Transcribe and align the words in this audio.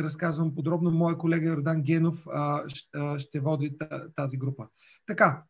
разказвам 0.00 0.54
подробно. 0.54 0.90
Моя 0.90 1.18
колега 1.18 1.48
Йордан 1.48 1.82
Генов 1.82 2.26
ще 3.18 3.40
води 3.40 3.76
тази 4.14 4.38
група. 4.38 4.66
Така, 5.06 5.42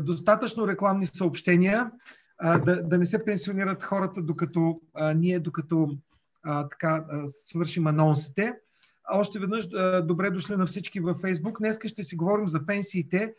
достатъчно 0.00 0.68
рекламни 0.68 1.06
съобщения. 1.06 1.90
Да, 2.42 2.82
да 2.82 2.98
не 2.98 3.06
се 3.06 3.24
пенсионират 3.24 3.84
хората, 3.84 4.22
докато 4.22 4.80
ние, 5.14 5.40
докато 5.40 5.96
така 6.70 7.04
свършим 7.26 7.86
анонсите. 7.86 8.54
Още 9.12 9.38
веднъж 9.38 9.68
добре 10.04 10.30
дошли 10.30 10.56
на 10.56 10.66
всички 10.66 11.00
във 11.00 11.16
Фейсбук. 11.20 11.58
Днес 11.58 11.78
ще 11.84 12.02
си 12.02 12.16
говорим 12.16 12.48
за 12.48 12.66
пенсиите. 12.66 13.34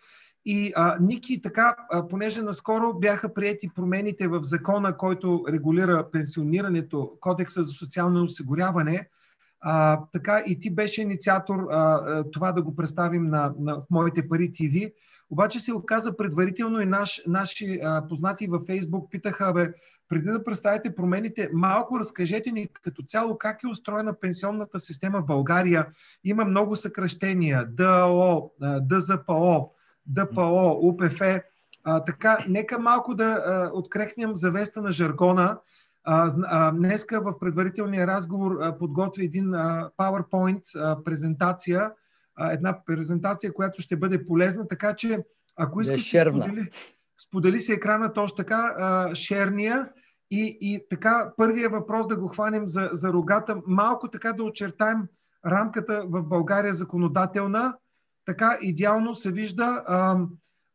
И 0.45 0.73
а, 0.75 0.97
Ники, 1.01 1.41
така, 1.41 1.75
а, 1.91 2.07
понеже 2.07 2.41
наскоро 2.41 2.93
бяха 2.93 3.33
приети 3.33 3.69
промените 3.75 4.27
в 4.27 4.43
закона, 4.43 4.97
който 4.97 5.45
регулира 5.49 6.11
пенсионирането, 6.11 7.17
Кодекса 7.19 7.63
за 7.63 7.71
социално 7.71 8.23
осигуряване, 8.23 9.09
а, 9.63 9.99
така 10.13 10.43
и 10.47 10.59
ти 10.59 10.75
беше 10.75 11.01
инициатор 11.01 11.67
а, 11.71 11.75
а, 11.75 12.31
това 12.31 12.51
да 12.51 12.61
го 12.61 12.75
представим 12.75 13.29
на, 13.29 13.53
на 13.59 13.75
в 13.75 13.83
Моите 13.89 14.29
пари 14.29 14.51
ТВ. 14.51 14.91
Обаче 15.29 15.59
се 15.59 15.73
оказа 15.73 16.17
предварително 16.17 16.81
и 16.81 16.85
наш, 16.85 17.21
наши 17.27 17.79
а, 17.83 18.07
познати 18.07 18.47
във 18.47 18.65
Фейсбук 18.65 19.11
питаха, 19.11 19.53
бе, 19.53 19.73
преди 20.09 20.29
да 20.29 20.43
представите 20.43 20.95
промените, 20.95 21.49
малко 21.53 21.99
разкажете 21.99 22.51
ни 22.51 22.67
като 22.83 23.03
цяло 23.03 23.37
как 23.37 23.63
е 23.63 23.67
устроена 23.67 24.19
пенсионната 24.19 24.79
система 24.79 25.21
в 25.21 25.25
България. 25.25 25.87
Има 26.23 26.45
много 26.45 26.75
съкръщения, 26.75 27.65
ДО, 27.69 28.51
ДЗПО, 28.81 29.71
ДПО, 30.05 30.79
УПФ. 30.81 31.21
А, 31.83 32.03
така, 32.03 32.37
нека 32.47 32.79
малко 32.79 33.15
да 33.15 33.23
а, 33.25 33.71
открехнем 33.73 34.35
завеста 34.35 34.81
на 34.81 34.91
жаргона. 34.91 35.57
Днеска 36.73 37.21
в 37.21 37.39
предварителния 37.39 38.07
разговор 38.07 38.57
а, 38.61 38.77
подготви 38.77 39.25
един 39.25 39.45
PowerPoint 39.97 41.03
презентация, 41.03 41.91
една 42.51 42.85
презентация, 42.85 43.53
която 43.53 43.81
ще 43.81 43.97
бъде 43.97 44.25
полезна, 44.25 44.67
така 44.67 44.95
че 44.95 45.19
ако 45.55 45.81
искаш, 45.81 46.11
да 46.11 46.19
сподели, 46.21 46.69
сподели 47.27 47.59
си 47.59 47.71
екрана 47.73 48.13
точно 48.13 48.35
така, 48.35 49.11
шерния. 49.13 49.89
И, 50.31 50.57
и 50.61 50.85
така 50.89 51.33
първия 51.37 51.69
въпрос 51.69 52.07
да 52.07 52.17
го 52.17 52.27
хванем 52.27 52.67
за, 52.67 52.89
за 52.93 53.13
рогата, 53.13 53.61
малко 53.67 54.09
така 54.09 54.33
да 54.33 54.43
очертаем 54.43 55.07
рамката 55.45 56.05
в 56.07 56.23
България 56.23 56.73
законодателна, 56.73 57.77
така 58.25 58.57
идеално 58.61 59.15
се 59.15 59.31
вижда 59.31 59.83
а, 59.87 60.17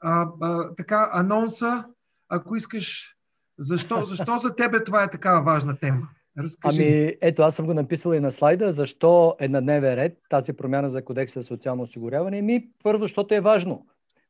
а, 0.00 0.28
а, 0.40 0.74
така 0.76 1.10
анонса, 1.12 1.84
ако 2.28 2.56
искаш, 2.56 3.17
защо, 3.58 4.04
защо 4.04 4.38
за 4.38 4.56
тебе 4.56 4.84
това 4.84 5.02
е 5.02 5.10
такава 5.10 5.42
важна 5.42 5.76
тема? 5.76 6.08
Разкажи. 6.38 6.82
Ами, 6.82 7.16
ето, 7.20 7.42
аз 7.42 7.54
съм 7.54 7.66
го 7.66 7.74
написал 7.74 8.12
и 8.12 8.20
на 8.20 8.32
слайда. 8.32 8.72
Защо 8.72 9.36
е 9.40 9.48
на 9.48 9.62
дневен 9.62 9.94
ред 9.94 10.18
тази 10.28 10.52
промяна 10.52 10.90
за 10.90 11.04
кодекса 11.04 11.40
за 11.40 11.46
социално 11.46 11.82
осигуряване? 11.82 12.42
Ми, 12.42 12.68
първо, 12.82 13.02
защото 13.04 13.34
е 13.34 13.40
важно. 13.40 13.86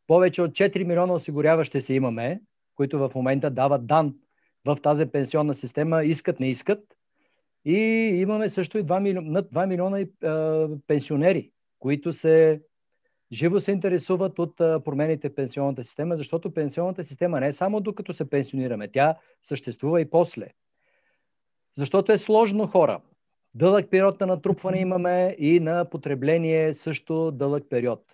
Повече 0.06 0.42
от 0.42 0.50
4 0.50 0.84
милиона 0.84 1.12
осигуряващи 1.12 1.80
се 1.80 1.94
имаме, 1.94 2.40
които 2.74 2.98
в 2.98 3.10
момента 3.14 3.50
дават 3.50 3.86
дан 3.86 4.14
в 4.64 4.78
тази 4.82 5.06
пенсионна 5.06 5.54
система, 5.54 6.04
искат, 6.04 6.40
не 6.40 6.50
искат. 6.50 6.78
И 7.64 7.78
имаме 8.22 8.48
също 8.48 8.78
и 8.78 8.84
2 8.84 9.00
милиона, 9.00 9.30
над 9.30 9.50
2 9.50 9.66
милиона 9.66 10.00
и, 10.00 10.08
а, 10.24 10.68
пенсионери, 10.86 11.50
които 11.78 12.12
се 12.12 12.60
живо 13.32 13.60
се 13.60 13.72
интересуват 13.72 14.38
от 14.38 14.56
промените 14.56 15.28
в 15.28 15.34
пенсионната 15.34 15.84
система, 15.84 16.16
защото 16.16 16.54
пенсионната 16.54 17.04
система 17.04 17.40
не 17.40 17.46
е 17.46 17.52
само 17.52 17.80
докато 17.80 18.12
се 18.12 18.30
пенсионираме, 18.30 18.88
тя 18.88 19.14
съществува 19.42 20.00
и 20.00 20.10
после. 20.10 20.46
Защото 21.76 22.12
е 22.12 22.18
сложно 22.18 22.66
хора. 22.66 23.00
Дълъг 23.54 23.90
период 23.90 24.20
на 24.20 24.26
натрупване 24.26 24.80
имаме 24.80 25.36
и 25.38 25.60
на 25.60 25.84
потребление 25.90 26.74
също 26.74 27.30
дълъг 27.30 27.64
период. 27.70 28.04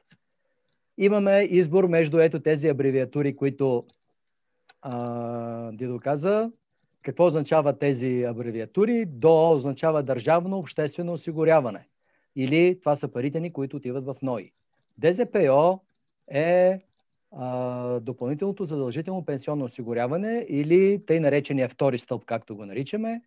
Имаме 0.98 1.48
избор 1.50 1.86
между 1.86 2.18
ето 2.18 2.40
тези 2.40 2.68
абревиатури, 2.68 3.36
които 3.36 3.84
а, 4.82 5.72
Дидо 5.72 6.00
каза. 6.00 6.50
Какво 7.02 7.26
означава 7.26 7.78
тези 7.78 8.22
абревиатури? 8.22 9.04
ДО 9.06 9.50
означава 9.50 10.02
държавно 10.02 10.58
обществено 10.58 11.12
осигуряване. 11.12 11.88
Или 12.36 12.78
това 12.80 12.96
са 12.96 13.08
парите 13.08 13.40
ни, 13.40 13.52
които 13.52 13.76
отиват 13.76 14.04
в 14.04 14.16
НОИ. 14.22 14.52
ДЗПО 14.98 15.80
е 16.28 16.80
а, 17.32 18.00
допълнителното 18.00 18.64
задължително 18.64 19.24
пенсионно 19.24 19.64
осигуряване 19.64 20.46
или 20.48 21.06
тъй 21.06 21.20
наречения 21.20 21.68
втори 21.68 21.98
стълб, 21.98 22.24
както 22.24 22.56
го 22.56 22.66
наричаме. 22.66 23.22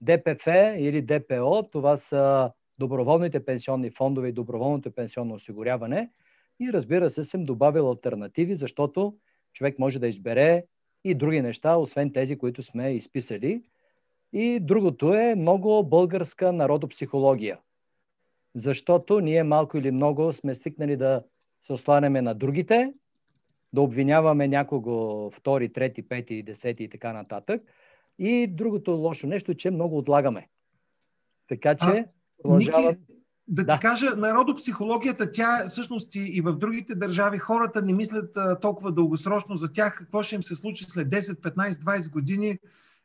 ДПФ 0.00 0.46
или 0.78 1.02
ДПО, 1.02 1.62
това 1.72 1.96
са 1.96 2.50
доброволните 2.78 3.44
пенсионни 3.44 3.90
фондове 3.90 4.28
и 4.28 4.32
доброволното 4.32 4.90
пенсионно 4.90 5.34
осигуряване. 5.34 6.10
И 6.60 6.72
разбира 6.72 7.10
се, 7.10 7.24
съм 7.24 7.44
добавил 7.44 7.88
альтернативи, 7.88 8.54
защото 8.54 9.14
човек 9.52 9.78
може 9.78 9.98
да 9.98 10.08
избере 10.08 10.64
и 11.04 11.14
други 11.14 11.42
неща, 11.42 11.76
освен 11.76 12.12
тези, 12.12 12.38
които 12.38 12.62
сме 12.62 12.92
изписали. 12.92 13.62
И 14.32 14.60
другото 14.60 15.14
е 15.14 15.34
много 15.34 15.84
българска 15.84 16.52
народопсихология 16.52 17.58
защото 18.54 19.20
ние 19.20 19.42
малко 19.42 19.78
или 19.78 19.90
много 19.90 20.32
сме 20.32 20.54
свикнали 20.54 20.96
да 20.96 21.22
се 21.62 21.72
осланяме 21.72 22.22
на 22.22 22.34
другите, 22.34 22.92
да 23.72 23.80
обвиняваме 23.80 24.48
някого 24.48 25.30
втори, 25.30 25.72
трети, 25.72 26.08
пети, 26.08 26.42
десети 26.42 26.84
и 26.84 26.88
така 26.88 27.12
нататък. 27.12 27.62
И 28.18 28.46
другото 28.46 28.90
лошо 28.90 29.26
нещо, 29.26 29.54
че 29.54 29.70
много 29.70 29.98
отлагаме. 29.98 30.48
Така 31.48 31.74
че 31.74 31.86
а, 31.86 32.06
продължава... 32.42 32.88
Ники, 32.88 32.98
да, 33.48 33.64
да 33.64 33.74
ти 33.74 33.80
кажа, 33.80 34.16
народопсихологията, 34.16 35.32
тя 35.32 35.64
всъщност 35.68 36.14
и, 36.14 36.20
и 36.20 36.40
в 36.40 36.52
другите 36.52 36.94
държави 36.94 37.38
хората 37.38 37.82
не 37.82 37.92
мислят 37.92 38.36
а, 38.36 38.60
толкова 38.60 38.92
дългосрочно 38.92 39.56
за 39.56 39.72
тях, 39.72 39.98
какво 39.98 40.22
ще 40.22 40.34
им 40.34 40.42
се 40.42 40.54
случи 40.54 40.84
след 40.84 41.08
10, 41.08 41.20
15, 41.20 41.70
20 41.70 42.12
години. 42.12 42.58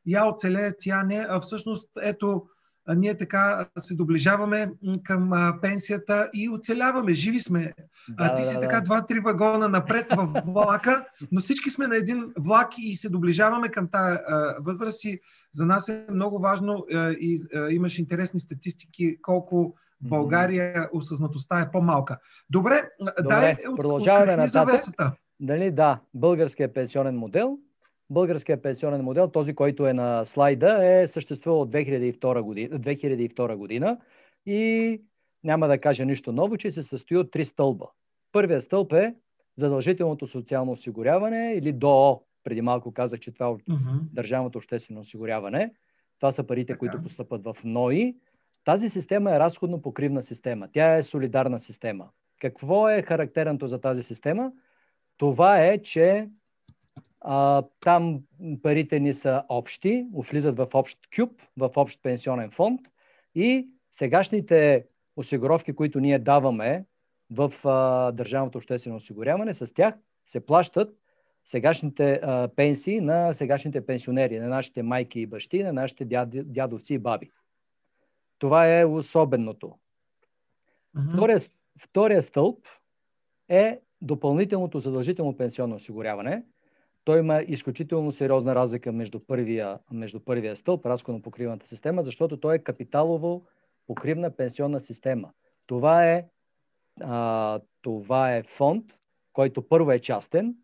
Я 0.05 0.25
оцелеят, 0.29 0.85
я 0.85 1.03
не. 1.03 1.25
А 1.29 1.39
всъщност, 1.39 1.91
ето, 2.01 2.47
ние 2.93 3.17
така 3.17 3.67
се 3.77 3.95
доближаваме 3.95 4.71
към 5.03 5.31
пенсията 5.61 6.29
и 6.33 6.49
оцеляваме, 6.49 7.13
живи 7.13 7.39
сме. 7.39 7.73
Да, 8.09 8.33
ти 8.33 8.43
си 8.43 8.55
да, 8.55 8.61
така 8.61 8.81
два-три 8.81 9.19
вагона 9.19 9.67
напред 9.67 10.05
в 10.11 10.41
влака, 10.45 11.05
но 11.31 11.41
всички 11.41 11.69
сме 11.69 11.87
на 11.87 11.97
един 11.97 12.33
влак 12.39 12.67
и 12.77 12.95
се 12.95 13.09
доближаваме 13.09 13.69
към 13.69 13.87
тази 13.87 14.17
възраст 14.59 15.03
и 15.03 15.19
за 15.53 15.65
нас 15.65 15.89
е 15.89 16.05
много 16.11 16.39
важно 16.39 16.85
и 17.19 17.39
имаш 17.69 17.99
интересни 17.99 18.39
статистики 18.39 19.17
колко 19.21 19.75
България 20.01 20.89
осъзнатостта 20.93 21.59
е 21.59 21.71
по-малка. 21.71 22.19
Добре, 22.49 22.81
Добре 22.99 23.29
дай 23.29 23.55
продължаваме 23.75 24.37
на 24.37 24.47
завесата. 24.47 25.11
Дали, 25.39 25.71
да, 25.71 25.99
българския 26.13 26.73
пенсионен 26.73 27.17
модел– 27.17 27.57
Българския 28.09 28.61
пенсионен 28.61 29.01
модел, 29.01 29.27
този, 29.27 29.55
който 29.55 29.87
е 29.87 29.93
на 29.93 30.25
слайда, 30.25 30.85
е 30.85 31.07
съществувал 31.07 31.61
от 31.61 31.71
2002 31.71 32.41
година, 32.41 32.79
2002 32.79 33.55
година 33.55 33.97
и 34.45 35.01
няма 35.43 35.67
да 35.67 35.77
кажа 35.77 36.05
нищо 36.05 36.31
ново, 36.31 36.57
че 36.57 36.71
се 36.71 36.83
състои 36.83 37.17
от 37.17 37.31
три 37.31 37.45
стълба. 37.45 37.85
Първият 38.31 38.63
стълб 38.63 38.93
е 38.93 39.15
задължителното 39.55 40.27
социално 40.27 40.71
осигуряване 40.71 41.53
или 41.53 41.71
ДОО. 41.71 42.21
Преди 42.43 42.61
малко 42.61 42.93
казах, 42.93 43.19
че 43.19 43.31
това 43.31 43.45
е 43.45 43.49
uh-huh. 43.49 43.99
държавното 44.13 44.57
обществено 44.57 45.01
осигуряване. 45.01 45.73
Това 46.19 46.31
са 46.31 46.43
парите, 46.43 46.67
така. 46.67 46.79
които 46.79 47.03
постъпат 47.03 47.43
в 47.43 47.55
НОИ. 47.63 48.15
Тази 48.65 48.89
система 48.89 49.31
е 49.31 49.39
разходно-покривна 49.39 50.21
система. 50.21 50.67
Тя 50.71 50.95
е 50.95 51.03
солидарна 51.03 51.59
система. 51.59 52.09
Какво 52.41 52.89
е 52.89 53.01
характерното 53.01 53.67
за 53.67 53.81
тази 53.81 54.03
система? 54.03 54.51
Това 55.17 55.65
е, 55.65 55.77
че 55.77 56.29
а, 57.27 57.63
там 57.79 58.21
парите 58.63 58.99
ни 58.99 59.13
са 59.13 59.43
общи, 59.49 60.05
влизат 60.13 60.57
в 60.57 60.67
общ 60.73 60.99
кюб, 61.15 61.41
в 61.57 61.71
общ 61.75 61.99
пенсионен 62.03 62.51
фонд 62.51 62.81
и 63.35 63.67
сегашните 63.91 64.85
осигуровки, 65.15 65.73
които 65.73 65.99
ние 65.99 66.19
даваме 66.19 66.85
в 67.31 67.53
а, 67.63 68.11
държавното 68.11 68.57
обществено 68.57 68.95
осигуряване, 68.95 69.53
с 69.53 69.73
тях 69.73 69.95
се 70.27 70.45
плащат 70.45 70.97
сегашните 71.45 72.19
а, 72.23 72.49
пенсии 72.55 73.01
на 73.01 73.33
сегашните 73.33 73.85
пенсионери, 73.85 74.39
на 74.39 74.47
нашите 74.47 74.83
майки 74.83 75.19
и 75.19 75.25
бащи, 75.25 75.63
на 75.63 75.73
нашите 75.73 76.05
дяд, 76.05 76.29
дядовци 76.31 76.93
и 76.93 76.99
баби. 76.99 77.31
Това 78.39 78.79
е 78.79 78.85
особеното. 78.85 79.73
Mm-hmm. 80.95 81.13
Втория, 81.13 81.39
втория 81.79 82.21
стълб 82.21 82.65
е 83.49 83.79
допълнителното 84.01 84.79
задължително 84.79 85.37
пенсионно 85.37 85.75
осигуряване, 85.75 86.43
той 87.05 87.19
има 87.19 87.41
изключително 87.41 88.11
сериозна 88.11 88.55
разлика 88.55 88.91
между 88.91 89.19
първия, 89.19 89.79
между 89.91 90.19
първия 90.19 90.55
стълб, 90.55 90.85
разходно-покривната 90.85 91.65
система, 91.65 92.03
защото 92.03 92.37
той 92.37 92.55
е 92.55 92.59
капиталово 92.59 93.45
покривна 93.87 94.31
пенсионна 94.31 94.79
система. 94.79 95.31
Това 95.65 96.05
е, 96.05 96.25
а, 97.01 97.59
това 97.81 98.35
е 98.35 98.43
фонд, 98.43 98.85
който 99.33 99.67
първо 99.67 99.91
е 99.91 99.99
частен, 99.99 100.55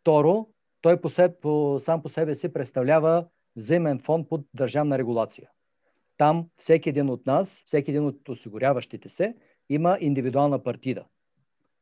второ, 0.00 0.48
той 0.80 1.00
по 1.00 1.08
себе, 1.08 1.34
по, 1.40 1.80
сам 1.82 2.02
по 2.02 2.08
себе 2.08 2.34
си 2.34 2.52
представлява 2.52 3.26
взаимен 3.56 3.98
фонд 3.98 4.28
под 4.28 4.40
държавна 4.54 4.98
регулация. 4.98 5.50
там 6.16 6.48
всеки 6.56 6.88
един 6.88 7.10
от 7.10 7.26
нас, 7.26 7.62
всеки 7.66 7.90
един 7.90 8.06
от 8.06 8.28
осигуряващите 8.28 9.08
се, 9.08 9.34
има 9.68 9.98
индивидуална 10.00 10.62
партида. 10.62 11.04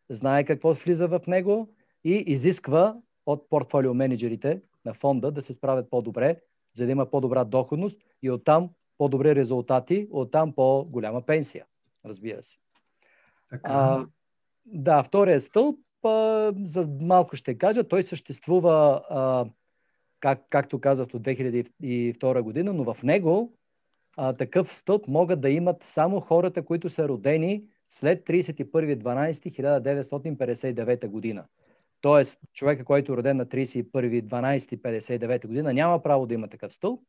Знае 0.09 0.45
какво 0.45 0.75
влиза 0.75 1.09
в 1.09 1.21
него 1.27 1.69
и 2.05 2.13
изисква 2.13 2.97
от 3.27 3.51
портфолио 3.51 3.95
менеджерите 3.95 4.61
на 4.85 4.95
фонда 4.95 5.31
да 5.31 5.43
се 5.43 5.53
справят 5.53 5.91
по-добре, 5.91 6.41
за 6.75 6.87
да 6.87 6.93
има 6.93 7.11
по-добра 7.11 7.45
доходност 7.45 8.01
и 8.23 8.31
оттам 8.31 8.71
по-добри 8.99 9.35
резултати, 9.35 10.09
оттам 10.11 10.53
по-голяма 10.53 11.23
пенсия, 11.23 11.65
разбира 12.05 12.43
се. 12.43 12.59
Така. 13.51 13.73
А, 13.73 14.07
да, 14.67 15.03
втория 15.03 15.41
стълб, 15.41 15.79
а, 16.05 16.53
за 16.65 16.91
малко 17.01 17.37
ще 17.37 17.59
кажа, 17.59 17.89
той 17.89 18.03
съществува, 18.03 19.03
а, 19.11 19.47
как, 20.21 20.43
както 20.51 20.81
казах, 20.81 21.07
от 21.15 21.23
2002 21.23 22.43
година, 22.43 22.73
но 22.73 22.95
в 22.95 23.03
него 23.03 23.53
а, 24.17 24.33
такъв 24.33 24.77
стълб 24.77 25.09
могат 25.09 25.41
да 25.41 25.51
имат 25.51 25.85
само 25.85 26.21
хората, 26.21 26.65
които 26.65 26.89
са 26.89 27.09
родени 27.09 27.65
след 27.89 28.27
31.12.1959 28.27 31.07
година. 31.07 31.45
Тоест, 32.07 32.39
човека, 32.53 32.85
който 32.85 33.13
е 33.13 33.17
роден 33.17 33.37
на 33.37 33.47
31.12.59 33.47 35.47
година, 35.47 35.75
няма 35.75 36.03
право 36.03 36.27
да 36.27 36.35
има 36.35 36.49
такъв 36.49 36.73
стълб, 36.73 37.01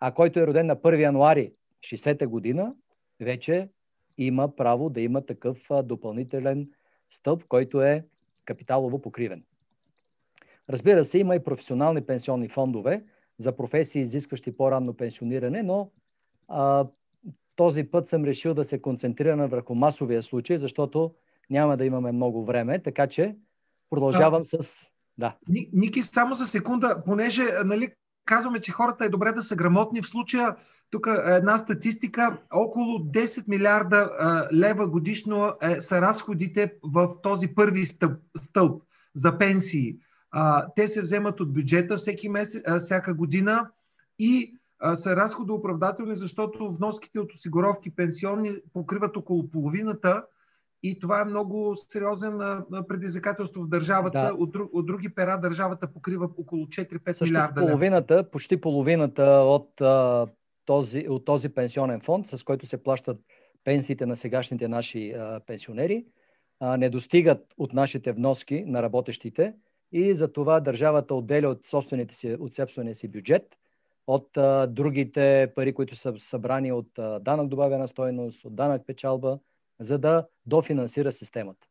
а 0.00 0.12
който 0.12 0.40
е 0.40 0.46
роден 0.46 0.66
на 0.66 0.76
1 0.76 1.00
януари 1.00 1.52
60 1.80 2.26
година, 2.26 2.74
вече 3.20 3.68
има 4.18 4.56
право 4.56 4.90
да 4.90 5.00
има 5.00 5.26
такъв 5.26 5.68
допълнителен 5.84 6.70
стълб, 7.10 7.44
който 7.48 7.82
е 7.82 8.04
капиталово 8.44 9.00
покривен. 9.00 9.44
Разбира 10.70 11.04
се, 11.04 11.18
има 11.18 11.36
и 11.36 11.44
професионални 11.44 12.06
пенсионни 12.06 12.48
фондове 12.48 13.04
за 13.38 13.56
професии, 13.56 14.02
изискващи 14.02 14.56
по-ранно 14.56 14.96
пенсиониране, 14.96 15.62
но 15.62 15.90
а, 16.48 16.86
този 17.56 17.84
път 17.84 18.08
съм 18.08 18.24
решил 18.24 18.54
да 18.54 18.64
се 18.64 18.82
концентрирам 18.82 19.48
върху 19.48 19.74
масовия 19.74 20.22
случай, 20.22 20.58
защото 20.58 21.14
няма 21.50 21.76
да 21.76 21.84
имаме 21.84 22.12
много 22.12 22.44
време, 22.44 22.82
така 22.82 23.06
че 23.06 23.36
продължавам 23.94 24.42
а, 24.42 24.62
с... 24.62 24.90
Да. 25.18 25.36
Ники, 25.72 26.02
само 26.02 26.34
за 26.34 26.46
секунда, 26.46 27.02
понеже 27.06 27.42
нали, 27.64 27.88
казваме, 28.24 28.60
че 28.60 28.72
хората 28.72 29.04
е 29.04 29.08
добре 29.08 29.32
да 29.32 29.42
са 29.42 29.56
грамотни. 29.56 30.02
В 30.02 30.08
случая, 30.08 30.56
тук 30.90 31.06
е 31.06 31.30
една 31.30 31.58
статистика, 31.58 32.38
около 32.52 32.98
10 32.98 33.48
милиарда 33.48 34.10
а, 34.18 34.48
лева 34.52 34.88
годишно 34.88 35.52
е, 35.62 35.80
са 35.80 36.00
разходите 36.00 36.72
в 36.82 37.08
този 37.22 37.54
първи 37.54 37.86
стълб, 37.86 38.18
стълб 38.40 38.82
за 39.14 39.38
пенсии. 39.38 39.96
А, 40.30 40.66
те 40.76 40.88
се 40.88 41.02
вземат 41.02 41.40
от 41.40 41.52
бюджета 41.52 41.96
всеки 41.96 42.28
месец, 42.28 42.62
а, 42.66 42.78
всяка 42.78 43.14
година 43.14 43.70
и 44.18 44.54
а, 44.78 44.96
са 44.96 45.16
разходооправдателни, 45.16 46.16
защото 46.16 46.72
вноските 46.72 47.20
от 47.20 47.32
осигуровки 47.32 47.90
пенсионни 47.90 48.56
покриват 48.72 49.16
около 49.16 49.50
половината 49.50 50.24
и 50.86 50.98
това 50.98 51.20
е 51.20 51.24
много 51.24 51.76
сериозен 51.76 52.38
предизвикателство 52.88 53.62
в 53.62 53.68
държавата. 53.68 54.18
Да. 54.18 54.34
От, 54.38 54.56
от 54.72 54.86
други 54.86 55.14
пера 55.14 55.38
държавата 55.40 55.86
покрива 55.86 56.28
около 56.38 56.66
4-5 56.66 57.12
Също 57.12 57.24
милиарда. 57.24 57.60
Половината, 57.60 58.30
почти 58.30 58.60
половината 58.60 59.24
от, 59.24 59.80
а, 59.80 60.26
този, 60.64 61.08
от 61.08 61.24
този 61.24 61.48
пенсионен 61.48 62.00
фонд, 62.00 62.28
с 62.28 62.42
който 62.42 62.66
се 62.66 62.82
плащат 62.82 63.18
пенсиите 63.64 64.06
на 64.06 64.16
сегашните 64.16 64.68
наши 64.68 65.10
а, 65.10 65.40
пенсионери, 65.46 66.04
а, 66.60 66.76
не 66.76 66.90
достигат 66.90 67.54
от 67.58 67.72
нашите 67.72 68.12
вноски 68.12 68.64
на 68.66 68.82
работещите 68.82 69.54
и 69.92 70.14
за 70.14 70.32
това 70.32 70.60
държавата 70.60 71.14
отделя 71.14 71.48
от, 71.48 71.66
собствените 71.66 72.14
си, 72.14 72.36
от 72.40 72.56
собствения 72.56 72.94
си 72.94 73.08
бюджет, 73.08 73.56
от 74.06 74.36
а, 74.36 74.66
другите 74.66 75.52
пари, 75.56 75.74
които 75.74 75.96
са 75.96 76.14
събрани 76.18 76.72
от 76.72 76.98
а, 76.98 77.18
данък 77.18 77.48
добавена 77.48 77.88
стойност, 77.88 78.44
от 78.44 78.54
данък 78.54 78.82
печалба, 78.86 79.38
за 79.80 79.98
да 79.98 80.26
дофинансира 80.46 81.12
системата. 81.12 81.66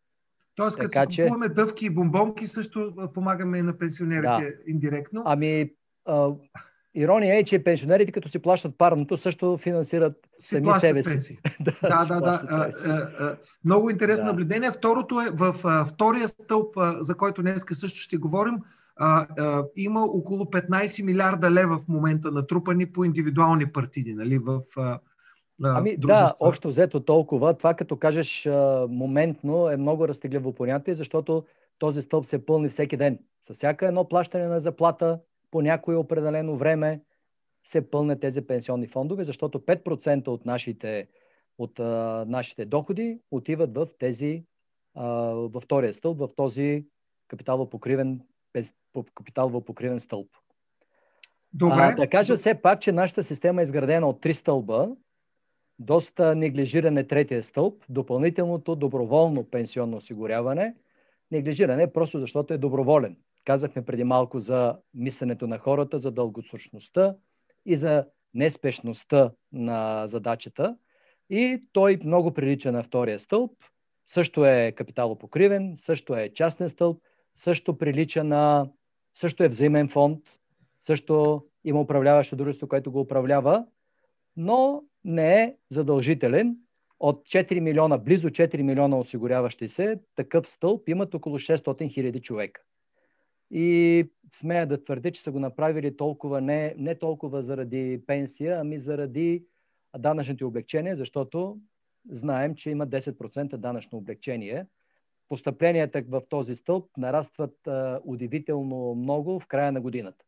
Тоест, 0.56 0.78
като 0.78 0.92
така, 0.92 1.06
че... 1.06 1.24
купуваме 1.24 1.50
дъвки 1.50 1.86
и 1.86 1.90
бомбонки, 1.90 2.48
също 2.48 2.94
помагаме 3.14 3.58
и 3.58 3.62
на 3.62 3.78
пенсионерите 3.78 4.28
да. 4.28 4.72
индиректно. 4.72 5.24
Ами, 5.26 5.72
а, 6.06 6.30
ирония 6.96 7.38
е, 7.38 7.44
че 7.44 7.64
пенсионерите, 7.64 8.12
като 8.12 8.30
си 8.30 8.40
плащат 8.40 8.78
парното, 8.78 9.18
също 9.18 9.58
финансират 9.58 10.30
си 10.38 10.48
сами 10.48 10.64
плащат 10.64 10.82
себе 10.82 11.04
пенсии. 11.04 11.38
да, 11.60 12.06
да, 12.06 12.06
да. 12.06 12.22
да. 12.22 12.42
А, 12.50 12.72
а, 12.86 13.10
а, 13.20 13.38
много 13.66 13.90
интересно 13.90 14.26
да. 14.26 14.32
наблюдение. 14.32 14.72
Второто 14.72 15.22
е 15.22 15.30
в 15.34 15.56
а, 15.64 15.86
втория 15.86 16.28
стълб, 16.28 16.78
а, 16.78 16.96
за 17.00 17.16
който 17.16 17.42
днес 17.42 17.66
също 17.72 18.00
ще 18.00 18.18
говорим, 18.18 18.56
а, 18.96 19.28
а, 19.38 19.64
има 19.76 20.04
около 20.04 20.46
15 20.46 21.06
милиарда 21.06 21.52
лева 21.52 21.78
в 21.78 21.88
момента 21.88 22.32
натрупани 22.32 22.86
по 22.86 23.04
индивидуални 23.04 23.72
партиди, 23.72 24.14
нали, 24.14 24.38
в 24.38 24.62
а, 24.78 25.00
Ами 25.64 25.98
дружества. 25.98 26.36
да, 26.40 26.48
общо 26.48 26.68
взето 26.68 27.00
толкова. 27.00 27.54
Това 27.54 27.74
като 27.74 27.98
кажеш 27.98 28.46
а, 28.46 28.88
моментно 28.90 29.70
е 29.70 29.78
много 29.78 30.08
разтегливо 30.08 30.54
понятие, 30.54 30.94
защото 30.94 31.44
този 31.80 32.02
стълб 32.02 32.26
се 32.26 32.46
пълни 32.46 32.70
всеки 32.70 32.98
ден. 32.98 33.20
С 33.42 33.54
всяка 33.54 33.88
едно 33.88 34.10
плащане 34.10 34.48
на 34.48 34.60
заплата 34.60 35.20
по 35.52 35.62
някое 35.62 35.96
определено 35.96 36.58
време 36.58 37.02
се 37.64 37.90
пълнят 37.90 38.20
тези 38.20 38.48
пенсионни 38.48 38.88
фондове, 38.88 39.24
защото 39.24 39.60
5% 39.60 40.28
от 40.28 40.46
нашите, 40.46 41.08
от, 41.58 41.80
а, 41.80 42.26
нашите 42.28 42.66
доходи 42.66 43.20
отиват 43.32 43.76
в 43.76 43.88
тези, 44.00 44.44
а, 44.96 45.06
във 45.34 45.64
втория 45.64 45.94
стълб, 45.94 46.20
в 46.20 46.30
този 46.36 46.86
капиталово 47.28 47.70
покривен, 47.70 48.22
капиталово 49.16 49.62
покривен 49.62 50.00
стълб. 50.00 50.28
Добре. 51.54 51.82
А, 51.82 51.96
да 51.96 52.10
кажа 52.10 52.36
все 52.36 52.62
пак, 52.62 52.82
че 52.82 52.92
нашата 52.92 53.24
система 53.24 53.62
е 53.62 53.64
изградена 53.64 54.08
от 54.08 54.22
три 54.22 54.34
стълба, 54.34 54.90
доста 55.84 56.36
неглижиране 56.36 57.08
третия 57.08 57.44
стълб, 57.44 57.84
допълнителното 57.90 58.76
доброволно 58.76 59.44
пенсионно 59.44 59.98
осигуряване. 59.98 60.76
Неглижиране 61.32 61.94
просто 61.94 62.20
защото 62.20 62.54
е 62.54 62.58
доброволен. 62.58 63.18
Казахме 63.46 63.86
преди 63.86 64.04
малко 64.04 64.40
за 64.40 64.78
мисленето 64.94 65.48
на 65.48 65.58
хората, 65.58 65.98
за 65.98 66.12
дългосрочността 66.12 67.16
и 67.66 67.78
за 67.78 68.06
неспешността 68.34 69.32
на 69.52 70.08
задачата. 70.08 70.78
И 71.30 71.64
той 71.74 72.00
много 72.04 72.34
прилича 72.34 72.72
на 72.72 72.84
втория 72.84 73.20
стълб. 73.20 73.52
Също 74.06 74.46
е 74.46 74.72
капиталопокривен, 74.72 75.74
също 75.76 76.16
е 76.16 76.30
частен 76.30 76.70
стълб, 76.70 77.02
също 77.36 77.78
прилича 77.78 78.24
на... 78.24 78.70
също 79.14 79.44
е 79.44 79.48
взаимен 79.48 79.90
фонд, 79.90 80.20
също 80.82 81.44
има 81.64 81.82
управляващо 81.82 82.36
дружество, 82.36 82.68
което 82.68 82.92
го 82.92 83.00
управлява, 83.00 83.66
но 84.38 84.84
не 85.06 85.42
е 85.42 85.56
задължителен. 85.70 86.58
От 87.00 87.26
4 87.26 87.60
милиона, 87.60 87.98
близо 87.98 88.30
4 88.30 88.62
милиона 88.62 88.98
осигуряващи 88.98 89.68
се, 89.70 90.00
такъв 90.16 90.50
стълб 90.50 90.90
имат 90.90 91.14
около 91.14 91.40
600 91.40 91.94
хиляди 91.94 92.22
човека. 92.22 92.62
И 93.52 94.10
смея 94.36 94.68
да 94.68 94.84
твърдя, 94.84 95.12
че 95.12 95.22
са 95.22 95.32
го 95.32 95.40
направили 95.40 95.98
толкова 95.98 96.42
не, 96.42 96.76
не 96.78 97.00
толкова 97.00 97.44
заради 97.44 98.02
пенсия, 98.08 98.60
ами 98.60 98.80
заради 98.80 99.46
данъчните 99.98 100.46
облегчения, 100.46 100.96
защото 100.96 101.58
знаем, 102.10 102.56
че 102.56 102.70
има 102.70 102.88
10% 102.88 103.58
данъчно 103.58 103.98
облегчение. 103.98 104.66
Постъпленията 105.30 106.04
в 106.10 106.22
този 106.30 106.56
стълб 106.56 106.98
нарастват 106.98 107.68
а, 107.68 108.00
удивително 108.06 108.96
много 108.96 109.40
в 109.40 109.48
края 109.48 109.72
на 109.72 109.82
годината. 109.82 110.26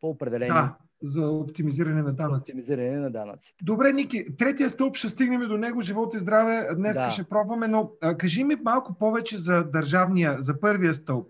По 0.00 0.08
определени 0.10 0.48
да 0.48 0.76
за 1.02 1.28
оптимизиране 1.28 2.02
на 2.02 2.12
данъци. 2.12 2.52
Оптимизиране 2.52 2.96
на 2.96 3.10
данъци. 3.10 3.54
Добре, 3.62 3.92
Ники, 3.92 4.36
третия 4.38 4.70
стълб 4.70 4.96
ще 4.96 5.08
стигнем 5.08 5.40
до 5.40 5.58
него, 5.58 5.80
живот 5.80 6.14
и 6.14 6.18
здраве, 6.18 6.68
днес 6.76 6.96
да. 6.96 7.10
ще 7.10 7.24
пробваме, 7.24 7.68
но 7.68 7.90
а, 8.02 8.16
кажи 8.16 8.44
ми 8.44 8.56
малко 8.64 8.94
повече 8.98 9.38
за 9.38 9.64
държавния, 9.64 10.36
за 10.40 10.60
първия 10.60 10.94
стълб. 10.94 11.28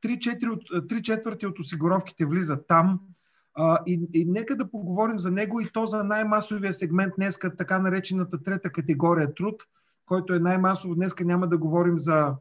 Три, 0.00 0.18
от, 0.48 0.88
три 0.88 1.02
четвърти 1.02 1.46
от 1.46 1.58
осигуровките 1.58 2.26
влизат 2.26 2.64
там 2.68 3.00
а, 3.54 3.78
и, 3.86 4.08
и 4.14 4.24
нека 4.24 4.56
да 4.56 4.70
поговорим 4.70 5.18
за 5.18 5.30
него 5.30 5.60
и 5.60 5.68
то 5.72 5.86
за 5.86 6.04
най-масовия 6.04 6.72
сегмент 6.72 7.12
днеска, 7.18 7.56
така 7.56 7.78
наречената 7.78 8.42
трета 8.42 8.70
категория 8.70 9.34
труд, 9.34 9.62
който 10.06 10.34
е 10.34 10.38
най-масово. 10.38 10.94
Днеска 10.94 11.24
няма 11.24 11.48
да 11.48 11.58
говорим 11.58 11.98
за 11.98 12.34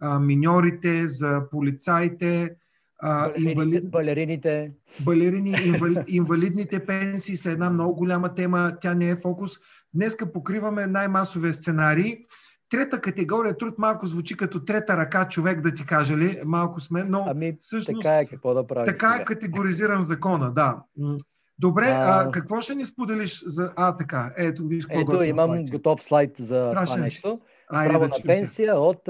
а, 0.00 0.18
миньорите, 0.18 1.08
за 1.08 1.42
полицаите, 1.50 2.56
а, 3.02 3.32
инвалид... 3.36 3.90
балерините. 3.90 4.72
Балерини, 5.04 5.54
инвали... 5.64 6.04
инвалидните 6.08 6.86
пенсии 6.86 7.36
са 7.36 7.50
една 7.50 7.70
много 7.70 7.94
голяма 7.94 8.34
тема, 8.34 8.72
тя 8.80 8.94
не 8.94 9.10
е 9.10 9.16
фокус. 9.16 9.52
Днеска 9.94 10.32
покриваме 10.32 10.86
най-масовия 10.86 11.52
сценарий. 11.52 12.16
Трета 12.70 13.00
категория 13.00 13.56
труд 13.56 13.74
малко 13.78 14.06
звучи 14.06 14.36
като 14.36 14.64
трета 14.64 14.96
ръка 14.96 15.28
човек, 15.28 15.60
да 15.60 15.74
ти 15.74 15.86
кажа 15.86 16.16
ли, 16.16 16.40
малко 16.44 16.80
сме, 16.80 17.04
но 17.04 17.24
ами, 17.28 17.56
всъщност 17.60 18.02
така 18.02 18.18
е, 18.18 18.24
какво 18.24 18.54
да 18.54 18.66
прави 18.66 18.86
така 18.86 19.18
е 19.20 19.24
категоризиран 19.24 20.00
закона, 20.00 20.52
да. 20.52 20.76
Добре, 21.58 21.84
а, 21.84 22.22
а 22.22 22.30
какво 22.30 22.60
ще 22.60 22.74
ни 22.74 22.84
споделиш 22.84 23.44
за... 23.46 23.72
А, 23.76 23.96
така, 23.96 24.32
ето, 24.36 24.66
виж 24.66 24.86
какво 24.86 25.14
Ето, 25.14 25.22
имам 25.22 25.46
слайд. 25.46 25.70
готов 25.70 26.04
слайд 26.04 26.30
за 26.38 26.60
Страшен 26.60 26.94
това 26.94 27.04
нещо. 27.04 27.40
Право 27.70 28.04
на 28.04 28.10
пенсия 28.26 28.72
се. 28.72 28.72
от 28.72 29.08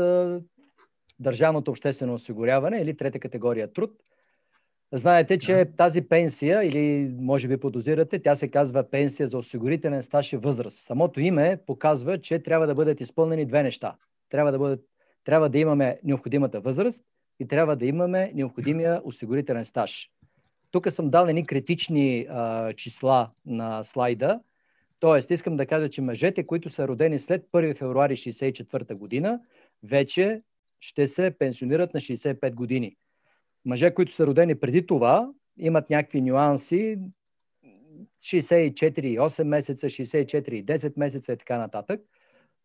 държавното 1.21 1.71
обществено 1.71 2.15
осигуряване 2.15 2.79
или 2.79 2.97
трета 2.97 3.19
категория 3.19 3.73
труд. 3.73 3.91
Знаете, 4.93 5.39
че 5.39 5.65
тази 5.77 6.01
пенсия, 6.01 6.65
или 6.65 7.15
може 7.19 7.49
би 7.49 7.57
подозирате, 7.57 8.23
тя 8.23 8.35
се 8.35 8.49
казва 8.49 8.91
пенсия 8.91 9.27
за 9.27 9.39
осигурителен 9.39 10.03
стаж 10.03 10.33
и 10.33 10.37
възраст. 10.37 10.79
Самото 10.79 11.21
име 11.21 11.59
показва, 11.67 12.21
че 12.21 12.43
трябва 12.43 12.67
да 12.67 12.75
бъдат 12.75 13.01
изпълнени 13.01 13.47
две 13.47 13.63
неща. 13.63 13.97
Трябва 14.31 14.53
да, 14.53 14.59
бъдат, 14.59 14.81
трябва 15.25 15.49
да 15.49 15.59
имаме 15.59 15.99
необходимата 16.05 16.61
възраст 16.61 17.03
и 17.41 17.49
трябва 17.49 17.77
да 17.77 17.87
имаме 17.87 18.33
необходимия 18.35 19.01
осигурителен 19.05 19.65
стаж. 19.65 20.11
Тук 20.71 20.93
съм 20.93 21.11
дал 21.11 21.27
едни 21.27 21.47
критични 21.47 22.27
а, 22.31 22.73
числа 22.73 23.31
на 23.47 23.85
слайда. 23.85 24.41
Тоест, 25.01 25.31
искам 25.31 25.57
да 25.57 25.67
кажа, 25.67 25.89
че 25.89 26.03
мъжете, 26.03 26.47
които 26.47 26.71
са 26.71 26.89
родени 26.89 27.19
след 27.19 27.47
1 27.53 27.77
февруари 27.77 28.17
1964 28.17 28.95
година, 28.95 29.41
вече 29.83 30.43
ще 30.81 31.07
се 31.07 31.31
пенсионират 31.39 31.95
на 31.95 32.01
65 32.01 32.55
години. 32.55 32.97
Мъже, 33.65 33.95
които 33.95 34.13
са 34.13 34.27
родени 34.27 34.55
преди 34.55 34.87
това, 34.87 35.31
имат 35.59 35.91
някакви 35.91 36.21
нюанси, 36.21 36.99
64 38.23 39.19
8 39.19 39.43
месеца, 39.43 39.87
64 39.87 40.65
10 40.65 40.93
месеца 40.97 41.33
и 41.33 41.37
така 41.37 41.59
нататък. 41.59 42.01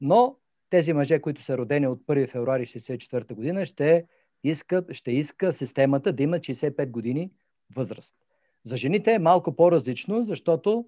Но 0.01 0.37
тези 0.69 0.93
мъже, 0.93 1.19
които 1.19 1.43
са 1.43 1.57
родени 1.57 1.87
от 1.87 1.99
1 1.99 2.31
февруари 2.31 2.65
1964 2.65 3.33
година, 3.33 3.65
ще 3.65 4.05
иска, 4.43 4.85
ще 4.91 5.11
иска 5.11 5.53
системата 5.53 6.13
да 6.13 6.23
имат 6.23 6.41
65 6.41 6.89
години 6.89 7.31
възраст. 7.75 8.15
За 8.63 8.77
жените 8.77 9.11
е 9.11 9.19
малко 9.19 9.55
по-различно, 9.55 10.25
защото 10.25 10.85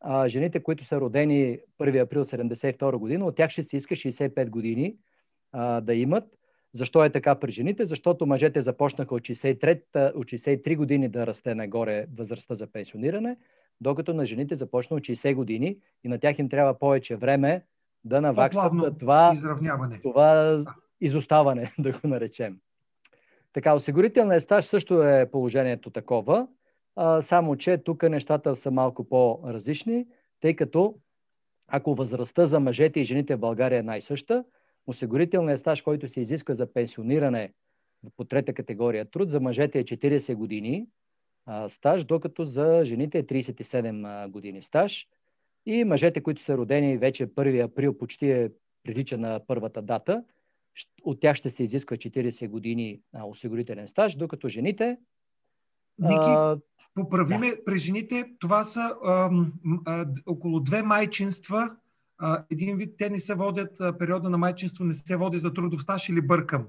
а, 0.00 0.28
жените, 0.28 0.62
които 0.62 0.84
са 0.84 1.00
родени 1.00 1.58
1 1.80 2.02
април 2.02 2.24
1972 2.24 2.96
година, 2.96 3.26
от 3.26 3.36
тях 3.36 3.50
ще 3.50 3.62
се 3.62 3.76
иска 3.76 3.96
65 3.96 4.50
години 4.50 4.96
а, 5.52 5.80
да 5.80 5.94
имат. 5.94 6.24
Защо 6.74 7.04
е 7.04 7.10
така 7.10 7.34
при 7.34 7.50
жените? 7.50 7.84
Защото 7.84 8.26
мъжете 8.26 8.60
започнаха 8.60 9.14
от 9.14 9.22
63, 9.22 10.14
от 10.14 10.24
63 10.24 10.76
години 10.76 11.08
да 11.08 11.26
расте 11.26 11.54
нагоре 11.54 12.06
възрастта 12.18 12.54
за 12.54 12.66
пенсиониране, 12.66 13.36
докато 13.80 14.14
на 14.14 14.24
жените 14.24 14.54
започна 14.54 14.96
от 14.96 15.02
60 15.02 15.34
години 15.34 15.78
и 16.04 16.08
на 16.08 16.18
тях 16.18 16.38
им 16.38 16.48
трябва 16.48 16.78
повече 16.78 17.16
време 17.16 17.64
да 18.04 18.20
наваксат 18.20 18.72
това, 18.98 19.30
изравняване. 19.32 20.00
това 20.02 20.64
изоставане, 21.00 21.72
да 21.78 21.92
го 21.92 22.08
наречем. 22.08 22.58
Така, 23.52 23.74
осигурителният 23.74 24.42
стаж 24.42 24.64
също 24.64 25.02
е 25.02 25.30
положението 25.32 25.90
такова, 25.90 26.46
а, 26.96 27.22
само 27.22 27.56
че 27.56 27.78
тук 27.78 28.02
нещата 28.02 28.56
са 28.56 28.70
малко 28.70 29.04
по-различни, 29.04 30.06
тъй 30.40 30.56
като 30.56 30.94
ако 31.68 31.94
възрастта 31.94 32.46
за 32.46 32.60
мъжете 32.60 33.00
и 33.00 33.04
жените 33.04 33.36
в 33.36 33.38
България 33.38 33.78
е 33.78 33.82
най-съща, 33.82 34.44
осигурителният 34.86 35.60
стаж, 35.60 35.82
който 35.82 36.08
се 36.08 36.20
изисква 36.20 36.54
за 36.54 36.72
пенсиониране 36.72 37.52
по 38.16 38.24
трета 38.24 38.54
категория 38.54 39.10
труд, 39.10 39.30
за 39.30 39.40
мъжете 39.40 39.78
е 39.78 39.84
40 39.84 40.34
години 40.34 40.86
а, 41.46 41.68
стаж, 41.68 42.04
докато 42.04 42.44
за 42.44 42.80
жените 42.84 43.18
е 43.18 43.26
37 43.26 44.24
а, 44.24 44.28
години 44.28 44.62
стаж. 44.62 45.08
И 45.66 45.84
мъжете, 45.84 46.22
които 46.22 46.42
са 46.42 46.56
родени 46.56 46.98
вече 46.98 47.26
1 47.26 47.64
април, 47.64 47.98
почти 47.98 48.30
е 48.30 48.50
прилича 48.82 49.18
на 49.18 49.40
първата 49.46 49.82
дата, 49.82 50.24
от 51.02 51.20
тях 51.20 51.36
ще 51.36 51.50
се 51.50 51.62
изисква 51.62 51.96
40 51.96 52.48
години 52.48 53.00
а, 53.12 53.24
осигурителен 53.24 53.88
стаж, 53.88 54.16
докато 54.16 54.48
жените. 54.48 54.98
Ники, 55.98 56.26
а, 56.28 56.58
поправиме, 56.94 57.50
да. 57.50 57.64
при 57.64 57.78
жените 57.78 58.32
това 58.40 58.64
са 58.64 58.96
а, 59.04 59.30
а, 59.86 60.06
около 60.26 60.60
две 60.60 60.82
майчинства. 60.82 61.76
Един 62.50 62.76
вид 62.76 62.94
те 62.98 63.10
не 63.10 63.18
се 63.18 63.34
водят, 63.34 63.98
периода 63.98 64.30
на 64.30 64.38
майчинство 64.38 64.84
не 64.84 64.94
се 64.94 65.16
води 65.16 65.38
за 65.38 65.54
трудов 65.54 65.82
стаж 65.82 66.08
или 66.08 66.20
бъркам? 66.20 66.66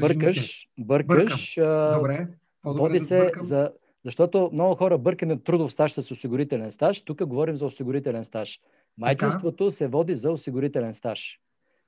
Бъркаш, 0.00 0.68
бъркаш. 0.78 1.54
Бъркам. 1.56 1.98
Добре. 1.98 2.28
Води 2.64 2.98
да 2.98 3.06
се 3.06 3.32
за, 3.42 3.72
защото 4.04 4.50
много 4.52 4.74
хора 4.74 4.98
бъркаме 4.98 5.42
трудов 5.42 5.72
стаж 5.72 5.92
с 5.92 6.10
осигурителен 6.10 6.72
стаж. 6.72 7.02
Тук 7.04 7.26
говорим 7.26 7.56
за 7.56 7.66
осигурителен 7.66 8.24
стаж. 8.24 8.60
Майчинството 8.98 9.64
така? 9.64 9.76
се 9.76 9.86
води 9.86 10.14
за 10.14 10.30
осигурителен 10.30 10.94
стаж. 10.94 11.40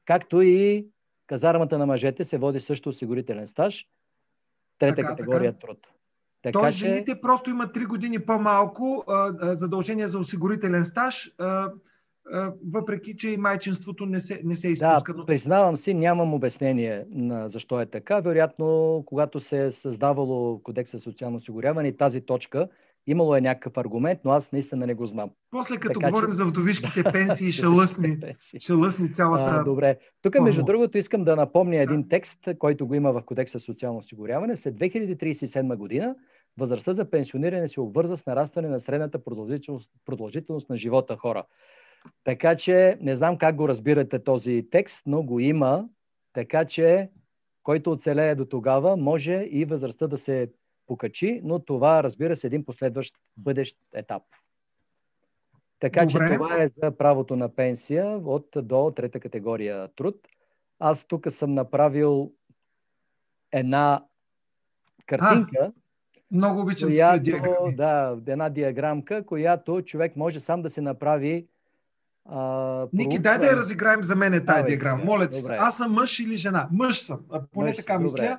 Както 0.04 0.42
и 0.42 0.86
казармата 1.26 1.78
на 1.78 1.86
мъжете 1.86 2.24
се 2.24 2.38
води 2.38 2.60
също 2.60 2.88
осигурителен 2.88 3.46
стаж. 3.46 3.86
Трета 4.78 4.96
така, 4.96 5.08
категория 5.08 5.52
така. 5.52 5.66
труд. 5.66 5.78
Така, 6.42 6.60
Тоест, 6.60 6.78
че... 6.78 6.84
жените 6.84 7.20
просто 7.20 7.50
имат 7.50 7.76
3 7.76 7.86
години 7.86 8.18
по-малко 8.18 9.04
а, 9.08 9.32
а, 9.40 9.54
задължение 9.54 10.08
за 10.08 10.18
осигурителен 10.18 10.84
стаж, 10.84 11.34
а, 11.38 11.72
въпреки 12.72 13.16
че 13.16 13.28
и 13.28 13.36
майчинството 13.36 14.06
не 14.06 14.20
се, 14.20 14.40
не 14.44 14.56
се 14.56 14.68
изпуска. 14.68 15.14
Да, 15.14 15.26
признавам 15.26 15.76
си, 15.76 15.94
нямам 15.94 16.34
обяснение 16.34 17.04
на 17.14 17.48
защо 17.48 17.80
е 17.80 17.86
така. 17.86 18.20
Вероятно, 18.20 19.02
когато 19.06 19.40
се 19.40 19.66
е 19.66 19.70
създавало 19.70 20.62
Кодекса 20.62 20.96
за 20.96 21.02
социално 21.02 21.36
осигуряване 21.36 21.88
и 21.88 21.96
тази 21.96 22.20
точка, 22.20 22.68
Имало 23.06 23.36
е 23.36 23.40
някакъв 23.40 23.76
аргумент, 23.76 24.20
но 24.24 24.30
аз 24.30 24.52
наистина 24.52 24.86
не 24.86 24.94
го 24.94 25.06
знам. 25.06 25.30
После 25.50 25.76
като 25.76 26.00
така, 26.00 26.10
говорим 26.10 26.30
че... 26.30 26.36
за 26.36 26.46
вдовишките 26.46 27.02
пенсии, 27.12 27.52
ще 27.52 27.66
лъсни, 27.66 28.18
ще 28.58 28.72
лъсни 28.72 29.12
цялата... 29.12 29.50
А, 29.50 29.64
добре. 29.64 29.98
Тук, 30.22 30.40
между 30.40 30.62
другото, 30.62 30.98
искам 30.98 31.24
да 31.24 31.36
напомня 31.36 31.76
един 31.76 32.08
текст, 32.08 32.38
който 32.58 32.86
го 32.86 32.94
има 32.94 33.12
в 33.12 33.22
Кодекса 33.22 33.60
социално 33.60 33.98
осигуряване. 33.98 34.56
След 34.56 34.74
2037 34.74 35.76
година 35.76 36.14
възрастта 36.58 36.92
за 36.92 37.10
пенсиониране 37.10 37.68
се 37.68 37.80
обвърза 37.80 38.16
с 38.16 38.26
нарастване 38.26 38.68
на 38.68 38.78
средната 38.78 39.24
продължителност, 39.24 39.90
продължителност 40.06 40.70
на 40.70 40.76
живота 40.76 41.16
хора. 41.16 41.44
Така 42.24 42.56
че 42.56 42.98
не 43.00 43.14
знам 43.14 43.38
как 43.38 43.56
го 43.56 43.68
разбирате 43.68 44.24
този 44.24 44.66
текст, 44.70 45.02
но 45.06 45.22
го 45.22 45.40
има. 45.40 45.88
Така 46.32 46.64
че 46.64 47.10
който 47.64 47.92
оцелее 47.92 48.34
до 48.34 48.44
тогава, 48.44 48.96
може 48.96 49.32
и 49.32 49.64
възрастта 49.64 50.06
да 50.06 50.18
се 50.18 50.52
покачи, 50.86 51.40
но 51.44 51.58
това, 51.58 52.02
разбира 52.02 52.36
се, 52.36 52.46
е 52.46 52.48
един 52.48 52.64
последващ 52.64 53.14
бъдещ 53.36 53.78
етап. 53.94 54.22
Така 55.80 56.06
Добре. 56.06 56.28
че 56.28 56.34
това 56.34 56.62
е 56.62 56.70
за 56.82 56.96
правото 56.96 57.36
на 57.36 57.54
пенсия 57.54 58.06
от 58.16 58.48
до 58.56 58.92
трета 58.96 59.20
категория 59.20 59.88
труд. 59.88 60.28
Аз 60.78 61.04
тук 61.04 61.26
съм 61.30 61.54
направил 61.54 62.32
една 63.52 64.04
картинка. 65.06 65.58
А, 65.64 65.72
много 66.30 66.60
обичам 66.60 66.88
която, 66.88 67.22
диаграми. 67.22 67.74
Да, 67.74 68.18
една 68.26 68.48
диаграмка, 68.48 69.26
която 69.26 69.82
човек 69.82 70.16
може 70.16 70.40
сам 70.40 70.62
да 70.62 70.70
се 70.70 70.80
направи. 70.80 71.46
А, 72.24 72.86
Ники, 72.92 73.18
дай 73.18 73.38
да 73.38 73.46
я 73.46 73.56
разиграем 73.56 74.04
за 74.04 74.16
мен 74.16 74.46
тази 74.46 74.64
диаграма. 74.64 75.04
Моля 75.04 75.28
ти 75.28 75.38
Аз 75.50 75.76
съм 75.76 75.92
мъж 75.92 76.18
или 76.18 76.36
жена? 76.36 76.68
Мъж 76.72 76.98
съм. 76.98 77.20
Поне 77.52 77.68
мъж, 77.68 77.76
така 77.76 77.92
добре. 77.92 78.02
мисля. 78.02 78.38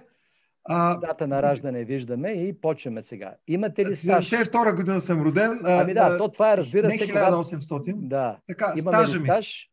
А, 0.64 0.96
Дата 0.96 1.28
на 1.28 1.42
раждане 1.42 1.84
виждаме 1.84 2.30
и 2.32 2.54
почваме 2.54 3.02
сега. 3.02 3.34
Имате 3.48 3.86
ли 3.86 3.96
стаж? 3.96 4.30
72 4.30 4.76
година 4.76 5.02
съм 5.02 5.22
роден. 5.22 5.62
Ами 5.66 5.94
да, 5.94 6.18
то 6.18 6.30
това 6.30 6.54
е 6.54 6.58
разбира 6.58 6.90
се. 6.90 6.96
Не 6.98 7.12
1800. 7.12 7.96
Да. 7.96 8.38
Така, 8.48 8.74
имаме 8.78 9.04
ли 9.04 9.08
стаж? 9.08 9.70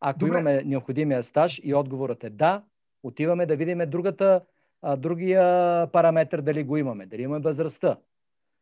Ако 0.00 0.18
Добре. 0.18 0.32
имаме 0.32 0.62
необходимия 0.64 1.22
стаж 1.22 1.60
и 1.64 1.74
отговорът 1.74 2.24
е 2.24 2.30
да, 2.30 2.62
отиваме 3.02 3.46
да 3.46 3.56
видим 3.56 3.78
другата, 3.86 4.40
а, 4.82 4.96
другия 4.96 5.86
параметр 5.86 6.40
дали 6.42 6.64
го 6.64 6.76
имаме, 6.76 7.06
дали 7.06 7.22
имаме 7.22 7.40
възрастта. 7.40 7.96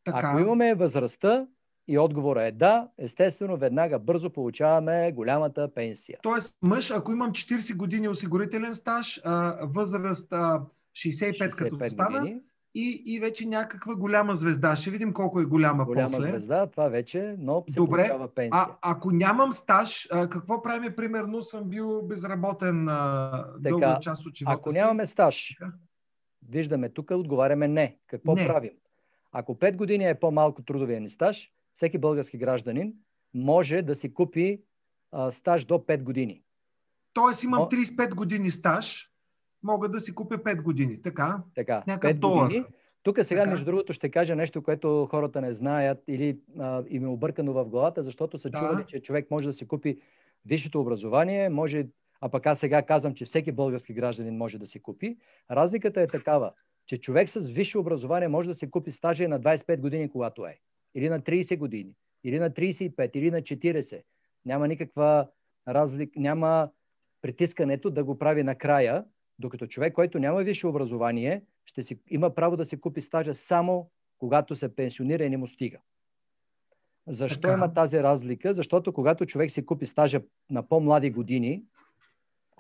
Така. 0.05 0.29
Ако 0.29 0.39
имаме 0.39 0.75
възрастта 0.75 1.47
и 1.89 1.99
отговорът 1.99 2.43
е 2.43 2.53
да, 2.53 2.89
естествено 2.99 3.57
веднага 3.57 3.99
бързо 3.99 4.31
получаваме 4.31 5.13
голямата 5.13 5.75
пенсия. 5.75 6.19
Тоест 6.23 6.59
мъж, 6.63 6.91
ако 6.91 7.13
имам 7.13 7.31
40 7.31 7.77
години 7.77 8.09
осигурителен 8.09 8.75
стаж, 8.75 9.21
а, 9.25 9.59
възраст 9.63 10.33
а, 10.33 10.63
65, 10.93 11.39
65 11.39 11.51
като 11.51 11.91
стана 11.91 12.41
и, 12.75 13.03
и 13.07 13.21
вече 13.21 13.47
някаква 13.47 13.95
голяма 13.95 14.35
звезда. 14.35 14.77
Ще 14.77 14.91
видим 14.91 15.13
колко 15.13 15.41
е 15.41 15.45
голяма, 15.45 15.85
голяма 15.85 16.09
после. 16.09 16.31
звезда, 16.31 16.67
това 16.67 16.89
вече, 16.89 17.37
но 17.39 17.65
се 17.71 17.77
Добре, 17.77 18.11
пенсия. 18.35 18.51
а 18.53 18.77
ако 18.83 19.11
нямам 19.11 19.53
стаж, 19.53 20.09
а, 20.11 20.29
какво 20.29 20.63
правим? 20.63 20.93
Примерно 20.97 21.43
съм 21.43 21.65
бил 21.65 22.03
безработен 22.03 22.89
а, 22.89 23.45
дълга 23.59 23.99
част 24.01 24.27
от 24.27 24.37
живота 24.37 24.57
Ако 24.59 24.71
си. 24.71 24.79
нямаме 24.79 25.07
стаж, 25.07 25.59
виждаме 26.49 26.89
тук, 26.89 27.11
отговаряме 27.11 27.69
не. 27.69 27.97
Какво 28.07 28.35
не. 28.35 28.47
правим? 28.47 28.73
Ако 29.33 29.55
5 29.55 29.77
години 29.77 30.09
е 30.09 30.15
по-малко 30.15 30.63
трудовия 30.63 31.01
ни 31.01 31.09
стаж, 31.09 31.53
всеки 31.77 31.99
български 31.99 32.39
гражданин 32.39 32.95
може 33.35 33.83
да 33.83 33.95
си 33.95 34.15
купи 34.15 34.61
а, 35.13 35.31
стаж 35.31 35.65
до 35.65 35.75
5 35.75 36.03
години. 36.03 36.43
Тоест 37.13 37.45
имам 37.45 37.63
35 37.63 38.15
години 38.15 38.51
стаж, 38.51 39.11
мога 39.63 39.89
да 39.89 40.01
си 40.01 40.15
купя 40.15 40.39
5 40.39 40.63
години. 40.63 41.03
Така? 41.03 41.43
Така. 41.55 41.85
Някакъв 41.87 42.19
долар. 42.19 42.47
Години. 42.47 42.65
Тук 43.03 43.19
сега, 43.23 43.41
така. 43.41 43.51
между 43.51 43.65
другото, 43.65 43.93
ще 43.93 44.11
кажа 44.11 44.37
нещо, 44.37 44.63
което 44.63 45.07
хората 45.11 45.41
не 45.41 45.55
знаят 45.55 46.05
или 46.09 46.39
а, 46.59 46.85
им 46.89 47.05
е 47.05 47.09
объркано 47.09 47.53
в 47.53 47.65
главата, 47.65 48.03
защото 48.03 48.39
са 48.39 48.51
да. 48.51 48.59
чували, 48.59 48.85
че 48.89 49.03
човек 49.03 49.31
може 49.31 49.45
да 49.45 49.53
си 49.53 49.69
купи 49.69 50.01
висшето 50.47 50.81
образование, 50.81 51.49
може, 51.49 51.87
а 52.21 52.29
пък 52.29 52.47
аз 52.47 52.59
сега 52.59 52.83
казвам, 52.83 53.15
че 53.15 53.25
всеки 53.25 53.53
български 53.53 53.95
гражданин 53.95 54.37
може 54.37 54.59
да 54.59 54.67
си 54.67 54.83
купи. 54.83 55.17
Разликата 55.51 56.01
е 56.01 56.07
такава, 56.07 56.53
че 56.87 56.97
човек 56.97 57.29
с 57.29 57.41
висше 57.41 57.79
образование 57.79 58.29
може 58.29 58.49
да 58.49 58.55
си 58.55 58.71
купи 58.71 58.93
стажа 58.93 59.29
на 59.29 59.41
25 59.41 59.81
години, 59.81 60.11
когато 60.11 60.47
е. 60.47 60.59
Или 60.97 61.09
на 61.09 61.21
30 61.21 61.59
години, 61.59 61.95
или 62.25 62.39
на 62.39 62.51
35, 62.51 63.17
или 63.17 63.31
на 63.31 63.43
40. 63.43 64.03
Няма 64.45 64.69
никаква 64.69 65.29
разлика, 65.69 66.21
няма 66.21 66.71
притискането 67.23 67.91
да 67.91 68.05
го 68.05 68.19
прави 68.19 68.43
накрая, 68.43 69.05
докато 69.39 69.67
човек, 69.67 69.95
който 69.95 70.19
няма 70.19 70.43
висше 70.43 70.67
образование, 70.67 71.43
ще 71.65 71.83
си, 71.83 71.99
има 72.09 72.35
право 72.35 72.57
да 72.57 72.65
си 72.65 72.81
купи 72.81 73.01
стажа 73.01 73.35
само 73.35 73.91
когато 74.19 74.55
се 74.55 74.77
пенсионира 74.77 75.25
и 75.25 75.31
не 75.31 75.37
му 75.37 75.47
стига. 75.47 75.79
Защо 77.07 77.41
Така. 77.41 77.55
има 77.55 77.75
тази 77.75 78.03
разлика? 78.03 78.55
Защото 78.55 78.93
когато 78.93 79.27
човек 79.27 79.51
си 79.51 79.67
купи 79.67 79.87
стажа 79.87 80.21
на 80.51 80.69
по-млади 80.69 81.11
години, 81.11 81.63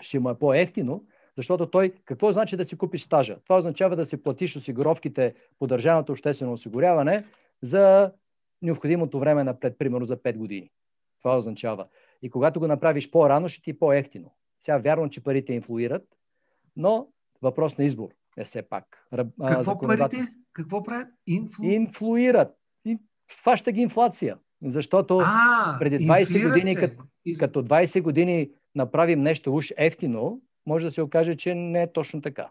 ще 0.00 0.19
му 0.19 0.31
е 0.31 0.38
по-ефтино, 0.38 1.05
защото 1.37 1.71
той, 1.71 1.95
какво 2.05 2.33
значи 2.33 2.57
да 2.57 2.64
си 2.64 2.78
купиш 2.78 3.02
стажа? 3.02 3.37
Това 3.45 3.59
означава 3.59 3.97
да 3.97 4.05
си 4.05 4.23
платиш 4.23 4.57
осигуровките 4.57 5.35
по 5.59 5.66
държавното 5.66 6.12
обществено 6.12 6.52
осигуряване 6.52 7.25
за 7.62 8.12
необходимото 8.62 9.18
време 9.18 9.44
напред, 9.44 9.78
примерно 9.78 10.06
за 10.06 10.16
5 10.16 10.36
години. 10.36 10.70
Това 11.22 11.36
означава. 11.36 11.86
И 12.22 12.30
когато 12.30 12.60
го 12.60 12.66
направиш 12.66 13.10
по-рано, 13.10 13.48
ще 13.48 13.62
ти 13.62 13.70
е 13.70 13.78
по-ефтино. 13.78 14.32
Сега 14.60 14.78
вярвам, 14.78 15.10
че 15.10 15.22
парите 15.25 15.52
инфлуират, 15.52 16.02
но 16.76 17.08
въпрос 17.42 17.78
на 17.78 17.84
избор 17.84 18.08
е 18.36 18.44
все 18.44 18.62
пак. 18.62 19.06
Какво 19.56 19.78
парите? 19.78 20.26
Какво 20.52 20.82
правят? 20.82 21.08
Инфлу... 21.26 21.64
Инфлуират. 21.64 22.54
И 22.84 22.98
хваща 23.42 23.72
ги 23.72 23.80
инфлация. 23.80 24.38
Защото 24.62 25.18
А, 25.22 25.76
преди 25.78 25.98
20 25.98 26.20
инфлират 26.20 26.48
години, 26.52 26.75
се. 26.75 26.80
като- 26.80 27.02
Из- 27.25 27.38
като 27.40 27.62
20 27.62 28.02
години 28.02 28.50
направим 28.75 29.22
нещо 29.22 29.54
уж 29.54 29.72
ефтино, 29.76 30.40
може 30.66 30.86
да 30.86 30.92
се 30.92 31.02
окаже, 31.02 31.34
че 31.34 31.54
не 31.54 31.82
е 31.82 31.92
точно 31.92 32.20
така. 32.22 32.50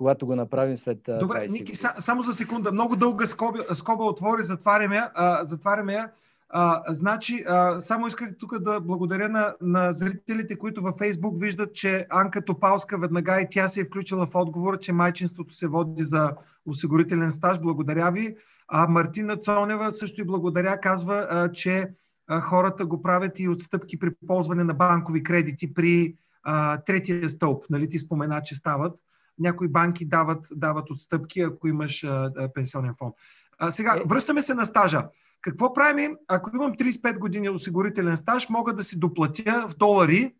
Когато 0.00 0.26
го 0.26 0.36
направим 0.36 0.76
след 0.76 0.98
Добре, 1.20 1.38
20 1.38 1.50
Ники, 1.50 1.74
са, 1.74 1.94
само 1.98 2.22
за 2.22 2.32
секунда. 2.32 2.72
Много 2.72 2.96
дълга 2.96 3.26
скоба, 3.26 3.74
скоба 3.74 4.04
отвори, 4.04 4.42
затваряме 4.42 4.96
я. 4.96 5.10
А, 5.14 5.44
затваряме 5.44 5.94
я. 5.94 6.10
А, 6.48 6.82
значи, 6.88 7.44
а, 7.48 7.80
само 7.80 8.06
исках 8.06 8.36
тук 8.38 8.58
да 8.58 8.80
благодаря 8.80 9.28
на, 9.28 9.54
на 9.60 9.92
зрителите, 9.92 10.58
които 10.58 10.82
във 10.82 10.96
Фейсбук 10.98 11.40
виждат, 11.40 11.74
че 11.74 12.06
Анка 12.10 12.44
Топалска 12.44 12.98
веднага 12.98 13.40
и 13.40 13.46
тя 13.50 13.68
се 13.68 13.80
е 13.80 13.84
включила 13.84 14.26
в 14.26 14.34
отговора, 14.34 14.78
че 14.78 14.92
майчинството 14.92 15.54
се 15.54 15.68
води 15.68 16.02
за 16.02 16.32
осигурителен 16.66 17.32
стаж. 17.32 17.58
Благодаря 17.60 18.10
ви. 18.10 18.36
А 18.68 18.86
Мартина 18.86 19.36
Цонева 19.36 19.92
също 19.92 20.20
и 20.20 20.24
благодаря, 20.24 20.80
казва, 20.80 21.26
а, 21.30 21.52
че 21.52 21.90
а, 22.26 22.40
хората 22.40 22.86
го 22.86 23.02
правят 23.02 23.40
и 23.40 23.48
отстъпки 23.48 23.98
при 23.98 24.10
ползване 24.26 24.64
на 24.64 24.74
банкови 24.74 25.22
кредити 25.22 25.74
при 25.74 26.14
а, 26.42 26.76
третия 26.76 27.30
стълб. 27.30 27.64
Нали 27.70 27.88
ти 27.88 27.98
спомена, 27.98 28.42
че 28.44 28.54
стават 28.54 28.94
някои 29.40 29.68
банки 29.68 30.04
дават, 30.04 30.46
дават 30.52 30.90
отстъпки, 30.90 31.40
ако 31.40 31.68
имаш 31.68 32.04
а, 32.04 32.30
а, 32.36 32.52
пенсионен 32.52 32.94
фонд. 32.98 33.14
А, 33.58 33.70
сега, 33.70 33.96
Е. 33.96 34.02
връщаме 34.06 34.42
се 34.42 34.54
на 34.54 34.66
стажа. 34.66 35.04
Какво 35.40 35.72
правим? 35.72 36.16
Ако 36.28 36.50
имам 36.56 36.72
35 36.72 37.18
години 37.18 37.48
осигурителен 37.48 38.16
стаж, 38.16 38.48
мога 38.48 38.74
да 38.74 38.84
си 38.84 38.98
доплатя 38.98 39.66
в 39.68 39.76
долари 39.76 40.34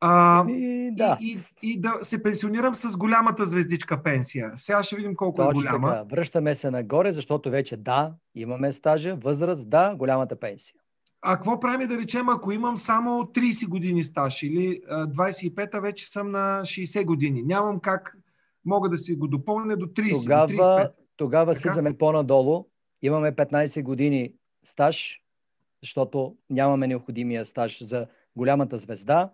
а, 0.00 0.44
И, 0.48 0.90
да, 0.96 1.16
и, 1.20 1.40
и, 1.62 1.70
и 1.72 1.80
да 1.80 1.98
се 2.02 2.22
пенсионирам 2.22 2.74
с 2.74 2.96
голямата 2.96 3.46
звездичка 3.46 4.02
пенсия. 4.02 4.52
Сега 4.56 4.82
ще 4.82 4.96
видим 4.96 5.14
колко 5.14 5.42
е 5.42 5.44
точно 5.44 5.60
голяма. 5.60 5.90
така. 5.90 6.02
Връщаме 6.02 6.54
се 6.54 6.70
нагоре, 6.70 7.12
защото 7.12 7.50
вече 7.50 7.76
да, 7.76 8.12
имаме 8.34 8.72
стажа, 8.72 9.16
възраст, 9.16 9.70
да, 9.70 9.94
голямата 9.94 10.40
пенсия. 10.40 10.74
А 11.22 11.34
какво 11.34 11.60
правим 11.60 11.88
да 11.88 11.98
речем, 11.98 12.28
ако 12.28 12.52
имам 12.52 12.76
само 12.76 13.22
30 13.22 13.68
години 13.68 14.02
стаж 14.02 14.42
или 14.42 14.80
а, 14.90 15.06
25, 15.06 15.74
а 15.74 15.80
вече 15.80 16.06
съм 16.06 16.30
на 16.30 16.60
60 16.64 17.04
години? 17.04 17.42
Нямам 17.42 17.80
как, 17.80 18.16
мога 18.66 18.88
да 18.88 18.96
си 18.96 19.16
го 19.16 19.28
допълня 19.28 19.76
до 19.76 19.86
30, 19.86 20.12
до 20.12 20.22
Тогава, 20.22 20.48
35. 20.48 20.92
тогава 21.16 21.52
Така? 21.52 21.60
слизаме 21.60 21.98
по-надолу. 21.98 22.66
Имаме 23.02 23.32
15 23.32 23.82
години 23.82 24.32
стаж, 24.64 25.20
защото 25.82 26.36
нямаме 26.50 26.86
необходимия 26.86 27.44
стаж 27.44 27.82
за 27.84 28.06
голямата 28.36 28.76
звезда. 28.76 29.30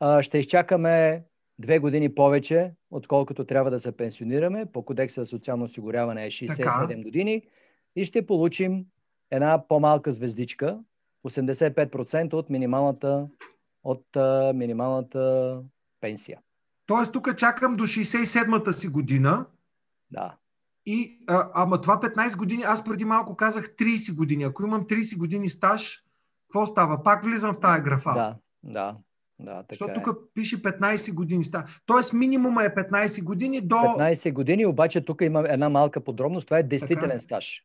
А, 0.00 0.22
Ще 0.22 0.38
изчакаме 0.38 1.24
две 1.58 1.78
години 1.78 2.14
повече, 2.14 2.72
отколкото 2.90 3.44
трябва 3.44 3.70
да 3.70 3.80
се 3.80 3.96
пенсионираме. 3.96 4.66
По 4.66 4.84
кодекса 4.84 5.20
за 5.20 5.26
социално 5.26 5.64
осигуряване 5.64 6.26
е 6.26 6.30
67 6.30 6.56
Така. 6.56 7.02
години 7.02 7.42
и 7.96 8.04
ще 8.04 8.26
получим 8.26 8.86
една 9.30 9.68
по-малка 9.68 10.12
звездичка, 10.12 10.78
85% 11.26 12.32
от 12.34 12.50
минималната, 12.50 13.28
от 13.84 14.16
а, 14.16 14.52
минималната 14.54 15.60
пенсия. 16.00 16.40
Тоест, 16.86 17.12
тук 17.12 17.36
чакам 17.36 17.76
до 17.76 17.84
67-та 17.84 18.72
си 18.72 18.88
година. 18.88 19.46
Да. 20.10 20.36
И, 20.86 21.18
а, 21.26 21.50
ама 21.54 21.80
това 21.80 22.00
15 22.00 22.36
години, 22.36 22.62
аз 22.66 22.84
преди 22.84 23.04
малко 23.04 23.36
казах 23.36 23.64
30 23.76 24.16
години. 24.16 24.44
Ако 24.44 24.62
имам 24.62 24.86
30 24.86 25.18
години 25.18 25.48
стаж, 25.48 26.02
какво 26.48 26.66
става? 26.66 27.02
Пак 27.02 27.24
влизам 27.24 27.54
в 27.54 27.60
тая 27.60 27.80
графа. 27.82 28.12
Да, 28.14 28.36
да, 28.62 28.96
да. 29.40 29.54
Така 29.54 29.66
Защото 29.70 29.90
е. 29.90 30.02
тук 30.02 30.18
пише 30.34 30.62
15 30.62 31.14
години. 31.14 31.44
Тоест 31.86 32.12
минимума 32.12 32.64
е 32.64 32.74
15 32.74 33.24
години 33.24 33.60
до... 33.60 33.74
15 33.76 34.32
години, 34.32 34.66
обаче 34.66 35.04
тук 35.04 35.20
има 35.20 35.44
една 35.48 35.68
малка 35.68 36.00
подробност. 36.04 36.46
Това 36.46 36.58
е 36.58 36.62
действителен 36.62 37.10
Така. 37.10 37.22
стаж. 37.22 37.64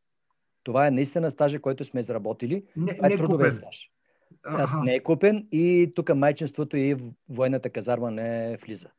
Това 0.63 0.88
е 0.88 0.91
наистина 0.91 1.32
стажа, 1.32 1.60
който 1.62 1.86
сме 1.86 1.99
изработили. 1.99 2.63
Не, 2.75 2.95
Това 2.95 3.08
е 3.08 3.10
не 3.10 3.17
трудовия 3.17 3.49
купен. 3.49 3.58
стаж. 3.58 3.89
Аха. 4.43 4.84
Не 4.84 4.95
е 4.95 5.03
купен 5.03 5.47
и 5.51 5.91
тук 5.95 6.15
майчинството 6.15 6.77
и 6.77 6.97
военната 7.29 7.69
казарма 7.69 8.12
не 8.12 8.58
влиза. 8.65 8.89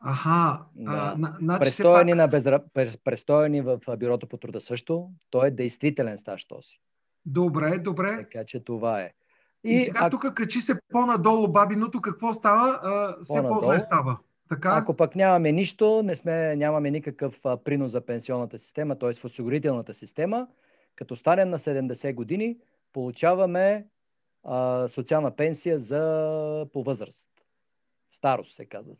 Аха. 0.00 0.62
Да. 0.74 0.92
А, 0.92 1.18
на, 1.18 1.34
значи 1.38 1.58
Престоя 1.60 2.06
пак... 2.06 2.16
на 2.16 2.28
безра... 2.28 2.60
прес- 2.74 3.00
престоя 3.04 3.48
ни 3.48 3.60
в 3.60 3.80
бюрото 3.98 4.26
по 4.26 4.36
труда 4.36 4.60
също. 4.60 5.10
Той 5.30 5.46
е 5.48 5.50
действителен 5.50 6.18
стаж 6.18 6.44
този. 6.44 6.80
Добре, 7.26 7.78
добре. 7.78 8.16
Така 8.16 8.44
че 8.44 8.64
това 8.64 9.00
е. 9.00 9.12
И, 9.64 9.70
и 9.70 9.78
сега 9.78 10.00
а- 10.02 10.10
тук 10.10 10.34
качи 10.34 10.60
се 10.60 10.80
по-надолу 10.92 11.48
бабиното, 11.48 12.00
какво 12.00 12.32
става? 12.34 12.80
А, 12.82 13.16
все 13.22 13.42
по-зле 13.42 13.80
става. 13.80 14.18
Така? 14.48 14.74
Ако 14.76 14.96
пък 14.96 15.16
нямаме 15.16 15.52
нищо, 15.52 16.02
не 16.04 16.16
сме, 16.16 16.56
нямаме 16.56 16.90
никакъв 16.90 17.40
а, 17.44 17.56
принос 17.56 17.90
за 17.90 18.00
пенсионната 18.00 18.58
система, 18.58 18.98
т.е. 18.98 19.12
в 19.12 19.24
осигурителната 19.24 19.94
система, 19.94 20.46
като 20.96 21.16
станем 21.16 21.50
на 21.50 21.58
70 21.58 22.14
години, 22.14 22.58
получаваме 22.92 23.86
а, 24.44 24.88
социална 24.88 25.36
пенсия 25.36 25.78
за 25.78 26.66
по 26.72 26.82
възраст. 26.82 27.28
Старост 28.10 28.54
се 28.54 28.64
казва. 28.64 28.94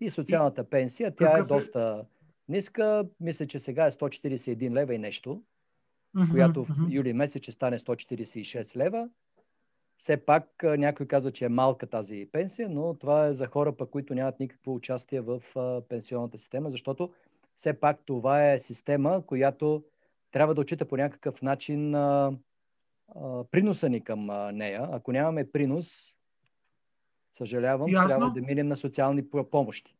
И 0.00 0.10
социалната 0.10 0.70
пенсия, 0.70 1.16
тя 1.16 1.30
е 1.30 1.32
какъв 1.32 1.46
е? 1.46 1.54
доста 1.54 2.04
ниска. 2.48 3.08
Мисля, 3.20 3.46
че 3.46 3.58
сега 3.58 3.86
е 3.86 3.90
141 3.90 4.70
лева 4.72 4.94
и 4.94 4.98
нещо, 4.98 5.42
Мгм, 6.14 6.30
която 6.30 6.64
в 6.64 6.68
мгм. 6.68 6.86
юли 6.90 7.12
месец 7.12 7.42
ще 7.42 7.52
стане 7.52 7.78
146 7.78 8.76
лева. 8.76 9.08
Все 9.96 10.16
пак 10.16 10.48
някой 10.62 11.06
казва, 11.06 11.32
че 11.32 11.44
е 11.44 11.48
малка 11.48 11.86
тази 11.86 12.28
пенсия, 12.32 12.68
но 12.68 12.94
това 12.94 13.26
е 13.26 13.34
за 13.34 13.46
хора, 13.46 13.76
пък, 13.76 13.90
които 13.90 14.14
нямат 14.14 14.40
никакво 14.40 14.74
участие 14.74 15.20
в 15.20 15.42
пенсионната 15.88 16.38
система, 16.38 16.70
защото 16.70 17.12
все 17.56 17.72
пак 17.72 18.00
това 18.06 18.52
е 18.52 18.58
система, 18.58 19.26
която 19.26 19.84
трябва 20.30 20.54
да 20.54 20.60
отчита 20.60 20.84
по 20.84 20.96
някакъв 20.96 21.42
начин 21.42 21.92
приноса 23.50 23.88
ни 23.88 24.04
към 24.04 24.26
нея. 24.56 24.88
Ако 24.92 25.12
нямаме 25.12 25.50
принос, 25.52 26.14
съжалявам, 27.36 27.90
Ясно. 27.90 28.08
трябва 28.08 28.30
да 28.30 28.40
минем 28.40 28.68
на 28.68 28.76
социални 28.76 29.30
по- 29.30 29.50
помощи. 29.50 29.94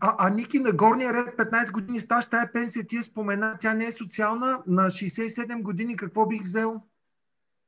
А, 0.00 0.14
а 0.18 0.30
Ники, 0.30 0.58
на 0.58 0.72
горния 0.72 1.12
ред 1.12 1.36
15 1.38 1.72
години 1.72 2.00
стаж, 2.00 2.26
тая 2.26 2.52
пенсия 2.52 2.86
ти 2.86 2.96
е 2.96 3.02
спомена, 3.02 3.56
тя 3.60 3.74
не 3.74 3.84
е 3.84 3.92
социална. 3.92 4.62
На 4.66 4.82
67 4.82 5.62
години 5.62 5.96
какво 5.96 6.26
бих 6.26 6.42
взел? 6.42 6.72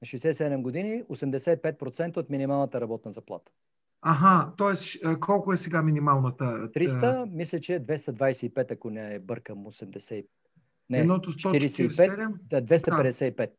На 0.02 0.06
67 0.06 0.62
години 0.62 1.04
85% 1.04 2.16
от 2.16 2.30
минималната 2.30 2.80
работна 2.80 3.12
заплата. 3.12 3.52
Аха, 4.02 4.52
т.е. 4.58 5.14
колко 5.20 5.52
е 5.52 5.56
сега 5.56 5.82
минималната? 5.82 6.44
300, 6.44 7.30
мисля, 7.32 7.60
че 7.60 7.74
е 7.74 7.80
225, 7.80 8.72
ако 8.72 8.90
не 8.90 9.18
бъркам 9.18 9.58
80. 9.58 10.26
Не, 10.90 10.98
Едното 10.98 11.32
45, 11.32 11.88
147, 11.88 12.32
да, 12.42 12.62
255. 12.62 13.50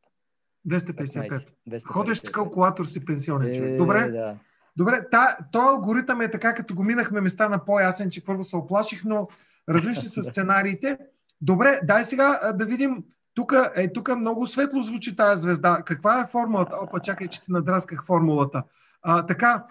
255. 0.68 1.30
15, 1.30 1.48
255. 1.70 1.88
Ходещ 1.88 2.32
калкулатор 2.32 2.86
си 2.86 3.06
пенсионен 3.06 3.56
човек. 3.56 3.72
Е, 3.72 3.78
Добре, 3.78 4.08
Да. 4.08 4.38
Добре. 4.78 5.10
Та, 5.12 5.38
този 5.52 5.68
алгоритъм 5.68 6.22
е 6.22 6.32
така, 6.32 6.54
като 6.54 6.76
го 6.76 6.84
минахме, 6.84 7.22
ми 7.22 7.30
стана 7.30 7.66
по-ясен, 7.66 8.10
че 8.10 8.26
първо 8.26 8.44
се 8.44 8.56
оплаших, 8.58 9.02
но 9.06 9.28
различни 9.70 10.10
са 10.10 10.24
сценариите. 10.32 10.98
Добре, 11.42 11.80
дай 11.84 12.04
сега 12.04 12.54
да 12.54 12.66
видим. 12.66 13.04
Тук 13.34 13.54
е, 13.76 13.94
тук 13.94 14.16
много 14.16 14.48
светло 14.48 14.82
звучи 14.82 15.16
тази 15.16 15.42
звезда. 15.42 15.82
Каква 15.86 16.22
е 16.22 16.28
формулата? 16.28 16.76
Опа, 16.76 17.00
чакай, 17.00 17.28
че 17.28 17.42
ти 17.42 17.52
надрасках 17.52 18.06
формулата. 18.06 18.64
А, 19.02 19.26
така, 19.26 19.66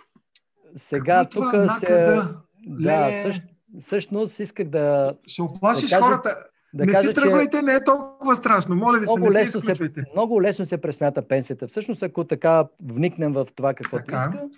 Сега 0.76 1.18
какво 1.22 1.40
тук 1.40 1.50
се... 1.50 1.56
Накъда? 1.56 2.36
Да, 2.66 2.90
Леле. 3.08 3.20
всъщ, 3.22 3.42
всъщност 3.80 4.38
исках 4.38 4.68
да, 4.68 5.14
ще 5.26 5.42
оплашиш 5.42 5.90
Да 5.90 5.96
кажа- 5.96 6.04
хората. 6.04 6.36
да 6.74 6.84
не 6.84 6.92
кажа, 6.92 7.08
си 7.08 7.14
тръгвайте, 7.14 7.62
не 7.62 7.74
е 7.74 7.84
толкова 7.84 8.36
страшно. 8.36 8.76
Моля 8.76 8.98
ви 8.98 9.06
се, 9.06 9.20
не 9.20 9.30
се 9.30 9.38
лесно, 9.38 9.50
се, 9.52 9.58
изключвайте. 9.58 10.04
много 10.12 10.42
лесно 10.42 10.64
се 10.64 10.76
пресмята 10.76 11.28
пенсията. 11.28 11.66
Всъщност, 11.68 12.02
ако 12.02 12.24
така 12.24 12.64
вникнем 12.82 13.32
в 13.32 13.46
това 13.56 13.74
каквото 13.74 14.04
Така. 14.04 14.16
иска, 14.18 14.48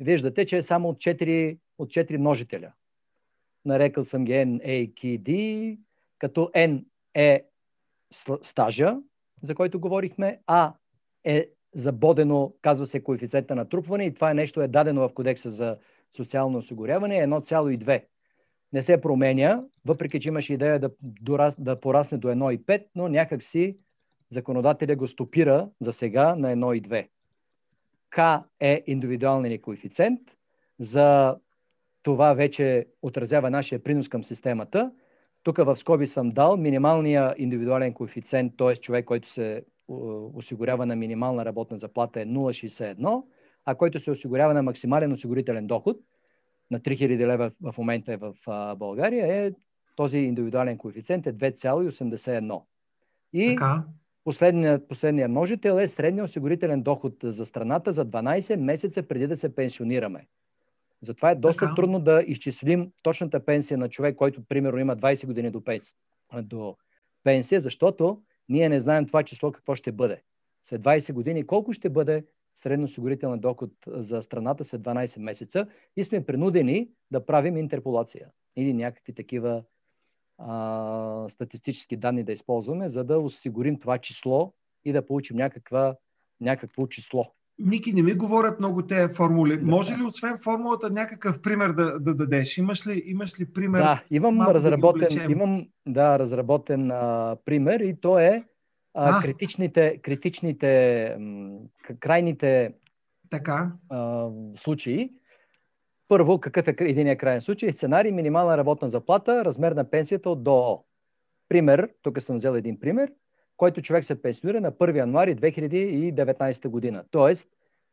виждате, 0.00 0.46
че 0.46 0.56
е 0.56 0.62
само 0.62 0.88
от 0.88 0.96
4, 0.96 1.58
от 1.78 1.88
4 1.88 2.16
множителя. 2.16 2.72
Нарекал 3.64 4.04
съм 4.04 4.24
ги 4.24 4.32
N, 4.32 4.66
A, 4.66 4.94
K, 4.94 5.18
D, 5.20 5.78
като 6.18 6.50
N 6.54 6.84
е 7.14 7.44
стажа, 8.42 8.96
за 9.42 9.54
който 9.54 9.80
говорихме, 9.80 10.40
А 10.46 10.72
е 11.24 11.48
забодено, 11.74 12.52
казва 12.62 12.86
се 12.86 13.02
коефициента 13.02 13.54
на 13.54 13.68
трупване 13.68 14.04
и 14.04 14.14
това 14.14 14.30
е 14.30 14.34
нещо 14.34 14.62
е 14.62 14.68
дадено 14.68 15.08
в 15.08 15.14
кодекса 15.14 15.50
за 15.50 15.78
социално 16.16 16.58
осигуряване, 16.58 17.16
е 17.16 17.26
1,2. 17.26 18.04
не 18.72 18.82
се 18.82 19.00
променя, 19.00 19.60
въпреки 19.84 20.20
че 20.20 20.28
имаше 20.28 20.54
идея 20.54 20.78
да, 20.78 20.90
дорас, 21.02 21.54
да 21.58 21.80
порасне 21.80 22.18
до 22.18 22.28
1,5, 22.28 22.84
но 22.94 23.08
някак 23.08 23.42
си 23.42 23.78
законодателя 24.30 24.96
го 24.96 25.08
стопира 25.08 25.68
за 25.80 25.92
сега 25.92 26.34
на 26.34 26.56
1,2. 26.56 27.08
К 28.14 28.42
е 28.60 28.82
индивидуалният 28.86 29.62
коефициент. 29.62 30.20
За 30.78 31.36
това 32.02 32.34
вече 32.34 32.86
отразява 33.02 33.50
нашия 33.50 33.82
принос 33.82 34.08
към 34.08 34.24
системата. 34.24 34.92
Тук 35.42 35.56
в 35.56 35.76
скоби 35.76 36.06
съм 36.06 36.30
дал 36.30 36.56
минималния 36.56 37.34
индивидуален 37.38 37.94
коефициент, 37.94 38.52
т.е. 38.58 38.76
човек, 38.76 39.04
който 39.04 39.28
се 39.28 39.64
осигурява 40.34 40.86
на 40.86 40.96
минимална 40.96 41.44
работна 41.44 41.78
заплата 41.78 42.20
е 42.20 42.26
0,61, 42.26 43.22
а 43.64 43.74
който 43.74 44.00
се 44.00 44.10
осигурява 44.10 44.54
на 44.54 44.62
максимален 44.62 45.12
осигурителен 45.12 45.66
доход 45.66 45.96
на 46.70 46.80
3000 46.80 47.26
лева 47.26 47.50
в 47.60 47.74
момента 47.78 48.12
е 48.12 48.16
в 48.16 48.34
България, 48.76 49.46
е 49.46 49.52
този 49.96 50.18
индивидуален 50.18 50.78
коефициент 50.78 51.26
е 51.26 51.32
2,81. 51.32 52.62
И 53.32 53.48
така. 53.48 53.84
Последният, 54.24 54.88
последният 54.88 55.30
множител 55.30 55.78
е 55.80 55.88
средния 55.88 56.24
осигурителен 56.24 56.82
доход 56.82 57.14
за 57.22 57.46
страната 57.46 57.92
за 57.92 58.06
12 58.06 58.56
месеца 58.56 59.02
преди 59.02 59.26
да 59.26 59.36
се 59.36 59.54
пенсионираме. 59.54 60.26
Затова 61.00 61.30
е 61.30 61.34
доста 61.34 61.64
така. 61.64 61.74
трудно 61.74 62.00
да 62.00 62.24
изчислим 62.26 62.92
точната 63.02 63.44
пенсия 63.44 63.78
на 63.78 63.88
човек, 63.88 64.16
който 64.16 64.44
примерно 64.48 64.78
има 64.78 64.96
20 64.96 65.26
години 65.26 65.50
до 65.50 65.64
пенсия, 65.64 65.96
до 66.42 66.76
пенсия 67.24 67.60
защото 67.60 68.22
ние 68.48 68.68
не 68.68 68.80
знаем 68.80 69.06
това 69.06 69.22
число 69.22 69.52
какво 69.52 69.74
ще 69.74 69.92
бъде. 69.92 70.22
След 70.64 70.82
20 70.82 71.12
години 71.12 71.46
колко 71.46 71.72
ще 71.72 71.88
бъде 71.88 72.24
средносигурителен 72.54 73.40
доход 73.40 73.70
за 73.86 74.22
страната 74.22 74.64
след 74.64 74.80
12 74.80 75.20
месеца 75.20 75.66
и 75.96 76.04
сме 76.04 76.26
принудени 76.26 76.88
да 77.10 77.26
правим 77.26 77.56
интерполация 77.56 78.28
или 78.56 78.72
някакви 78.72 79.14
такива 79.14 79.62
а, 80.38 81.28
статистически 81.28 81.96
данни 81.96 82.24
да 82.24 82.32
използваме, 82.32 82.88
за 82.88 83.04
да 83.04 83.18
осигурим 83.18 83.78
това 83.78 83.98
число 83.98 84.52
и 84.84 84.92
да 84.92 85.06
получим 85.06 85.36
някаква, 85.36 85.96
някакво 86.40 86.86
число. 86.86 87.24
Ники, 87.58 87.92
не 87.92 88.02
ми 88.02 88.14
говорят 88.14 88.58
много 88.58 88.86
тези 88.86 89.14
формули. 89.14 89.56
Да. 89.56 89.66
Може 89.66 89.96
ли 89.98 90.02
освен 90.02 90.38
формулата 90.44 90.90
някакъв 90.90 91.42
пример 91.42 91.70
да, 91.70 92.00
да 92.00 92.14
дадеш? 92.14 92.58
Имаш 92.58 92.86
ли, 92.86 93.02
имаш 93.06 93.40
ли 93.40 93.52
пример? 93.52 93.80
Да, 93.80 94.02
имам 94.10 94.40
разработен, 94.40 95.26
да 95.26 95.32
имам, 95.32 95.66
да, 95.86 96.18
разработен 96.18 96.90
а, 96.90 97.36
пример 97.44 97.80
и 97.80 98.00
то 98.00 98.18
е 98.18 98.44
а, 98.94 99.18
а. 99.18 99.22
критичните, 99.22 99.98
критичните 100.02 101.16
м, 101.18 101.58
крайните 102.00 102.74
така. 103.30 103.72
А, 103.90 104.28
случаи. 104.56 105.10
Първо, 106.08 106.40
какъв 106.40 106.68
е 106.68 106.74
единия 106.80 107.16
крайен 107.16 107.40
случай? 107.40 107.72
Сценарий, 107.72 108.12
минимална 108.12 108.56
работна 108.56 108.88
заплата, 108.88 109.44
размер 109.44 109.72
на 109.72 109.90
пенсията 109.90 110.30
от 110.30 110.42
ДОО. 110.42 110.84
Пример, 111.48 111.90
тук 112.02 112.22
съм 112.22 112.36
взел 112.36 112.52
един 112.52 112.80
пример, 112.80 113.12
който 113.56 113.82
човек 113.82 114.04
се 114.04 114.22
пенсионира 114.22 114.60
на 114.60 114.72
1 114.72 114.96
януари 114.96 115.36
2019 115.36 116.68
година. 116.68 117.04
Тоест, 117.10 117.48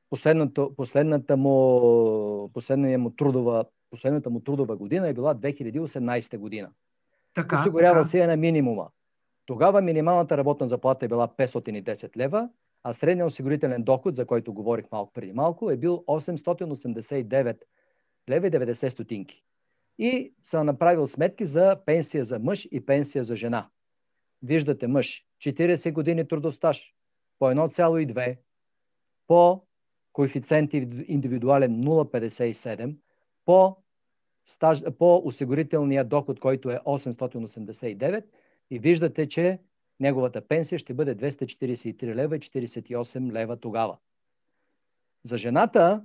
последната, 0.10 0.76
последната 0.76 1.38
му, 1.38 2.50
последната 2.54 2.98
му 2.98 3.10
трудова, 3.10 3.66
последната 3.90 4.30
му 4.30 4.40
трудова 4.40 4.76
година 4.76 5.08
е 5.08 5.14
била 5.14 5.36
2018 5.36 6.38
година. 6.38 6.70
Така, 7.34 7.60
Осигурява 7.60 8.00
така. 8.00 8.06
се 8.06 8.20
е 8.20 8.28
на 8.28 8.38
минимума. 8.38 8.88
Тогава 9.46 9.82
минималната 9.82 10.38
работна 10.38 10.68
заплата 10.68 11.06
е 11.06 11.08
била 11.08 11.28
510 11.28 12.18
лева, 12.18 12.50
а 12.84 12.94
средният 12.94 13.32
осигурителен 13.32 13.84
доход, 13.84 14.16
за 14.16 14.26
който 14.26 14.54
говорих 14.54 14.86
малко 14.92 15.14
преди 15.14 15.34
малко, 15.34 15.72
е 15.72 15.78
бил 15.78 16.04
889 16.08 17.58
лева 18.30 18.48
и 18.48 18.52
90 18.52 18.90
стотинки. 18.90 19.44
И 20.00 20.34
съм 20.42 20.66
направил 20.66 21.08
сметки 21.08 21.46
за 21.46 21.78
пенсия 21.86 22.24
за 22.24 22.40
мъж 22.40 22.68
и 22.72 22.86
пенсия 22.86 23.24
за 23.24 23.36
жена. 23.36 23.70
Виждате 24.44 24.88
мъж, 24.88 25.26
40 25.42 25.92
години 25.92 26.28
трудов 26.28 26.56
стаж, 26.56 26.94
по 27.40 27.46
1,2, 27.46 28.38
по 29.28 29.64
коефициент 30.14 30.74
индивидуален 30.74 31.84
0,57, 31.84 32.96
по, 33.46 33.78
стаж, 34.46 34.82
по 35.00 35.22
осигурителния 35.26 36.06
доход, 36.06 36.40
който 36.40 36.70
е 36.70 36.80
889 36.86 38.26
и 38.70 38.80
виждате, 38.80 39.30
че 39.30 39.60
неговата 40.00 40.48
пенсия 40.48 40.80
ще 40.80 40.94
бъде 40.94 41.16
243 41.16 42.16
лева 42.16 42.36
и 42.36 42.40
48 42.40 43.32
лева 43.32 43.58
тогава. 43.58 43.98
За 45.24 45.38
жената 45.38 46.04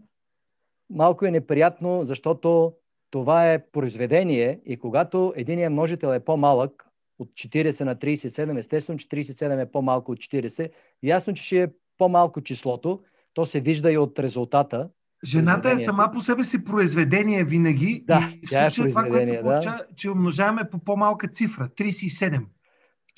малко 0.91 1.27
е 1.27 1.31
неприятно, 1.31 2.05
защото 2.05 2.73
това 3.11 3.53
е 3.53 3.67
произведение 3.67 4.61
и 4.67 4.77
когато 4.77 5.33
единият 5.37 5.73
множител 5.73 6.09
е 6.09 6.21
по-малък 6.21 6.87
от 7.19 7.29
40 7.29 7.85
на 7.85 7.97
37, 7.97 8.59
естествено, 8.59 8.99
че 8.99 9.09
37 9.09 9.63
е 9.63 9.71
по-малко 9.71 10.13
от 10.13 10.19
40, 10.19 10.71
ясно, 11.03 11.35
че 11.35 11.43
ще 11.43 11.63
е 11.63 11.69
по-малко 11.99 12.41
числото, 12.41 13.01
то 13.35 13.47
се 13.47 13.61
вижда 13.61 13.93
и 13.93 13.99
от 13.99 14.19
резултата. 14.19 14.89
Жената 15.25 15.71
е 15.71 15.79
сама 15.79 16.11
по 16.13 16.21
себе 16.21 16.45
си 16.45 16.65
произведение 16.65 17.45
винаги. 17.45 18.05
Да, 18.07 18.33
и 18.43 18.47
в 18.47 18.51
случая 18.51 18.87
е 18.87 18.89
това, 18.89 19.05
което 19.05 19.29
се 19.29 19.41
получава, 19.43 19.77
да. 19.77 19.87
че 19.97 20.11
умножаваме 20.11 20.71
по 20.71 20.79
по-малка 20.79 21.29
цифра 21.29 21.69
37. 21.69 22.45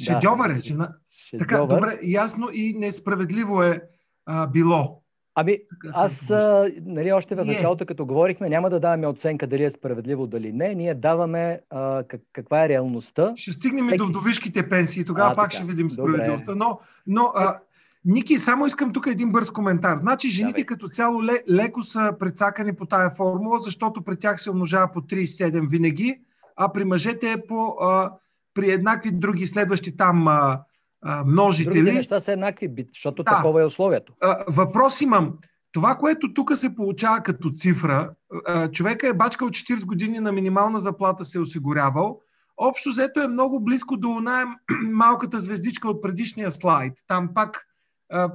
Шедьовър 0.05 0.51
е. 0.51 0.61
Жена... 0.63 0.95
Така, 1.39 1.59
добре, 1.59 1.99
ясно 2.03 2.49
и 2.53 2.75
несправедливо 2.79 3.63
е 3.63 3.83
а, 4.27 4.47
било. 4.47 4.98
Ами, 5.40 5.59
аз, 5.92 6.31
а, 6.31 6.70
нали, 6.87 7.12
още 7.12 7.35
в 7.35 7.44
началото, 7.44 7.87
като 7.87 8.07
говорихме, 8.07 8.48
няма 8.48 8.70
да 8.70 8.81
даваме 8.81 9.07
оценка 9.07 9.46
дали 9.46 9.64
е 9.64 9.70
справедливо, 9.70 10.27
дали 10.27 10.53
не. 10.53 10.74
Ние 10.74 10.94
даваме 10.94 11.61
а, 11.70 12.05
как, 12.09 12.20
каква 12.33 12.64
е 12.64 12.68
реалността. 12.68 13.33
Ще 13.37 13.53
стигнем 13.53 13.87
Всеки... 13.87 13.98
до 13.98 14.07
вдовишките 14.07 14.68
пенсии, 14.68 15.05
тогава 15.05 15.33
а, 15.33 15.35
пак 15.35 15.51
така. 15.51 15.57
ще 15.57 15.66
видим 15.66 15.90
справедливостта. 15.90 16.55
Но, 16.55 16.81
но 17.07 17.33
а, 17.35 17.59
Ники, 18.05 18.38
само 18.38 18.66
искам 18.66 18.92
тук 18.92 19.07
един 19.07 19.33
бърз 19.33 19.51
коментар. 19.51 19.96
Значи, 19.96 20.31
жените 20.31 20.53
Давай. 20.53 20.64
като 20.64 20.88
цяло 20.88 21.22
леко 21.51 21.83
са 21.83 22.12
прецакани 22.20 22.77
по 22.77 22.87
тая 22.87 23.11
формула, 23.11 23.59
защото 23.61 24.03
при 24.03 24.16
тях 24.16 24.40
се 24.40 24.51
умножава 24.51 24.92
по 24.92 25.01
37 25.01 25.70
винаги, 25.70 26.20
а 26.57 26.72
при 26.72 26.85
мъжете 26.85 27.33
е 27.33 27.46
по, 27.48 27.77
а, 27.81 28.12
при 28.55 28.70
еднакви 28.70 29.11
други 29.11 29.46
следващи 29.46 29.96
там 29.96 30.29
а, 30.29 30.61
а, 31.03 31.25
множители. 31.25 31.75
Другите 31.75 31.97
неща 31.97 32.21
са 32.21 32.33
еднакви, 32.33 32.87
защото 32.89 33.23
да. 33.23 33.37
такова 33.37 33.63
е 33.63 33.65
условието. 33.65 34.13
А, 34.23 34.45
въпрос 34.49 35.01
имам. 35.01 35.39
Това, 35.73 35.95
което 35.95 36.35
тук 36.35 36.57
се 36.57 36.77
получава 36.77 37.23
като 37.23 37.51
цифра, 37.51 38.15
а, 38.47 38.71
човека 38.71 39.09
е 39.09 39.15
бачкал 39.15 39.49
40 39.49 39.85
години 39.85 40.21
на 40.21 40.33
минимална 40.33 40.81
заплата 40.81 41.25
се 41.25 41.39
е 41.39 41.41
осигурявал, 41.41 42.21
общо 42.57 42.91
взето 42.91 43.21
е 43.21 43.29
много 43.29 43.61
близко 43.61 43.97
до 43.97 44.11
оная 44.11 44.47
малката 44.93 45.41
звездичка 45.41 45.89
от 45.89 46.03
предишния 46.03 46.51
слайд. 46.51 46.93
Там 47.07 47.35
пак, 47.35 47.67
а, 48.13 48.33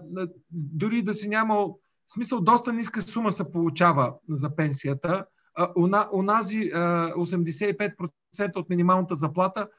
дори 0.51 1.01
да 1.01 1.13
си 1.13 1.29
нямал, 1.29 1.79
смисъл, 2.13 2.41
доста 2.41 2.73
ниска 2.73 3.01
сума 3.01 3.31
се 3.31 3.51
получава 3.51 4.13
за 4.29 4.55
пенсията. 4.55 5.25
А, 5.55 5.69
унази 6.13 6.71
а, 6.73 6.79
85% 7.13 8.55
от 8.55 8.69
минималната 8.69 9.15
заплата– 9.15 9.67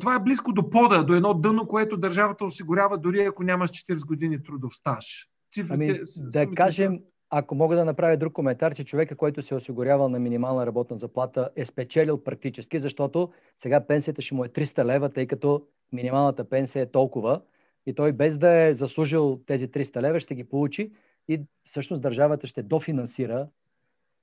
това 0.00 0.14
е 0.14 0.18
близко 0.18 0.52
до 0.52 0.70
пода, 0.70 1.02
до 1.02 1.14
едно 1.14 1.34
дъно, 1.34 1.66
което 1.66 1.96
държавата 1.96 2.44
осигурява, 2.44 2.98
дори 2.98 3.20
ако 3.20 3.42
нямаш 3.42 3.70
40 3.70 4.06
години 4.06 4.42
трудов 4.42 4.74
стаж. 4.74 5.28
Цифрите, 5.52 5.74
ами, 5.74 6.00
да 6.32 6.54
кажем, 6.54 7.00
ако 7.30 7.54
мога 7.54 7.76
да 7.76 7.84
направя 7.84 8.16
друг 8.16 8.32
коментар, 8.32 8.74
че 8.74 8.84
човека, 8.84 9.16
който 9.16 9.42
се 9.42 9.54
е 9.54 9.56
осигурявал 9.56 10.08
на 10.08 10.18
минимална 10.18 10.66
работна 10.66 10.98
заплата, 10.98 11.50
е 11.56 11.64
спечелил 11.64 12.24
практически, 12.24 12.78
защото 12.78 13.32
сега 13.58 13.86
пенсията 13.86 14.22
ще 14.22 14.34
му 14.34 14.44
е 14.44 14.48
300 14.48 14.84
лева, 14.84 15.08
тъй 15.12 15.26
като 15.26 15.66
минималната 15.92 16.48
пенсия 16.48 16.82
е 16.82 16.90
толкова 16.90 17.40
и 17.86 17.94
той 17.94 18.12
без 18.12 18.38
да 18.38 18.66
е 18.66 18.74
заслужил 18.74 19.40
тези 19.46 19.68
300 19.68 20.02
лева 20.02 20.20
ще 20.20 20.34
ги 20.34 20.44
получи 20.44 20.92
и 21.28 21.40
всъщност 21.64 22.02
държавата 22.02 22.46
ще 22.46 22.62
дофинансира 22.62 23.48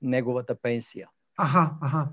неговата 0.02 0.54
пенсия. 0.54 1.08
Аха, 1.38 1.70
аха. 1.80 2.08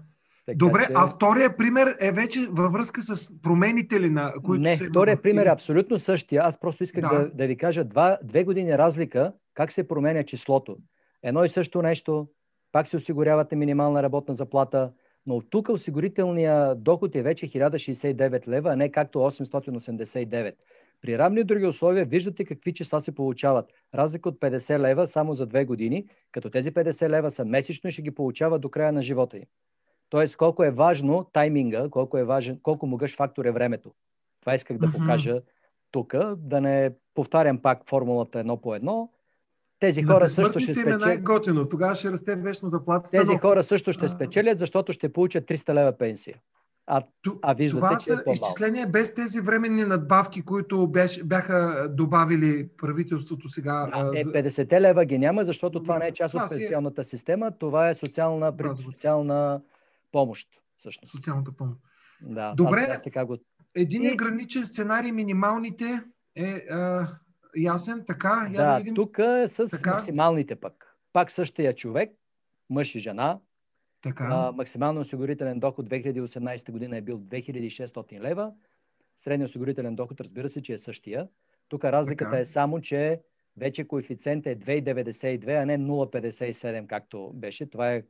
Така, 0.45 0.57
Добре, 0.57 0.85
че... 0.87 0.91
а 0.95 1.07
втория 1.07 1.57
пример 1.57 1.97
е 1.99 2.11
вече 2.11 2.47
във 2.51 2.73
връзка 2.73 3.01
с 3.01 3.41
промените 3.41 3.99
ли 4.01 4.09
на 4.09 4.33
които 4.43 4.61
Не, 4.61 4.77
се... 4.77 4.85
втория 4.85 5.21
пример 5.21 5.45
е 5.45 5.49
абсолютно 5.49 5.97
същия. 5.99 6.43
Аз 6.43 6.59
просто 6.59 6.83
исках 6.83 7.09
да, 7.09 7.19
да, 7.19 7.29
да 7.29 7.47
ви 7.47 7.57
кажа 7.57 7.83
два, 7.83 8.17
две 8.23 8.43
години 8.43 8.77
разлика 8.77 9.33
как 9.53 9.71
се 9.71 9.87
променя 9.87 10.23
числото. 10.23 10.77
Едно 11.23 11.43
и 11.43 11.49
също 11.49 11.81
нещо, 11.81 12.27
пак 12.71 12.87
се 12.87 12.97
осигурявате 12.97 13.55
минимална 13.55 14.03
работна 14.03 14.33
заплата, 14.33 14.91
но 15.25 15.35
от 15.35 15.49
тук 15.49 15.69
осигурителния 15.69 16.75
доход 16.75 17.15
е 17.15 17.21
вече 17.21 17.47
1069 17.47 18.47
лева, 18.47 18.73
а 18.73 18.75
не 18.75 18.91
както 18.91 19.19
889. 19.19 20.53
При 21.01 21.17
равни 21.17 21.43
други 21.43 21.65
условия 21.65 22.05
виждате 22.05 22.45
какви 22.45 22.73
числа 22.73 23.01
се 23.01 23.15
получават. 23.15 23.65
Разлика 23.95 24.29
от 24.29 24.39
50 24.39 24.79
лева 24.79 25.07
само 25.07 25.35
за 25.35 25.45
две 25.45 25.65
години, 25.65 26.05
като 26.31 26.49
тези 26.49 26.71
50 26.71 27.09
лева 27.09 27.31
са 27.31 27.45
месечно 27.45 27.87
и 27.87 27.91
ще 27.91 28.01
ги 28.01 28.11
получава 28.11 28.59
до 28.59 28.69
края 28.69 28.91
на 28.91 29.01
живота 29.01 29.37
им. 29.37 29.43
Тоест, 30.13 30.37
колко 30.37 30.63
е 30.63 30.71
важно 30.71 31.29
тайминга, 31.33 31.89
колко 31.89 32.17
е 32.17 32.23
важен, 32.23 32.59
колко 32.63 32.87
могъщ 32.87 33.17
фактор 33.17 33.45
е 33.45 33.51
времето. 33.51 33.91
Това 34.41 34.55
исках 34.55 34.77
да 34.77 34.91
покажа 34.91 35.41
тук, 35.91 36.15
да 36.37 36.61
не 36.61 36.91
повтарям 37.13 37.57
пак 37.57 37.89
формулата 37.89 38.39
едно 38.39 38.57
по 38.57 38.75
едно. 38.75 39.09
тези 39.79 40.03
хора 40.03 40.29
също 40.29 40.59
ще 40.59 40.71
е 40.71 40.75
спечелят. 40.75 41.01
най-готино. 41.01 41.69
Тогава 41.69 41.95
ще 41.95 42.11
расте 42.11 42.35
вечно 42.35 42.69
заплатата. 42.69 43.11
Тези 43.11 43.31
но... 43.31 43.37
хора 43.37 43.63
също 43.63 43.93
ще 43.93 44.07
спечелят, 44.07 44.59
защото 44.59 44.93
ще 44.93 45.13
получат 45.13 45.45
300 45.45 45.73
лева 45.73 45.91
пенсия. 45.91 46.37
А, 46.87 47.03
а 47.41 47.53
виждате, 47.53 47.79
това 47.79 47.97
че 47.97 48.05
са 48.05 48.23
е 48.27 48.31
изчисления 48.33 48.87
без 48.87 49.13
тези 49.13 49.41
временни 49.41 49.83
надбавки, 49.83 50.45
които 50.45 50.87
бяш, 50.87 51.23
бяха 51.23 51.87
добавили 51.89 52.67
правителството 52.77 53.49
сега. 53.49 53.85
Да, 53.85 53.91
а, 53.93 54.19
е, 54.19 54.23
за- 54.23 54.31
50 54.31 54.79
лева 54.79 55.05
ги 55.05 55.17
няма, 55.17 55.45
защото 55.45 55.83
това 55.83 55.97
не 55.97 56.07
е 56.07 56.11
част 56.11 56.33
от 56.33 56.41
е- 56.41 56.55
пенсионната 56.55 57.03
система, 57.03 57.51
това 57.51 57.89
е 57.89 57.93
социална, 57.93 58.53
социална 58.85 59.61
помощ, 60.13 60.47
всъщност. 60.77 61.11
социалната 61.11 61.51
помощ. 61.51 61.79
Да, 62.21 62.53
Добре. 62.53 62.79
Аз, 62.81 62.89
аз 62.89 63.01
така 63.03 63.25
го... 63.25 63.37
Един 63.75 64.03
И- 64.03 64.15
граничен 64.15 64.65
сценарий, 64.65 65.11
минималните 65.11 66.01
е 66.35 66.49
а, 66.69 67.07
ясен, 67.57 68.03
така. 68.07 68.49
Я 68.53 68.57
да, 68.57 68.65
Да, 68.65 68.77
видим. 68.77 68.95
тук 68.95 69.17
е 69.19 69.47
с 69.47 69.69
Така. 69.71 69.91
максималните 69.91 70.55
пък. 70.55 70.95
Пак 71.13 71.31
същия 71.31 71.75
човек, 71.75 72.11
мъж 72.69 72.95
и 72.95 72.99
жена, 72.99 73.39
Така. 74.01 74.27
а, 74.31 74.51
максимално 74.51 75.01
осигурителен 75.01 75.59
доход 75.59 75.89
2018 75.89 76.71
година 76.71 76.97
е 76.97 77.01
бил 77.01 77.19
2600 77.19 78.19
лева. 78.19 78.51
Средният 79.17 79.49
осигурителен 79.49 79.95
доход, 79.95 80.21
разбира 80.21 80.49
се, 80.49 80.61
че 80.61 80.73
е 80.73 80.77
същия. 80.77 81.27
Тук 81.69 81.83
разликата 81.83 82.31
Така. 82.31 82.41
е 82.41 82.45
само, 82.45 82.81
че 82.81 83.21
вече 83.57 83.87
коефициент 83.87 84.45
е 84.45 84.59
2,92, 84.59 85.61
а 85.61 85.65
не 85.65 85.77
0,57, 85.79 86.87
както 86.87 87.31
беше. 87.33 87.69
Това 87.69 87.91
е 87.93 88.03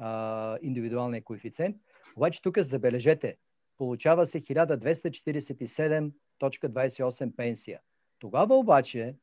а, 0.00 0.58
индивидуалният 0.62 1.24
коефициент. 1.24 1.76
Обаче 2.16 2.42
тук 2.42 2.58
забележете, 2.58 3.36
получава 3.78 4.26
се 4.26 4.40
1247.28 4.40 7.36
пенсия. 7.36 7.80
Тогава 8.18 8.56
обаче 8.56 9.14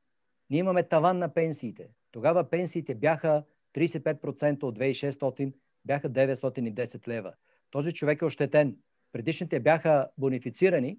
ние 0.49 0.59
имаме 0.59 0.83
таван 0.83 1.17
на 1.17 1.33
пенсиите. 1.33 1.89
Тогава 2.11 2.49
пенсиите 2.49 2.95
бяха 2.95 3.43
35% 3.75 4.63
от 4.63 4.79
2600, 4.79 5.53
бяха 5.85 6.09
910 6.09 7.07
лева. 7.07 7.33
Този 7.71 7.93
човек 7.93 8.21
е 8.21 8.25
ощетен. 8.25 8.77
Предишните 9.11 9.59
бяха 9.59 10.09
бонифицирани, 10.17 10.97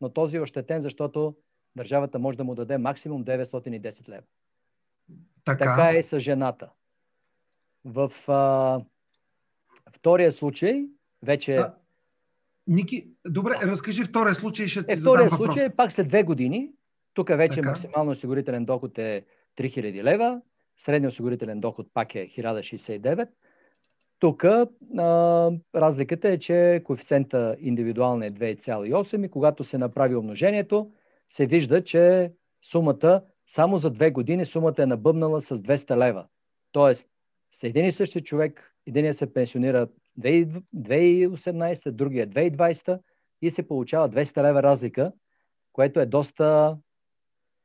но 0.00 0.08
този 0.08 0.36
е 0.36 0.40
ощетен, 0.40 0.80
защото 0.80 1.36
държавата 1.76 2.18
може 2.18 2.36
да 2.36 2.44
му 2.44 2.54
даде 2.54 2.78
максимум 2.78 3.24
910 3.24 4.08
лева. 4.08 4.22
така. 5.44 5.58
Така 5.58 5.98
е 5.98 6.02
с 6.02 6.20
жената. 6.20 6.70
В 7.84 8.12
а, 8.28 8.80
втория 10.04 10.32
случай 10.32 10.84
вече 11.22 11.56
А, 11.56 11.74
Ники, 12.66 13.08
добре, 13.26 13.54
разкажи 13.62 14.04
втория 14.04 14.34
случай, 14.34 14.66
ще 14.66 14.86
ти 14.86 14.92
е 14.92 14.96
задам 14.96 15.14
втория 15.14 15.30
въпрос. 15.30 15.54
случай, 15.54 15.70
пак 15.76 15.92
след 15.92 16.08
две 16.08 16.22
години. 16.22 16.70
Тук 17.14 17.28
вече 17.28 17.54
Така. 17.54 17.68
максимално 17.68 18.10
осигурителен 18.10 18.64
доход 18.64 18.98
е 18.98 19.24
3000 19.58 20.02
лева, 20.02 20.40
средният 20.76 21.12
осигурителен 21.12 21.60
доход 21.60 21.86
пак 21.94 22.14
е 22.14 22.28
1069. 22.28 23.28
Тук 24.18 24.44
а, 24.44 24.66
разликата 25.74 26.28
е, 26.28 26.38
че 26.38 26.82
коефициента 26.84 27.56
индивидуална 27.60 28.26
е 28.26 28.30
2,8 28.30 29.26
и 29.26 29.28
когато 29.28 29.64
се 29.64 29.78
направи 29.78 30.16
умножението, 30.16 30.90
се 31.30 31.46
вижда, 31.46 31.84
че 31.84 32.32
сумата 32.62 33.22
само 33.46 33.76
за 33.76 33.90
две 33.90 34.10
години 34.10 34.44
сумата 34.44 34.74
е 34.78 34.86
набъбнала 34.86 35.40
с 35.40 35.56
200 35.56 35.96
лева. 35.96 36.26
Тоест, 36.72 37.08
с 37.52 37.62
един 37.62 37.84
и 37.84 37.92
същи 37.92 38.20
човек, 38.20 38.73
единия 38.86 39.14
се 39.14 39.34
пенсионира 39.34 39.88
2018, 40.20 41.90
другия 41.90 42.28
2020 42.28 42.98
и 43.42 43.50
се 43.50 43.68
получава 43.68 44.10
200 44.10 44.42
лева 44.42 44.62
разлика, 44.62 45.12
което 45.72 46.00
е 46.00 46.06
доста 46.06 46.76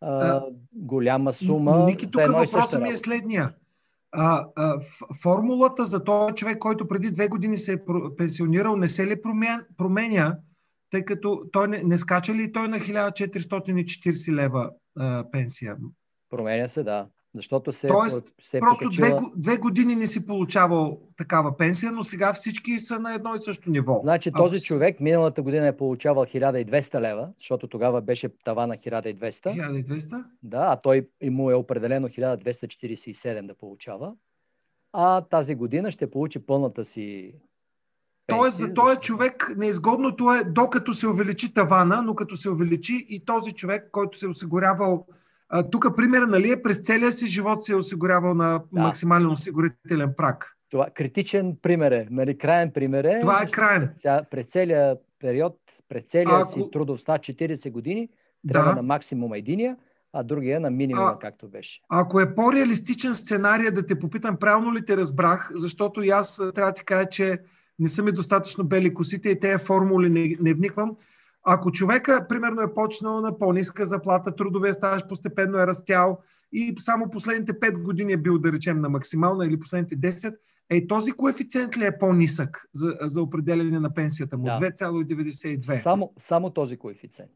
а, 0.01 0.43
голяма 0.73 1.33
сума. 1.33 1.85
Ники, 1.85 2.11
тук 2.11 2.21
въпросът 2.27 2.81
ми 2.81 2.89
е 2.89 2.97
следния. 2.97 3.53
А, 4.11 4.45
а, 4.55 4.79
формулата 5.21 5.85
за 5.85 6.03
този 6.03 6.35
човек, 6.35 6.59
който 6.59 6.87
преди 6.87 7.11
две 7.11 7.27
години 7.27 7.57
се 7.57 7.73
е 7.73 7.77
пенсионирал, 8.17 8.75
не 8.75 8.89
се 8.89 9.07
ли 9.07 9.21
променя, 9.21 9.65
променя 9.77 10.37
тъй 10.89 11.05
като 11.05 11.43
той 11.51 11.67
не, 11.67 11.83
не 11.83 11.97
скача 11.97 12.33
ли 12.33 12.51
той 12.51 12.67
на 12.67 12.79
1440 12.79 14.33
лева 14.33 14.71
а, 14.97 15.25
пенсия? 15.31 15.77
Променя 16.29 16.67
се, 16.67 16.83
да. 16.83 17.07
Защото 17.39 17.71
се, 17.71 17.87
Тоест, 17.87 18.33
се 18.41 18.57
е 18.57 18.59
Просто 18.59 18.89
две, 18.89 19.09
покачила... 19.09 19.31
две 19.35 19.57
години 19.57 19.95
не 19.95 20.07
си 20.07 20.27
получавал 20.27 20.99
такава 21.17 21.57
пенсия, 21.57 21.91
но 21.91 22.03
сега 22.03 22.33
всички 22.33 22.79
са 22.79 22.99
на 22.99 23.13
едно 23.13 23.35
и 23.35 23.39
също 23.39 23.69
ниво. 23.69 23.99
Значи 24.03 24.31
този 24.31 24.59
си- 24.59 24.65
човек 24.65 24.99
миналата 24.99 25.41
година 25.41 25.67
е 25.67 25.77
получавал 25.77 26.25
1200 26.25 27.01
лева, 27.01 27.29
защото 27.39 27.67
тогава 27.67 28.01
беше 28.01 28.29
тавана 28.43 28.77
1200. 28.77 29.15
1200? 29.19 30.23
Да, 30.43 30.67
а 30.69 30.75
той 30.75 31.07
му 31.23 31.51
е 31.51 31.53
определено 31.53 32.09
1247 32.09 33.47
да 33.47 33.53
получава. 33.53 34.13
А 34.93 35.21
тази 35.21 35.55
година 35.55 35.91
ще 35.91 36.11
получи 36.11 36.39
пълната 36.39 36.85
си 36.85 37.33
Тоест 38.27 38.57
за 38.57 38.63
пенсия, 38.63 38.73
този 38.73 38.99
човек 38.99 39.53
неизгодното 39.57 40.31
е 40.33 40.43
докато 40.43 40.93
се 40.93 41.07
увеличи 41.07 41.53
тавана, 41.53 42.01
но 42.01 42.15
като 42.15 42.35
се 42.35 42.49
увеличи 42.49 43.05
и 43.09 43.25
този 43.25 43.53
човек, 43.53 43.89
който 43.91 44.17
се 44.17 44.25
е 44.25 44.29
осигурявал 44.29 45.05
а, 45.09 45.13
тук 45.71 45.95
примера, 45.95 46.27
нали 46.27 46.51
е 46.51 46.61
през 46.61 46.81
целия 46.81 47.11
си 47.11 47.27
живот 47.27 47.63
се 47.63 47.73
е 47.73 47.75
осигурявал 47.75 48.33
на 48.33 48.61
Да. 48.71 48.81
максимален 48.81 49.27
осигурителен 49.27 50.13
прак. 50.17 50.55
Това 50.69 50.87
критичен 50.95 51.55
пример 51.61 51.91
е, 51.91 52.07
нали, 52.11 52.37
краен 52.37 52.71
пример 52.71 53.03
е. 53.03 53.19
Това 53.21 53.41
е 53.41 53.51
краен. 53.51 53.89
През, 54.31 54.45
целия 54.47 54.95
период, 55.19 55.57
през 55.89 56.03
целия 56.03 56.35
Ако- 56.35 56.51
си 56.53 56.71
трудов 56.71 57.01
стаж 57.01 57.19
40 57.19 57.71
години, 57.71 58.09
трябва 58.53 58.69
Да. 58.69 58.75
на 58.75 58.81
максимум 58.83 59.33
единия, 59.33 59.75
а 60.13 60.23
другия 60.23 60.59
на 60.59 60.69
минимума, 60.69 61.13
А- 61.15 61.19
както 61.19 61.47
беше. 61.47 61.81
Ако 61.89 62.19
е 62.19 62.35
по-реалистичен 62.35 63.15
сценарий, 63.15 63.71
да 63.71 63.85
те 63.85 63.99
попитам, 63.99 64.37
правилно 64.37 64.73
ли 64.73 64.85
те 64.85 64.97
разбрах, 64.97 65.51
защото 65.53 66.01
и 66.01 66.09
аз 66.09 66.41
трябва 66.55 66.71
да 66.71 66.73
ти 66.73 66.85
кажа, 66.85 67.09
че 67.09 67.37
не 67.79 67.89
са 67.89 68.03
ми 68.03 68.11
достатъчно 68.11 68.63
бели 68.63 68.93
косите 68.93 69.29
и 69.29 69.39
тези 69.39 69.63
формули 69.63 70.09
не, 70.09 70.35
не 70.41 70.53
вниквам. 70.53 70.95
Ако 71.51 71.71
човека, 71.71 72.25
примерно, 72.29 72.61
е 72.61 72.73
почнал 72.73 73.21
на 73.21 73.37
по-ниска 73.37 73.85
заплата, 73.85 74.35
трудовия 74.35 74.73
стаж 74.73 75.07
постепенно 75.07 75.57
е 75.57 75.67
растял 75.67 76.19
и 76.53 76.75
само 76.79 77.09
последните 77.09 77.53
5 77.53 77.83
години 77.83 78.13
е 78.13 78.17
бил, 78.17 78.39
да 78.39 78.51
речем, 78.51 78.81
на 78.81 78.89
максимална 78.89 79.45
или 79.45 79.59
последните 79.59 79.97
10, 79.97 80.35
е 80.69 80.87
този 80.87 81.11
коефициент 81.11 81.77
ли 81.77 81.85
е 81.85 81.97
по-нисък 81.99 82.65
за, 82.73 82.97
за 83.01 83.21
определене 83.21 83.79
на 83.79 83.93
пенсията 83.93 84.37
му? 84.37 84.43
Да. 84.43 84.51
2,92. 84.51 85.81
Само, 85.81 86.13
само 86.19 86.49
този 86.49 86.77
коефициент. 86.77 87.31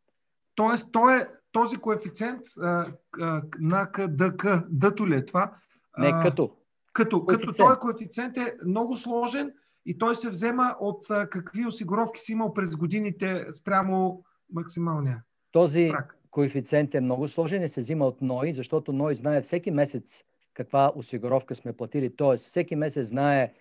Тоест, 0.55 0.91
той 0.91 1.17
е, 1.17 1.27
този 1.51 1.77
коефициент 1.77 2.41
а, 2.61 2.87
а, 3.21 3.41
на 3.59 3.91
КДК, 3.91 4.47
дъто 4.69 5.09
ли 5.09 5.15
е 5.15 5.25
това? 5.25 5.51
Не 5.97 6.07
А, 6.07 6.21
като. 6.23 6.51
като, 6.93 7.25
като 7.25 7.45
Коефициент. 7.45 7.57
този 7.57 7.79
коефициент 7.79 8.37
е 8.37 8.55
много 8.65 8.97
сложен 8.97 9.51
и 9.85 9.97
той 9.97 10.15
се 10.15 10.29
взема 10.29 10.75
от 10.79 11.05
какви 11.07 11.65
осигуровки 11.67 12.19
си 12.19 12.31
имал 12.31 12.53
през 12.53 12.75
годините 12.75 13.45
спрямо 13.51 14.23
максималния 14.53 15.23
Този 15.51 15.89
прак. 15.91 16.17
коефициент 16.31 16.95
е 16.95 17.01
много 17.01 17.27
сложен 17.27 17.63
и 17.63 17.69
се 17.69 17.81
взима 17.81 18.05
от 18.05 18.21
НОИ, 18.21 18.53
защото 18.53 18.93
НОИ 18.93 19.15
знае 19.15 19.41
всеки 19.41 19.71
месец 19.71 20.23
каква 20.53 20.91
осигуровка 20.95 21.55
сме 21.55 21.73
платили. 21.73 22.15
Тоест, 22.15 22.47
всеки 22.47 22.75
месец 22.75 23.07
знае 23.07 23.53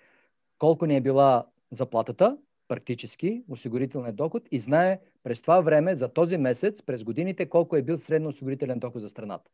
колко 0.58 0.86
ни 0.86 0.96
е 0.96 1.00
била 1.00 1.46
заплатата, 1.70 2.36
практически, 2.68 3.44
осигурителният 3.48 4.16
доход 4.16 4.42
и 4.50 4.60
знае 4.60 5.00
през 5.22 5.40
това 5.40 5.60
време, 5.60 5.94
за 5.96 6.08
този 6.08 6.36
месец, 6.36 6.82
през 6.82 7.04
годините, 7.04 7.48
колко 7.48 7.76
е 7.76 7.82
бил 7.82 7.98
средно 7.98 8.28
осигурителен 8.28 8.78
доход 8.78 9.02
за 9.02 9.08
страната. 9.08 9.50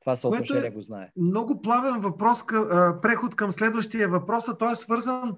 Това 0.00 0.16
съотношение 0.16 0.66
е- 0.66 0.70
го 0.70 0.80
знае. 0.80 1.10
Много 1.16 1.62
плавен 1.62 2.00
въпрос, 2.00 2.42
къ- 2.42 3.00
преход 3.00 3.36
към 3.36 3.52
следващия 3.52 4.08
въпрос, 4.08 4.48
а 4.48 4.58
той 4.58 4.72
е 4.72 4.74
свързан 4.74 5.36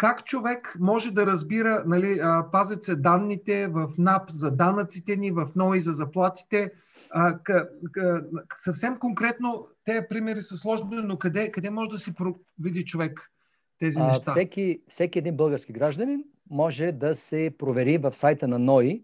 как 0.00 0.24
човек 0.24 0.76
може 0.80 1.10
да 1.10 1.26
разбира, 1.26 1.82
нали, 1.86 2.20
пазят 2.52 2.84
се 2.84 2.96
данните 2.96 3.66
в 3.66 3.90
НАП 3.98 4.30
за 4.30 4.50
данъците 4.50 5.16
ни, 5.16 5.30
в 5.30 5.48
НОИ 5.56 5.80
за 5.80 5.92
заплатите. 5.92 6.72
А, 7.10 7.38
къ, 7.38 7.68
къ, 7.92 8.22
съвсем 8.58 8.98
конкретно, 8.98 9.66
тези 9.84 10.06
примери 10.08 10.42
са 10.42 10.56
сложни, 10.56 10.96
но 10.96 11.18
къде, 11.18 11.50
къде 11.50 11.70
може 11.70 11.90
да 11.90 11.98
си 11.98 12.14
види 12.60 12.84
човек 12.84 13.30
тези 13.78 14.00
А, 14.00 14.06
неща? 14.06 14.30
всеки, 14.30 14.80
всеки 14.88 15.18
един 15.18 15.36
български 15.36 15.72
гражданин 15.72 16.24
може 16.50 16.92
да 16.92 17.16
се 17.16 17.50
провери 17.58 17.98
в 17.98 18.14
сайта 18.14 18.48
на 18.48 18.58
НОИ, 18.58 19.02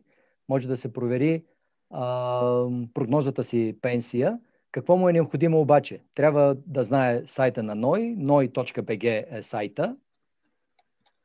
може 0.49 0.69
да 0.69 0.77
се 0.77 0.93
провери 0.93 1.45
а, 1.91 2.67
прогнозата 2.95 3.45
си 3.45 3.77
пенсия. 3.83 4.39
Какво 4.73 4.97
му 4.97 5.09
е 5.09 5.13
необходимо 5.13 5.61
обаче? 5.61 6.01
Трябва 6.15 6.57
да 6.67 6.85
знае 6.85 7.23
сайта 7.27 7.63
на 7.63 7.75
НОИ, 7.75 8.17
noi.bg 8.19 9.39
е 9.39 9.43
сайта. 9.43 9.97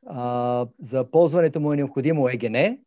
А, 0.06 0.66
за 0.80 1.10
ползването 1.10 1.60
му 1.60 1.72
е 1.72 1.76
необходимо 1.76 2.28
ЕГН, 2.28 2.78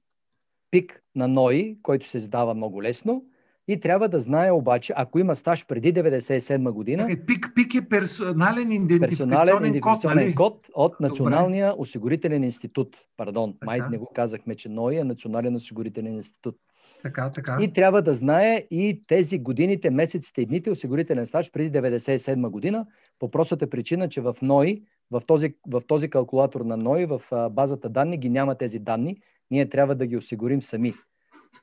пик 0.72 1.04
на 1.16 1.28
НОИ, 1.28 1.78
който 1.84 2.08
се 2.08 2.18
издава 2.18 2.54
много 2.54 2.84
лесно. 2.84 3.26
И 3.68 3.80
трябва 3.80 4.10
да 4.10 4.20
знае 4.20 4.52
обаче, 4.52 4.94
ако 4.96 5.20
има 5.20 5.36
стаж 5.36 5.66
преди 5.68 5.94
1997 5.94 6.72
година, 6.72 7.04
Чакай, 7.04 7.26
пик, 7.26 7.52
пик 7.56 7.76
е 7.76 7.90
персонален 7.90 8.68
персонален 8.68 8.72
идентификационен 8.72 9.50
код, 9.50 9.60
идентификационен 9.60 10.26
нали? 10.26 10.36
код 10.36 10.68
от 10.74 11.00
Националния 11.00 11.74
осигурителен 11.78 12.44
институт. 12.44 12.98
Пардон, 13.18 13.56
май 13.66 13.80
Така. 13.80 13.90
не 13.90 13.98
го 13.98 14.12
казахме, 14.16 14.56
че 14.56 14.70
НОИ 14.70 14.98
е 14.98 15.04
Национален 15.04 15.56
осигурителен 15.56 16.16
институт. 16.16 16.56
Така, 17.04 17.32
така. 17.32 17.58
И 17.62 17.74
трябва 17.74 18.02
да 18.02 18.14
знае 18.14 18.68
и 18.72 19.02
тези 19.08 19.40
годините, 19.40 19.90
месеците 19.90 20.42
и 20.42 20.46
дните 20.46 20.72
осигурителен 20.72 21.26
стаж 21.26 21.52
преди 21.52 21.80
1997 21.80 22.50
година. 22.50 22.86
По 23.20 23.32
простата 23.32 23.70
причина, 23.70 24.10
че 24.10 24.22
в 24.22 24.36
НОИ, 24.42 24.84
в 25.20 25.22
този, 25.28 25.56
в 25.68 25.82
този 25.88 26.10
калкулатор 26.10 26.62
на 26.62 26.78
НОИ, 26.78 27.06
в 27.06 27.22
базата 27.52 27.90
данни 27.90 28.18
ги 28.18 28.30
няма 28.30 28.56
тези 28.56 28.80
данни. 28.80 29.22
Ние 29.52 29.70
трябва 29.70 29.96
да 29.96 30.08
ги 30.08 30.18
осигурим 30.18 30.62
сами. 30.62 30.94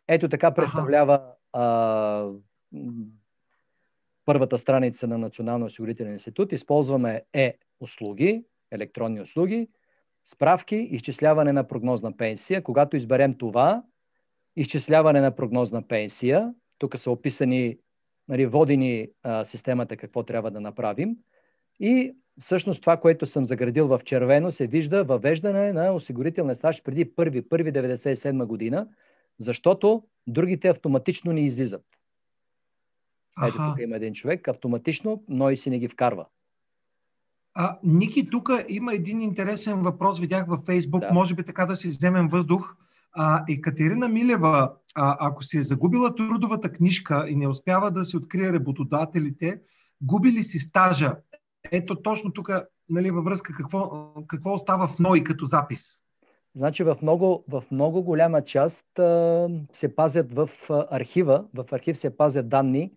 Ето 0.08 0.28
така 0.28 0.54
представлява 0.54 1.22
а, 1.52 2.28
първата 4.24 4.58
страница 4.58 5.06
на 5.06 5.18
Националния 5.18 5.66
осигурителен 5.66 6.12
институт. 6.12 6.52
Използваме 6.52 7.22
е-услуги, 7.32 8.44
електронни 8.70 9.20
услуги, 9.20 9.68
справки, 10.26 10.76
изчисляване 10.76 11.52
на 11.52 11.68
прогнозна 11.68 12.16
пенсия. 12.16 12.62
Когато 12.62 12.96
изберем 12.96 13.34
това, 13.34 13.82
изчисляване 14.56 15.20
на 15.20 15.36
прогнозна 15.36 15.88
пенсия, 15.88 16.54
тук 16.78 16.98
са 16.98 17.10
описани, 17.10 17.78
нали, 18.28 18.46
водени 18.46 19.08
а, 19.22 19.44
системата 19.44 19.96
какво 19.96 20.22
трябва 20.22 20.50
да 20.50 20.60
направим. 20.60 21.16
И 21.80 22.14
всъщност 22.40 22.80
това, 22.80 22.96
което 22.96 23.26
съм 23.26 23.46
заградил 23.46 23.86
в 23.86 24.00
червено, 24.04 24.50
се 24.50 24.66
вижда 24.66 25.04
въвеждане 25.04 25.72
на 25.72 25.92
осигурителен 25.92 26.54
стаж 26.54 26.82
преди 26.82 27.06
1 27.06 27.42
1997 27.42 28.44
година, 28.46 28.88
защото 29.38 30.02
другите 30.26 30.68
автоматично 30.68 31.32
ни 31.32 31.44
излизат. 31.44 31.84
Ето 33.46 33.56
тук 33.56 33.80
има 33.80 33.96
един 33.96 34.14
човек, 34.14 34.48
автоматично, 34.48 35.24
но 35.28 35.50
и 35.50 35.56
си 35.56 35.70
не 35.70 35.78
ги 35.78 35.88
вкарва. 35.88 36.26
А, 37.54 37.78
Ники, 37.84 38.30
тук 38.30 38.50
има 38.68 38.94
един 38.94 39.20
интересен 39.20 39.82
въпрос, 39.82 40.20
видях 40.20 40.46
във 40.46 40.60
Фейсбук, 40.60 41.00
да. 41.00 41.12
може 41.12 41.34
би 41.34 41.42
така 41.42 41.66
да 41.66 41.76
си 41.76 41.88
вземем 41.88 42.28
въздух. 42.28 42.76
А, 43.12 43.44
Екатерина 43.48 44.08
Милева, 44.08 44.72
а, 44.94 45.16
ако 45.20 45.42
си 45.42 45.58
е 45.58 45.62
загубила 45.62 46.14
трудовата 46.14 46.72
книжка 46.72 47.26
и 47.28 47.36
не 47.36 47.48
успява 47.48 47.90
да 47.90 48.04
си 48.04 48.16
открие 48.16 48.52
работодателите, 48.52 49.60
губи 50.02 50.32
ли 50.32 50.42
си 50.42 50.58
стажа? 50.58 51.16
Ето 51.72 52.02
точно 52.02 52.32
тук, 52.32 52.50
нали, 52.88 53.10
във 53.10 53.24
връзка, 53.24 53.54
какво, 53.56 54.12
какво 54.26 54.54
остава 54.54 54.88
в 54.88 54.98
НОИ 54.98 55.24
като 55.24 55.44
запис? 55.44 56.02
Значи 56.54 56.84
в 56.84 56.96
много, 57.02 57.44
в 57.48 57.64
много 57.70 58.02
голяма 58.02 58.44
част 58.44 58.98
а, 58.98 59.48
се 59.72 59.96
пазят 59.96 60.32
в 60.32 60.50
архива, 60.70 61.44
в 61.54 61.64
архив 61.72 61.98
се 61.98 62.16
пазят 62.16 62.48
данни 62.48 62.92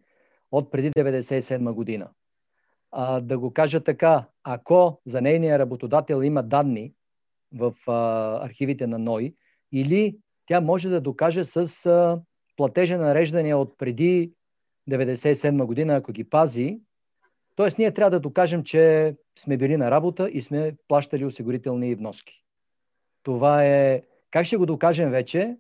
от 0.52 0.72
преди 0.72 0.92
1997 0.92 1.72
година. 1.72 2.10
А, 2.92 3.22
да 3.22 3.38
го 3.38 3.54
кажа 3.54 3.84
така, 3.84 4.26
ако 4.44 5.02
за 5.06 5.22
нейния 5.22 5.60
работодател 5.60 6.24
има 6.24 6.44
данни 6.44 6.94
в 7.54 7.74
а, 7.88 8.40
архивите 8.46 8.88
на 8.88 9.00
НОИ, 9.00 9.36
или 9.72 10.18
тя 10.46 10.62
може 10.62 10.90
да 10.90 11.02
докаже 11.02 11.44
с 11.44 11.86
а, 11.86 12.22
платежа 12.56 12.98
нареждания 12.98 13.58
от 13.58 13.78
преди 13.78 14.34
1997 14.90 15.66
година, 15.66 15.96
ако 15.96 16.12
ги 16.12 16.30
пази, 16.30 16.80
т.е. 17.56 17.68
ние 17.78 17.94
трябва 17.94 18.12
да 18.12 18.20
докажем, 18.20 18.64
че 18.64 19.16
сме 19.40 19.58
били 19.58 19.78
на 19.78 19.92
работа 19.92 20.30
и 20.30 20.42
сме 20.42 20.76
плащали 20.88 21.26
осигурителни 21.26 21.96
вноски. 21.96 22.44
Това 23.24 23.66
е... 23.66 24.02
Как 24.32 24.46
ще 24.46 24.58
го 24.58 24.66
докажем 24.66 25.12
вече? 25.12 25.58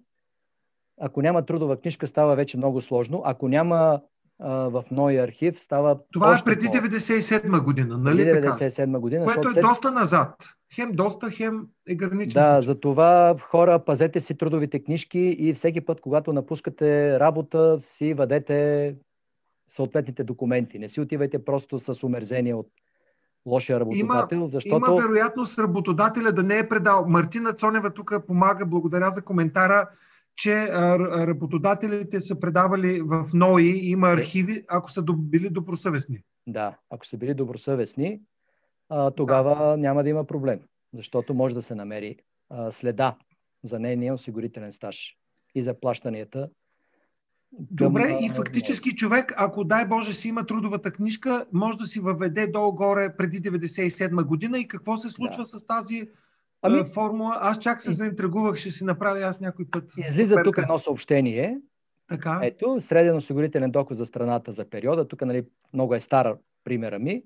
Ако 1.01 1.21
няма 1.21 1.45
трудова 1.45 1.77
книжка, 1.77 2.07
става 2.07 2.35
вече 2.35 2.57
много 2.57 2.81
сложно. 2.81 3.21
Ако 3.25 3.47
няма 3.47 4.01
а, 4.39 4.49
в 4.49 4.83
НОИ 4.91 5.17
архив, 5.17 5.61
става. 5.61 5.99
Това 6.13 6.37
е 6.37 6.43
преди 6.45 6.65
97 6.65 7.63
година, 7.63 7.97
нали? 7.97 8.31
Преди 8.31 8.47
97 8.47 8.99
година. 8.99 9.25
Което 9.25 9.49
е 9.59 9.61
доста 9.61 9.91
назад. 9.91 10.35
Хем 10.75 10.91
доста, 10.91 11.29
хем 11.31 11.67
е 11.87 11.95
гранично. 11.95 12.41
Да, 12.41 12.61
за 12.61 12.79
това 12.79 13.35
хора, 13.39 13.79
пазете 13.85 14.19
си 14.19 14.37
трудовите 14.37 14.83
книжки 14.83 15.19
и 15.19 15.53
всеки 15.53 15.81
път, 15.81 16.01
когато 16.01 16.33
напускате 16.33 17.19
работа, 17.19 17.79
си 17.81 18.13
въдете 18.13 18.95
съответните 19.67 20.23
документи. 20.23 20.79
Не 20.79 20.89
си 20.89 21.01
отивайте 21.01 21.45
просто 21.45 21.79
с 21.79 22.03
умерзение 22.03 22.53
от 22.53 22.67
лошия 23.45 23.79
работодател, 23.79 24.35
има, 24.35 24.47
защото... 24.47 24.75
Има 24.75 25.01
вероятност 25.01 25.59
работодателя 25.59 26.31
да 26.31 26.43
не 26.43 26.57
е 26.57 26.69
предал. 26.69 27.05
Мартина 27.07 27.53
Цонева 27.53 27.93
тук 27.93 28.13
помага, 28.27 28.65
благодаря 28.65 29.11
за 29.11 29.21
коментара, 29.21 29.89
че 30.35 30.67
работодателите 31.27 32.21
са 32.21 32.39
предавали 32.39 33.01
в 33.01 33.25
НОИ, 33.33 33.79
има 33.83 34.07
архиви, 34.07 34.63
ако 34.67 34.91
са 34.91 35.03
били 35.03 35.49
добросъвестни. 35.49 36.19
Да, 36.47 36.77
ако 36.89 37.05
са 37.05 37.17
били 37.17 37.33
добросъвестни, 37.33 38.21
тогава 39.15 39.69
да. 39.69 39.77
няма 39.77 40.03
да 40.03 40.09
има 40.09 40.23
проблем, 40.23 40.59
защото 40.93 41.33
може 41.33 41.55
да 41.55 41.61
се 41.61 41.75
намери 41.75 42.17
следа 42.71 43.15
за 43.63 43.79
нейния 43.79 44.13
осигурителен 44.13 44.71
стаж 44.71 45.17
и 45.55 45.63
за 45.63 45.79
плащанията 45.79 46.49
Добре, 47.51 48.17
и 48.21 48.29
фактически 48.29 48.95
човек, 48.95 49.33
ако 49.37 49.63
дай 49.63 49.85
Боже 49.85 50.13
си 50.13 50.27
има 50.27 50.45
трудовата 50.45 50.91
книжка, 50.91 51.45
може 51.53 51.77
да 51.77 51.85
си 51.85 51.99
въведе 51.99 52.47
долу-горе 52.47 53.15
преди 53.17 53.41
97 53.41 54.23
година 54.23 54.59
и 54.59 54.67
какво 54.67 54.97
се 54.97 55.09
случва 55.09 55.41
да. 55.41 55.45
с 55.45 55.67
тази 55.67 56.07
ами... 56.61 56.83
формула? 56.93 57.37
Аз 57.41 57.59
чак 57.59 57.81
се 57.81 57.91
заинтригувах, 57.91 58.55
ще 58.55 58.69
си 58.69 58.85
направя 58.85 59.19
аз 59.19 59.39
някой 59.39 59.65
път. 59.71 59.91
Излиза 59.97 60.35
тук 60.43 60.57
едно 60.57 60.79
съобщение. 60.79 61.59
Така. 62.07 62.39
Ето, 62.43 62.81
среден 62.81 63.15
осигурителен 63.15 63.71
доход 63.71 63.97
за 63.97 64.05
страната 64.05 64.51
за 64.51 64.69
периода. 64.69 65.07
Тук 65.07 65.21
нали, 65.21 65.45
много 65.73 65.95
е 65.95 65.99
стара 65.99 66.37
примера 66.63 66.99
ми. 66.99 67.23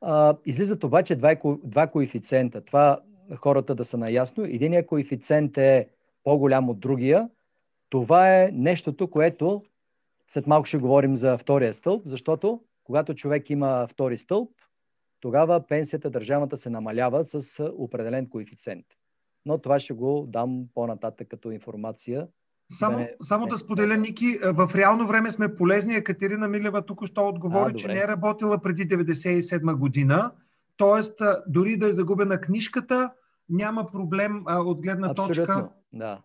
А, 0.00 0.36
излизат 0.44 0.84
обаче 0.84 1.16
два, 1.16 1.36
два 1.64 1.86
коефициента. 1.86 2.60
Това 2.60 3.00
хората 3.36 3.74
да 3.74 3.84
са 3.84 3.98
наясно. 3.98 4.44
Единият 4.44 4.86
коефициент 4.86 5.58
е 5.58 5.88
по-голям 6.24 6.68
от 6.68 6.80
другия 6.80 7.28
това 7.90 8.40
е 8.42 8.50
нещото, 8.52 9.10
което 9.10 9.62
след 10.30 10.46
малко 10.46 10.66
ще 10.66 10.78
говорим 10.78 11.16
за 11.16 11.38
втория 11.38 11.74
стълб, 11.74 12.02
защото 12.06 12.60
когато 12.84 13.14
човек 13.14 13.50
има 13.50 13.86
втори 13.90 14.18
стълб, 14.18 14.50
тогава 15.20 15.66
пенсията 15.66 16.10
държавната 16.10 16.56
се 16.56 16.70
намалява 16.70 17.24
с 17.24 17.64
определен 17.78 18.28
коефициент. 18.28 18.86
Но 19.46 19.58
това 19.58 19.78
ще 19.78 19.94
го 19.94 20.26
дам 20.28 20.64
по-нататък 20.74 21.28
като 21.28 21.50
информация. 21.50 22.28
Само, 22.70 22.98
да 22.98 23.08
само 23.22 23.46
да 23.46 23.58
споделя, 23.58 23.96
Ники, 23.96 24.38
в 24.42 24.70
реално 24.74 25.06
време 25.06 25.30
сме 25.30 25.56
полезни. 25.56 25.94
Екатерина 25.94 26.48
Милева 26.48 26.86
тук 26.86 27.06
що 27.06 27.28
отговори, 27.28 27.72
а, 27.74 27.76
че 27.76 27.88
не 27.88 27.98
е 27.98 28.08
работила 28.08 28.58
преди 28.62 28.82
1997 28.82 29.74
година. 29.74 30.32
Тоест, 30.76 31.20
дори 31.46 31.76
да 31.76 31.88
е 31.88 31.92
загубена 31.92 32.40
книжката, 32.40 33.12
няма 33.48 33.90
проблем 33.92 34.42
а, 34.46 34.60
от 34.60 34.80
гледна 34.80 35.10
Абсолютно, 35.10 35.34
точка 35.34 35.68
да 35.92 36.18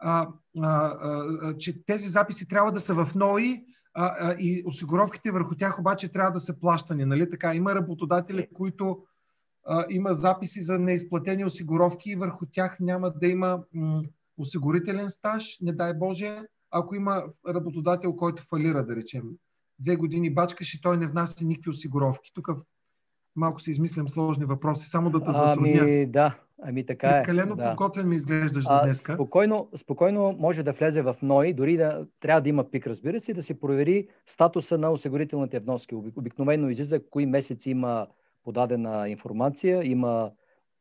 а, 0.00 0.28
а, 0.60 0.96
а, 1.02 1.58
че 1.58 1.84
тези 1.84 2.08
записи 2.08 2.48
трябва 2.48 2.72
да 2.72 2.80
са 2.80 2.94
в 2.94 3.14
НОИ 3.14 3.64
а, 3.94 4.16
а, 4.20 4.36
и 4.38 4.62
осигуровките 4.66 5.30
върху 5.30 5.54
тях 5.54 5.78
обаче 5.78 6.12
трябва 6.12 6.32
да 6.32 6.40
са 6.40 6.60
плащани. 6.60 7.04
Нали? 7.04 7.30
Така, 7.30 7.54
има 7.54 7.74
работодатели, 7.74 8.48
които 8.54 9.02
а, 9.66 9.84
има 9.90 10.14
записи 10.14 10.60
за 10.60 10.78
неизплатени 10.78 11.44
осигуровки 11.44 12.10
и 12.10 12.16
върху 12.16 12.46
тях 12.52 12.76
няма 12.80 13.10
да 13.10 13.26
има 13.26 13.62
м, 13.74 14.02
осигурителен 14.38 15.10
стаж, 15.10 15.58
не 15.60 15.72
дай 15.72 15.94
Боже, 15.94 16.42
ако 16.70 16.94
има 16.94 17.24
работодател, 17.48 18.16
който 18.16 18.42
фалира, 18.42 18.86
да 18.86 18.96
речем. 18.96 19.22
Две 19.78 19.96
години 19.96 20.34
бачкаш 20.34 20.74
и 20.74 20.80
той 20.80 20.96
не 20.96 21.06
внася 21.06 21.44
никакви 21.44 21.70
осигуровки. 21.70 22.30
Тук 22.34 22.48
малко 23.36 23.60
си 23.60 23.70
измислям 23.70 24.08
сложни 24.08 24.44
въпроси, 24.44 24.88
само 24.88 25.10
да 25.10 25.24
те 25.24 25.32
затрудня. 25.32 25.80
Ами, 25.80 26.06
да, 26.06 26.38
ами 26.62 26.86
така 26.86 27.08
е. 27.08 27.22
Прекалено 27.22 27.56
да. 27.56 27.68
подготвен 27.68 28.08
ми 28.08 28.16
изглеждаш 28.16 28.64
за 28.64 28.80
днеска. 28.84 29.14
Спокойно, 29.14 29.68
спокойно 29.76 30.36
може 30.38 30.62
да 30.62 30.72
влезе 30.72 31.02
в 31.02 31.16
НОИ, 31.22 31.54
дори 31.54 31.76
да 31.76 32.06
трябва 32.20 32.40
да 32.40 32.48
има 32.48 32.70
пик, 32.70 32.86
разбира 32.86 33.20
се, 33.20 33.34
да 33.34 33.42
си 33.42 33.60
провери 33.60 34.08
статуса 34.26 34.78
на 34.78 34.90
осигурителните 34.90 35.58
вноски. 35.58 35.94
Обикновено 35.94 36.70
излиза 36.70 37.00
кои 37.10 37.26
месеци 37.26 37.70
има 37.70 38.06
подадена 38.44 39.08
информация, 39.08 39.84
има 39.84 40.30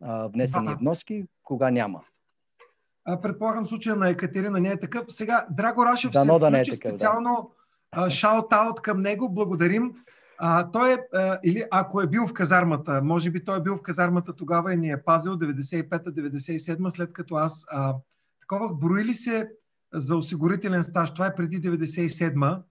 а, 0.01 0.27
внесени 0.27 0.67
да. 0.67 0.75
вноски, 0.75 1.25
кога 1.43 1.71
няма. 1.71 2.01
А, 3.05 3.21
предполагам 3.21 3.67
случая 3.67 3.95
на 3.95 4.09
Екатерина 4.09 4.59
не 4.59 4.69
е 4.69 4.79
такъв. 4.79 5.05
Сега 5.07 5.45
Драго 5.51 5.85
Рашев 5.85 6.11
да, 6.11 6.19
се 6.19 6.39
да 6.39 6.49
не 6.49 6.59
е 6.59 6.63
такъв, 6.63 6.91
специално 6.91 7.51
да. 7.95 8.09
шаут-аут 8.09 8.81
към 8.81 9.01
него. 9.01 9.29
Благодарим. 9.29 9.93
А, 10.41 10.71
той 10.71 10.93
е, 10.93 10.97
а, 11.13 11.39
или 11.43 11.63
ако 11.71 12.01
е 12.01 12.07
бил 12.07 12.27
в 12.27 12.33
казармата, 12.33 13.01
може 13.03 13.31
би 13.31 13.43
той 13.43 13.57
е 13.57 13.61
бил 13.61 13.75
в 13.75 13.81
казармата 13.81 14.35
тогава 14.35 14.73
и 14.73 14.77
ни 14.77 14.91
е 14.91 15.03
пазил 15.03 15.33
95-97, 15.33 16.89
след 16.89 17.13
като 17.13 17.35
аз 17.35 17.65
а, 17.69 17.95
такова 18.41 18.75
броили 18.75 19.13
се 19.13 19.51
за 19.93 20.17
осигурителен 20.17 20.83
стаж. 20.83 21.13
Това 21.13 21.25
е 21.25 21.35
преди 21.35 21.61
97, 21.61 22.61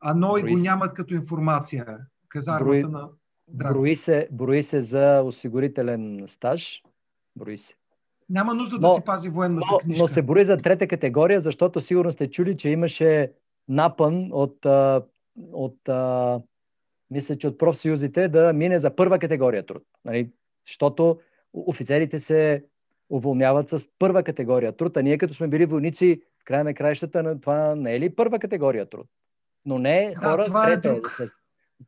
а 0.00 0.14
но 0.14 0.36
и 0.36 0.42
го 0.42 0.58
нямат 0.58 0.94
като 0.94 1.14
информация. 1.14 1.98
Казармата 2.28 2.64
брои, 2.64 2.82
на 2.82 3.08
Драго. 3.48 3.74
Брои 3.74 3.96
се, 3.96 4.28
брои 4.32 4.62
се 4.62 4.80
за 4.80 5.22
осигурителен 5.24 6.24
стаж. 6.26 6.82
Брои 7.36 7.58
се. 7.58 7.74
Няма 8.30 8.54
нужда 8.54 8.76
но, 8.80 8.88
да 8.88 8.94
си 8.94 9.04
пази 9.04 9.28
военната 9.28 9.66
но, 9.72 9.78
книжка. 9.78 10.02
Но 10.02 10.08
се 10.08 10.22
брои 10.22 10.44
за 10.44 10.56
трета 10.56 10.86
категория, 10.86 11.40
защото 11.40 11.80
сигурно 11.80 12.12
сте 12.12 12.30
чули, 12.30 12.56
че 12.56 12.68
имаше 12.68 13.32
напън 13.68 14.28
от, 14.32 14.66
от 15.52 15.78
мисля, 17.10 17.36
че 17.36 17.48
от 17.48 17.58
профсъюзите 17.58 18.28
да 18.28 18.52
мине 18.52 18.78
за 18.78 18.96
първа 18.96 19.18
категория 19.18 19.66
труд. 19.66 19.82
Нали? 20.04 20.30
Защото 20.66 21.18
офицерите 21.52 22.18
се 22.18 22.64
уволняват 23.10 23.68
с 23.68 23.88
първа 23.98 24.22
категория 24.22 24.76
труд, 24.76 24.96
а 24.96 25.02
ние 25.02 25.18
като 25.18 25.34
сме 25.34 25.48
били 25.48 25.66
войници, 25.66 26.22
края 26.44 26.64
на 26.64 26.74
краищата 26.74 27.40
това 27.40 27.74
не 27.74 27.94
е 27.94 28.00
ли 28.00 28.14
първа 28.14 28.38
категория 28.38 28.86
труд? 28.86 29.06
Но 29.64 29.78
не 29.78 30.04
е 30.04 30.14
хора, 30.14 30.36
да, 30.36 30.44
това 30.44 30.66
трета 30.66 30.88
е, 30.88 30.92
друг. 30.92 31.20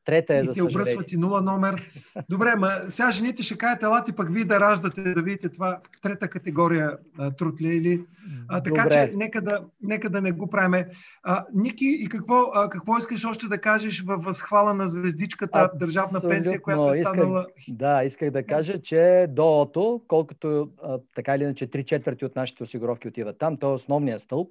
Трета 0.05 0.35
е, 0.35 0.41
и 0.41 0.45
за 0.45 0.53
ти 0.53 0.63
обръсват 0.63 1.13
и 1.13 1.17
нула 1.17 1.41
номер. 1.41 1.91
Добре, 2.31 2.57
ма 2.57 2.71
сега 2.89 3.11
жените 3.11 3.43
ще 3.43 3.59
кажат, 3.59 3.83
елате 3.83 4.13
пък 4.13 4.35
вие 4.35 4.45
да 4.45 4.61
раждате, 4.61 5.03
да 5.03 5.23
видите 5.23 5.49
това 5.49 5.81
трета 6.03 6.29
категория 6.29 6.99
а, 7.19 7.31
труд 7.31 7.61
ли 7.61 7.77
или... 7.77 8.05
А, 8.49 8.63
така 8.63 8.83
Добре. 8.83 8.95
че 8.95 9.17
нека 9.17 9.43
да, 9.43 9.65
нека 9.83 10.11
да 10.11 10.21
не 10.21 10.33
го 10.33 10.51
правиме. 10.51 10.89
А, 11.23 11.47
Ники, 11.55 11.97
и 12.01 12.09
какво, 12.09 12.35
а, 12.55 12.69
какво 12.69 12.99
искаш 12.99 13.25
още 13.25 13.47
да 13.47 13.59
кажеш 13.59 14.01
във 14.01 14.25
възхвала 14.25 14.75
на 14.75 14.89
звездичката 14.89 15.59
Абсолютно, 15.59 15.79
държавна 15.79 16.21
пенсия, 16.21 16.63
която 16.63 16.91
е 16.91 17.05
станала... 17.05 17.47
Исках, 17.59 17.77
да, 17.77 18.05
исках 18.05 18.31
да 18.31 18.47
кажа, 18.47 18.83
че 18.83 19.27
ДООТО, 19.31 20.03
колкото 20.09 20.71
а, 20.83 20.99
така 21.15 21.35
или 21.37 21.43
иначе 21.43 21.71
три 21.71 21.85
четвърти 21.85 22.25
от 22.25 22.37
нашите 22.37 22.63
осигуровки 22.63 23.09
отиват 23.09 23.39
там, 23.39 23.57
то 23.57 23.71
е 23.71 23.75
основният 23.75 24.21
стълб. 24.21 24.51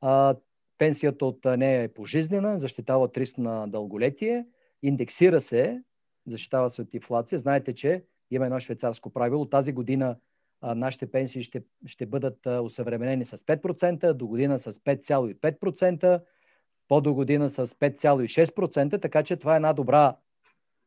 А, 0.00 0.34
Пенсията 0.78 1.26
от 1.26 1.44
нея 1.44 1.82
е 1.82 1.88
пожизнена, 1.88 2.60
защитава 2.60 3.04
от 3.04 3.16
риск 3.16 3.38
на 3.38 3.66
дълголетие, 3.66 4.46
индексира 4.82 5.40
се, 5.40 5.82
защитава 6.26 6.68
се 6.68 6.82
от 6.82 6.94
инфлация. 6.94 7.38
Знаете, 7.38 7.74
че 7.74 8.04
има 8.30 8.46
едно 8.46 8.60
швейцарско 8.60 9.10
правило. 9.10 9.46
Тази 9.46 9.72
година 9.72 10.16
а, 10.60 10.74
нашите 10.74 11.10
пенсии 11.10 11.42
ще, 11.42 11.62
ще 11.86 12.06
бъдат 12.06 12.46
а, 12.46 12.60
усъвременени 12.60 13.24
с 13.24 13.38
5%, 13.38 14.12
до 14.12 14.26
година 14.26 14.58
с 14.58 14.72
5,5%, 14.72 16.22
по-до 16.88 17.14
година 17.14 17.50
с 17.50 17.66
5,6%, 17.66 19.02
така 19.02 19.22
че 19.22 19.36
това 19.36 19.52
е 19.52 19.56
една 19.56 19.72
добра, 19.72 20.16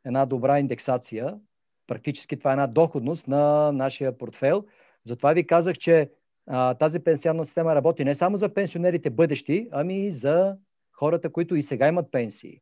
една 0.06 0.26
добра 0.26 0.60
индексация. 0.60 1.40
Практически 1.88 2.38
това 2.38 2.52
е 2.52 2.54
една 2.54 2.68
доходност 2.68 3.28
на 3.28 3.72
нашия 3.72 4.18
портфел. 4.18 4.66
Затова 5.04 5.34
ви 5.34 5.48
казах, 5.48 5.78
че 5.78 6.12
а, 6.48 6.74
тази 6.74 7.00
пенсионна 7.00 7.46
система 7.46 7.76
работи 7.76 8.06
не 8.06 8.16
само 8.16 8.38
за 8.38 8.54
пенсионерите 8.54 9.10
бъдещи, 9.10 9.68
ами 9.72 10.06
и 10.06 10.12
за 10.12 10.56
хората, 10.92 11.30
които 11.30 11.56
и 11.56 11.64
сега 11.64 11.88
имат 11.88 12.12
пенсии. 12.12 12.62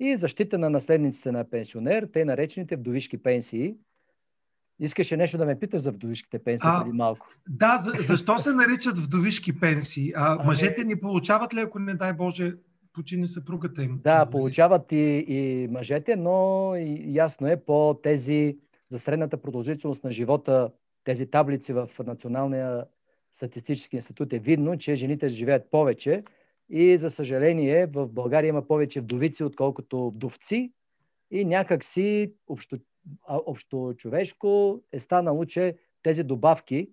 И 0.00 0.16
защита 0.16 0.58
на 0.58 0.70
наследниците 0.70 1.32
на 1.32 1.50
пенсионер, 1.50 2.08
те 2.12 2.24
наречените 2.24 2.76
вдовишки 2.76 3.22
пенсии. 3.22 3.74
Искаше 4.80 5.16
нещо 5.16 5.38
да 5.38 5.46
ме 5.46 5.58
питаш 5.58 5.82
за 5.82 5.92
вдовишките 5.92 6.38
пенсии 6.38 6.68
а, 6.72 6.84
преди 6.84 6.96
малко. 6.96 7.26
Да, 7.48 7.78
за, 7.78 7.92
защо 8.00 8.38
се 8.38 8.52
наричат 8.52 8.98
вдовишки 8.98 9.60
пенсии? 9.60 10.12
А, 10.16 10.36
а 10.40 10.44
мъжете 10.44 10.84
ни 10.84 11.00
получават 11.00 11.54
ли, 11.54 11.60
ако 11.60 11.78
не 11.78 11.94
дай 11.94 12.12
Боже, 12.12 12.54
почини 12.92 13.28
съпругата 13.28 13.82
им? 13.82 14.00
Да, 14.04 14.26
получават 14.26 14.92
и, 14.92 15.24
и 15.28 15.68
мъжете, 15.70 16.16
но 16.16 16.72
и, 16.76 17.14
ясно 17.14 17.46
е 17.46 17.56
по 17.56 18.00
тези 18.02 18.58
за 18.88 18.98
средната 18.98 19.36
продължителност 19.36 20.04
на 20.04 20.12
живота, 20.12 20.70
тези 21.04 21.26
таблици 21.26 21.72
в 21.72 21.88
Националния 22.06 22.84
статистически 23.32 23.96
институт 23.96 24.32
е 24.32 24.38
видно, 24.38 24.78
че 24.78 24.94
жените 24.94 25.28
живеят 25.28 25.70
повече 25.70 26.24
и 26.70 26.98
за 26.98 27.10
съжаление 27.10 27.86
в 27.86 28.06
България 28.06 28.48
има 28.48 28.66
повече 28.66 29.00
вдовици, 29.00 29.44
отколкото 29.44 30.10
вдовци 30.10 30.72
и 31.30 31.44
някак 31.44 31.84
си 31.84 32.32
общо, 32.48 32.78
общо 33.28 33.94
човешко 33.96 34.80
е 34.92 35.00
станало, 35.00 35.44
че 35.44 35.76
тези 36.02 36.22
добавки 36.22 36.90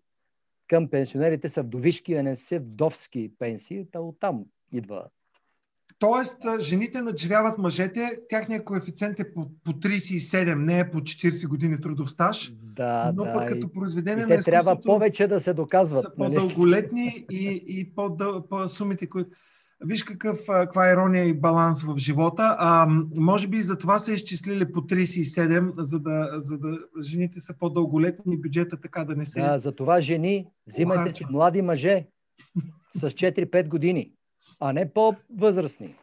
към 0.67 0.89
пенсионерите 0.89 1.49
са 1.49 1.63
вдовишки, 1.63 2.13
а 2.13 2.23
не 2.23 2.35
са 2.35 2.59
вдовски 2.59 3.31
пенсии. 3.39 3.85
Та 3.91 3.99
оттам 3.99 4.45
идва 4.71 5.09
Тоест, 6.00 6.45
жените 6.60 7.02
надживяват 7.02 7.58
мъжете, 7.58 8.20
тяхният 8.30 8.66
коефициент 8.66 9.20
е 9.20 9.34
по, 9.34 9.52
по 9.64 9.72
37, 9.72 10.56
не 10.56 10.80
е 10.80 10.91
по 10.91 10.97
40 10.97 11.47
години 11.47 11.82
трудов 11.82 12.12
стаж. 12.12 12.54
Да, 12.76 13.12
но 13.16 13.24
да, 13.24 13.34
пък 13.34 13.47
като 13.47 13.72
произведение 13.72 14.24
и 14.24 14.28
на 14.28 14.34
изкуството 14.34 14.52
трябва 14.52 14.82
повече 14.82 15.28
да 15.28 15.39
се 15.39 15.54
доказват. 15.54 16.02
Са 16.02 16.12
нали? 16.18 16.36
по-дълголетни 16.36 17.26
и, 17.32 17.64
и 17.68 17.95
по-дъл, 17.95 18.47
по 18.47 18.68
сумите, 18.68 19.08
които... 19.08 19.30
Виж 19.86 20.04
какъв, 20.04 20.39
каква 20.47 20.91
ирония 20.91 21.26
и 21.26 21.34
баланс 21.34 21.84
в 21.84 21.97
живота. 21.97 22.56
А, 22.60 22.88
може 23.16 23.47
би 23.47 23.62
за 23.62 23.78
това 23.78 24.00
са 24.00 24.14
изчислили 24.14 24.72
по 24.72 24.82
37, 24.82 25.74
за 25.78 26.00
да, 26.00 26.30
за 26.38 26.58
да 26.58 26.80
жените 27.02 27.39
са 27.39 27.54
по-дълголетни 27.60 28.34
и 28.34 28.38
бюджета 28.38 28.82
така 28.82 29.04
да 29.04 29.16
не 29.16 29.26
се... 29.26 29.41
Да, 29.41 29.60
за 29.60 29.72
това 29.72 30.02
жени, 30.02 30.47
взимайте 30.68 31.16
си 31.16 31.26
млади 31.32 31.62
мъже 31.62 32.08
с 32.95 33.10
4-5 33.10 33.68
години 33.68 34.12
а 34.60 34.74
не 34.74 34.93
по-възрастни. 34.93 35.95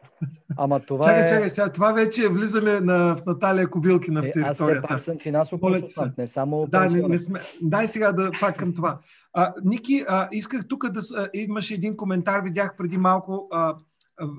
Ама 0.57 0.79
това 0.79 1.05
чакай, 1.05 1.23
е... 1.23 1.27
чакай, 1.27 1.49
сега 1.49 1.71
това 1.71 1.91
вече 1.91 2.25
е 2.25 2.29
влизане 2.29 2.79
на, 2.79 3.15
в 3.15 3.25
Наталия 3.25 3.69
Кобилки 3.69 4.11
на 4.11 4.21
територията. 4.21 4.61
Аз 4.69 4.81
все 4.81 4.81
пак 4.87 4.99
съм 4.99 5.19
финансов 5.19 5.59
консултант, 5.59 6.17
не 6.17 6.27
само 6.27 6.67
Да, 6.67 6.89
не, 6.89 7.01
не 7.01 7.17
сме... 7.17 7.41
Дай 7.61 7.87
сега 7.87 8.11
да 8.11 8.31
пак 8.39 8.57
към 8.57 8.73
това. 8.73 8.99
А, 9.33 9.53
Ники, 9.63 10.05
а, 10.07 10.27
исках 10.31 10.67
тук 10.67 10.89
да... 10.89 11.01
А, 11.15 11.29
имаше 11.33 11.73
един 11.73 11.97
коментар, 11.97 12.41
видях 12.41 12.77
преди 12.77 12.97
малко 12.97 13.47
а, 13.51 13.75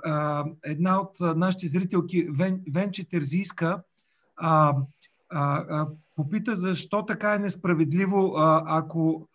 а, 0.04 0.44
една 0.64 1.00
от 1.00 1.36
нашите 1.36 1.66
зрителки, 1.66 2.28
Вен, 2.30 2.60
Венче 2.74 3.08
Терзийска, 3.08 3.82
а, 4.36 4.74
а, 5.30 5.64
а, 5.70 5.86
попита 6.16 6.56
защо 6.56 7.06
така 7.06 7.34
е 7.34 7.38
несправедливо, 7.38 8.34
а, 8.36 8.62
ако 8.66 9.28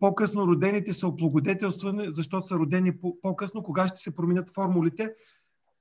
по-късно 0.00 0.46
родените 0.46 0.94
са 0.94 1.08
облагодетелствани, 1.08 2.12
защото 2.12 2.46
са 2.46 2.54
родени 2.54 2.92
по-късно, 3.22 3.62
кога 3.62 3.88
ще 3.88 4.00
се 4.00 4.16
променят 4.16 4.54
формулите. 4.54 5.14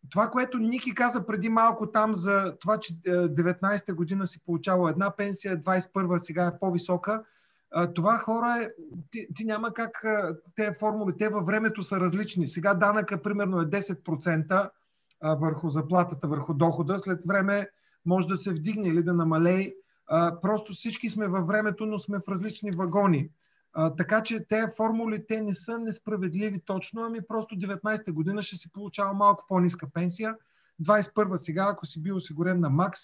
Това, 0.10 0.28
което 0.28 0.57
Ники 0.57 0.95
каза 0.95 1.26
преди 1.26 1.49
малко 1.49 1.91
там 1.91 2.16
за 2.16 2.57
това, 2.60 2.80
че 2.80 2.93
19-та 2.93 3.91
е, 3.91 3.95
година 3.95 4.28
си 4.28 4.45
получава 4.45 4.89
една 4.89 5.16
пенсия, 5.16 5.57
21-та 5.57 6.18
сега 6.18 6.45
е 6.45 6.60
по-висока, 6.60 7.24
това 7.95 8.18
хора 8.18 8.57
е, 8.62 8.70
ти, 9.12 9.28
ти 9.36 9.45
няма 9.45 9.74
как, 9.74 10.05
те 10.55 10.74
формули, 10.74 11.14
те 11.18 11.30
във 11.30 11.45
времето 11.45 11.84
са 11.84 11.99
различни. 11.99 12.47
Сега 12.47 12.74
данъка 12.74 13.22
примерно 13.22 13.62
е 13.62 13.66
10% 13.66 14.70
върху 15.24 15.70
заплатата, 15.70 16.28
върху 16.28 16.53
дохода, 16.53 16.99
след 16.99 17.26
време 17.26 17.70
може 18.05 18.28
да 18.28 18.38
се 18.38 18.53
вдигне 18.53 18.88
или 18.88 19.03
да 19.03 19.14
намалее. 19.14 19.74
Просто 20.41 20.74
всички 20.74 21.10
сме 21.10 21.28
във 21.28 21.47
времето, 21.47 21.86
но 21.86 21.99
сме 21.99 22.18
в 22.20 22.30
различни 22.30 22.72
вагони. 22.78 23.30
А, 23.74 23.95
така 23.95 24.24
че 24.24 24.47
те 24.47 24.67
формули 24.78 25.28
те 25.28 25.41
не 25.41 25.53
са 25.53 25.80
несправедливи 25.80 26.59
точно, 26.65 27.01
ами 27.01 27.22
просто 27.28 27.55
19-та 27.55 28.11
година 28.11 28.41
ще 28.41 28.55
си 28.55 28.72
получава 28.72 29.13
малко 29.13 29.45
по-ниска 29.47 29.88
пенсия. 29.93 30.36
21-та 30.84 31.38
сега, 31.38 31.67
ако 31.72 31.86
си 31.86 32.03
бил 32.03 32.15
осигурен 32.15 32.59
на 32.59 32.70
макс, 32.70 33.01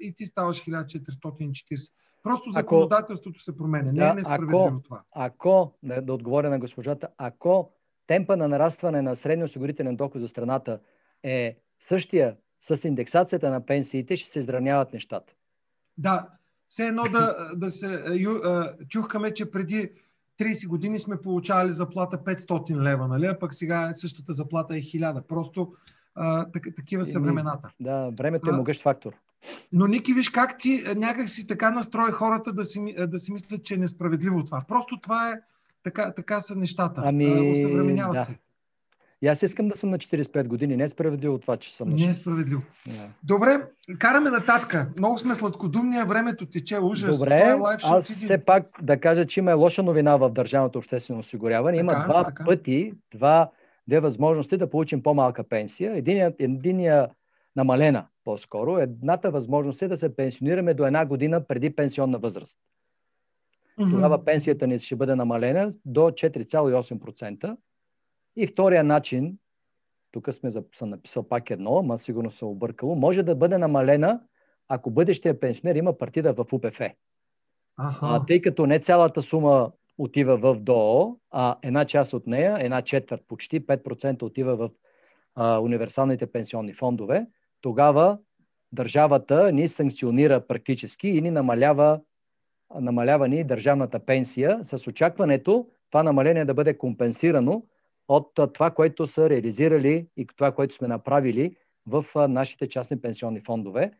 и 0.00 0.14
ти 0.14 0.26
ставаш 0.26 0.64
1440. 0.64 1.92
Просто 2.22 2.50
законодателството 2.50 3.42
се 3.42 3.56
променя. 3.56 3.92
Не 3.92 4.08
е 4.08 4.14
несправедливо 4.14 4.66
ако, 4.66 4.82
това. 4.82 5.02
Ако, 5.12 5.74
да, 5.82 6.02
да 6.02 6.12
отговоря 6.12 6.50
на 6.50 6.58
госпожата, 6.58 7.08
ако 7.18 7.70
темпа 8.06 8.36
на 8.36 8.48
нарастване 8.48 9.02
на 9.02 9.16
средния 9.16 9.44
осигурителен 9.44 9.96
доход 9.96 10.20
за 10.20 10.28
страната 10.28 10.80
е 11.22 11.58
същия 11.80 12.36
с 12.60 12.88
индексацията 12.88 13.50
на 13.50 13.66
пенсиите, 13.66 14.16
ще 14.16 14.30
се 14.30 14.38
изравняват 14.38 14.92
нещата. 14.92 15.32
Да, 15.98 16.28
все 16.74 16.86
едно 16.86 17.02
да, 17.02 17.50
да 17.56 17.70
се 17.70 18.02
ю, 18.12 18.30
чухкаме, 18.88 19.34
че 19.34 19.50
преди 19.50 19.90
30 20.40 20.68
години 20.68 20.98
сме 20.98 21.16
получавали 21.16 21.72
заплата 21.72 22.18
500 22.18 22.82
лева, 22.82 23.08
нали? 23.08 23.26
а 23.26 23.38
пък 23.38 23.54
сега 23.54 23.92
същата 23.92 24.32
заплата 24.32 24.76
е 24.76 24.80
1000. 24.80 25.20
Просто 25.20 25.72
а, 26.14 26.50
так, 26.52 26.62
такива 26.76 27.06
са 27.06 27.20
времената. 27.20 27.70
Да, 27.80 28.10
времето 28.18 28.50
е 28.50 28.56
могъщ 28.56 28.82
фактор. 28.82 29.12
Но 29.72 29.86
Ники, 29.86 30.14
виж 30.14 30.30
как 30.30 30.58
ти 30.58 30.84
някак 30.96 31.28
си 31.28 31.46
така 31.46 31.70
настрои 31.70 32.12
хората 32.12 32.52
да 32.52 32.64
си, 32.64 32.94
да 33.08 33.18
си 33.18 33.32
мислят, 33.32 33.64
че 33.64 33.74
е 33.74 33.78
несправедливо 33.78 34.44
това. 34.44 34.58
Просто 34.68 35.00
това 35.00 35.30
е, 35.30 35.34
така, 35.82 36.12
така 36.14 36.40
са 36.40 36.56
нещата. 36.56 37.02
Ами, 37.04 37.52
Усъвременяват 37.52 38.14
да. 38.14 38.22
се. 38.22 38.38
И 39.24 39.26
аз 39.26 39.42
искам 39.42 39.68
да 39.68 39.76
съм 39.76 39.90
на 39.90 39.98
45 39.98 40.46
години. 40.46 40.76
Не 40.76 40.84
е 40.84 40.88
справедливо 40.88 41.38
това, 41.38 41.56
че 41.56 41.76
съм 41.76 41.88
на 41.88 41.94
45. 41.94 42.04
Не 42.04 42.10
е 42.10 42.14
справедливо. 42.14 42.62
Yeah. 42.88 43.06
Добре, 43.22 43.62
караме 43.98 44.30
нататък. 44.30 44.98
Много 44.98 45.18
сме 45.18 45.34
сладкодумния, 45.34 46.06
времето 46.06 46.46
тече 46.46 46.78
ужас. 46.78 47.18
Добре, 47.18 47.36
е 47.36 47.56
аз 47.84 48.04
все 48.04 48.44
пак 48.44 48.66
да 48.82 49.00
кажа, 49.00 49.26
че 49.26 49.40
има 49.40 49.54
лоша 49.54 49.82
новина 49.82 50.16
в 50.16 50.30
държавното 50.30 50.78
обществено 50.78 51.20
осигуряване. 51.20 51.78
Има 51.78 51.92
така, 51.92 52.04
два 52.04 52.24
така. 52.24 52.44
пъти, 52.44 52.92
два, 53.14 53.50
две 53.88 54.00
възможности 54.00 54.56
да 54.56 54.70
получим 54.70 55.02
по-малка 55.02 55.44
пенсия. 55.48 55.96
Единият, 55.96 56.34
единия 56.38 57.08
намалена 57.56 58.06
по-скоро. 58.24 58.78
Едната 58.78 59.30
възможност 59.30 59.82
е 59.82 59.88
да 59.88 59.96
се 59.96 60.16
пенсионираме 60.16 60.74
до 60.74 60.86
една 60.86 61.06
година 61.06 61.46
преди 61.46 61.76
пенсионна 61.76 62.18
възраст. 62.18 62.58
Mm-hmm. 63.78 63.90
Тогава 63.90 64.24
пенсията 64.24 64.66
ни 64.66 64.78
ще 64.78 64.96
бъде 64.96 65.14
намалена 65.14 65.72
до 65.84 66.00
4,8%. 66.00 67.56
И 68.36 68.46
втория 68.46 68.84
начин, 68.84 69.38
тук 70.12 70.32
сме 70.32 70.50
съм 70.50 70.88
написал 70.90 71.28
пак 71.28 71.50
едно, 71.50 71.78
ама 71.78 71.98
сигурно 71.98 72.30
се 72.30 72.44
объркало, 72.44 72.94
може 72.94 73.22
да 73.22 73.34
бъде 73.34 73.58
намалена, 73.58 74.20
ако 74.68 74.90
бъдещия 74.90 75.40
пенсионер 75.40 75.74
има 75.76 75.98
партида 75.98 76.32
в 76.32 76.46
УПФ. 76.52 76.80
Аха. 77.76 77.98
А, 78.02 78.26
тъй 78.26 78.42
като 78.42 78.66
не 78.66 78.78
цялата 78.78 79.22
сума 79.22 79.72
отива 79.98 80.36
в 80.36 80.60
ДОО, 80.60 81.16
а 81.30 81.56
една 81.62 81.84
част 81.84 82.12
от 82.12 82.26
нея, 82.26 82.56
една 82.60 82.82
четвърт, 82.82 83.22
почти 83.28 83.66
5% 83.66 84.22
отива 84.22 84.56
в 84.56 84.70
а, 85.34 85.58
универсалните 85.58 86.26
пенсионни 86.26 86.72
фондове, 86.72 87.26
тогава 87.60 88.18
държавата 88.72 89.52
ни 89.52 89.68
санкционира 89.68 90.46
практически 90.46 91.08
и 91.08 91.20
ни 91.20 91.30
намалява, 91.30 92.00
намалява 92.74 93.28
ни 93.28 93.44
държавната 93.44 93.98
пенсия 93.98 94.60
с 94.64 94.86
очакването 94.86 95.68
това 95.90 96.02
намаление 96.02 96.44
да 96.44 96.54
бъде 96.54 96.78
компенсирано 96.78 97.62
от 98.08 98.34
това, 98.52 98.70
което 98.70 99.06
са 99.06 99.30
реализирали 99.30 100.06
и 100.16 100.26
това, 100.26 100.52
което 100.52 100.74
сме 100.74 100.88
направили 100.88 101.56
в 101.86 102.28
нашите 102.28 102.68
частни 102.68 103.00
пенсионни 103.00 103.40
фондове. 103.40 103.92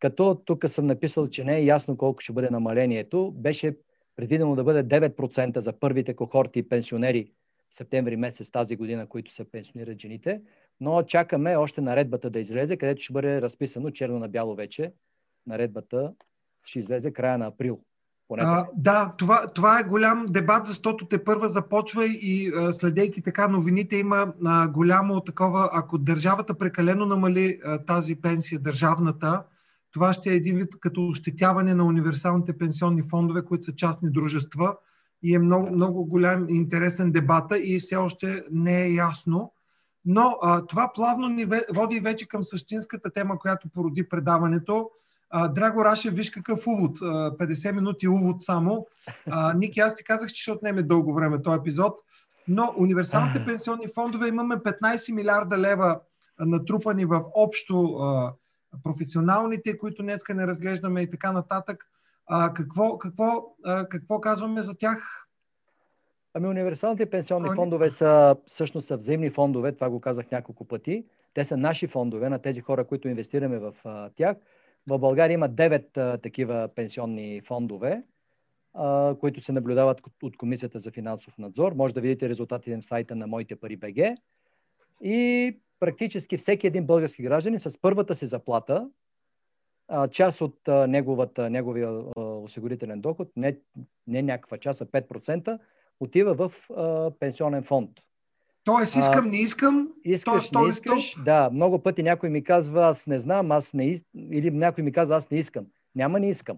Като 0.00 0.42
тук 0.44 0.64
съм 0.68 0.86
написал, 0.86 1.28
че 1.28 1.44
не 1.44 1.56
е 1.56 1.64
ясно 1.64 1.96
колко 1.96 2.20
ще 2.20 2.32
бъде 2.32 2.50
намалението. 2.50 3.30
Беше 3.30 3.76
предвидено 4.16 4.56
да 4.56 4.64
бъде 4.64 5.00
9% 5.08 5.58
за 5.58 5.72
първите 5.72 6.14
кохорти 6.14 6.68
пенсионери 6.68 7.32
септември 7.70 8.16
месец 8.16 8.50
тази 8.50 8.76
година, 8.76 9.06
които 9.06 9.32
се 9.32 9.50
пенсионират 9.50 10.00
жените, 10.00 10.40
но 10.80 11.02
чакаме 11.02 11.56
още 11.56 11.80
наредбата 11.80 12.30
да 12.30 12.40
излезе, 12.40 12.76
където 12.76 13.02
ще 13.02 13.12
бъде 13.12 13.42
разписано 13.42 13.90
черно 13.90 14.18
на 14.18 14.28
бяло 14.28 14.54
вече. 14.54 14.92
Наредбата 15.46 16.14
ще 16.64 16.78
излезе 16.78 17.12
края 17.12 17.38
на 17.38 17.46
април. 17.46 17.80
А, 18.40 18.66
да, 18.76 19.14
това, 19.18 19.46
това 19.46 19.80
е 19.80 19.82
голям 19.88 20.26
дебат, 20.28 20.66
защото 20.66 21.08
те 21.08 21.24
първа 21.24 21.48
започва 21.48 22.06
и 22.06 22.52
а, 22.56 22.72
следейки 22.72 23.22
така 23.22 23.48
новините 23.48 23.96
има 23.96 24.32
а, 24.44 24.68
голямо 24.68 25.20
такова, 25.20 25.70
ако 25.72 25.98
държавата 25.98 26.54
прекалено 26.54 27.06
намали 27.06 27.58
а, 27.64 27.78
тази 27.78 28.16
пенсия, 28.16 28.60
държавната, 28.60 29.42
това 29.92 30.12
ще 30.12 30.30
е 30.30 30.36
един 30.36 30.56
вид 30.56 30.68
като 30.80 31.06
ощетяване 31.06 31.74
на 31.74 31.84
универсалните 31.84 32.58
пенсионни 32.58 33.02
фондове, 33.02 33.44
които 33.44 33.64
са 33.64 33.74
частни 33.74 34.10
дружества 34.10 34.76
и 35.22 35.34
е 35.34 35.38
много, 35.38 35.70
много 35.70 36.04
голям 36.04 36.46
и 36.48 36.56
интересен 36.56 37.12
дебата 37.12 37.58
и 37.58 37.80
все 37.80 37.96
още 37.96 38.44
не 38.50 38.82
е 38.82 38.92
ясно. 38.92 39.52
Но 40.04 40.38
а, 40.42 40.66
това 40.66 40.90
плавно 40.94 41.28
ни 41.28 41.46
води 41.74 42.00
вече 42.00 42.28
към 42.28 42.44
същинската 42.44 43.10
тема, 43.10 43.38
която 43.38 43.68
породи 43.68 44.08
предаването. 44.08 44.90
А, 45.34 45.48
Драго 45.48 45.84
Рашев, 45.84 46.14
виж 46.14 46.30
какъв 46.30 46.66
увод. 46.66 46.98
А, 47.02 47.04
50 47.36 47.72
минути 47.72 48.08
увод 48.08 48.42
само. 48.42 48.86
А, 49.30 49.54
Ники, 49.54 49.80
аз 49.80 49.94
ти 49.94 50.04
казах, 50.04 50.30
че 50.32 50.42
ще 50.42 50.52
отнеме 50.52 50.82
дълго 50.82 51.14
време 51.14 51.42
този 51.42 51.60
епизод. 51.60 51.98
Но 52.48 52.74
универсалните 52.78 53.44
пенсионни 53.44 53.86
фондове 53.94 54.28
имаме 54.28 54.56
15 54.56 55.14
милиарда 55.14 55.58
лева 55.58 56.00
натрупани 56.40 57.04
в 57.04 57.24
общо 57.34 57.84
а, 57.84 58.32
професионалните, 58.82 59.78
които 59.78 60.02
днеска 60.02 60.34
не 60.34 60.46
разглеждаме 60.46 61.02
и 61.02 61.10
така 61.10 61.32
нататък. 61.32 61.84
А, 62.26 62.54
какво, 62.54 62.98
какво, 62.98 63.54
а, 63.64 63.88
какво 63.88 64.20
казваме 64.20 64.62
за 64.62 64.78
тях? 64.78 65.26
Ами 66.34 66.48
универсалните 66.48 67.10
пенсионни 67.10 67.48
фондове 67.56 67.90
са 67.90 68.36
всъщност 68.48 68.86
са 68.86 68.96
взаимни 68.96 69.30
фондове, 69.30 69.72
това 69.72 69.90
го 69.90 70.00
казах 70.00 70.30
няколко 70.30 70.64
пъти. 70.64 71.04
Те 71.34 71.44
са 71.44 71.56
наши 71.56 71.86
фондове 71.86 72.28
на 72.28 72.38
тези 72.38 72.60
хора, 72.60 72.84
които 72.84 73.08
инвестираме 73.08 73.58
в 73.58 73.74
а, 73.84 74.10
тях. 74.16 74.36
В 74.90 74.98
България 74.98 75.34
има 75.34 75.48
9 75.48 75.96
а, 75.96 76.18
такива 76.18 76.68
пенсионни 76.74 77.40
фондове, 77.40 78.02
които 79.20 79.40
се 79.40 79.52
наблюдават 79.52 80.00
от 80.22 80.36
Комисията 80.36 80.78
за 80.78 80.90
финансов 80.90 81.38
надзор. 81.38 81.72
Може 81.72 81.94
да 81.94 82.00
видите 82.00 82.28
резултатите 82.28 82.76
на 82.76 82.82
сайта 82.82 83.16
на 83.16 83.26
Моите 83.26 83.56
пари 83.56 83.76
БГ. 83.76 84.14
И 85.02 85.58
практически 85.80 86.36
всеки 86.36 86.66
един 86.66 86.86
български 86.86 87.22
гражданин 87.22 87.58
с 87.58 87.78
първата 87.80 88.14
си 88.14 88.26
заплата, 88.26 88.90
част 90.10 90.40
от 90.40 90.58
неговата, 90.88 91.50
неговия 91.50 91.90
осигурителен 92.16 93.00
доход, 93.00 93.28
не, 93.36 93.58
не 94.06 94.22
някаква 94.22 94.58
част, 94.58 94.80
а 94.80 94.86
5%, 94.86 95.58
отива 96.00 96.34
в 96.34 96.52
пенсионен 97.18 97.62
фонд. 97.62 97.90
Тоест, 98.64 98.96
искам, 98.96 99.28
не 99.28 99.38
искам. 99.38 99.88
Искаш, 100.04 100.50
то, 100.50 100.62
не 100.62 100.68
искаш. 100.68 101.10
Стоп. 101.10 101.24
Да, 101.24 101.50
много 101.52 101.82
пъти 101.82 102.02
някой 102.02 102.28
ми 102.28 102.44
казва, 102.44 102.86
аз 102.86 103.06
не 103.06 103.18
знам, 103.18 103.52
аз 103.52 103.72
не 103.72 103.86
искам. 103.86 104.32
Или 104.32 104.50
някой 104.50 104.84
ми 104.84 104.92
казва, 104.92 105.16
аз 105.16 105.30
не 105.30 105.38
искам. 105.38 105.66
Няма, 105.94 106.20
не 106.20 106.28
искам. 106.28 106.56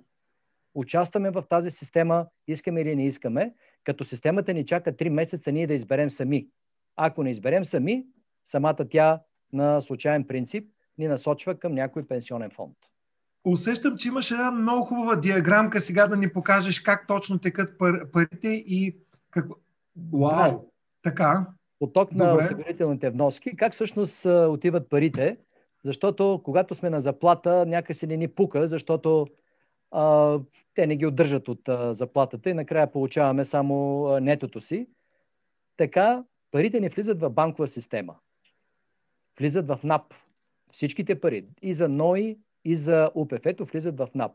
Участваме 0.74 1.30
в 1.30 1.44
тази 1.50 1.70
система, 1.70 2.26
искаме 2.48 2.80
или 2.80 2.96
не 2.96 3.06
искаме, 3.06 3.54
като 3.84 4.04
системата 4.04 4.54
ни 4.54 4.66
чака 4.66 4.92
3 4.92 5.08
месеца 5.08 5.52
ние 5.52 5.66
да 5.66 5.74
изберем 5.74 6.10
сами. 6.10 6.46
Ако 6.96 7.22
не 7.22 7.30
изберем 7.30 7.64
сами, 7.64 8.04
самата 8.44 8.88
тя 8.90 9.20
на 9.52 9.80
случайен 9.80 10.24
принцип 10.24 10.68
ни 10.98 11.08
насочва 11.08 11.54
към 11.54 11.74
някой 11.74 12.06
пенсионен 12.06 12.50
фонд. 12.50 12.76
Усещам, 13.44 13.96
че 13.96 14.08
имаш 14.08 14.30
една 14.30 14.50
много 14.50 14.84
хубава 14.84 15.16
диаграмка 15.16 15.80
сега 15.80 16.06
да 16.06 16.16
ни 16.16 16.32
покажеш 16.32 16.80
как 16.80 17.06
точно 17.06 17.38
текат 17.38 17.78
пар, 17.78 18.10
парите 18.10 18.48
и 18.48 18.96
какво... 19.30 19.54
Вау! 20.12 20.52
Да. 20.52 20.60
Така. 21.02 21.46
Поток 21.84 22.10
Добре. 22.10 22.24
на 22.24 22.34
осигурителните 22.34 23.10
вноски. 23.10 23.56
Как 23.56 23.72
всъщност 23.72 24.26
отиват 24.26 24.90
парите? 24.90 25.36
Защото 25.84 26.40
когато 26.44 26.74
сме 26.74 26.90
на 26.90 27.00
заплата, 27.00 27.66
някакси 27.66 28.06
не 28.06 28.16
ни 28.16 28.28
пука, 28.28 28.68
защото 28.68 29.26
а, 29.90 30.38
те 30.74 30.86
не 30.86 30.96
ги 30.96 31.06
отдържат 31.06 31.48
от 31.48 31.68
а, 31.68 31.94
заплатата 31.94 32.50
и 32.50 32.54
накрая 32.54 32.92
получаваме 32.92 33.44
само 33.44 34.06
а, 34.06 34.20
нетото 34.20 34.60
си. 34.60 34.88
Така 35.76 36.24
парите 36.50 36.80
ни 36.80 36.88
влизат 36.88 37.20
в 37.20 37.30
банкова 37.30 37.68
система 37.68 38.14
влизат 39.38 39.66
в 39.66 39.80
НАП. 39.84 40.14
Всичките 40.72 41.20
пари 41.20 41.46
и 41.62 41.74
за 41.74 41.88
НОИ, 41.88 42.38
и 42.64 42.76
за 42.76 43.10
УПФ-то 43.14 43.64
влизат 43.64 43.98
в 43.98 44.08
НАП. 44.14 44.32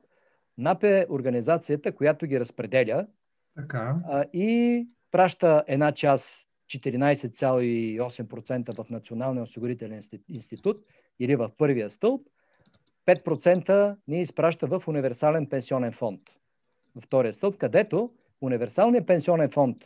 НАП 0.58 0.84
е 0.84 1.06
организацията, 1.10 1.91
която 1.91 2.26
ги 2.26 2.39
разпределя 2.39 3.08
така. 3.56 3.97
А, 4.10 4.26
и 4.34 4.88
праща 5.12 5.64
една 5.68 5.91
част 5.91 6.49
14,8% 6.70 8.84
в 8.84 8.89
Националния 8.89 9.43
осигурителен 9.43 10.01
институт 10.30 10.78
или 11.20 11.36
в 11.36 11.51
първия 11.57 11.89
стълб, 11.89 12.28
5% 13.07 13.95
ни 14.07 14.22
изпраща 14.22 14.67
в 14.67 14.84
универсален 14.88 15.49
пенсионен 15.49 15.91
фонд. 15.91 16.22
Във 16.95 17.03
втория 17.03 17.34
стълб, 17.34 17.57
където 17.57 18.11
универсалният 18.41 19.07
пенсионен 19.07 19.51
фонд 19.51 19.78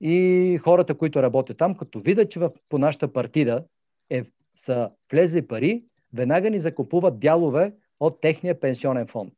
и 0.00 0.58
хората, 0.62 0.94
които 0.94 1.22
работят 1.22 1.58
там, 1.58 1.74
като 1.74 2.00
видят, 2.00 2.30
че 2.30 2.40
в, 2.40 2.50
по 2.68 2.78
нашата 2.78 3.12
партида 3.12 3.64
е 4.10 4.24
са 4.56 4.90
влезли 5.12 5.46
пари, 5.46 5.84
веднага 6.12 6.50
ни 6.50 6.60
закупуват 6.60 7.18
дялове 7.18 7.72
от 8.00 8.20
техния 8.20 8.60
пенсионен 8.60 9.06
фонд. 9.06 9.32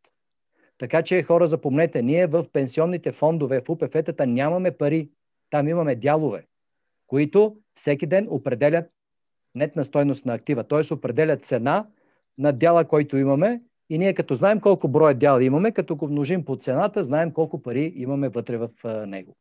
Така 0.78 1.03
че, 1.03 1.22
хора, 1.22 1.47
запомнете, 1.47 2.03
ние 2.03 2.26
в 2.26 2.47
пенсионните 2.53 3.12
фондове, 3.12 3.61
в 3.61 3.64
УПФ-тата 3.64 4.26
нямаме 4.26 4.70
пари. 4.70 5.09
Там 5.51 5.68
имаме 5.68 5.95
дялове, 5.95 6.47
които 7.11 7.57
всеки 7.75 8.07
ден 8.07 8.27
определят 8.31 8.85
нетна 9.55 9.85
стойност 9.85 10.27
на 10.27 10.35
актива, 10.35 10.65
т.е. 10.65 10.95
определят 10.95 11.47
цена 11.47 11.87
на 12.39 12.53
дяла, 12.53 12.85
който 12.85 13.17
имаме 13.17 13.61
и 13.91 13.99
ние 13.99 14.15
като 14.15 14.35
знаем 14.35 14.61
колко 14.61 14.89
броя 14.89 15.15
дял 15.15 15.41
имаме, 15.41 15.73
като 15.73 15.97
го 15.97 16.09
множим 16.09 16.45
по 16.45 16.57
цената, 16.57 17.05
знаем 17.05 17.33
колко 17.33 17.63
пари 17.63 17.93
имаме 17.97 18.29
вътре 18.29 18.57
в 18.57 18.69
него. 19.07 19.37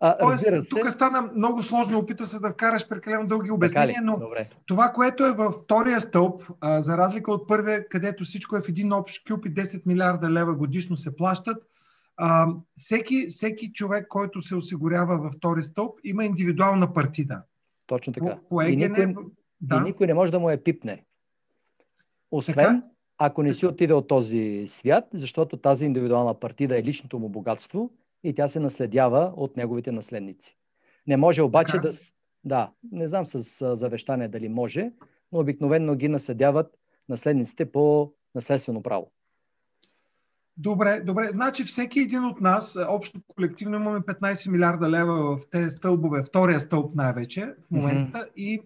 А, 0.00 0.18
Тоест, 0.18 0.44
се... 0.44 0.62
тук 0.70 0.90
стана 0.90 1.30
много 1.34 1.62
сложно, 1.62 1.98
опита 1.98 2.26
се 2.26 2.38
да 2.38 2.50
вкараш 2.50 2.88
прекалено 2.88 3.26
дълги 3.26 3.50
обяснения, 3.50 4.02
но 4.02 4.18
Добре. 4.18 4.48
това, 4.66 4.88
което 4.94 5.26
е 5.26 5.32
във 5.32 5.54
втория 5.54 6.00
стълб, 6.00 6.42
а, 6.60 6.82
за 6.82 6.98
разлика 6.98 7.32
от 7.32 7.48
първия, 7.48 7.88
където 7.88 8.24
всичко 8.24 8.56
е 8.56 8.62
в 8.62 8.68
един 8.68 8.92
общ 8.92 9.28
кюп 9.28 9.46
и 9.46 9.54
10 9.54 9.86
милиарда 9.86 10.30
лева 10.30 10.54
годишно 10.54 10.96
се 10.96 11.16
плащат, 11.16 11.62
а, 12.18 12.46
всеки, 12.78 13.26
всеки 13.28 13.72
човек, 13.72 14.08
който 14.08 14.42
се 14.42 14.56
осигурява 14.56 15.18
във 15.18 15.32
втория 15.32 15.62
стълб, 15.62 16.00
има 16.04 16.24
индивидуална 16.24 16.94
партида. 16.94 17.42
Точно 17.86 18.12
така. 18.12 18.38
По, 18.48 18.62
и, 18.62 18.76
никой, 18.76 19.14
да. 19.60 19.76
и 19.76 19.80
никой 19.80 20.06
не 20.06 20.14
може 20.14 20.32
да 20.32 20.38
му 20.38 20.50
е 20.50 20.62
пипне. 20.62 21.04
Освен, 22.30 22.54
така? 22.54 22.82
ако 23.18 23.42
не 23.42 23.54
си 23.54 23.66
отиде 23.66 23.94
от 23.94 24.08
този 24.08 24.64
свят, 24.68 25.04
защото 25.12 25.56
тази 25.56 25.86
индивидуална 25.86 26.34
партида 26.34 26.78
е 26.78 26.82
личното 26.82 27.18
му 27.18 27.28
богатство 27.28 27.90
и 28.24 28.34
тя 28.34 28.48
се 28.48 28.60
наследява 28.60 29.32
от 29.36 29.56
неговите 29.56 29.92
наследници. 29.92 30.56
Не 31.06 31.16
може 31.16 31.42
обаче 31.42 31.72
така. 31.72 31.88
да... 31.88 31.92
Да, 32.44 32.70
не 32.92 33.08
знам 33.08 33.26
с 33.26 33.76
завещание 33.76 34.28
дали 34.28 34.48
може, 34.48 34.92
но 35.32 35.40
обикновено 35.40 35.94
ги 35.94 36.08
наследяват 36.08 36.78
наследниците 37.08 37.72
по 37.72 38.12
наследствено 38.34 38.82
право. 38.82 39.10
Добре, 40.58 41.00
добре. 41.00 41.24
Значи 41.24 41.64
всеки 41.64 42.00
един 42.00 42.24
от 42.24 42.40
нас, 42.40 42.78
общо 42.88 43.20
колективно 43.36 43.76
имаме 43.76 44.00
15 44.00 44.50
милиарда 44.50 44.90
лева 44.90 45.36
в 45.36 45.40
тези 45.50 45.70
стълбове, 45.70 46.22
втория 46.22 46.60
стълб 46.60 46.94
най-вече 46.94 47.54
в 47.66 47.70
момента. 47.70 48.18
Mm-hmm. 48.18 48.32
И 48.36 48.60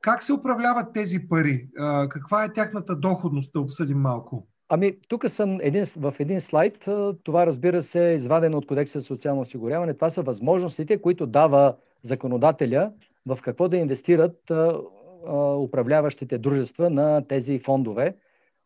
как 0.00 0.22
се 0.22 0.32
управляват 0.32 0.92
тези 0.92 1.28
пари? 1.28 1.68
Каква 2.08 2.44
е 2.44 2.52
тяхната 2.52 2.96
доходност, 2.96 3.52
да 3.52 3.60
обсъдим 3.60 3.98
малко? 3.98 4.46
Ами, 4.68 4.96
тук 5.08 5.30
съм 5.30 5.58
един, 5.62 5.84
в 5.96 6.14
един 6.18 6.40
слайд. 6.40 6.88
Това, 7.24 7.46
разбира 7.46 7.82
се, 7.82 8.10
е 8.10 8.14
извадено 8.14 8.58
от 8.58 8.66
Кодекса 8.66 9.00
за 9.00 9.06
социално 9.06 9.40
осигуряване. 9.40 9.94
Това 9.94 10.10
са 10.10 10.22
възможностите, 10.22 11.02
които 11.02 11.26
дава 11.26 11.76
законодателя 12.02 12.92
в 13.26 13.38
какво 13.42 13.68
да 13.68 13.76
инвестират 13.76 14.50
а, 14.50 14.80
а, 15.26 15.34
управляващите 15.56 16.38
дружества 16.38 16.90
на 16.90 17.22
тези 17.28 17.58
фондове. 17.58 18.16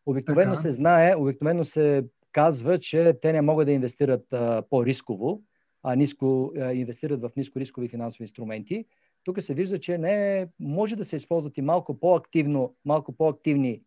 Обикновено 0.07 0.51
така. 0.51 0.62
се 0.62 0.73
знае, 0.73 1.14
обикновено 1.16 1.64
се 1.64 2.05
казва, 2.39 2.78
че 2.78 3.18
те 3.22 3.32
не 3.32 3.43
могат 3.43 3.66
да 3.66 3.72
инвестират 3.72 4.26
по-рисково, 4.70 5.43
а 5.82 5.95
ниско, 5.95 6.53
инвестират 6.72 7.20
в 7.20 7.30
нискорискови 7.36 7.89
финансови 7.89 8.24
инструменти. 8.24 8.84
Тук 9.24 9.43
се 9.43 9.55
вижда, 9.55 9.80
че 9.80 9.99
не 9.99 10.47
може 10.61 10.97
да 10.97 11.05
се 11.05 11.16
използват 11.16 11.59
и 11.59 11.62
малко 11.62 12.01
по-активно, 12.01 12.74
малко 12.84 13.12
по-активни 13.12 13.82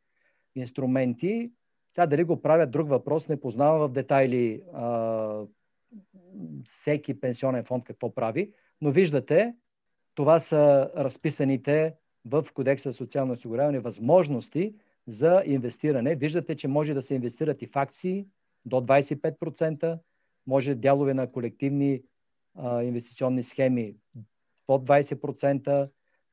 инструменти, 0.55 1.51
сега 1.93 2.05
дали 2.05 2.23
го 2.23 2.41
правят 2.41 2.71
друг 2.71 2.89
въпрос, 2.89 3.27
не 3.27 3.39
познавам 3.41 3.79
в 3.79 3.93
детайли 3.93 4.61
а, 4.73 5.43
всеки 6.65 7.19
пенсионен 7.19 7.63
фонд 7.63 7.83
какво 7.83 8.15
прави, 8.15 8.53
но 8.81 8.91
виждате 8.91 9.55
това 10.15 10.39
са 10.39 10.91
разписаните 10.97 11.93
в 12.25 12.45
Кодекса 12.53 12.91
за 12.91 12.97
социално 12.97 13.33
осигуряване 13.33 13.79
възможности 13.79 14.75
за 15.07 15.43
инвестиране. 15.45 16.15
Виждате, 16.15 16.55
че 16.55 16.67
може 16.67 16.93
да 16.93 17.01
се 17.01 17.15
инвестират 17.15 17.61
и 17.61 17.67
в 17.67 17.75
акции 17.75 18.25
до 18.65 18.75
25%, 18.75 19.99
може 20.47 20.75
дялове 20.75 21.13
на 21.13 21.27
колективни 21.27 22.01
а, 22.55 22.83
инвестиционни 22.83 23.43
схеми 23.43 23.95
под 24.67 24.85
20%, 24.85 25.89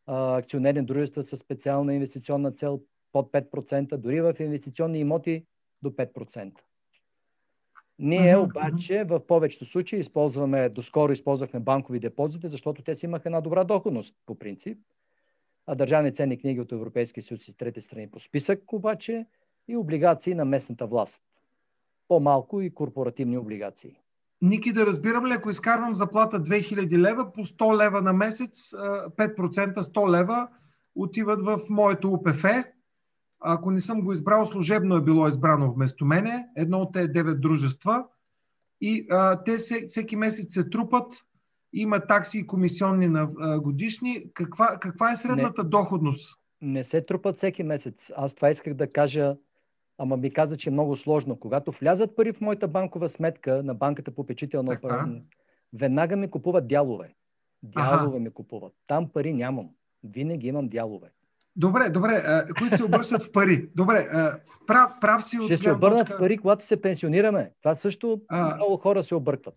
а, 0.07 0.37
акционерни 0.37 0.83
дружества 0.83 1.23
с 1.23 1.37
специална 1.37 1.95
инвестиционна 1.95 2.53
цел 2.53 2.83
под 3.13 3.33
5%, 3.33 3.97
дори 3.97 4.21
в 4.21 4.35
инвестиционни 4.41 4.99
имоти 4.99 5.45
до 5.83 5.91
5%. 5.91 6.53
Ние 7.99 8.37
обаче 8.37 9.05
в 9.05 9.27
повечето 9.27 9.65
случаи 9.65 9.99
използваме, 9.99 10.69
доскоро 10.69 11.13
използвахме 11.13 11.61
банкови 11.61 12.01
депозити, 12.01 12.49
защото 12.49 12.83
те 12.83 12.95
си 12.95 13.07
имаха 13.07 13.29
една 13.29 13.41
добра 13.41 13.65
доходност 13.65 14.15
по 14.27 14.39
принцип. 14.39 14.79
А 15.67 15.75
държавни 15.75 16.15
ценни 16.15 16.39
книги 16.39 16.61
от 16.61 16.73
Европейския 16.73 17.23
съюз 17.23 17.49
и 17.49 17.57
трети 17.57 17.81
страни 17.81 18.11
по 18.11 18.19
списък 18.19 18.73
обаче 18.73 19.27
и 19.69 19.77
облигации 19.77 20.35
на 20.35 20.45
местната 20.45 20.87
власт. 20.87 21.23
По-малко 22.09 22.61
и 22.61 22.75
корпоративни 22.75 23.39
облигации. 23.39 23.97
Ники, 24.43 24.73
да 24.73 24.87
разбирам 24.87 25.27
ли, 25.27 25.33
ако 25.33 25.51
изкарвам 25.51 25.95
заплата 25.95 26.43
2000 26.43 26.99
лева, 26.99 27.33
по 27.33 27.41
100 27.41 27.85
лева 27.85 28.03
на 28.03 28.13
месец, 28.13 28.71
5% 28.71 29.75
100 29.75 30.21
лева 30.21 30.49
отиват 30.95 31.43
в 31.43 31.61
моето 31.71 32.09
УПФ. 32.09 32.45
Ако 33.41 33.71
не 33.71 33.81
съм 33.81 34.03
го 34.03 34.13
избрал, 34.13 34.47
служебно 34.47 34.97
е 34.97 35.03
било 35.03 35.29
избрано 35.29 35.71
вместо 35.73 36.05
мене. 36.05 36.49
Едно 36.57 36.79
от 36.79 36.93
тези 36.93 37.09
9 37.09 37.35
дружества. 37.35 38.05
И 38.81 39.07
а, 39.11 39.43
те 39.45 39.57
всеки 39.89 40.17
месец 40.17 40.55
се 40.55 40.71
трупат. 40.71 41.13
Има 41.73 42.07
такси 42.07 42.39
и 42.39 42.47
комисионни 42.47 43.09
на 43.09 43.29
а, 43.41 43.61
годишни. 43.61 44.33
Каква, 44.35 44.79
каква 44.81 45.13
е 45.13 45.17
средната 45.17 45.63
не, 45.63 45.69
доходност? 45.69 46.39
Не 46.61 46.85
се 46.85 47.03
трупат 47.03 47.37
всеки 47.37 47.63
месец. 47.63 48.13
Аз 48.17 48.35
това 48.35 48.51
исках 48.51 48.75
да 48.75 48.91
кажа 48.91 49.37
ама 49.99 50.17
ми 50.17 50.33
каза, 50.33 50.57
че 50.57 50.71
е 50.71 50.73
много 50.73 50.97
сложно. 50.97 51.37
Когато 51.37 51.73
влязат 51.73 52.17
пари 52.17 52.33
в 52.33 52.41
моята 52.41 52.69
банкова 52.69 53.09
сметка 53.09 53.63
на 53.63 53.75
банката 53.75 54.11
попечителна 54.11 54.75
операция, 54.75 55.23
веднага 55.73 56.17
ми 56.17 56.31
купуват 56.31 56.69
дялове. 56.69 57.15
Дялове 57.63 58.19
ми 58.19 58.31
купуват. 58.31 58.73
Там 58.87 59.09
пари 59.09 59.33
нямам. 59.33 59.71
Винаги 60.05 60.49
имам 60.49 60.69
дялове. 60.69 61.09
Добре, 61.57 61.91
добре. 61.91 62.23
А, 62.27 62.47
които 62.59 62.77
се 62.77 62.85
обръщат 62.85 63.23
в 63.23 63.33
пари. 63.33 63.69
Добре, 63.77 64.09
а, 64.13 64.39
прав, 64.67 64.93
прав 65.01 65.25
си 65.25 65.39
от 65.39 65.47
Ще 65.47 65.57
се 65.57 65.73
обърнат 65.73 65.99
точка... 65.99 66.17
в 66.17 66.19
пари, 66.19 66.39
когато 66.39 66.67
се 66.67 66.81
пенсионираме. 66.81 67.53
Това 67.63 67.75
също 67.75 68.21
а, 68.29 68.55
много 68.55 68.77
хора 68.77 69.05
се 69.05 69.15
объркват. 69.15 69.55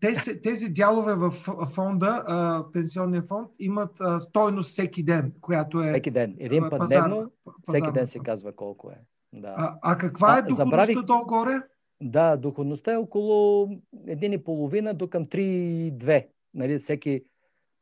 Тези, 0.00 0.42
тези 0.42 0.72
дялове 0.72 1.14
в 1.14 1.30
фонда, 1.74 2.24
а, 2.26 2.64
пенсионния 2.72 3.22
фонд, 3.22 3.48
имат 3.58 4.00
а, 4.00 4.20
стойност 4.20 4.70
всеки 4.70 5.02
ден, 5.02 5.32
която 5.40 5.80
е. 5.80 5.90
Всеки 5.90 6.10
ден. 6.10 6.36
Един 6.38 6.62
път 6.70 6.78
пазар, 6.78 7.08
дневно, 7.08 7.30
всеки 7.68 7.92
ден 7.92 8.06
се 8.06 8.18
казва 8.18 8.52
колко 8.52 8.90
е. 8.90 8.98
Да. 9.32 9.54
А, 9.56 9.78
а 9.82 9.98
каква 9.98 10.38
е 10.38 10.42
доходността 10.42 10.64
забравих... 10.64 11.06
долу-горе? 11.06 11.62
Да, 12.02 12.36
доходността 12.36 12.92
е 12.92 12.96
около 12.96 13.66
1,5 13.94 14.92
до 14.92 15.10
към 15.10 15.26
3,2. 15.26 16.26
Нали, 16.54 16.78
всеки 16.78 17.22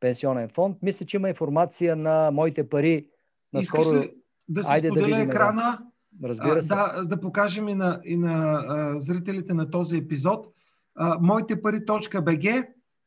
пенсионен 0.01 0.49
фонд. 0.49 0.76
Мисля, 0.82 1.07
че 1.07 1.16
има 1.16 1.28
информация 1.28 1.96
на 1.96 2.30
моите 2.30 2.68
пари. 2.68 3.07
Наскоро... 3.53 3.80
Искаш 3.80 4.03
ли 4.03 4.14
да 4.49 4.62
се 4.62 4.72
Айде 4.72 4.88
споделя 4.88 5.16
да 5.16 5.22
екрана? 5.22 5.78
Разбира 6.24 6.62
се. 6.62 6.68
Да, 6.68 7.05
да 7.05 7.20
покажем 7.20 7.68
и 7.68 7.74
на, 7.74 8.01
и 8.05 8.16
на 8.16 8.64
а, 8.68 9.01
зрителите 9.01 9.55
на 9.55 9.70
този 9.70 9.96
епизод. 9.96 10.46
А, 10.94 11.18
моите 11.20 11.62
пари.бг 11.62 12.66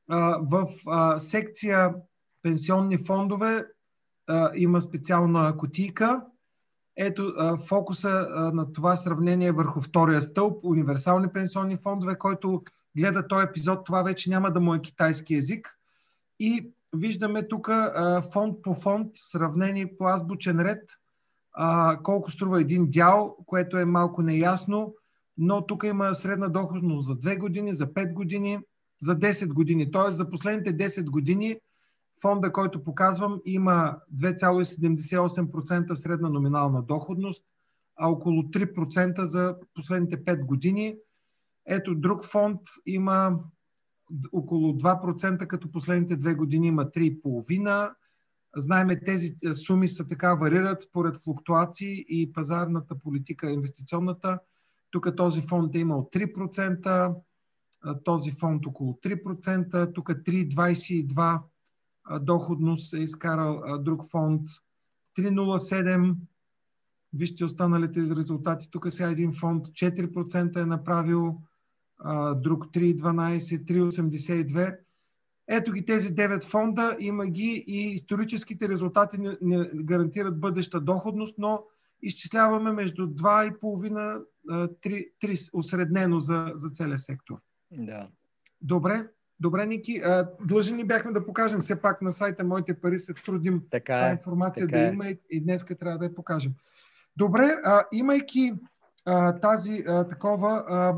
а, 0.09 0.39
в 0.41 0.67
а, 0.87 1.19
секция 1.19 1.93
пенсионни 2.43 2.97
фондове 2.97 3.65
а, 4.27 4.51
има 4.55 4.81
специална 4.81 5.57
котийка 5.57 6.25
ето 7.05 7.33
фокуса 7.67 8.27
на 8.53 8.73
това 8.73 8.95
сравнение 8.95 9.51
върху 9.51 9.81
втория 9.81 10.21
стълб, 10.21 10.65
универсални 10.65 11.27
пенсионни 11.33 11.77
фондове, 11.77 12.17
който 12.17 12.63
гледа 12.97 13.27
този 13.27 13.45
епизод, 13.49 13.85
това 13.85 14.03
вече 14.03 14.29
няма 14.29 14.51
да 14.51 14.59
му 14.59 14.73
е 14.73 14.81
китайски 14.81 15.33
язик. 15.33 15.77
И 16.39 16.71
виждаме 16.95 17.47
тук 17.47 17.69
фонд 18.33 18.61
по 18.61 18.73
фонд, 18.73 19.11
сравнени 19.15 19.97
по 19.97 20.07
азбучен 20.07 20.59
ред, 20.59 20.83
колко 22.03 22.31
струва 22.31 22.61
един 22.61 22.89
дял, 22.89 23.37
което 23.45 23.77
е 23.77 23.85
малко 23.85 24.21
неясно, 24.21 24.95
но 25.37 25.65
тук 25.65 25.83
има 25.83 26.15
средна 26.15 26.49
доходност 26.49 27.07
за 27.07 27.15
2 27.15 27.39
години, 27.39 27.73
за 27.73 27.87
5 27.87 28.13
години, 28.13 28.59
за 29.01 29.19
10 29.19 29.53
години. 29.53 29.91
Тоест 29.91 30.17
за 30.17 30.29
последните 30.29 30.77
10 30.77 31.09
години 31.09 31.57
Фонда, 32.21 32.51
който 32.51 32.83
показвам, 32.83 33.41
има 33.45 33.97
2,78% 34.15 35.93
средна 35.93 36.29
номинална 36.29 36.81
доходност, 36.81 37.43
а 37.95 38.09
около 38.09 38.43
3% 38.43 39.23
за 39.23 39.55
последните 39.73 40.25
5 40.25 40.45
години. 40.45 40.95
Ето 41.65 41.95
друг 41.95 42.25
фонд 42.25 42.59
има 42.85 43.39
около 44.31 44.73
2%, 44.73 45.47
като 45.47 45.71
последните 45.71 46.19
2 46.19 46.35
години 46.35 46.67
има 46.67 46.85
3,5%. 46.85 47.93
Знаеме, 48.55 48.99
тези 48.99 49.53
суми 49.53 49.87
са 49.87 50.07
така 50.07 50.33
варират 50.33 50.81
според 50.81 51.17
флуктуации 51.17 52.05
и 52.09 52.33
пазарната 52.33 52.95
политика, 52.95 53.49
инвестиционната. 53.49 54.39
Тук 54.91 55.15
този 55.15 55.41
фонд 55.41 55.75
е 55.75 55.79
имал 55.79 56.09
3%, 56.13 57.15
този 58.03 58.31
фонд 58.31 58.65
около 58.65 58.93
3%, 58.93 59.93
тук 59.93 60.09
3,22% 60.09 61.41
доходност 62.19 62.93
е 62.93 62.97
изкарал 62.97 63.77
друг 63.79 64.09
фонд. 64.11 64.41
3,07. 65.17 66.15
Вижте 67.13 67.45
останалите 67.45 67.99
резултати. 67.99 68.69
Тук 68.71 68.87
сега 68.89 69.09
един 69.09 69.33
фонд 69.33 69.67
4% 69.67 70.61
е 70.61 70.65
направил, 70.65 71.41
друг 72.35 72.65
3,12, 72.65 73.65
3,82. 73.65 74.77
Ето 75.47 75.71
ги 75.71 75.85
тези 75.85 76.15
9 76.15 76.43
фонда, 76.49 76.95
има 76.99 77.27
ги 77.27 77.63
и 77.67 77.77
историческите 77.77 78.69
резултати 78.69 79.17
не, 79.17 79.37
не 79.41 79.69
гарантират 79.73 80.39
бъдеща 80.39 80.81
доходност, 80.81 81.35
но 81.37 81.63
изчисляваме 82.01 82.71
между 82.71 83.07
2,5-3 83.07 84.25
3 84.47 85.49
осреднено 85.53 86.19
за, 86.19 86.51
за 86.55 86.69
целия 86.69 86.99
сектор. 86.99 87.37
Да. 87.71 88.07
Добре. 88.61 89.07
Добре, 89.41 89.65
Ники, 89.65 90.01
длъжни 90.45 90.77
ли 90.77 90.83
бяхме 90.87 91.11
да 91.11 91.25
покажем 91.25 91.61
все 91.61 91.81
пак 91.81 92.01
на 92.01 92.11
сайта 92.11 92.43
Моите 92.43 92.81
пари 92.81 92.97
се 92.97 93.13
трудим 93.13 93.63
така 93.71 94.07
е, 94.07 94.11
информация 94.11 94.67
така 94.67 94.79
да 94.79 94.85
е. 94.85 94.89
има 94.89 95.07
и, 95.07 95.19
и 95.29 95.43
днес 95.43 95.65
трябва 95.65 95.97
да 95.97 96.05
я 96.05 96.15
покажем. 96.15 96.53
Добре, 97.17 97.43
а, 97.63 97.83
имайки 97.91 98.53
а, 99.05 99.39
тази 99.39 99.83
а, 99.87 100.07
такова, 100.07 100.65
а, 100.69 100.95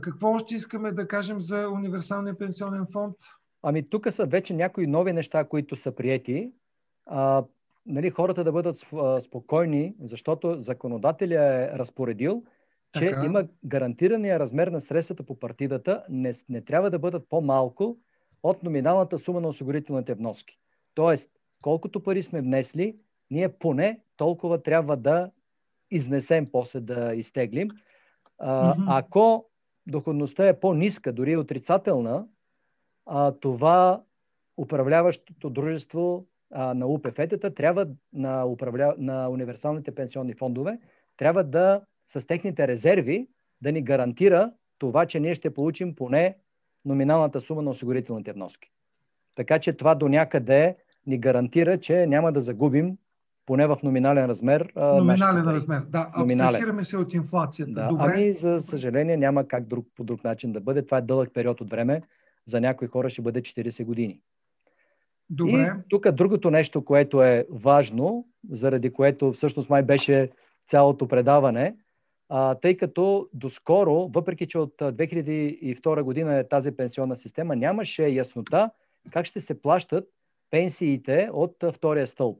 какво 0.00 0.32
още 0.32 0.54
искаме 0.54 0.92
да 0.92 1.08
кажем 1.08 1.40
за 1.40 1.68
универсалния 1.68 2.38
пенсионен 2.38 2.86
фонд? 2.92 3.16
Ами 3.62 3.88
тук 3.90 4.12
са 4.12 4.26
вече 4.26 4.54
някои 4.54 4.86
нови 4.86 5.12
неща, 5.12 5.44
които 5.44 5.76
са 5.76 5.92
приети. 5.92 6.52
А, 7.06 7.44
нали, 7.86 8.10
хората 8.10 8.44
да 8.44 8.52
бъдат 8.52 8.76
спокойни, 9.24 9.94
защото 10.04 10.56
законодателя 10.58 11.44
е 11.44 11.78
разпоредил, 11.78 12.44
че 12.98 13.08
така. 13.08 13.24
има 13.24 13.44
гарантирания 13.64 14.38
размер 14.38 14.68
на 14.68 14.80
средствата 14.80 15.22
по 15.22 15.38
партидата 15.38 16.04
не, 16.08 16.32
не 16.48 16.60
трябва 16.60 16.90
да 16.90 16.98
бъдат 16.98 17.28
по-малко 17.28 17.96
от 18.42 18.62
номиналната 18.62 19.18
сума 19.18 19.40
на 19.40 19.48
осигурителните 19.48 20.14
вноски. 20.14 20.58
Тоест, 20.94 21.30
колкото 21.62 22.02
пари 22.02 22.22
сме 22.22 22.40
внесли, 22.40 22.96
ние 23.30 23.48
поне 23.48 24.00
толкова 24.16 24.62
трябва 24.62 24.96
да 24.96 25.30
изнесем, 25.90 26.46
после 26.52 26.80
да 26.80 27.14
изтеглим. 27.14 27.68
А, 28.38 28.74
mm-hmm. 28.74 28.84
Ако 28.88 29.46
доходността 29.86 30.48
е 30.48 30.60
по-ниска, 30.60 31.12
дори 31.12 31.36
отрицателна, 31.36 32.26
а, 33.06 33.32
това 33.32 34.02
управляващото 34.56 35.50
дружество 35.50 36.26
а, 36.50 36.74
на 36.74 36.86
УПФ-тата 36.86 37.54
трябва 37.54 37.86
на, 38.12 38.46
управля... 38.46 38.94
на 38.98 39.28
универсалните 39.28 39.94
пенсионни 39.94 40.34
фондове 40.34 40.78
трябва 41.16 41.44
да 41.44 41.80
с 42.12 42.26
техните 42.26 42.68
резерви 42.68 43.26
да 43.62 43.72
ни 43.72 43.82
гарантира 43.82 44.52
това, 44.78 45.06
че 45.06 45.20
ние 45.20 45.34
ще 45.34 45.54
получим 45.54 45.94
поне 45.94 46.36
номиналната 46.84 47.40
сума 47.40 47.62
на 47.62 47.70
осигурителните 47.70 48.32
вноски. 48.32 48.70
Така 49.36 49.58
че 49.58 49.72
това 49.72 49.94
до 49.94 50.08
някъде 50.08 50.76
ни 51.06 51.18
гарантира, 51.18 51.80
че 51.80 52.06
няма 52.06 52.32
да 52.32 52.40
загубим 52.40 52.96
поне 53.46 53.66
в 53.66 53.78
номинален 53.82 54.26
размер. 54.26 54.72
Номинален 54.76 55.44
размер, 55.44 55.80
да. 55.88 56.10
Абстрахираме 56.14 56.84
се 56.84 56.96
от 56.96 57.14
инфлацията. 57.14 57.72
Да. 57.72 57.86
Добре. 57.88 58.12
Ами, 58.14 58.34
за 58.34 58.60
съжаление, 58.60 59.16
няма 59.16 59.48
как 59.48 59.66
друг, 59.66 59.86
по 59.96 60.04
друг 60.04 60.24
начин 60.24 60.52
да 60.52 60.60
бъде. 60.60 60.84
Това 60.84 60.98
е 60.98 61.02
дълъг 61.02 61.30
период 61.34 61.60
от 61.60 61.70
време. 61.70 62.02
За 62.46 62.60
някои 62.60 62.88
хора 62.88 63.10
ще 63.10 63.22
бъде 63.22 63.42
40 63.42 63.84
години. 63.84 64.20
Добре. 65.30 65.72
И 65.78 65.88
тук 65.88 66.10
другото 66.10 66.50
нещо, 66.50 66.84
което 66.84 67.22
е 67.22 67.46
важно, 67.50 68.26
заради 68.50 68.92
което 68.92 69.32
всъщност 69.32 69.70
май 69.70 69.82
беше 69.82 70.30
цялото 70.66 71.08
предаване, 71.08 71.74
а, 72.34 72.54
тъй 72.54 72.76
като 72.76 73.28
доскоро, 73.34 74.08
въпреки 74.14 74.46
че 74.46 74.58
от 74.58 74.74
2002 74.78 76.02
година 76.02 76.38
е 76.38 76.48
тази 76.48 76.76
пенсионна 76.76 77.16
система, 77.16 77.56
нямаше 77.56 78.06
яснота 78.06 78.70
как 79.10 79.26
ще 79.26 79.40
се 79.40 79.62
плащат 79.62 80.04
пенсиите 80.50 81.30
от 81.32 81.56
втория 81.72 82.06
стълб. 82.06 82.38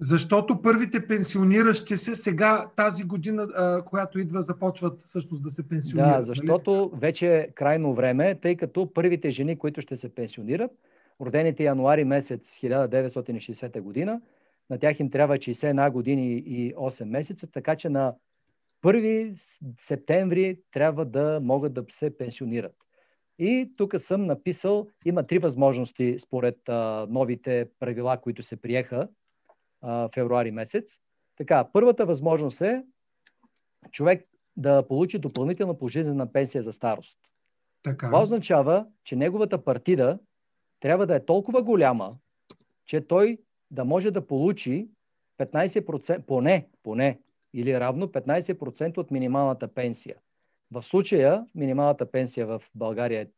Защото 0.00 0.62
първите 0.62 1.06
пенсиониращи 1.06 1.96
се 1.96 2.16
сега, 2.16 2.70
тази 2.76 3.04
година, 3.04 3.48
а, 3.54 3.84
която 3.84 4.18
идва, 4.18 4.42
започват 4.42 5.02
всъщност 5.02 5.42
да 5.42 5.50
се 5.50 5.68
пенсионират. 5.68 6.10
Да, 6.10 6.14
нали? 6.14 6.24
защото 6.24 6.70
нали? 6.72 7.00
вече 7.00 7.36
е 7.36 7.50
крайно 7.50 7.94
време, 7.94 8.34
тъй 8.34 8.56
като 8.56 8.92
първите 8.94 9.30
жени, 9.30 9.58
които 9.58 9.80
ще 9.80 9.96
се 9.96 10.14
пенсионират, 10.14 10.70
родените 11.20 11.64
януари 11.64 12.04
месец 12.04 12.56
1960 12.56 13.80
година, 13.80 14.20
на 14.70 14.78
тях 14.78 15.00
им 15.00 15.10
трябва 15.10 15.36
61 15.36 15.90
години 15.90 16.32
и 16.32 16.74
8 16.74 17.04
месеца, 17.04 17.46
така 17.46 17.76
че 17.76 17.88
на 17.88 18.14
1 18.84 19.34
септември 19.78 20.60
трябва 20.70 21.04
да 21.04 21.40
могат 21.42 21.74
да 21.74 21.84
се 21.90 22.18
пенсионират. 22.18 22.76
И 23.38 23.72
тук 23.76 23.94
съм 23.98 24.26
написал, 24.26 24.88
има 25.06 25.22
три 25.22 25.38
възможности 25.38 26.16
според 26.18 26.68
а, 26.68 27.06
новите 27.10 27.68
правила, 27.78 28.20
които 28.20 28.42
се 28.42 28.56
приеха 28.56 29.08
а, 29.82 30.08
февруари 30.14 30.50
месец. 30.50 30.98
Така, 31.36 31.68
първата 31.72 32.06
възможност 32.06 32.60
е 32.60 32.84
човек 33.90 34.24
да 34.56 34.88
получи 34.88 35.18
допълнителна 35.18 35.78
пожизнена 35.78 36.32
пенсия 36.32 36.62
за 36.62 36.72
старост. 36.72 37.18
Така. 37.82 38.06
Това 38.06 38.22
означава, 38.22 38.86
че 39.04 39.16
неговата 39.16 39.64
партида 39.64 40.18
трябва 40.80 41.06
да 41.06 41.14
е 41.14 41.24
толкова 41.24 41.62
голяма, 41.62 42.08
че 42.86 43.00
той 43.00 43.38
да 43.70 43.84
може 43.84 44.10
да 44.10 44.26
получи 44.26 44.88
15%, 45.38 46.26
поне, 46.26 46.68
поне, 46.82 47.20
или 47.54 47.80
равно 47.80 48.08
15% 48.08 48.98
от 48.98 49.10
минималната 49.10 49.68
пенсия. 49.68 50.16
В 50.72 50.82
случая 50.82 51.46
минималната 51.54 52.10
пенсия 52.10 52.46
в 52.46 52.62
България 52.74 53.28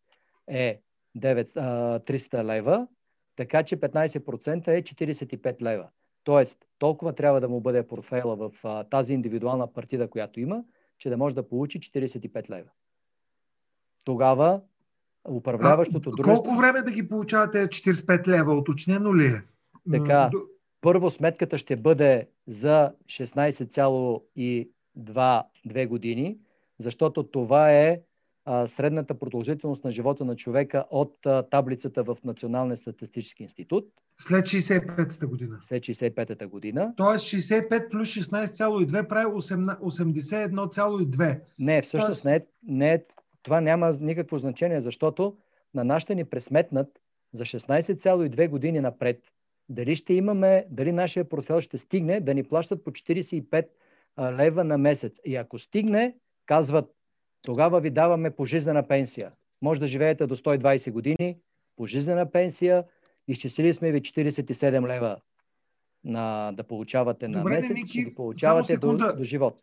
е 0.48 0.80
9, 1.18 1.54
300 1.54 2.44
лева, 2.44 2.86
така 3.36 3.62
че 3.62 3.76
15% 3.76 4.68
е 4.68 4.82
45 4.82 5.62
лева. 5.62 5.88
Тоест, 6.24 6.58
толкова 6.78 7.12
трябва 7.12 7.40
да 7.40 7.48
му 7.48 7.60
бъде 7.60 7.86
портфейла 7.86 8.36
в 8.36 8.50
а, 8.64 8.84
тази 8.84 9.14
индивидуална 9.14 9.72
партида, 9.72 10.10
която 10.10 10.40
има, 10.40 10.64
че 10.98 11.10
да 11.10 11.16
може 11.16 11.34
да 11.34 11.48
получи 11.48 11.80
45 11.80 12.50
лева. 12.50 12.68
Тогава 14.04 14.60
управляващото 15.28 16.10
дружество... 16.10 16.42
Колко 16.42 16.56
време 16.56 16.82
да 16.82 16.90
ги 16.90 17.08
получавате 17.08 17.58
45 17.58 18.28
лева? 18.28 18.54
Уточнено 18.54 19.16
ли 19.16 19.26
е? 19.26 19.42
Така, 19.92 20.30
първо 20.82 21.10
сметката 21.10 21.58
ще 21.58 21.76
бъде 21.76 22.28
за 22.46 22.92
16,2 23.06 25.86
години, 25.86 26.38
защото 26.78 27.22
това 27.22 27.72
е 27.72 28.00
а, 28.44 28.66
средната 28.66 29.18
продължителност 29.18 29.84
на 29.84 29.90
живота 29.90 30.24
на 30.24 30.36
човека 30.36 30.84
от 30.90 31.26
а, 31.26 31.42
таблицата 31.42 32.02
в 32.02 32.16
Националния 32.24 32.76
статистически 32.76 33.42
институт. 33.42 33.84
След 34.18 34.44
65-та 34.44 35.26
година. 35.26 35.58
След 35.62 35.82
65-та 35.82 36.46
година. 36.46 36.94
Тоест 36.96 37.24
65 37.24 37.90
плюс 37.90 38.08
16,2 38.08 39.08
прави 39.08 39.26
81,2. 39.26 41.40
Не, 41.58 41.82
всъщност 41.82 42.22
Тоест... 42.22 42.24
не, 42.24 42.36
е, 42.36 42.40
не 42.62 42.92
е, 42.92 43.04
това 43.42 43.60
няма 43.60 43.92
никакво 44.00 44.38
значение, 44.38 44.80
защото 44.80 45.36
на 45.74 45.84
нас 45.84 46.02
ще 46.02 46.14
ни 46.14 46.24
пресметнат 46.24 46.88
за 47.32 47.44
16,2 47.44 48.48
години 48.48 48.80
напред 48.80 49.22
дали 49.72 49.96
ще 49.96 50.14
имаме, 50.14 50.66
дали 50.70 50.92
нашия 50.92 51.28
портфел 51.28 51.60
ще 51.60 51.78
стигне 51.78 52.20
да 52.20 52.34
ни 52.34 52.42
плащат 52.42 52.84
по 52.84 52.90
45 52.90 53.66
лева 54.18 54.64
на 54.64 54.78
месец. 54.78 55.20
И 55.24 55.36
ако 55.36 55.58
стигне, 55.58 56.14
казват, 56.46 56.94
тогава 57.42 57.80
ви 57.80 57.90
даваме 57.90 58.30
пожизнена 58.30 58.88
пенсия. 58.88 59.32
Може 59.62 59.80
да 59.80 59.86
живеете 59.86 60.26
до 60.26 60.36
120 60.36 60.90
години, 60.90 61.38
пожизнена 61.76 62.30
пенсия, 62.30 62.84
изчислили 63.28 63.72
сме 63.72 63.92
ви 63.92 64.02
47 64.02 64.88
лева 64.88 65.16
на, 66.04 66.52
да 66.52 66.62
получавате 66.62 67.28
на 67.28 67.38
Добре, 67.38 67.54
месец, 67.54 67.76
Ники, 67.76 68.04
ги 68.04 68.14
получавате 68.14 68.76
до, 68.76 68.96
до 68.96 69.24
живот. 69.24 69.62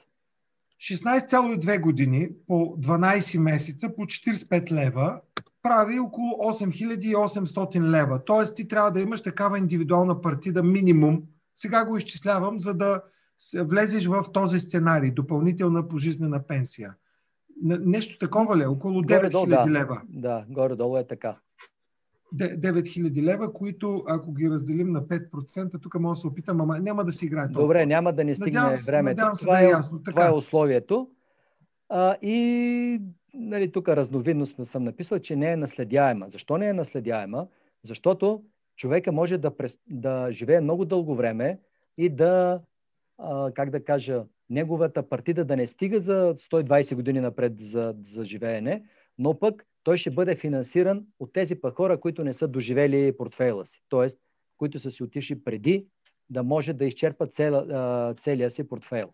16,2 0.80 1.82
години 1.82 2.30
по 2.48 2.54
12 2.80 3.40
месеца 3.40 3.96
по 3.96 4.02
45 4.02 4.72
лева 4.72 5.22
прави 5.62 6.00
около 6.00 6.32
8800 6.32 7.82
лева. 7.82 8.26
Тоест 8.26 8.56
ти 8.56 8.68
трябва 8.68 8.92
да 8.92 9.02
имаш 9.02 9.22
такава 9.22 9.58
индивидуална 9.58 10.22
партида 10.22 10.64
минимум. 10.64 11.24
Сега 11.56 11.86
го 11.86 11.98
изчислявам, 11.98 12.60
за 12.60 12.74
да 12.74 13.02
влезеш 13.56 14.08
в 14.08 14.26
този 14.34 14.60
сценарий. 14.60 15.12
Допълнителна 15.12 15.88
пожизнена 15.88 16.48
пенсия. 16.48 16.94
Нещо 17.64 18.18
такова 18.18 18.58
ли? 18.58 18.64
Е? 18.64 18.68
Около 18.68 19.02
9000 19.02 19.66
да. 19.66 19.72
лева. 19.72 20.02
Да, 20.10 20.46
горе-долу 20.50 20.98
е 20.98 21.08
така. 21.08 21.36
9000 22.36 23.24
лева, 23.24 23.54
които 23.54 24.04
ако 24.08 24.34
ги 24.34 24.50
разделим 24.50 24.92
на 24.92 25.02
5%, 25.02 25.82
тук 25.82 26.00
може 26.00 26.18
да 26.18 26.22
се 26.22 26.28
опитам, 26.28 26.62
ама 26.62 26.80
няма 26.80 27.06
да 27.06 27.12
си 27.12 27.26
играе 27.26 27.46
толкова. 27.46 27.62
Добре, 27.62 27.86
няма 27.86 28.14
да 28.14 28.24
ни 28.24 28.36
стигне 28.36 28.52
надявам 28.52 28.76
времето. 28.88 29.10
Надявам 29.10 29.36
се 29.36 29.46
това, 29.46 29.58
да 29.58 29.64
е, 29.64 29.66
е 29.66 29.70
ясно. 29.70 30.04
Така. 30.04 30.12
това 30.12 30.28
е 30.28 30.38
условието. 30.38 31.10
А, 31.90 32.16
и 32.22 33.02
нали, 33.34 33.72
тук 33.72 33.90
разновидно 33.90 34.46
съм 34.46 34.84
написал, 34.84 35.20
че 35.20 35.36
не 35.36 35.52
е 35.52 35.58
наследяема. 35.58 36.30
Защо 36.30 36.58
не 36.58 36.68
е 36.68 36.74
наследяема? 36.74 37.48
Защото 37.84 38.44
човека 38.76 39.12
може 39.12 39.38
да, 39.38 39.58
прес, 39.58 39.80
да 39.90 40.28
живее 40.32 40.62
много 40.62 40.86
дълго 40.86 41.16
време 41.16 41.60
и 41.98 42.10
да, 42.10 42.62
а, 43.18 43.52
как 43.52 43.70
да 43.70 43.84
кажа, 43.84 44.24
неговата 44.50 45.10
партида 45.10 45.46
да 45.46 45.56
не 45.56 45.68
стига 45.68 46.00
за 46.00 46.36
120 46.36 46.96
години 46.96 47.20
напред 47.20 47.62
за, 47.62 47.96
за 48.04 48.24
живеене, 48.24 48.84
но 49.18 49.40
пък 49.40 49.66
той 49.84 49.98
ще 49.98 50.12
бъде 50.12 50.36
финансиран 50.36 51.06
от 51.20 51.34
тези 51.34 51.56
пък 51.56 51.76
хора, 51.76 52.00
които 52.00 52.24
не 52.24 52.34
са 52.34 52.48
доживели 52.48 53.18
портфейла 53.18 53.66
си, 53.66 53.82
т.е. 53.90 54.08
които 54.58 54.80
са 54.80 54.92
си 54.92 55.04
отишли 55.04 55.44
преди 55.44 55.88
да 56.30 56.44
може 56.44 56.74
да 56.74 56.86
изчерпат 56.86 57.34
цел, 57.34 57.68
целия 58.20 58.52
си 58.52 58.68
портфейл, 58.68 59.10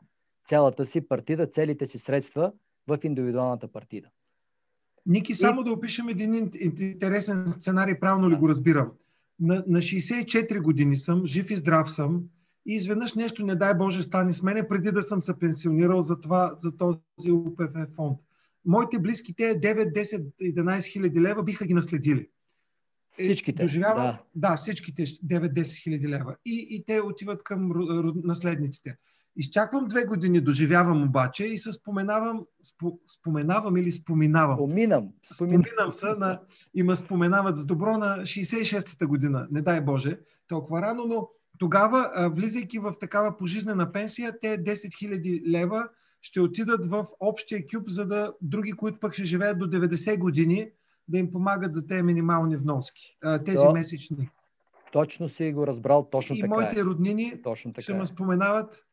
цялата 0.47 0.85
си 0.85 1.07
партида, 1.07 1.47
целите 1.47 1.85
си 1.85 1.99
средства 1.99 2.51
в 2.87 2.99
индивидуалната 3.03 3.67
партида. 3.67 4.07
Ники, 5.05 5.31
и... 5.31 5.35
само 5.35 5.63
да 5.63 5.71
опишем 5.71 6.09
един 6.09 6.51
интересен 6.59 7.47
сценарий, 7.47 7.99
правилно 7.99 8.29
ли 8.29 8.35
го 8.35 8.49
разбирам. 8.49 8.91
На, 9.39 9.63
на 9.67 9.79
64 9.79 10.61
години 10.61 10.95
съм, 10.95 11.25
жив 11.25 11.51
и 11.51 11.57
здрав 11.57 11.91
съм, 11.91 12.23
и 12.67 12.73
изведнъж 12.73 13.13
нещо, 13.13 13.45
не 13.45 13.55
дай 13.55 13.73
Боже, 13.73 14.03
стане 14.03 14.33
с 14.33 14.43
мене, 14.43 14.67
преди 14.67 14.91
да 14.91 15.03
съм 15.03 15.21
се 15.21 15.39
пенсионирал 15.39 16.01
за, 16.01 16.21
това, 16.21 16.55
за 16.59 16.77
този 16.77 17.31
УПФ 17.31 17.95
фонд 17.95 18.19
моите 18.65 18.99
близки, 18.99 19.35
те 19.35 19.43
9, 19.43 19.93
10, 19.93 20.25
11 20.41 20.91
хиляди 20.91 21.21
лева 21.21 21.43
биха 21.43 21.65
ги 21.65 21.73
наследили. 21.73 22.29
Е, 23.19 23.23
всичките. 23.23 23.63
Доживява, 23.63 24.19
да. 24.35 24.49
да, 24.49 24.55
всичките 24.55 25.05
9-10 25.05 25.83
хиляди 25.83 26.07
лева. 26.07 26.35
И, 26.45 26.67
и 26.69 26.83
те 26.85 27.01
отиват 27.01 27.43
към 27.43 27.61
наследниците. 28.23 28.97
Изчаквам 29.37 29.87
две 29.87 30.05
години, 30.05 30.41
доживявам 30.41 31.03
обаче 31.03 31.45
и 31.45 31.57
се 31.57 31.71
споменавам, 31.71 32.45
спо, 32.63 32.99
споменавам 33.07 33.77
или 33.77 33.91
споминавам. 33.91 34.57
Споминам. 34.57 35.09
Споминам, 35.33 35.63
споминам 35.65 35.93
се 35.93 36.05
на, 36.05 36.39
и 36.75 36.83
ме 36.83 36.95
споменават 36.95 37.57
с 37.57 37.65
добро 37.65 37.97
на 37.97 38.17
66-та 38.17 39.05
година, 39.05 39.47
не 39.51 39.61
дай 39.61 39.81
Боже, 39.81 40.19
толкова 40.47 40.81
рано, 40.81 41.05
но 41.07 41.29
тогава, 41.59 42.29
влизайки 42.33 42.79
в 42.79 42.93
такава 42.99 43.37
пожизнена 43.37 43.91
пенсия, 43.91 44.39
те 44.41 44.63
10 44.63 44.73
000 44.73 45.47
лева 45.47 45.89
ще 46.25 46.41
отидат 46.41 46.85
в 46.85 47.07
общия 47.19 47.65
кюб, 47.67 47.89
за 47.89 48.07
да 48.07 48.33
други, 48.41 48.71
които 48.71 48.99
пък 48.99 49.13
ще 49.13 49.25
живеят 49.25 49.59
до 49.59 49.65
90 49.65 50.19
години, 50.19 50.71
да 51.07 51.17
им 51.17 51.31
помагат 51.31 51.73
за 51.73 51.87
тези 51.87 52.01
минимални 52.01 52.57
вноски, 52.57 53.17
тези 53.45 53.57
То, 53.57 53.71
месечни. 53.71 54.29
Точно 54.91 55.29
си 55.29 55.51
го 55.51 55.67
разбрал, 55.67 56.09
точно 56.11 56.35
и 56.35 56.39
така 56.39 56.47
И 56.47 56.49
моите 56.49 56.79
е. 56.79 56.83
роднини 56.83 57.41
точно 57.43 57.73
така 57.73 57.81
ще 57.81 57.91
е. 57.91 57.95
ме 57.95 58.05
споменават 58.05 58.85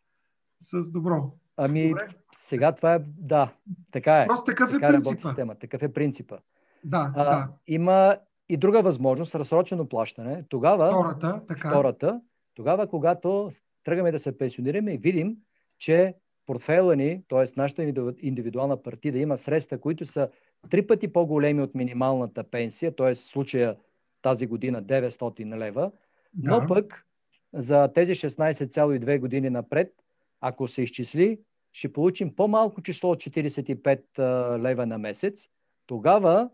с 0.58 0.92
добро. 0.92 1.32
Ами, 1.56 1.88
Добре? 1.88 2.08
сега 2.36 2.72
това 2.72 2.94
е, 2.94 2.98
да, 3.06 3.52
така 3.92 4.22
е. 4.22 4.26
Просто 4.26 4.44
такъв 4.44 4.70
е 4.70 4.72
така 4.72 4.86
е 4.86 4.90
принципа. 4.90 5.28
Система, 5.28 5.54
такъв 5.54 5.82
е 5.82 5.92
принципа. 5.92 6.36
Да, 6.84 7.12
а, 7.16 7.24
да. 7.24 7.48
Има 7.66 8.16
и 8.48 8.56
друга 8.56 8.82
възможност, 8.82 9.34
разсрочено 9.34 9.88
плащане. 9.88 10.44
Тогава, 10.48 10.86
втората, 10.86 11.40
така. 11.48 11.70
втората, 11.70 12.20
тогава, 12.54 12.86
когато 12.86 13.50
тръгаме 13.84 14.12
да 14.12 14.18
се 14.18 14.38
пенсионираме 14.38 14.94
и 14.94 14.98
видим, 14.98 15.36
че 15.78 16.14
портфейла 16.52 16.96
ни, 16.96 17.22
т.е. 17.28 17.44
нашата 17.56 17.82
индивидуална 18.20 18.82
партида 18.82 19.18
има 19.18 19.36
средства, 19.36 19.78
които 19.78 20.04
са 20.04 20.28
три 20.70 20.86
пъти 20.86 21.12
по-големи 21.12 21.62
от 21.62 21.74
минималната 21.74 22.44
пенсия, 22.44 22.96
т.е. 22.96 23.14
в 23.14 23.18
случая 23.18 23.76
тази 24.22 24.46
година 24.46 24.82
900 24.82 25.56
лева, 25.56 25.92
да. 26.34 26.50
но 26.50 26.66
пък 26.66 27.06
за 27.52 27.88
тези 27.94 28.14
16,2 28.14 29.18
години 29.18 29.50
напред, 29.50 29.92
ако 30.40 30.68
се 30.68 30.82
изчисли, 30.82 31.40
ще 31.72 31.92
получим 31.92 32.36
по-малко 32.36 32.82
число 32.82 33.10
от 33.10 33.18
45 33.18 34.58
лева 34.58 34.86
на 34.86 34.98
месец. 34.98 35.48
Тогава 35.86 36.50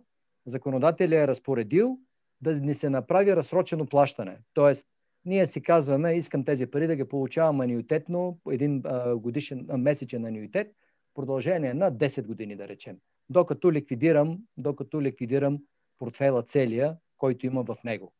законодателя 0.46 1.16
е 1.16 1.28
разпоредил 1.28 1.98
да 2.40 2.54
ни 2.60 2.74
се 2.74 2.90
направи 2.90 3.36
разсрочено 3.36 3.86
плащане. 3.86 4.38
Тоест, 4.54 4.86
ние 5.28 5.46
си 5.46 5.62
казваме, 5.62 6.14
искам 6.14 6.44
тези 6.44 6.66
пари 6.66 6.86
да 6.86 6.96
ги 6.96 7.04
получавам 7.04 7.60
анюитетно, 7.60 8.38
един 8.50 8.82
а, 8.84 9.16
годишен, 9.16 9.66
а, 9.68 9.76
месечен 9.76 10.24
анюитет, 10.24 10.72
продължение 11.14 11.74
на 11.74 11.92
10 11.92 12.26
години, 12.26 12.56
да 12.56 12.68
речем. 12.68 12.96
Докато 13.28 13.72
ликвидирам, 13.72 14.38
докато 14.56 15.02
ликвидирам 15.02 15.58
портфела 15.98 16.42
целия, 16.42 16.96
който 17.18 17.46
има 17.46 17.62
в 17.62 17.76
него. 17.84 18.12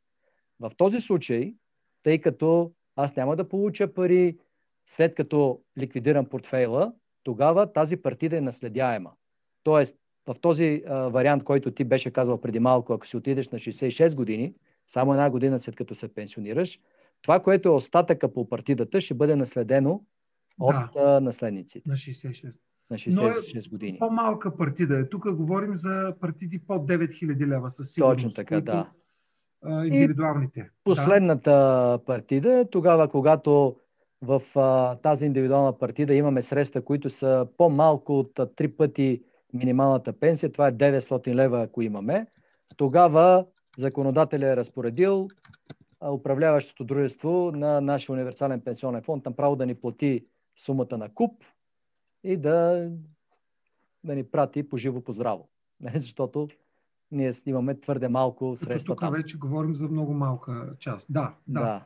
В 0.61 0.72
този 0.76 1.00
случай, 1.00 1.54
тъй 2.02 2.20
като 2.20 2.72
аз 2.96 3.16
няма 3.16 3.36
да 3.36 3.48
получа 3.48 3.94
пари 3.94 4.38
след 4.86 5.14
като 5.14 5.61
ликвидирам 5.78 6.26
портфейла, 6.26 6.92
тогава 7.22 7.72
тази 7.72 7.96
партида 7.96 8.36
е 8.36 8.40
наследяема. 8.40 9.12
Тоест, 9.62 9.96
в 10.26 10.36
този 10.40 10.82
а, 10.86 11.09
вариант, 11.09 11.44
който 11.44 11.70
ти 11.70 11.84
беше 11.84 12.11
казал 12.11 12.40
преди 12.40 12.59
малко, 12.59 12.92
ако 12.92 13.06
си 13.06 13.16
отидеш 13.16 13.48
на 13.48 13.59
66 13.59 14.14
години, 14.14 14.54
само 14.86 15.12
една 15.12 15.30
година 15.30 15.59
след 15.59 15.76
като 15.76 15.94
се 15.94 16.14
пенсионираш, 16.14 16.80
това, 17.22 17.40
което 17.40 17.68
е 17.68 17.72
остатъка 17.72 18.32
по 18.32 18.48
партидата, 18.48 19.00
ще 19.00 19.14
бъде 19.14 19.36
наследено 19.36 20.02
от 20.60 20.76
да, 20.94 21.20
наследниците. 21.20 21.88
На 21.88 21.94
66. 21.94 22.54
На 22.90 22.96
66 22.96 23.66
е 23.66 23.70
години. 23.70 23.98
По-малка 23.98 24.56
партида 24.56 25.00
е. 25.00 25.08
Тук 25.08 25.34
говорим 25.34 25.76
за 25.76 26.14
партиди 26.20 26.58
под 26.66 26.88
9000 26.90 27.46
лева 27.46 27.70
със 27.70 27.92
сигурност. 27.92 28.16
Точно 28.16 28.34
така, 28.34 28.60
да. 28.60 28.90
А, 29.64 29.84
индивидуалните. 29.84 30.60
И 30.60 30.64
последната 30.84 31.50
да. 31.50 31.98
партида, 32.06 32.66
тогава, 32.70 33.08
когато 33.08 33.76
в 34.22 34.42
а, 34.56 34.96
тази 34.96 35.26
индивидуална 35.26 35.78
партида 35.78 36.14
имаме 36.14 36.42
средства, 36.42 36.82
които 36.82 37.10
са 37.10 37.46
по-малко 37.56 38.18
от 38.18 38.40
три 38.56 38.68
пъти 38.68 39.22
минималната 39.52 40.12
пенсия, 40.12 40.52
това 40.52 40.68
е 40.68 40.72
900 40.72 41.34
лева, 41.34 41.62
ако 41.62 41.82
имаме, 41.82 42.26
тогава 42.76 43.46
законодателя 43.78 44.46
е 44.46 44.56
разпоредил 44.56 45.28
управляващото 46.07 46.84
дружество 46.84 47.53
на 47.55 47.80
нашия 47.80 48.14
универсален 48.14 48.61
пенсионен 48.61 49.03
фонд 49.03 49.24
направо 49.24 49.57
да 49.57 49.66
ни 49.66 49.74
плати 49.74 50.26
сумата 50.57 50.99
на 50.99 51.14
куп 51.14 51.44
и 52.24 52.36
да, 52.36 52.90
да 54.05 54.14
ни 54.14 54.24
прати 54.24 54.68
по 54.68 54.76
живо 54.76 55.01
по 55.01 55.12
здраво. 55.12 55.49
Защото 55.94 56.49
ние 57.11 57.32
снимаме 57.32 57.80
твърде 57.80 58.09
малко 58.09 58.57
средства. 58.57 58.96
Тук 58.96 59.16
вече 59.16 59.38
говорим 59.38 59.74
за 59.74 59.88
много 59.88 60.14
малка 60.14 60.76
част. 60.78 61.12
Да, 61.12 61.34
да. 61.49 61.61
да. 61.61 61.84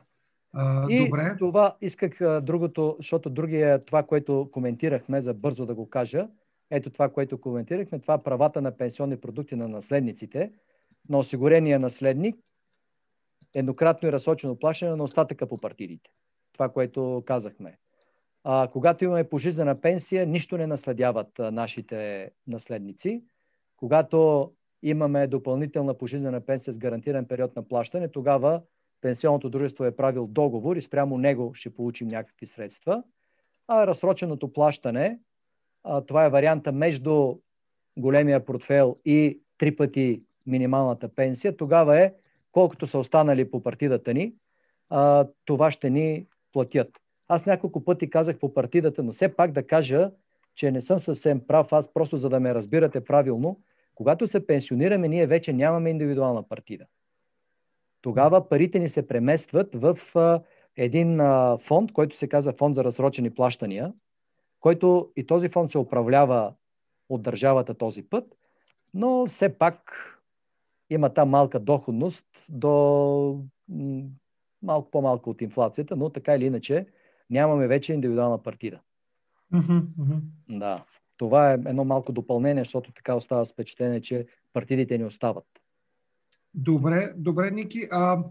А, 0.53 0.85
и 0.89 1.05
добре. 1.05 1.35
това 1.39 1.75
исках 1.81 2.41
другото, 2.41 2.95
защото 2.99 3.29
другия, 3.29 3.81
това, 3.81 4.03
което 4.03 4.49
коментирахме, 4.51 5.21
за 5.21 5.33
бързо 5.33 5.65
да 5.65 5.75
го 5.75 5.89
кажа, 5.89 6.27
ето 6.71 6.89
това, 6.89 7.09
което 7.09 7.41
коментирахме, 7.41 7.99
това 7.99 8.17
правата 8.17 8.61
на 8.61 8.77
пенсионни 8.77 9.17
продукти 9.17 9.55
на 9.55 9.67
наследниците, 9.67 10.51
на 11.09 11.17
осигурения 11.17 11.79
наследник, 11.79 12.35
еднократно 13.55 14.09
и 14.09 14.11
разсочено 14.11 14.59
плащане 14.59 14.95
на 14.95 15.03
остатъка 15.03 15.47
по 15.47 15.55
партидите. 15.55 16.09
Това, 16.53 16.69
което 16.69 17.23
казахме. 17.25 17.77
А, 18.43 18.67
когато 18.67 19.03
имаме 19.03 19.29
пожизнена 19.29 19.81
пенсия, 19.81 20.27
нищо 20.27 20.57
не 20.57 20.67
наследяват 20.67 21.39
а, 21.39 21.51
нашите 21.51 22.29
наследници. 22.47 23.23
Когато 23.77 24.51
имаме 24.83 25.27
допълнителна 25.27 25.97
пожизнена 25.97 26.41
пенсия 26.41 26.73
с 26.73 26.77
гарантиран 26.77 27.25
период 27.25 27.55
на 27.55 27.67
плащане, 27.67 28.07
тогава 28.07 28.61
пенсионното 29.01 29.49
дружество 29.49 29.85
е 29.85 29.95
правил 29.95 30.27
договор 30.27 30.75
и 30.75 30.81
спрямо 30.81 31.17
него 31.17 31.53
ще 31.53 31.75
получим 31.75 32.07
някакви 32.07 32.45
средства. 32.45 33.03
А 33.67 33.87
разсроченото 33.87 34.53
плащане, 34.53 35.19
а, 35.83 36.01
това 36.01 36.25
е 36.25 36.29
варианта 36.29 36.71
между 36.71 37.35
големия 37.97 38.45
портфел 38.45 38.97
и 39.05 39.39
три 39.57 39.75
пъти 39.75 40.23
минималната 40.45 41.09
пенсия, 41.15 41.57
тогава 41.57 41.99
е 41.99 42.13
колкото 42.53 42.87
са 42.87 42.99
останали 42.99 43.51
по 43.51 43.63
партидата 43.63 44.13
ни, 44.13 44.33
а, 44.89 45.27
това 45.45 45.71
ще 45.71 45.89
ни 45.89 46.27
платят. 46.53 46.89
Аз 47.27 47.45
няколко 47.45 47.85
пъти 47.85 48.09
казах 48.09 48.39
по 48.39 48.53
партидата, 48.53 49.03
но 49.03 49.11
все 49.11 49.35
пак 49.35 49.51
да 49.51 49.67
кажа, 49.67 50.11
че 50.55 50.71
не 50.71 50.81
съм 50.81 50.99
съвсем 50.99 51.47
прав, 51.47 51.73
аз 51.73 51.93
просто 51.93 52.17
за 52.17 52.29
да 52.29 52.39
ме 52.39 52.55
разбирате 52.55 53.03
правилно, 53.03 53.59
когато 53.95 54.27
се 54.27 54.47
пенсионираме, 54.47 55.07
ние 55.07 55.27
вече 55.27 55.53
нямаме 55.53 55.89
индивидуална 55.89 56.47
партида. 56.47 56.85
Тогава 58.01 58.49
парите 58.49 58.79
ни 58.79 58.89
се 58.89 59.07
преместват 59.07 59.69
в 59.75 59.99
а, 60.15 60.41
един 60.77 61.19
а, 61.19 61.57
фонд, 61.57 61.91
който 61.91 62.17
се 62.17 62.27
казва 62.27 62.53
фонд 62.53 62.75
за 62.75 62.83
разсрочени 62.83 63.33
плащания, 63.33 63.93
който 64.59 65.11
и 65.15 65.25
този 65.25 65.49
фонд 65.49 65.71
се 65.71 65.77
управлява 65.77 66.53
от 67.09 67.21
държавата 67.21 67.73
този 67.73 68.09
път, 68.09 68.35
но 68.93 69.25
все 69.25 69.57
пак 69.57 69.91
има 70.93 71.13
там 71.13 71.29
малка 71.29 71.59
доходност 71.59 72.25
до 72.49 73.43
малко 74.61 74.91
по-малко 74.91 75.29
от 75.29 75.41
инфлацията, 75.41 75.95
но 75.95 76.09
така 76.09 76.35
или 76.35 76.45
иначе 76.45 76.87
нямаме 77.29 77.67
вече 77.67 77.93
индивидуална 77.93 78.43
партида. 78.43 78.79
Mm-hmm, 79.53 79.81
mm-hmm. 79.81 80.21
Да. 80.49 80.83
Това 81.17 81.51
е 81.51 81.53
едно 81.53 81.85
малко 81.85 82.11
допълнение, 82.11 82.63
защото 82.63 82.91
така 82.91 83.15
остава 83.15 83.45
впечатление, 83.45 84.01
че 84.01 84.25
партидите 84.53 84.97
ни 84.97 85.05
остават. 85.05 85.45
Добре, 86.53 87.13
добре, 87.15 87.51
Ники. 87.51 87.87
А, 87.91 88.23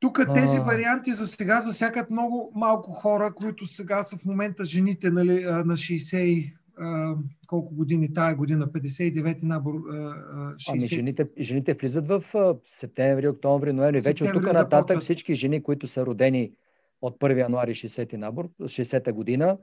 тук 0.00 0.20
тези 0.34 0.58
варианти 0.58 1.12
за 1.12 1.26
сега 1.26 1.60
засякат 1.60 2.10
много 2.10 2.52
малко 2.54 2.90
хора, 2.90 3.34
които 3.34 3.66
сега 3.66 4.02
са 4.02 4.18
в 4.18 4.24
момента 4.24 4.64
жените 4.64 5.10
нали, 5.10 5.44
на 5.44 5.76
60 5.76 6.52
колко 7.46 7.74
години 7.74 8.12
тая 8.14 8.36
година, 8.36 8.66
59-ти 8.66 9.46
набор. 9.46 9.74
60. 9.74 10.70
Ами 10.70 10.80
жените, 10.80 11.28
жените 11.40 11.74
влизат 11.74 12.08
в 12.08 12.24
септември, 12.72 13.28
октомври, 13.28 13.72
ноември. 13.72 14.00
Вече 14.00 14.24
от 14.24 14.32
тук 14.32 14.42
нататък 14.42 15.00
всички 15.00 15.34
жени, 15.34 15.62
които 15.62 15.86
са 15.86 16.06
родени 16.06 16.52
от 17.02 17.18
1 17.18 17.38
януари 17.38 17.70
60-ти 17.70 18.16
набор, 18.16 18.48
60-та 18.60 19.12
година, 19.12 19.58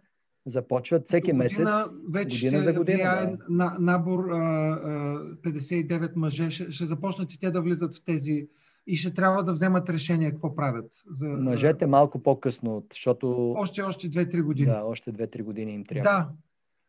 започват 0.45 1.07
всеки 1.07 1.31
година, 1.31 1.43
месец. 1.43 1.67
Вече 2.09 2.47
година 2.47 2.63
за 2.63 2.73
година. 2.73 2.97
Да. 2.97 3.37
На, 3.49 3.75
набор 3.79 4.29
а, 4.31 4.37
а, 4.37 5.49
59 5.49 6.15
мъже. 6.15 6.51
Ще, 6.51 6.71
ще 6.71 6.85
започнат 6.85 7.33
и 7.33 7.39
те 7.39 7.51
да 7.51 7.61
влизат 7.61 7.95
в 7.95 8.03
тези 8.05 8.47
и 8.87 8.95
ще 8.95 9.13
трябва 9.13 9.43
да 9.43 9.53
вземат 9.53 9.89
решение 9.89 10.31
какво 10.31 10.55
правят. 10.55 10.91
За, 11.09 11.27
Мъжете 11.27 11.85
малко 11.85 12.23
по-късно, 12.23 12.85
защото... 12.91 13.51
Още, 13.57 13.81
още 13.81 14.09
2-3 14.09 14.41
години. 14.41 14.67
Да, 14.67 14.81
още 14.85 15.13
2-3 15.13 15.43
години 15.43 15.73
им 15.73 15.85
трябва. 15.85 16.03
Да, 16.03 16.29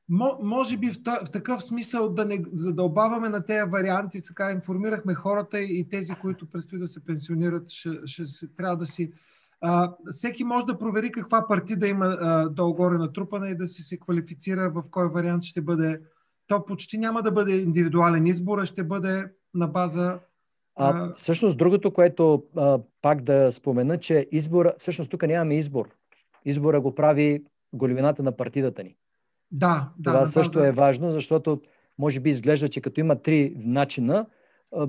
може 0.08 0.76
би 0.76 0.90
в, 0.90 0.96
в 1.26 1.30
такъв 1.30 1.62
смисъл 1.62 2.08
да 2.08 2.24
не 2.24 2.44
задълбаваме 2.54 3.28
на 3.28 3.44
тези 3.44 3.70
варианти, 3.70 4.22
така 4.24 4.50
информирахме 4.50 5.14
хората 5.14 5.60
и 5.60 5.88
тези, 5.88 6.14
които 6.14 6.50
предстои 6.50 6.78
да 6.78 6.88
се 6.88 7.04
пенсионират, 7.04 7.70
ще, 7.70 7.90
ще, 8.04 8.26
ще 8.26 8.56
трябва 8.56 8.76
да 8.76 8.86
си... 8.86 9.12
А, 9.60 9.94
всеки 10.10 10.44
може 10.44 10.66
да 10.66 10.78
провери 10.78 11.12
каква 11.12 11.48
партида 11.48 11.88
има 11.88 12.06
а, 12.06 12.48
долу-горе 12.48 12.98
натрупана 12.98 13.50
и 13.50 13.56
да 13.56 13.66
си 13.66 13.82
се 13.82 13.98
квалифицира 14.00 14.70
в 14.70 14.82
кой 14.90 15.08
вариант 15.10 15.44
ще 15.44 15.60
бъде. 15.60 16.00
То 16.46 16.64
почти 16.64 16.98
няма 16.98 17.22
да 17.22 17.32
бъде 17.32 17.56
индивидуален 17.56 18.26
избор, 18.26 18.58
а 18.58 18.64
ще 18.64 18.84
бъде 18.84 19.24
на 19.54 19.68
база 19.68 20.18
а, 20.76 21.14
всъщност 21.14 21.58
другото, 21.58 21.92
което 21.92 22.44
а, 22.56 22.78
пак 23.02 23.22
да 23.22 23.52
спомена, 23.52 24.00
че 24.00 24.28
избор, 24.32 24.72
всъщност 24.78 25.10
тук 25.10 25.22
нямаме 25.22 25.58
избор. 25.58 25.88
Избора 26.44 26.80
го 26.80 26.94
прави 26.94 27.44
големината 27.72 28.22
на 28.22 28.36
партидата 28.36 28.84
ни. 28.84 28.96
Да, 29.54 29.90
да. 29.98 30.12
Това 30.12 30.26
също 30.26 30.58
да, 30.58 30.66
е 30.66 30.72
важно, 30.72 31.12
защото 31.12 31.60
може 31.98 32.20
би 32.20 32.30
изглежда, 32.30 32.68
че 32.68 32.80
като 32.80 33.00
има 33.00 33.22
три 33.22 33.54
начина, 33.56 34.26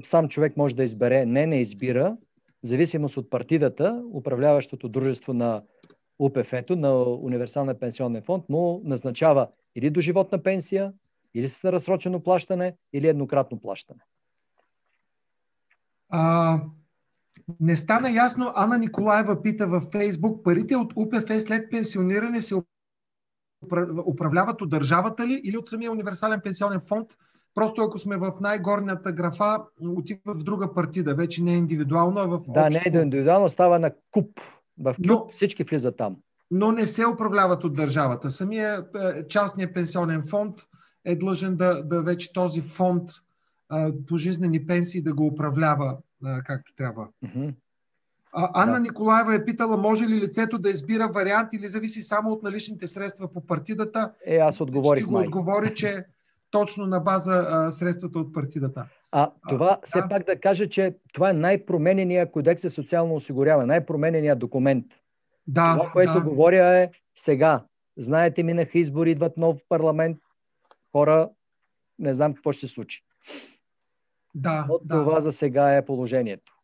сам 0.03 0.29
човек 0.29 0.57
може 0.57 0.75
да 0.75 0.83
избере. 0.83 1.25
Не, 1.25 1.47
не 1.47 1.61
избира. 1.61 2.17
Зависимост 2.61 3.17
от 3.17 3.29
партидата, 3.29 4.03
управляващото 4.13 4.89
дружество 4.89 5.33
на 5.33 5.63
УПФ-то, 6.19 6.75
на 6.75 7.03
Универсалния 7.03 7.79
пенсионен 7.79 8.21
фонд, 8.21 8.49
му 8.49 8.81
назначава 8.83 9.47
или 9.75 9.89
до 9.89 10.01
животна 10.01 10.43
пенсия, 10.43 10.93
или 11.33 11.49
с 11.49 11.71
разсрочено 11.71 12.19
плащане, 12.19 12.75
или 12.93 13.07
еднократно 13.07 13.59
плащане. 13.59 13.99
А, 16.09 16.59
не 17.59 17.75
стана 17.75 18.11
ясно. 18.11 18.51
Ана 18.55 18.77
Николаева 18.77 19.41
пита 19.41 19.67
във 19.67 19.83
Фейсбук, 19.83 20.43
парите 20.43 20.75
от 20.75 20.93
УПФ 20.95 21.41
след 21.43 21.71
пенсиониране 21.71 22.41
се 22.41 22.55
управляват 24.05 24.61
от 24.61 24.69
държавата 24.69 25.27
ли 25.27 25.41
или 25.43 25.57
от 25.57 25.67
самия 25.67 25.91
универсален 25.91 26.41
пенсионен 26.43 26.79
фонд? 26.79 27.07
Просто 27.55 27.81
ако 27.81 27.99
сме 27.99 28.17
в 28.17 28.33
най-горната 28.41 29.11
графа, 29.11 29.57
отива 29.81 30.33
в 30.33 30.43
друга 30.43 30.73
партида, 30.73 31.15
вече 31.15 31.43
не 31.43 31.53
е 31.53 31.57
индивидуално, 31.57 32.19
а 32.19 32.27
в 32.27 32.41
Да, 32.47 32.61
общо... 32.61 32.81
не 32.85 32.99
е 32.99 33.01
индивидуално, 33.01 33.49
става 33.49 33.79
на 33.79 33.91
куп. 34.11 34.39
В 34.79 34.95
куп 34.95 35.05
но, 35.05 35.27
всички 35.33 35.63
влизат 35.63 35.97
там. 35.97 36.15
Но 36.51 36.71
не 36.71 36.87
се 36.87 37.07
управляват 37.07 37.63
от 37.63 37.73
държавата. 37.73 38.31
Самия 38.31 38.85
е, 38.95 39.27
частния 39.27 39.73
пенсионен 39.73 40.23
фонд 40.29 40.55
е 41.05 41.15
длъжен 41.15 41.55
да, 41.55 41.83
да 41.83 42.01
вече 42.01 42.33
този 42.33 42.61
фонд 42.61 43.09
по 44.07 44.17
жизнени 44.17 44.65
пенсии 44.65 45.03
да 45.03 45.13
го 45.13 45.25
управлява 45.25 45.97
както 46.45 46.75
трябва. 46.75 47.07
Mm-hmm. 47.25 47.53
А, 48.37 48.63
Анна 48.63 48.73
да. 48.73 48.79
Николаева 48.79 49.35
е 49.35 49.45
питала, 49.45 49.77
може 49.77 50.05
ли 50.05 50.21
лицето 50.21 50.57
да 50.57 50.69
избира 50.69 51.07
вариант 51.07 51.53
или 51.53 51.67
зависи 51.67 52.01
само 52.01 52.31
от 52.31 52.43
наличните 52.43 52.87
средства 52.87 53.33
по 53.33 53.45
партидата. 53.45 54.11
Е, 54.25 54.37
аз 54.37 54.61
отговорих. 54.61 55.03
Ще 55.03 55.11
го 55.11 55.19
отговори, 55.19 55.73
че 55.75 56.05
точно 56.51 56.85
на 56.85 56.99
база 56.99 57.47
а, 57.49 57.71
средствата 57.71 58.19
от 58.19 58.33
партидата. 58.33 58.85
А 59.11 59.31
това 59.49 59.79
а, 59.81 59.85
все 59.85 60.01
да. 60.01 60.07
пак 60.07 60.25
да 60.25 60.39
кажа, 60.39 60.69
че 60.69 60.97
това 61.13 61.29
е 61.29 61.33
най-променения 61.33 62.31
кодекс 62.31 62.61
за 62.61 62.69
социално 62.69 63.15
осигуряване, 63.15 63.67
най-променения 63.67 64.35
документ. 64.35 64.85
Да, 65.47 65.77
това, 65.77 65.91
което 65.91 66.13
да. 66.13 66.21
говоря 66.21 66.83
е 66.83 66.89
сега. 67.15 67.63
Знаете, 67.97 68.43
минаха 68.43 68.79
избори, 68.79 69.11
идват 69.11 69.37
нов 69.37 69.57
парламент. 69.69 70.17
Хора, 70.91 71.29
не 71.99 72.13
знам 72.13 72.33
какво 72.33 72.51
ще 72.51 72.67
се 72.67 72.73
случи. 72.73 73.03
Да, 74.35 74.65
От 74.69 74.81
да. 74.85 75.03
това 75.03 75.21
за 75.21 75.31
сега 75.31 75.75
е 75.75 75.85
положението 75.85 76.54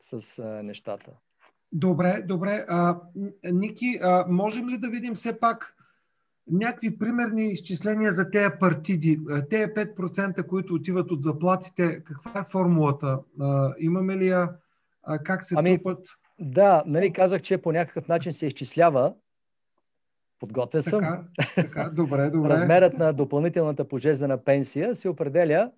с 0.00 0.38
а, 0.38 0.62
нещата. 0.62 1.10
Добре, 1.72 2.22
добре. 2.26 2.64
А, 2.68 3.00
Ники, 3.44 3.98
а, 4.02 4.24
можем 4.28 4.68
ли 4.68 4.78
да 4.78 4.88
видим 4.88 5.14
все 5.14 5.40
пак 5.40 5.76
някакви 6.50 6.98
примерни 6.98 7.46
изчисления 7.46 8.12
за 8.12 8.30
тези 8.30 8.50
партиди? 8.60 9.20
Тези 9.50 9.64
5%, 9.64 10.46
които 10.46 10.74
отиват 10.74 11.10
от 11.10 11.22
заплатите, 11.22 12.04
каква 12.04 12.40
е 12.40 12.44
формулата? 12.50 13.18
А, 13.40 13.74
имаме 13.78 14.16
ли 14.16 14.28
я? 14.28 14.48
А, 15.02 15.18
как 15.18 15.44
се 15.44 15.54
ами, 15.58 15.76
трупат? 15.76 16.06
Да, 16.38 16.82
нали 16.86 17.12
казах, 17.12 17.42
че 17.42 17.58
по 17.58 17.72
някакъв 17.72 18.08
начин 18.08 18.32
се 18.32 18.46
изчислява. 18.46 19.14
Подготвя 20.40 20.82
съм. 20.82 21.00
Така, 21.00 21.24
така, 21.54 21.90
добре, 21.94 22.30
добре. 22.30 22.48
Размерът 22.48 22.98
на 22.98 23.12
допълнителната 23.12 23.88
пожизнена 23.88 24.44
пенсия 24.44 24.94
се 24.94 25.08
определя 25.08 25.70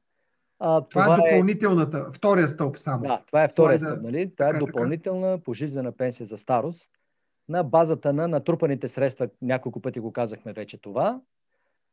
а, 0.64 0.80
това, 0.80 1.04
това 1.04 1.14
е 1.14 1.16
допълнителната, 1.16 2.06
е... 2.08 2.12
втория 2.12 2.48
стълб 2.48 2.78
само. 2.78 3.02
Да, 3.02 3.22
това 3.26 3.44
е 3.44 3.48
втория 3.48 3.78
стълб. 3.78 4.02
Нали? 4.02 4.34
Това 4.36 4.48
е 4.48 4.58
допълнителна 4.58 5.32
така. 5.32 5.44
пожизнена 5.44 5.92
пенсия 5.92 6.26
за 6.26 6.38
старост 6.38 6.90
на 7.48 7.64
базата 7.64 8.12
на 8.12 8.28
натрупаните 8.28 8.88
средства. 8.88 9.28
Няколко 9.42 9.80
пъти 9.80 10.00
го 10.00 10.12
казахме 10.12 10.52
вече 10.52 10.78
това. 10.78 11.20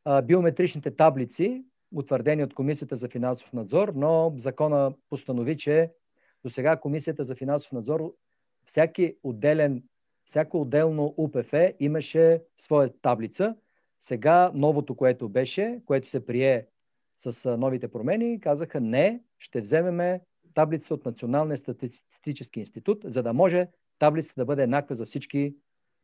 А, 0.04 0.22
биометричните 0.22 0.90
таблици, 0.90 1.64
утвърдени 1.94 2.44
от 2.44 2.54
Комисията 2.54 2.96
за 2.96 3.08
финансов 3.08 3.52
надзор, 3.52 3.92
но 3.94 4.34
закона 4.36 4.92
постанови, 5.10 5.56
че 5.56 5.90
до 6.44 6.50
сега 6.50 6.76
Комисията 6.76 7.24
за 7.24 7.34
финансов 7.34 7.72
надзор 7.72 8.14
всяки 8.66 9.16
отделен, 9.22 9.82
всяко 10.24 10.60
отделно 10.60 11.14
УПФ 11.16 11.52
имаше 11.80 12.42
своя 12.58 12.92
таблица. 13.02 13.54
Сега 14.00 14.50
новото, 14.54 14.94
което 14.94 15.28
беше, 15.28 15.80
което 15.86 16.08
се 16.08 16.26
прие 16.26 16.66
с 17.20 17.56
новите 17.56 17.88
промени, 17.88 18.40
казаха 18.40 18.80
не, 18.80 19.22
ще 19.38 19.60
вземеме 19.60 20.20
таблица 20.54 20.94
от 20.94 21.04
Националния 21.04 21.58
статистически 21.58 22.60
институт, 22.60 22.98
за 23.04 23.22
да 23.22 23.32
може 23.32 23.68
таблицата 23.98 24.40
да 24.40 24.44
бъде 24.44 24.62
еднаква 24.62 24.94
за 24.94 25.06
всички, 25.06 25.54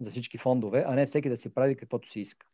за 0.01 0.11
всички 0.11 0.39
фондове, 0.39 0.85
а 0.87 0.95
не 0.95 1.07
всеки 1.07 1.29
да 1.29 1.37
си 1.37 1.55
прави 1.55 1.77
каквото 1.77 2.11
си 2.11 2.21
иска. 2.21 2.47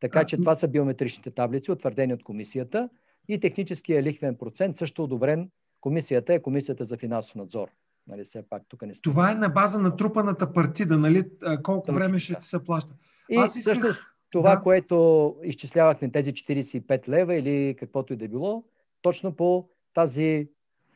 Така 0.00 0.24
че 0.24 0.36
това 0.36 0.54
са 0.54 0.68
биометричните 0.68 1.30
таблици, 1.30 1.72
утвърдени 1.72 2.14
от 2.14 2.22
комисията 2.22 2.88
и 3.28 3.40
техническия 3.40 4.02
лихвен 4.02 4.36
процент, 4.36 4.78
също 4.78 5.04
одобрен. 5.04 5.50
Комисията 5.80 6.34
е 6.34 6.42
Комисията 6.42 6.84
за 6.84 6.96
финансов 6.96 7.34
надзор. 7.34 7.68
Нали, 8.06 8.24
все 8.24 8.48
пак, 8.48 8.62
тук 8.68 8.82
не 8.82 8.92
Това 8.92 9.32
е 9.32 9.34
на 9.34 9.48
база 9.48 9.78
на 9.78 9.96
трупаната 9.96 10.52
партида, 10.52 10.98
нали? 10.98 11.22
Колко 11.62 11.86
Точно, 11.86 11.98
време 11.98 12.18
ще 12.18 12.32
да. 12.34 12.42
се 12.42 12.64
плаща. 12.64 12.94
И 13.28 13.36
Аз 13.36 13.56
исках... 13.56 13.74
всъщност, 13.74 14.00
това, 14.30 14.56
да. 14.56 14.62
което 14.62 15.36
изчислявахме 15.42 16.10
тези 16.10 16.32
45 16.32 17.08
лева 17.08 17.34
или 17.34 17.76
каквото 17.78 18.12
и 18.12 18.16
да 18.16 18.28
било, 18.28 18.64
точно 19.02 19.36
по 19.36 19.68
тази 19.94 20.48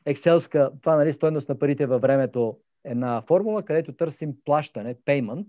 екселска, 0.05 0.71
това 0.83 0.97
нали, 0.97 1.13
стойност 1.13 1.49
на 1.49 1.59
парите 1.59 1.87
във 1.87 2.03
времето 2.03 2.59
една 2.85 3.23
формула, 3.23 3.63
където 3.63 3.93
търсим 3.93 4.35
плащане, 4.45 4.95
payment. 4.95 5.47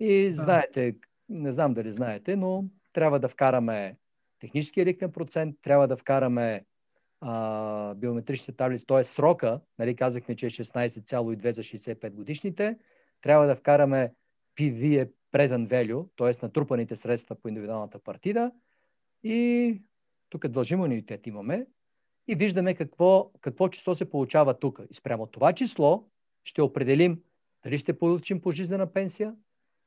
И 0.00 0.32
знаете, 0.32 0.96
не 1.28 1.52
знам 1.52 1.74
дали 1.74 1.92
знаете, 1.92 2.36
но 2.36 2.64
трябва 2.92 3.20
да 3.20 3.28
вкараме 3.28 3.96
техническия 4.40 4.84
ликвен 4.84 5.12
процент, 5.12 5.56
трябва 5.62 5.88
да 5.88 5.96
вкараме 5.96 6.64
а, 7.20 7.94
биометричните 7.94 8.52
таблици, 8.52 8.86
т.е. 8.86 9.04
срока, 9.04 9.60
нали, 9.78 9.96
казахме, 9.96 10.36
че 10.36 10.46
е 10.46 10.50
16,2 10.50 11.50
за 11.50 11.62
65 11.62 12.10
годишните, 12.10 12.78
трябва 13.22 13.46
да 13.46 13.56
вкараме 13.56 14.12
PV 14.58 15.02
е 15.02 15.10
present 15.34 15.68
value, 15.68 16.08
т.е. 16.16 16.46
натрупаните 16.46 16.96
средства 16.96 17.34
по 17.34 17.48
индивидуалната 17.48 17.98
партида 17.98 18.50
и 19.22 19.82
тук 20.30 20.48
дължим 20.48 20.80
унитет 20.80 21.26
имаме 21.26 21.66
и 22.28 22.34
виждаме 22.34 22.74
какво, 22.74 23.30
какво 23.40 23.68
число 23.68 23.94
се 23.94 24.10
получава 24.10 24.54
тук. 24.54 24.80
И 24.90 24.94
спрямо 24.94 25.26
това 25.26 25.52
число 25.52 26.04
ще 26.44 26.62
определим 26.62 27.20
дали 27.64 27.78
ще 27.78 27.98
получим 27.98 28.40
пожизнена 28.40 28.86
пенсия, 28.86 29.34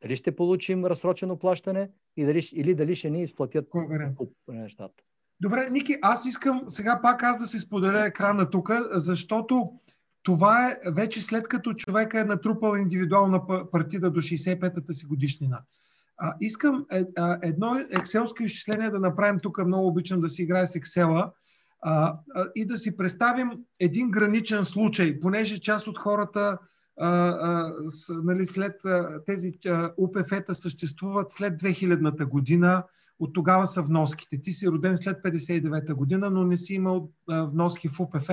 дали 0.01 0.15
ще 0.15 0.35
получим 0.35 0.85
разсрочено 0.85 1.39
плащане 1.39 1.89
и 2.17 2.25
дали, 2.25 2.49
или 2.53 2.75
дали 2.75 2.95
ще 2.95 3.09
ни 3.09 3.23
изплатят 3.23 3.67
нещата. 4.47 5.03
Добре, 5.39 5.69
Ники, 5.69 5.95
аз 6.01 6.25
искам 6.25 6.63
сега 6.67 6.99
пак 7.01 7.23
аз 7.23 7.39
да 7.39 7.45
се 7.45 7.59
споделя 7.59 8.05
екрана 8.05 8.49
тук, 8.49 8.71
защото 8.91 9.73
това 10.27 10.71
е 10.71 10.91
вече 10.91 11.21
след 11.21 11.47
като 11.47 11.73
човека 11.73 12.19
е 12.19 12.23
натрупал 12.23 12.77
индивидуална 12.77 13.41
партида 13.71 14.11
до 14.11 14.21
65-та 14.21 14.93
си 14.93 15.05
годишнина. 15.05 15.61
А, 16.17 16.33
искам 16.41 16.85
е, 16.91 17.03
а, 17.17 17.39
едно 17.41 17.85
екселско 17.91 18.43
изчисление 18.43 18.89
да 18.89 18.99
направим 18.99 19.39
тук. 19.39 19.65
Много 19.65 19.87
обичам 19.87 20.21
да 20.21 20.29
си 20.29 20.43
играе 20.43 20.67
с 20.67 20.73
Excel 20.73 21.31
а, 21.81 22.19
а, 22.35 22.47
и 22.55 22.65
да 22.65 22.77
си 22.77 22.97
представим 22.97 23.51
един 23.79 24.11
граничен 24.11 24.63
случай, 24.63 25.19
понеже 25.19 25.61
част 25.61 25.87
от 25.87 25.97
хората 25.97 26.57
а, 26.99 27.07
а, 27.07 27.73
с, 27.89 28.13
нали, 28.23 28.45
след 28.45 28.85
а, 28.85 29.23
тези 29.25 29.53
УПФ-та 29.97 30.53
съществуват 30.53 31.31
след 31.31 31.53
2000-та 31.61 32.25
година, 32.25 32.83
от 33.19 33.33
тогава 33.33 33.67
са 33.67 33.81
вноските. 33.81 34.41
Ти 34.41 34.53
си 34.53 34.67
роден 34.67 34.97
след 34.97 35.17
59-та 35.23 35.93
година, 35.93 36.29
но 36.29 36.43
не 36.43 36.57
си 36.57 36.73
имал 36.73 37.09
а, 37.29 37.43
вноски 37.43 37.89
в 37.89 37.99
УПФ. 37.99 38.29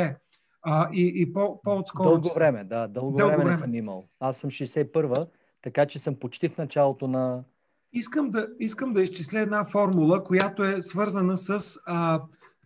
А, 0.65 0.89
и, 0.93 1.13
и 1.17 1.33
по, 1.33 1.61
по-отскоро... 1.63 2.09
Дълго 2.09 2.35
време, 2.35 2.65
да. 2.65 2.89
Дълго, 2.89 3.17
дълго 3.17 3.31
време, 3.31 3.45
време 3.45 3.57
съм 3.57 3.75
имал. 3.75 4.05
Аз 4.21 4.37
съм 4.37 4.51
61-а, 4.51 5.27
така 5.63 5.87
че 5.87 5.99
съм 5.99 6.15
почти 6.15 6.49
в 6.49 6.59
началото 6.59 7.09
на... 7.09 7.45
Искам 7.93 8.31
да, 8.31 8.49
искам 8.61 8.93
да 8.93 9.03
изчисля 9.03 9.41
една 9.41 9.65
формула, 9.65 10.25
която 10.25 10.65
е 10.65 10.83
свързана 10.83 11.37
с 11.37 11.79
а, 11.87 12.23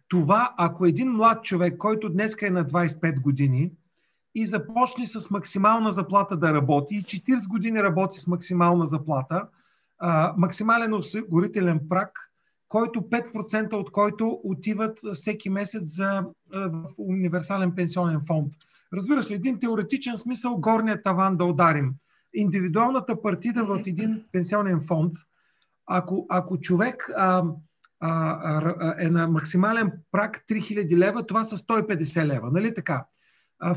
това, 0.09 0.55
ако 0.59 0.87
един 0.87 1.13
млад 1.13 1.45
човек, 1.45 1.79
който 1.79 2.09
днес 2.09 2.43
е 2.43 2.51
на 2.51 2.65
25 2.65 3.21
години 3.21 3.73
и 4.35 4.47
започне 4.47 5.07
с 5.07 5.31
максимална 5.31 5.93
заплата 5.93 6.37
да 6.37 6.55
работи 6.55 6.95
и 6.95 7.03
40 7.03 7.49
години 7.49 7.83
работи 7.83 8.19
с 8.21 8.27
максимална 8.27 8.87
заплата, 8.87 9.49
а, 9.99 10.35
максимален 10.37 10.95
осигурителен 10.95 11.81
прак 11.89 12.28
който 12.69 13.01
5% 13.01 13.73
от 13.73 13.93
който 13.93 14.41
отиват 14.45 14.99
всеки 15.15 15.51
месец 15.51 15.83
за 15.83 16.25
в 16.53 16.85
универсален 16.99 17.75
пенсионен 17.75 18.21
фонд. 18.27 18.53
Разбираш 18.93 19.31
ли, 19.31 19.35
един 19.35 19.61
теоретичен 19.61 20.17
смисъл 20.17 20.57
горният 20.57 21.05
таван 21.05 21.37
да 21.37 21.45
ударим. 21.45 21.93
Индивидуалната 22.35 23.23
партида 23.23 23.65
в 23.65 23.83
един 23.87 24.25
пенсионен 24.33 24.81
фонд, 24.81 25.13
ако, 25.87 26.27
ако 26.29 26.61
човек 26.61 27.11
а, 27.17 27.43
а, 28.01 28.39
а, 28.81 28.95
е 28.99 29.11
на 29.11 29.29
максимален 29.29 29.93
прак 30.13 30.45
3000 30.51 30.97
лева, 30.97 31.27
това 31.27 31.45
са 31.45 31.57
150 31.57 32.25
лева. 32.25 32.51
Нали 32.53 32.75
така? 32.75 33.05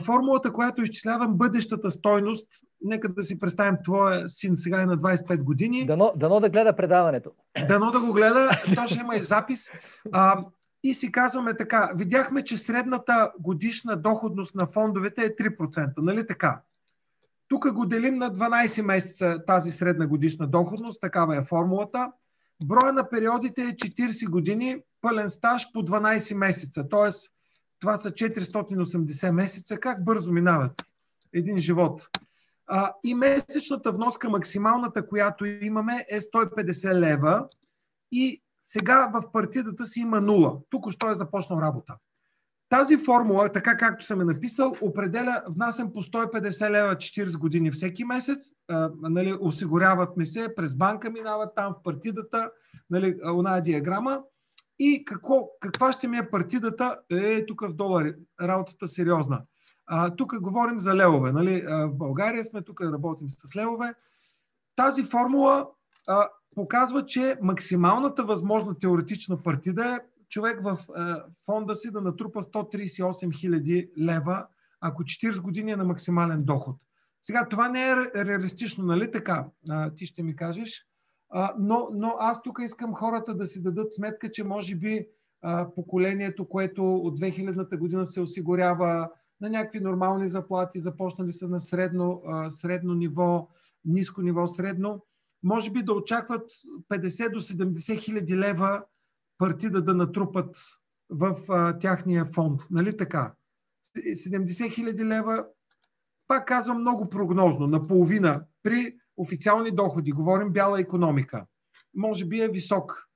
Формулата, 0.05 0.53
която 0.53 0.81
изчислявам 0.81 1.37
бъдещата 1.37 1.91
стойност, 1.91 2.47
нека 2.81 3.13
да 3.13 3.23
си 3.23 3.39
представим, 3.39 3.77
твоя 3.83 4.29
син 4.29 4.57
сега 4.57 4.81
е 4.81 4.85
на 4.85 4.97
25 4.97 5.43
години. 5.43 5.85
Дано, 5.85 6.13
дано 6.15 6.39
да 6.39 6.49
гледа 6.49 6.75
предаването. 6.75 7.31
Дано 7.67 7.91
да 7.91 7.99
го 7.99 8.13
гледа, 8.13 8.49
то 8.75 8.87
ще 8.87 8.99
има 8.99 9.15
и 9.15 9.21
запис. 9.21 9.71
А, 10.11 10.43
и 10.83 10.93
си 10.93 11.11
казваме 11.11 11.57
така, 11.57 11.91
видяхме, 11.95 12.43
че 12.43 12.57
средната 12.57 13.31
годишна 13.39 13.97
доходност 13.97 14.55
на 14.55 14.67
фондовете 14.67 15.21
е 15.21 15.35
3%, 15.35 15.91
нали 15.97 16.27
така? 16.27 16.61
Тук 17.47 17.71
го 17.73 17.85
делим 17.85 18.15
на 18.15 18.31
12 18.31 18.81
месеца 18.81 19.43
тази 19.47 19.71
средна 19.71 20.07
годишна 20.07 20.47
доходност, 20.47 21.01
такава 21.01 21.37
е 21.37 21.43
формулата. 21.43 22.11
Броя 22.65 22.93
на 22.93 23.09
периодите 23.09 23.61
е 23.61 23.65
40 23.65 24.29
години, 24.29 24.77
пълен 25.01 25.29
стаж 25.29 25.71
по 25.73 25.79
12 25.79 26.35
месеца, 26.35 26.89
т.е. 26.89 27.09
Това 27.81 27.97
са 27.97 28.11
480 28.11 29.31
месеца. 29.31 29.79
Как 29.79 30.05
бързо 30.05 30.31
минават 30.33 30.85
един 31.33 31.57
живот? 31.57 32.09
А, 32.67 32.93
и 33.03 33.15
месечната 33.15 33.91
вноска, 33.91 34.29
максималната, 34.29 35.07
която 35.07 35.45
имаме, 35.45 36.05
е 36.09 36.19
150 36.19 36.93
лева. 36.93 37.47
И 38.11 38.43
сега 38.61 39.11
в 39.13 39.31
партидата 39.31 39.85
си 39.85 39.99
има 39.99 40.21
0. 40.21 40.61
Тук 40.69 40.91
що 40.91 41.11
е 41.11 41.15
започнал 41.15 41.59
работа. 41.61 41.93
Тази 42.69 42.97
формула, 42.97 43.51
така 43.51 43.77
както 43.77 44.05
съм 44.05 44.21
е 44.21 44.25
написал, 44.25 44.73
определя 44.81 45.43
внасям 45.47 45.93
по 45.93 46.03
150 46.03 46.69
лева 46.69 46.95
40 46.95 47.37
години 47.37 47.71
всеки 47.71 48.05
месец. 48.05 48.51
А, 48.67 48.91
нали, 49.01 49.37
осигуряват 49.39 50.17
ми 50.17 50.25
се, 50.25 50.55
през 50.55 50.75
банка 50.75 51.09
минават 51.09 51.55
там 51.55 51.73
в 51.73 51.83
партидата, 51.83 52.51
нали, 52.89 53.19
оная 53.33 53.61
диаграма. 53.61 54.21
И 54.83 55.05
какво, 55.05 55.49
каква 55.59 55.91
ще 55.91 56.07
ми 56.07 56.17
е 56.17 56.29
партидата? 56.29 56.99
Е, 57.09 57.45
тук 57.45 57.61
в 57.61 57.73
долари. 57.73 58.15
Работата 58.41 58.87
сериозна. 58.87 59.41
А, 59.85 60.15
тук 60.15 60.41
говорим 60.41 60.79
за 60.79 60.95
левове. 60.95 61.31
Нали? 61.31 61.65
А, 61.67 61.87
в 61.87 61.95
България 61.95 62.43
сме, 62.43 62.61
тук 62.61 62.81
работим 62.81 63.29
с 63.29 63.55
левове. 63.55 63.93
Тази 64.75 65.03
формула 65.03 65.69
а, 66.07 66.29
показва, 66.55 67.05
че 67.05 67.37
максималната 67.41 68.23
възможна 68.23 68.79
теоретична 68.79 69.43
партида 69.43 69.85
е 69.85 69.99
човек 70.29 70.59
в 70.63 70.79
а, 70.95 71.23
фонда 71.45 71.75
си 71.75 71.91
да 71.91 72.01
натрупа 72.01 72.41
138 72.41 73.01
000 73.01 73.89
лева, 73.99 74.45
ако 74.79 75.03
40 75.03 75.41
години 75.41 75.71
е 75.71 75.75
на 75.75 75.83
максимален 75.83 76.39
доход. 76.41 76.75
Сега, 77.21 77.47
това 77.49 77.69
не 77.69 77.89
е 77.89 77.95
реалистично, 78.15 78.85
нали 78.85 79.11
така? 79.11 79.45
А, 79.69 79.93
ти 79.95 80.05
ще 80.05 80.23
ми 80.23 80.35
кажеш. 80.35 80.85
А, 81.31 81.53
но, 81.59 81.89
но 81.93 82.15
аз 82.19 82.43
тук 82.43 82.59
искам 82.61 82.93
хората 82.93 83.35
да 83.35 83.45
си 83.45 83.63
дадат 83.63 83.93
сметка, 83.93 84.31
че 84.31 84.43
може 84.43 84.75
би 84.75 85.07
а, 85.41 85.73
поколението, 85.75 86.49
което 86.49 86.95
от 86.95 87.19
2000-та 87.19 87.77
година 87.77 88.05
се 88.05 88.21
осигурява 88.21 89.09
на 89.41 89.49
някакви 89.49 89.79
нормални 89.79 90.29
заплати, 90.29 90.79
започнали 90.79 91.31
са 91.31 91.47
на 91.47 91.59
средно, 91.59 92.21
средно 92.49 92.93
ниво, 92.93 93.47
ниско 93.85 94.21
ниво, 94.21 94.47
средно, 94.47 95.05
може 95.43 95.71
би 95.71 95.83
да 95.83 95.93
очакват 95.93 96.51
50 96.89 97.33
до 97.33 97.41
70 97.41 97.99
хиляди 97.99 98.37
лева 98.37 98.83
партида 99.37 99.81
да 99.81 99.95
натрупат 99.95 100.55
в 101.09 101.37
а, 101.49 101.79
тяхния 101.79 102.25
фонд. 102.25 102.61
Нали 102.71 102.97
така? 102.97 103.33
70 103.97 104.71
хиляди 104.71 105.05
лева, 105.05 105.45
пак 106.27 106.47
казвам 106.47 106.79
много 106.79 107.09
прогнозно, 107.09 107.67
наполовина 107.67 108.45
при 108.63 108.95
официални 109.17 109.71
доходи, 109.71 110.11
говорим 110.11 110.49
бяла 110.49 110.79
економика. 110.79 111.45
Може 111.95 112.25
би 112.25 112.41
е 112.41 112.47
висок. 112.47 113.07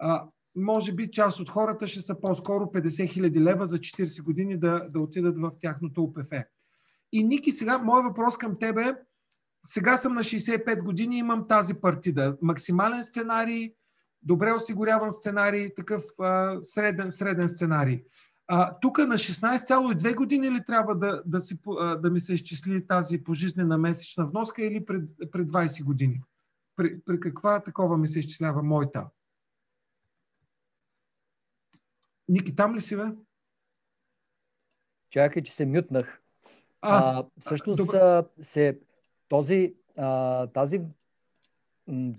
А, 0.00 0.24
може 0.56 0.92
би 0.92 1.10
част 1.10 1.40
от 1.40 1.48
хората 1.48 1.86
ще 1.86 2.00
са 2.00 2.20
по-скоро 2.20 2.64
50 2.64 3.08
хиляди 3.08 3.40
лева 3.40 3.66
за 3.66 3.78
40 3.78 4.22
години 4.22 4.58
да, 4.58 4.88
да 4.90 5.02
отидат 5.02 5.38
в 5.38 5.50
тяхното 5.60 6.02
УПФ. 6.02 6.28
И 7.12 7.24
Ники, 7.24 7.52
сега, 7.52 7.78
мой 7.78 8.02
въпрос 8.02 8.38
към 8.38 8.58
тебе 8.58 8.82
е, 8.82 8.94
сега 9.66 9.96
съм 9.96 10.14
на 10.14 10.20
65 10.20 10.82
години, 10.82 11.18
имам 11.18 11.48
тази 11.48 11.74
партида. 11.74 12.36
Максимален 12.42 13.04
сценарий, 13.04 13.72
добре 14.22 14.52
осигуряван 14.52 15.12
сценарий, 15.12 15.74
такъв 15.74 16.04
а, 16.20 16.58
среден, 16.62 17.10
среден 17.10 17.48
сценарий. 17.48 18.02
Тук 18.80 18.98
на 18.98 19.14
16,2 19.14 20.16
години 20.16 20.50
ли 20.50 20.64
трябва 20.64 20.94
да, 20.94 21.22
да, 21.26 21.40
си, 21.40 21.58
да 21.98 22.10
ми 22.10 22.20
се 22.20 22.34
изчисли 22.34 22.86
тази 22.86 23.24
пожизнена 23.24 23.78
месечна 23.78 24.26
вноска 24.26 24.64
или 24.64 24.84
пред, 24.84 25.10
пред 25.32 25.50
20 25.50 25.84
години? 25.84 26.22
При, 26.76 27.00
при 27.00 27.20
каква 27.20 27.62
такова 27.62 27.98
ми 27.98 28.06
се 28.06 28.18
изчислява 28.18 28.62
моята? 28.62 29.06
Ники, 32.28 32.56
там 32.56 32.74
ли 32.74 32.80
си, 32.80 32.96
бе? 32.96 33.04
Чакай, 35.10 35.42
че 35.42 35.52
се 35.52 35.66
мютнах. 35.66 36.20
А, 36.80 37.18
а 37.18 37.24
всъщност 37.40 37.94
а, 37.94 38.24
се, 38.42 38.80
този, 39.28 39.74
а, 39.96 40.46
тази 40.46 40.80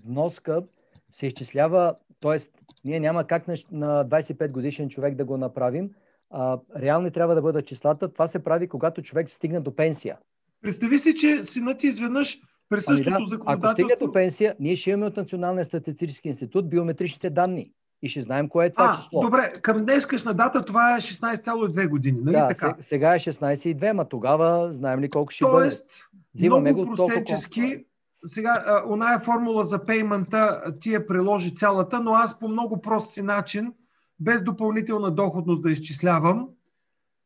вноска 0.04 0.62
се 1.08 1.26
изчислява, 1.26 1.96
т.е. 2.20 2.38
ние 2.84 3.00
няма 3.00 3.26
как 3.26 3.48
на, 3.48 3.56
на 3.70 4.08
25 4.08 4.50
годишен 4.50 4.88
човек 4.88 5.14
да 5.14 5.24
го 5.24 5.36
направим. 5.36 5.90
А, 6.30 6.58
реални 6.76 7.10
трябва 7.10 7.34
да 7.34 7.42
бъдат 7.42 7.66
числата. 7.66 8.12
Това 8.12 8.28
се 8.28 8.44
прави, 8.44 8.68
когато 8.68 9.02
човек 9.02 9.30
стигне 9.30 9.60
до 9.60 9.76
пенсия. 9.76 10.18
Представи 10.62 10.98
си, 10.98 11.14
че 11.14 11.44
синът 11.44 11.78
ти 11.78 11.86
изведнъж 11.86 12.40
през 12.68 12.84
същото 12.84 13.14
ами 13.14 13.24
да, 13.24 13.28
законодателство... 13.28 13.68
Ако 13.68 13.72
стигне 13.72 14.06
до 14.06 14.12
пенсия, 14.12 14.56
ние 14.60 14.76
ще 14.76 14.90
имаме 14.90 15.06
от 15.06 15.16
Националния 15.16 15.64
статистически 15.64 16.28
институт 16.28 16.70
биометричните 16.70 17.30
данни 17.30 17.72
и 18.02 18.08
ще 18.08 18.22
знаем 18.22 18.48
кое 18.48 18.66
е 18.66 18.72
това 18.72 18.96
а, 18.98 19.02
число. 19.02 19.20
Добре, 19.20 19.52
към 19.62 19.76
днескашна 19.76 20.34
дата 20.34 20.60
това 20.60 20.96
е 20.96 21.00
16,2 21.00 21.88
години, 21.88 22.18
нали 22.22 22.36
да, 22.36 22.48
така? 22.48 22.76
Сега 22.82 23.14
е 23.14 23.18
16,2, 23.18 23.92
ма 23.92 24.08
тогава 24.08 24.72
знаем 24.72 25.00
ли 25.00 25.08
колко 25.08 25.30
ще 25.30 25.44
Тоест, 25.44 26.10
бъде? 26.34 26.48
Тоест, 26.48 26.66
много 26.66 26.96
простенчески, 26.96 27.84
сега 28.24 28.82
оная 28.88 29.20
формула 29.20 29.64
за 29.64 29.84
пеймента 29.84 30.62
ти 30.80 30.92
я 30.92 31.06
приложи 31.06 31.54
цялата, 31.54 32.00
но 32.00 32.12
аз 32.12 32.38
по 32.38 32.48
много 32.48 32.80
прост 32.80 33.12
си 33.12 33.22
начин, 33.22 33.72
без 34.20 34.42
допълнителна 34.42 35.10
доходност 35.10 35.62
да 35.62 35.70
изчислявам, 35.70 36.48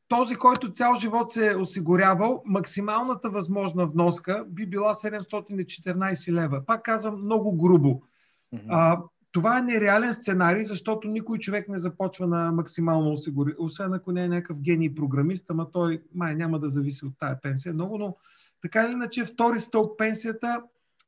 този, 0.08 0.36
който 0.36 0.72
цял 0.72 0.96
живот 0.96 1.32
се 1.32 1.50
е 1.50 1.56
осигурявал, 1.56 2.42
максималната 2.46 3.30
възможна 3.30 3.86
вноска 3.86 4.44
би 4.48 4.66
била 4.66 4.94
714 4.94 6.32
лева. 6.32 6.62
Пак 6.66 6.82
казвам 6.82 7.20
много 7.20 7.56
грубо. 7.56 8.02
Mm-hmm. 8.54 8.66
А, 8.68 9.02
това 9.32 9.58
е 9.58 9.62
нереален 9.62 10.14
сценарий, 10.14 10.64
защото 10.64 11.08
никой 11.08 11.38
човек 11.38 11.68
не 11.68 11.78
започва 11.78 12.26
на 12.26 12.52
максимално 12.52 13.12
осигури, 13.12 13.54
освен 13.58 13.92
ако 13.92 14.12
не 14.12 14.24
е 14.24 14.28
някакъв 14.28 14.60
гений 14.60 14.94
програмист, 14.94 15.50
ама 15.50 15.72
той 15.72 16.02
май 16.14 16.34
няма 16.34 16.58
да 16.58 16.68
зависи 16.68 17.06
от 17.06 17.12
тая 17.18 17.40
пенсия 17.40 17.74
много, 17.74 17.98
но 17.98 18.14
така 18.62 18.82
или 18.82 18.92
иначе 18.92 19.24
втори 19.24 19.60
стълб 19.60 19.98
пенсията, 19.98 20.62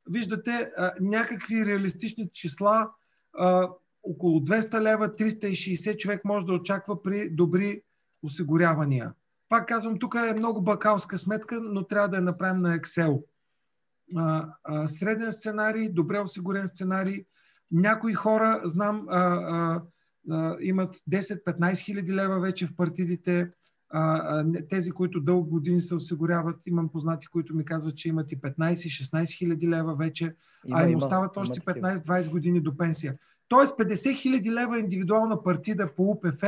виждате 0.09 0.71
а, 0.77 0.91
някакви 1.01 1.65
реалистични 1.65 2.29
числа, 2.33 2.89
а, 3.37 3.69
около 4.03 4.39
200 4.39 4.81
лева, 4.81 5.15
360 5.15 5.97
човек 5.97 6.25
може 6.25 6.45
да 6.45 6.53
очаква 6.53 7.03
при 7.03 7.29
добри 7.29 7.81
осигурявания. 8.23 9.13
Пак 9.49 9.67
казвам, 9.67 9.99
тук 9.99 10.15
е 10.15 10.33
много 10.33 10.61
бакалска 10.61 11.17
сметка, 11.17 11.61
но 11.61 11.87
трябва 11.87 12.09
да 12.09 12.17
я 12.17 12.23
направим 12.23 12.61
на 12.61 12.79
Excel. 12.79 13.23
А, 14.15 14.49
а, 14.63 14.87
среден 14.87 15.31
сценарий, 15.31 15.89
добре 15.89 16.19
осигурен 16.19 16.67
сценарий, 16.67 17.25
някои 17.71 18.13
хора, 18.13 18.61
знам, 18.63 19.05
а, 19.09 19.19
а, 19.19 19.81
а, 20.29 20.57
имат 20.59 20.95
10-15 21.11 21.85
хиляди 21.85 22.13
лева 22.13 22.39
вече 22.39 22.67
в 22.67 22.75
партидите. 22.75 23.49
А, 23.89 24.15
а, 24.15 24.45
тези, 24.69 24.91
които 24.91 25.21
дълго 25.21 25.49
години 25.49 25.81
се 25.81 25.95
осигуряват, 25.95 26.55
имам 26.65 26.89
познати, 26.89 27.27
които 27.27 27.55
ми 27.55 27.65
казват, 27.65 27.97
че 27.97 28.09
имат 28.09 28.31
и 28.31 28.41
15-16 28.41 29.37
хиляди 29.37 29.69
лева 29.69 29.95
вече, 29.95 30.35
има, 30.65 30.79
а 30.79 30.83
им 30.83 30.89
има, 30.89 30.97
остават 30.97 31.37
още 31.37 31.59
15-20 31.59 32.31
години 32.31 32.61
до 32.61 32.77
пенсия. 32.77 33.15
Тоест 33.47 33.77
50 33.77 34.15
хиляди 34.15 34.51
лева 34.51 34.79
индивидуална 34.79 35.43
партида 35.43 35.95
по 35.95 36.03
УПФ 36.03 36.41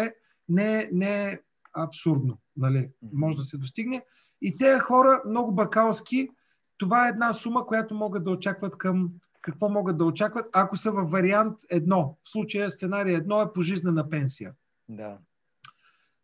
не 0.49 0.79
е, 0.79 0.89
не 0.91 1.25
е 1.25 1.39
абсурдно. 1.73 2.37
Нали? 2.57 2.89
Може 3.13 3.37
да 3.37 3.43
се 3.43 3.57
достигне. 3.57 4.05
И 4.41 4.57
тези 4.57 4.79
хора, 4.79 5.21
много 5.29 5.51
бакалски, 5.51 6.29
това 6.77 7.05
е 7.05 7.09
една 7.09 7.33
сума, 7.33 7.65
която 7.65 7.95
могат 7.95 8.23
да 8.23 8.31
очакват 8.31 8.77
към 8.77 9.09
какво 9.41 9.69
могат 9.69 9.97
да 9.97 10.05
очакват, 10.05 10.45
ако 10.53 10.77
са 10.77 10.91
във 10.91 11.11
вариант 11.11 11.57
едно. 11.69 12.17
В 12.23 12.29
случая 12.29 12.71
сценарий 12.71 13.15
едно 13.15 13.41
е 13.41 13.53
пожизнена 13.53 14.09
пенсия. 14.09 14.51
Да. 14.89 15.17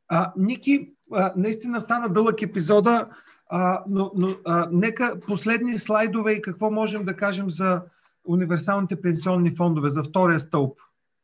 А, 0.07 0.33
Ники, 0.37 0.89
а, 1.11 1.33
наистина 1.35 1.81
стана 1.81 2.09
дълъг 2.09 2.41
епизода, 2.41 3.09
а, 3.49 3.83
но, 3.89 4.11
но 4.15 4.35
а, 4.45 4.67
нека 4.71 5.19
последни 5.19 5.77
слайдове 5.77 6.31
и 6.31 6.41
какво 6.41 6.71
можем 6.71 7.05
да 7.05 7.15
кажем 7.15 7.51
за 7.51 7.81
универсалните 8.23 9.01
пенсионни 9.01 9.55
фондове, 9.55 9.89
за 9.89 10.03
втория 10.03 10.39
стълб. 10.39 10.79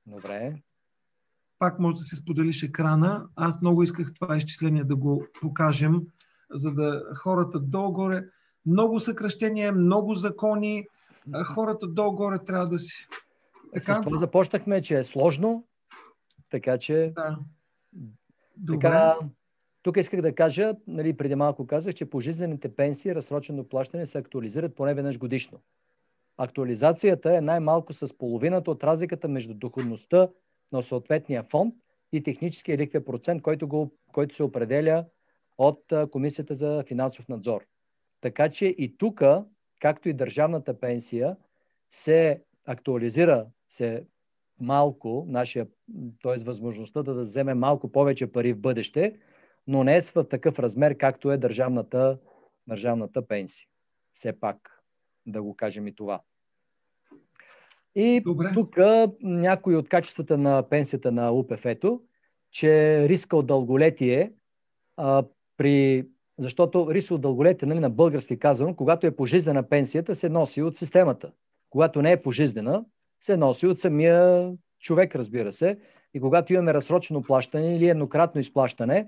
Добре. 0.05 0.55
Пак 1.59 1.79
може 1.79 1.97
да 1.97 2.03
се 2.03 2.15
споделиш 2.15 2.63
екрана. 2.63 3.27
Аз 3.35 3.61
много 3.61 3.83
исках 3.83 4.13
това 4.13 4.37
изчисление 4.37 4.83
да 4.83 4.95
го 4.95 5.25
покажем, 5.41 6.01
за 6.51 6.73
да 6.73 7.03
хората 7.15 7.59
долу-горе. 7.59 8.25
Много 8.65 8.99
съкръщения, 8.99 9.73
много 9.73 10.13
закони, 10.13 10.87
хората 11.45 11.87
долу-горе 11.87 12.45
трябва 12.45 12.65
да 12.65 12.79
си. 12.79 13.07
Така? 13.73 13.93
С 13.93 14.01
това 14.01 14.17
започнахме, 14.17 14.81
че 14.81 14.97
е 14.99 15.03
сложно, 15.03 15.67
така 16.51 16.77
че... 16.77 17.13
Да. 17.15 17.39
Добре. 18.57 18.81
Така, 18.81 19.17
тук 19.81 19.97
исках 19.97 20.21
да 20.21 20.35
кажа, 20.35 20.73
нали, 20.87 21.17
преди 21.17 21.35
малко 21.35 21.67
казах, 21.67 21.93
че 21.93 22.09
пожизнените 22.09 22.75
пенсии, 22.75 23.15
разсрочено 23.15 23.63
плащане 23.63 24.05
се 24.05 24.17
актуализират 24.17 24.75
поне 24.75 24.93
веднъж 24.93 25.17
годишно. 25.17 25.59
Актуализацията 26.37 27.37
е 27.37 27.41
най-малко 27.41 27.93
с 27.93 28.17
половината 28.17 28.71
от 28.71 28.83
разликата 28.83 29.27
между 29.27 29.53
доходността 29.53 30.29
на 30.71 30.81
съответния 30.81 31.43
фонд 31.43 31.75
и 32.11 32.23
техническия 32.23 32.77
ликвен 32.77 33.03
процент, 33.05 33.41
който, 33.41 33.67
го, 33.67 33.91
който 34.11 34.35
се 34.35 34.43
определя 34.43 35.05
от 35.57 35.93
Комисията 36.11 36.53
за 36.53 36.83
финансов 36.87 37.27
надзор. 37.27 37.65
Така 38.21 38.49
че 38.49 38.65
и 38.65 38.97
тук 38.97 39.23
както 39.79 40.09
и 40.09 40.13
държавната 40.13 40.79
пенсия, 40.79 41.37
се 41.91 42.43
актуализира 42.65 43.47
се 43.69 44.05
малко, 44.59 45.25
нашия, 45.27 45.67
т.е. 46.23 46.43
възможността 46.43 47.03
да, 47.03 47.13
да 47.13 47.21
вземе 47.21 47.53
малко 47.53 47.91
повече 47.91 48.31
пари 48.31 48.53
в 48.53 48.59
бъдеще, 48.59 49.19
но 49.67 49.83
не 49.83 49.97
е 49.97 50.01
в 50.01 50.23
такъв 50.23 50.59
размер, 50.59 50.97
както 50.97 51.31
е 51.31 51.37
държавната, 51.37 52.19
държавната 52.67 53.27
пенсия. 53.27 53.67
Все 54.13 54.39
пак, 54.39 54.76
да 55.27 55.41
го 55.41 55.55
кажем 55.55 55.87
и 55.87 55.95
това. 55.95 56.21
И 57.95 58.23
тук 58.53 58.77
някои 59.21 59.75
от 59.75 59.89
качествата 59.89 60.37
на 60.37 60.69
пенсията 60.69 61.11
на 61.11 61.31
УПФ-то, 61.31 62.01
че 62.51 63.01
риска 63.09 63.37
от 63.37 63.47
дълголетие 63.47 64.31
а, 64.97 65.23
при 65.57 66.05
защото 66.37 66.93
риск 66.93 67.11
от 67.11 67.21
дълголетие, 67.21 67.67
нали, 67.67 67.79
на 67.79 67.89
български 67.89 68.39
казано, 68.39 68.75
когато 68.75 69.07
е 69.07 69.15
пожизнена 69.15 69.69
пенсията, 69.69 70.15
се 70.15 70.29
носи 70.29 70.61
от 70.61 70.77
системата. 70.77 71.31
Когато 71.69 72.01
не 72.01 72.11
е 72.11 72.21
пожизнена, 72.21 72.85
се 73.21 73.37
носи 73.37 73.67
от 73.67 73.79
самия 73.79 74.51
човек, 74.79 75.15
разбира 75.15 75.51
се. 75.51 75.79
И 76.13 76.19
когато 76.19 76.53
имаме 76.53 76.73
разсрочено 76.73 77.21
плащане 77.21 77.75
или 77.75 77.89
еднократно 77.89 78.41
изплащане, 78.41 79.07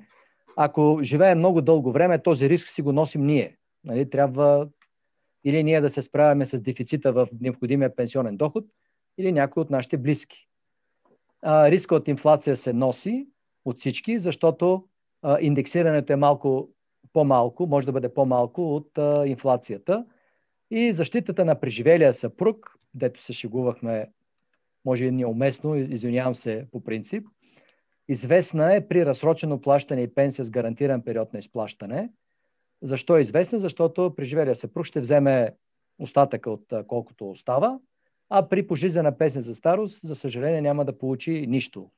ако 0.58 1.00
живее 1.02 1.36
много 1.36 1.62
дълго 1.62 1.92
време, 1.92 2.24
този 2.24 2.50
риск 2.50 2.68
си 2.68 2.82
го 2.82 2.92
носим 2.92 3.26
ние. 3.26 3.58
Нали, 3.84 4.10
трябва 4.10 4.68
или 5.44 5.64
ние 5.64 5.82
да 5.82 5.90
се 5.90 6.02
справяме 6.02 6.46
с 6.46 6.62
дефицита 6.62 7.14
в 7.14 7.28
необходимия 7.42 7.96
пенсионен 7.96 8.38
доход, 8.38 8.66
или 9.18 9.32
някой 9.32 9.62
от 9.62 9.70
нашите 9.70 9.98
близки. 9.98 10.48
А, 11.42 11.72
риска 11.72 11.96
от 11.96 12.08
инфлация 12.08 12.58
се 12.58 12.74
носи 12.74 13.28
от 13.66 13.80
всички, 13.80 14.20
защото 14.20 14.86
а, 15.22 15.38
индексирането 15.42 16.14
е 16.14 16.16
малко 16.16 16.70
по-малко, 17.14 17.68
може 17.68 17.86
да 17.86 17.92
бъде 17.92 18.14
по-малко 18.14 18.76
от 18.76 18.98
а, 18.98 19.24
инфлацията. 19.28 20.06
И 20.72 20.94
защитата 20.94 21.46
на 21.46 21.60
преживелия 21.60 22.14
съпруг, 22.14 22.72
дето 22.94 23.22
се 23.22 23.34
шегувахме, 23.34 24.12
може 24.86 25.06
и 25.06 25.12
неуместно, 25.12 25.76
извинявам 25.76 26.36
се 26.36 26.68
по 26.72 26.84
принцип, 26.84 27.28
Известна 28.10 28.76
е 28.76 28.88
при 28.88 29.06
разсрочено 29.06 29.62
плащане 29.62 30.02
и 30.02 30.14
пенсия 30.14 30.46
с 30.46 30.50
гарантиран 30.50 31.02
период 31.02 31.34
на 31.34 31.40
изплащане. 31.40 32.10
Защо 32.82 33.18
е 33.18 33.22
известна? 33.22 33.60
Защото 33.60 34.14
преживелия 34.16 34.56
съпруг 34.56 34.86
ще 34.86 35.00
вземе 35.00 35.54
остатъка 36.00 36.52
от 36.52 36.74
колкото 36.88 37.30
остава, 37.30 37.80
а 38.30 38.50
при 38.50 38.68
пожизнена 38.68 39.18
пенсия 39.18 39.42
за 39.42 39.56
старост, 39.56 40.00
за 40.04 40.16
съжаление, 40.16 40.62
няма 40.62 40.86
да 40.86 40.98
получи 40.98 41.48
нищо. 41.48 41.92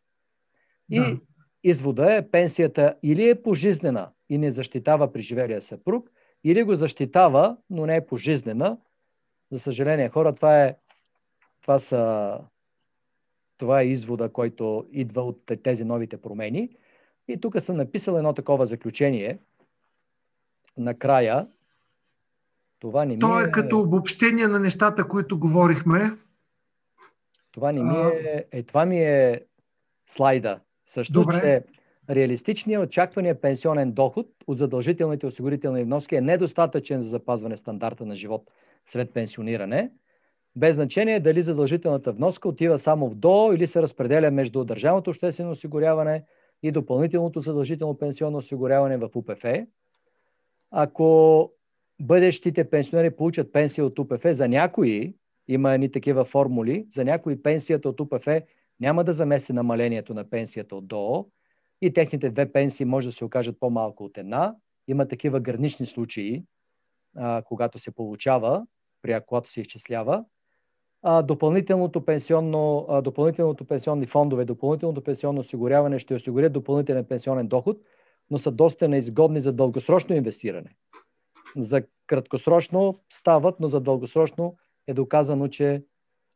И 0.90 0.99
да. 0.99 1.20
извода 1.64 2.16
е, 2.16 2.30
пенсията 2.30 2.95
или 3.03 3.30
е 3.30 3.41
пожизнена 3.41 4.12
и 4.30 4.38
не 4.38 4.52
защитава 4.52 5.12
преживелия 5.12 5.62
съпруг, 5.62 6.10
или 6.44 6.64
го 6.64 6.76
защитава, 6.76 7.58
но 7.70 7.86
не 7.86 7.95
е 7.95 8.06
пожизнена. 8.06 8.78
За 9.52 9.60
съжаление, 9.60 10.10
хора, 10.10 10.36
това 10.36 10.64
е, 10.64 10.76
това 11.62 11.80
са, 11.80 12.38
това 13.58 13.82
е 13.82 13.88
извода, 13.88 14.30
който 14.30 14.88
идва 14.91 15.22
от 15.22 15.52
тези 15.64 15.84
новите 15.84 16.18
промени. 16.18 16.70
И 17.28 17.38
тук 17.38 17.62
съм 17.62 17.78
написал 17.78 18.16
едно 18.16 18.34
такова 18.34 18.66
заключение. 18.66 19.40
Накрая, 20.77 21.48
това 22.80 23.06
не 23.06 23.14
ми 23.14 23.19
То 23.19 23.39
е, 23.39 23.43
е 23.43 23.52
като 23.52 23.80
обобщение 23.80 24.48
на 24.48 24.60
нещата, 24.60 25.07
които 25.07 25.39
говорихме. 25.39 26.18
Това 27.52 27.72
не 27.72 27.84
ми 27.84 27.98
е, 27.98 28.45
е 28.52 28.64
това 28.64 28.85
ми 28.85 28.99
е 28.99 29.41
слайда. 30.07 30.60
Също, 30.85 31.14
Добре. 31.14 31.41
че 31.41 31.64
реалистичният 32.15 32.88
очаквания 32.88 33.41
пенсионен 33.41 33.91
доход 33.91 34.27
от 34.48 34.57
задължителните 34.57 35.26
осигурителни 35.26 35.84
вноски 35.84 36.15
е 36.15 36.22
недостатъчен 36.22 37.02
за 37.02 37.10
запазване 37.10 37.57
стандарта 37.57 38.06
на 38.06 38.15
живот 38.15 38.52
след 38.85 39.14
пенсиониране, 39.14 39.91
без 40.56 40.76
значение 40.76 41.19
дали 41.19 41.41
задължителната 41.41 42.11
вноска 42.11 42.49
отива 42.49 42.80
само 42.80 43.10
в 43.10 43.15
ДО 43.15 43.53
или 43.53 43.68
се 43.68 43.81
разпределя 43.81 44.31
между 44.31 44.64
държавното 44.64 45.10
обществено 45.10 45.52
осигуряване 45.52 46.23
и 46.64 46.72
допълнителното 46.72 47.41
задължително 47.41 47.98
пенсионно 47.98 48.38
осигуряване 48.38 48.98
в 48.98 49.10
УПФ. 49.15 49.43
Ако 50.72 51.52
бъдещите 52.02 52.69
пенсионери 52.69 53.15
получат 53.15 53.53
пенсия 53.53 53.85
от 53.85 53.99
УПФ, 53.99 54.31
за 54.31 54.48
някои, 54.48 55.15
има 55.48 55.73
едни 55.73 55.91
такива 55.91 56.26
формули, 56.26 56.88
за 56.93 57.06
някои 57.06 57.43
пенсията 57.43 57.89
от 57.89 57.99
УПФ 57.99 58.27
няма 58.80 59.03
да 59.03 59.14
замести 59.14 59.53
намалението 59.53 60.14
на 60.14 60.30
пенсията 60.30 60.76
от 60.76 60.88
ДОО, 60.88 61.26
и 61.81 61.93
техните 61.93 62.30
две 62.30 62.52
пенсии 62.52 62.85
може 62.85 63.07
да 63.07 63.11
се 63.11 63.26
окажат 63.26 63.60
по-малко 63.60 64.03
от 64.03 64.18
една. 64.18 64.56
Има 64.88 65.07
такива 65.07 65.39
гранични 65.39 65.85
случаи, 65.85 66.43
а, 67.18 67.41
когато 67.41 67.80
се 67.80 67.91
получава, 67.91 68.65
при 69.02 69.22
когато 69.26 69.49
се 69.49 69.61
изчислява. 69.61 70.26
А, 71.03 71.22
допълнителното, 71.22 72.06
пенсионно, 72.06 72.85
а, 72.89 73.02
допълнителното 73.02 73.65
пенсионни 73.65 74.06
фондове, 74.06 74.45
допълнителното 74.45 75.03
пенсионно 75.03 75.39
осигуряване 75.39 75.99
ще 75.99 76.15
осигурят 76.15 76.53
допълнителен 76.53 77.06
пенсионен 77.06 77.48
доход, 77.48 77.77
но 78.32 78.38
са 78.38 78.52
доста 78.52 78.88
неизгодни 78.88 79.41
за 79.41 79.53
дългосрочно 79.53 80.16
инвестиране. 80.16 80.76
За 81.58 81.84
краткосрочно 82.08 82.99
стават, 83.10 83.60
но 83.60 83.70
за 83.70 83.80
дългосрочно 83.80 84.56
е 84.88 84.94
доказано, 84.94 85.48
че 85.48 85.84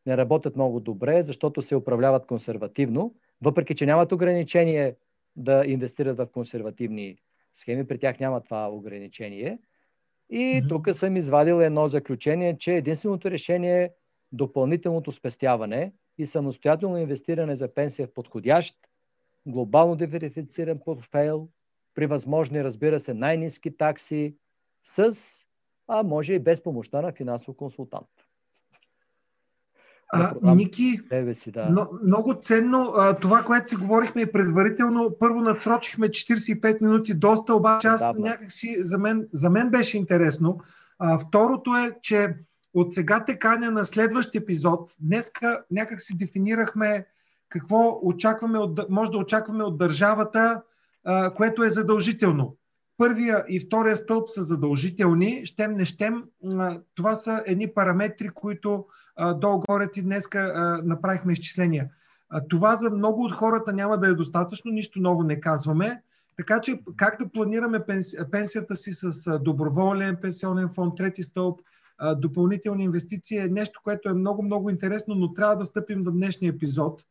не 0.05 0.17
работят 0.17 0.55
много 0.55 0.79
добре, 0.79 1.23
защото 1.23 1.61
се 1.61 1.75
управляват 1.75 2.25
консервативно, 2.25 3.15
въпреки 3.41 3.75
че 3.75 3.85
нямат 3.85 4.11
ограничение 4.11 4.95
да 5.35 5.63
инвестират 5.65 6.17
в 6.17 6.27
консервативни 6.27 7.17
схеми. 7.53 7.87
При 7.87 7.99
тях 7.99 8.19
няма 8.19 8.41
това 8.41 8.69
ограничение. 8.69 9.59
И 10.29 10.37
mm-hmm. 10.37 10.69
тук 10.69 10.89
съм 10.93 11.17
извадил 11.17 11.61
едно 11.61 11.87
заключение, 11.87 12.57
че 12.57 12.73
единственото 12.75 13.31
решение 13.31 13.83
е 13.83 13.89
допълнителното 14.31 15.11
спестяване 15.11 15.93
и 16.17 16.25
самостоятелно 16.25 16.97
инвестиране 16.97 17.55
за 17.55 17.73
пенсия 17.73 18.07
в 18.07 18.13
подходящ, 18.13 18.75
глобално 19.45 19.95
диверифициран 19.95 20.77
портфейл, 20.85 21.49
при 21.95 22.05
възможни, 22.05 22.63
разбира 22.63 22.99
се, 22.99 23.13
най-низки 23.13 23.77
такси, 23.77 24.35
с, 24.83 25.15
а 25.87 26.03
може 26.03 26.33
и 26.33 26.39
без 26.39 26.63
помощта 26.63 27.01
на 27.01 27.11
финансов 27.11 27.55
консултант. 27.55 28.07
А, 30.13 30.55
Ники, 30.55 30.99
си, 31.33 31.51
да. 31.51 31.69
но, 31.71 31.87
много 32.03 32.33
ценно 32.41 32.93
а, 32.95 33.15
това, 33.15 33.43
което 33.43 33.69
си 33.69 33.75
говорихме 33.75 34.21
и 34.21 34.31
предварително. 34.31 35.15
Първо 35.19 35.41
надсрочихме 35.41 36.09
45 36.09 36.81
минути, 36.81 37.13
доста, 37.13 37.55
обаче 37.55 37.87
аз 37.87 38.13
да, 38.13 38.13
някакси, 38.19 38.75
за 38.79 38.97
мен, 38.97 39.27
за 39.33 39.49
мен 39.49 39.69
беше 39.69 39.97
интересно. 39.97 40.59
А, 40.99 41.19
второто 41.19 41.75
е, 41.75 41.97
че 42.01 42.35
от 42.73 42.93
сега 42.93 43.25
те 43.25 43.39
каня 43.39 43.71
на 43.71 43.85
следващ 43.85 44.35
епизод. 44.35 44.95
Днеска 44.99 45.63
някак 45.71 46.01
си 46.01 46.17
дефинирахме 46.17 47.05
какво 47.49 47.99
очакваме 48.01 48.59
от, 48.59 48.89
може 48.89 49.11
да 49.11 49.17
очакваме 49.17 49.63
от 49.63 49.77
държавата, 49.77 50.61
което 51.35 51.63
е 51.63 51.69
задължително. 51.69 52.57
Първия 52.97 53.45
и 53.49 53.59
втория 53.59 53.95
стълб 53.95 54.29
са 54.29 54.43
задължителни, 54.43 55.45
щем 55.45 55.73
не 55.73 55.85
щем. 55.85 56.23
Това 56.95 57.15
са 57.15 57.43
едни 57.45 57.73
параметри, 57.73 58.29
които 58.29 58.85
долу-горе 59.35 59.91
ти 59.91 60.01
днеска 60.01 60.81
направихме 60.85 61.33
изчисления. 61.33 61.89
Това 62.49 62.75
за 62.75 62.89
много 62.89 63.23
от 63.23 63.33
хората 63.33 63.73
няма 63.73 63.99
да 63.99 64.07
е 64.07 64.13
достатъчно, 64.13 64.71
нищо 64.71 64.99
ново 64.99 65.23
не 65.23 65.39
казваме. 65.39 66.01
Така 66.37 66.61
че 66.61 66.81
как 66.97 67.19
да 67.19 67.29
планираме 67.29 67.85
пенсията 68.31 68.75
си 68.75 68.91
с 68.93 69.39
доброволен 69.39 70.17
пенсионен 70.21 70.69
фонд, 70.69 70.97
трети 70.97 71.23
стълб, 71.23 71.59
допълнителни 72.17 72.83
инвестиции 72.83 73.37
е 73.37 73.47
нещо, 73.47 73.79
което 73.83 74.09
е 74.09 74.13
много, 74.13 74.43
много 74.43 74.69
интересно, 74.69 75.15
но 75.15 75.33
трябва 75.33 75.57
да 75.57 75.65
стъпим 75.65 75.99
на 75.99 76.11
днешния 76.11 76.49
епизод. 76.49 77.01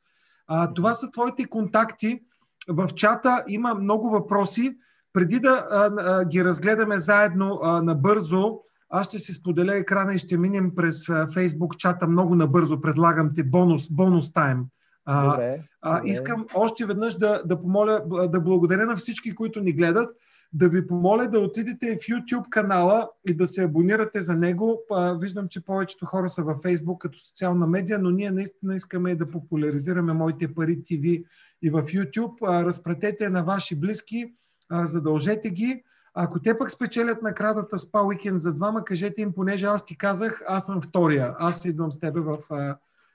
Това 0.74 0.94
са 0.94 1.10
твоите 1.10 1.44
контакти. 1.44 2.20
В 2.68 2.88
чата 2.94 3.44
има 3.48 3.74
много 3.74 4.10
въпроси. 4.10 4.76
Преди 5.12 5.40
да 5.40 6.24
ги 6.30 6.44
разгледаме 6.44 6.98
заедно 6.98 7.60
набързо, 7.82 8.58
аз 8.90 9.06
ще 9.06 9.18
си 9.18 9.32
споделя 9.32 9.76
екрана 9.76 10.14
и 10.14 10.18
ще 10.18 10.36
минем 10.36 10.74
през 10.74 11.06
Facebook 11.06 11.76
чата 11.76 12.06
много 12.06 12.34
набързо. 12.34 12.80
Предлагам 12.80 13.30
ти 13.34 13.42
бонус, 13.42 13.90
бонус 13.90 14.32
тайм. 14.32 14.64
Добре, 15.08 15.62
а, 15.80 15.96
добре. 15.96 16.10
Искам 16.10 16.46
още 16.54 16.86
веднъж 16.86 17.18
да, 17.18 17.42
да 17.44 17.62
помоля, 17.62 18.00
да 18.28 18.40
благодаря 18.40 18.86
на 18.86 18.96
всички, 18.96 19.34
които 19.34 19.60
ни 19.60 19.72
гледат, 19.72 20.10
да 20.54 20.68
ви 20.68 20.86
помоля 20.86 21.26
да 21.26 21.40
отидете 21.40 21.96
в 21.96 22.06
YouTube 22.06 22.48
канала 22.48 23.10
и 23.28 23.34
да 23.34 23.46
се 23.46 23.64
абонирате 23.64 24.22
за 24.22 24.34
него. 24.34 24.80
Виждам, 25.20 25.48
че 25.48 25.64
повечето 25.64 26.06
хора 26.06 26.28
са 26.28 26.42
във 26.42 26.62
Facebook 26.62 26.98
като 26.98 27.18
социална 27.18 27.66
медия, 27.66 27.98
но 27.98 28.10
ние 28.10 28.30
наистина 28.30 28.74
искаме 28.74 29.14
да 29.14 29.30
популяризираме 29.30 30.12
моите 30.12 30.54
пари 30.54 30.82
TV 30.82 31.24
и 31.62 31.70
в 31.70 31.82
YouTube. 31.82 32.64
Разпратете 32.64 33.28
на 33.28 33.44
ваши 33.44 33.80
близки, 33.80 34.34
задължете 34.72 35.50
ги. 35.50 35.82
Ако 36.14 36.40
те 36.40 36.56
пък 36.56 36.70
спечелят 36.70 37.22
наградата 37.22 37.78
спа 37.78 38.02
уикенд 38.02 38.40
за 38.40 38.54
двама, 38.54 38.84
кажете 38.84 39.22
им, 39.22 39.32
понеже 39.32 39.66
аз 39.66 39.86
ти 39.86 39.98
казах, 39.98 40.42
аз 40.48 40.66
съм 40.66 40.82
втория. 40.82 41.34
Аз 41.38 41.64
идвам 41.64 41.92
с 41.92 42.00
тебе 42.00 42.20
в, 42.20 42.38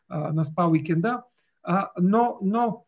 на 0.09 0.45
спа 0.45 0.67
уикенда. 0.67 1.23
Но 2.01 2.37
но 2.41 2.85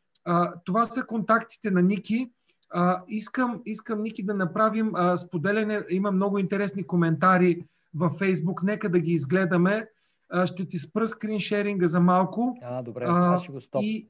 това 0.65 0.85
са 0.85 1.05
контактите 1.05 1.71
на 1.71 1.81
Ники. 1.81 2.31
А, 2.73 3.03
искам, 3.07 3.61
искам, 3.65 4.01
Ники, 4.01 4.25
да 4.25 4.33
направим 4.33 4.91
а, 4.95 5.17
споделяне. 5.17 5.81
Има 5.89 6.11
много 6.11 6.37
интересни 6.37 6.87
коментари 6.87 7.65
във 7.95 8.13
Фейсбук. 8.13 8.63
Нека 8.63 8.89
да 8.89 8.99
ги 8.99 9.11
изгледаме. 9.11 9.87
А, 10.29 10.47
ще 10.47 10.67
ти 10.67 10.79
спра 10.79 11.07
скриншеринга 11.07 11.87
за 11.87 11.99
малко. 11.99 12.57
А, 12.61 12.81
добре, 12.81 13.05
а, 13.07 13.33
аз 13.35 13.43
ще 13.43 13.51
го 13.51 13.61
стоп. 13.61 13.81
И, 13.83 14.09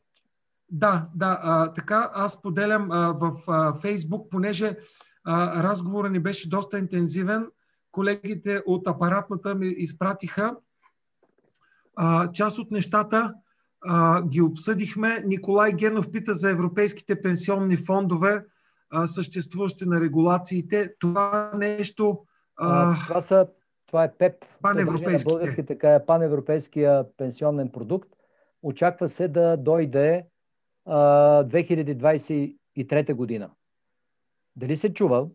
да, 0.69 1.07
да, 1.15 1.39
а, 1.41 1.73
така 1.73 2.09
аз 2.13 2.33
споделям 2.33 2.91
а, 2.91 3.11
в 3.11 3.33
а, 3.47 3.73
Фейсбук, 3.73 4.29
понеже 4.29 4.77
а, 5.23 5.63
разговора 5.63 6.09
ни 6.09 6.19
беше 6.19 6.49
доста 6.49 6.79
интензивен. 6.79 7.47
Колегите 7.91 8.61
от 8.65 8.87
апаратната 8.87 9.55
ми 9.55 9.67
изпратиха 9.67 10.55
а, 11.95 12.31
част 12.31 12.59
от 12.59 12.71
нещата 12.71 13.33
а, 13.87 14.21
ги 14.27 14.41
обсъдихме. 14.41 15.23
Николай 15.25 15.71
Генов 15.71 16.11
пита 16.11 16.33
за 16.33 16.49
европейските 16.49 17.21
пенсионни 17.21 17.77
фондове, 17.77 18.45
а, 18.89 19.07
съществуващи 19.07 19.85
на 19.85 20.01
регулациите. 20.01 20.93
Това 20.99 21.51
нещо. 21.57 22.25
А, 22.55 22.91
а, 22.91 22.95
това, 23.07 23.21
са, 23.21 23.47
това 23.87 24.03
е 24.03 24.13
ПЕП. 24.13 24.45
Паневропейски. 24.61 25.65
Така 25.67 25.95
е 25.95 26.05
паневропейския 26.05 27.05
пенсионен 27.17 27.69
продукт. 27.69 28.09
Очаква 28.63 29.07
се 29.07 29.27
да 29.27 29.57
дойде 29.57 30.25
а, 30.85 30.97
2023 31.43 33.13
година. 33.13 33.49
Дали 34.55 34.77
се 34.77 34.93
чува? 34.93 35.27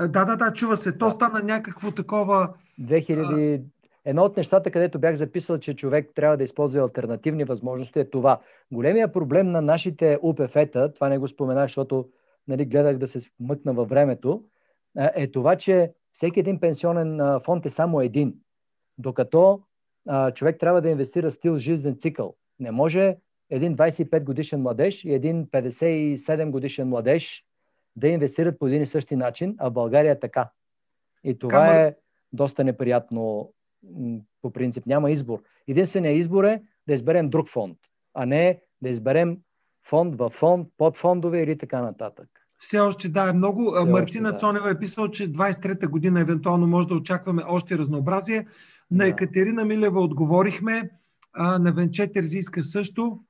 Да, 0.00 0.24
да, 0.24 0.36
да, 0.36 0.52
чува 0.52 0.76
се. 0.76 0.98
То 0.98 1.10
стана 1.10 1.42
някакво 1.42 1.90
такова... 1.90 2.54
2000... 2.80 3.62
Едно 4.04 4.22
от 4.22 4.36
нещата, 4.36 4.70
където 4.70 4.98
бях 4.98 5.14
записал, 5.14 5.58
че 5.58 5.76
човек 5.76 6.10
трябва 6.14 6.36
да 6.36 6.44
използва 6.44 6.82
альтернативни 6.82 7.44
възможности 7.44 7.98
е 7.98 8.10
това. 8.10 8.40
Големия 8.72 9.12
проблем 9.12 9.50
на 9.50 9.62
нашите 9.62 10.18
УПФ-та, 10.22 10.92
това 10.92 11.08
не 11.08 11.18
го 11.18 11.28
споменах, 11.28 11.64
защото 11.64 12.08
нали, 12.48 12.64
гледах 12.64 12.98
да 12.98 13.08
се 13.08 13.20
мъкна 13.40 13.72
във 13.72 13.88
времето, 13.88 14.44
е 14.96 15.30
това, 15.30 15.56
че 15.56 15.92
всеки 16.12 16.40
един 16.40 16.60
пенсионен 16.60 17.40
фонд 17.44 17.66
е 17.66 17.70
само 17.70 18.00
един. 18.00 18.34
Докато 18.98 19.62
а, 20.08 20.30
човек 20.30 20.60
трябва 20.60 20.82
да 20.82 20.88
инвестира 20.88 21.30
стил 21.30 21.58
жизнен 21.58 21.96
цикъл. 21.98 22.34
Не 22.60 22.70
може 22.70 23.16
един 23.50 23.76
25 23.76 24.24
годишен 24.24 24.62
младеж 24.62 25.04
и 25.04 25.14
един 25.14 25.46
57 25.46 26.50
годишен 26.50 26.88
младеж 26.88 27.44
да 27.96 28.08
инвестират 28.08 28.58
по 28.58 28.66
един 28.66 28.82
и 28.82 28.86
същи 28.86 29.16
начин, 29.16 29.54
а 29.58 29.68
в 29.68 29.72
България 29.72 30.12
е 30.12 30.20
така. 30.20 30.50
И 31.24 31.38
това 31.38 31.50
Камър... 31.50 31.74
е 31.74 31.96
доста 32.32 32.64
неприятно 32.64 33.52
по 34.42 34.50
принцип. 34.50 34.86
Няма 34.86 35.10
избор. 35.10 35.42
Единственият 35.68 36.18
избор 36.18 36.44
е 36.44 36.62
да 36.86 36.94
изберем 36.94 37.30
друг 37.30 37.48
фонд, 37.48 37.78
а 38.14 38.26
не 38.26 38.60
да 38.82 38.88
изберем 38.88 39.38
фонд 39.88 40.18
във 40.18 40.32
фонд, 40.32 40.68
подфондове 40.78 41.42
или 41.42 41.58
така 41.58 41.82
нататък. 41.82 42.28
Все 42.58 42.80
още 42.80 43.08
да, 43.08 43.28
е 43.28 43.32
много. 43.32 43.72
Все 43.74 43.90
Мартина 43.90 44.28
още, 44.28 44.34
да. 44.34 44.38
Цонева 44.38 44.70
е 44.70 44.78
писал, 44.78 45.08
че 45.08 45.32
23-та 45.32 45.88
година 45.88 46.20
евентуално 46.20 46.66
може 46.66 46.88
да 46.88 46.94
очакваме 46.94 47.42
още 47.46 47.78
разнообразие. 47.78 48.46
На 48.90 49.06
Екатерина 49.06 49.64
Милева 49.64 50.00
отговорихме, 50.00 50.90
а, 51.32 51.58
на 51.58 51.72
Венче 51.72 52.12
Терзийска 52.12 52.62
също. 52.62 53.20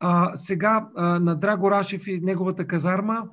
А, 0.00 0.36
сега 0.36 0.88
а, 0.96 1.18
на 1.18 1.36
Драго 1.36 1.70
Рашев 1.70 2.06
и 2.06 2.20
неговата 2.20 2.66
казарма. 2.66 3.28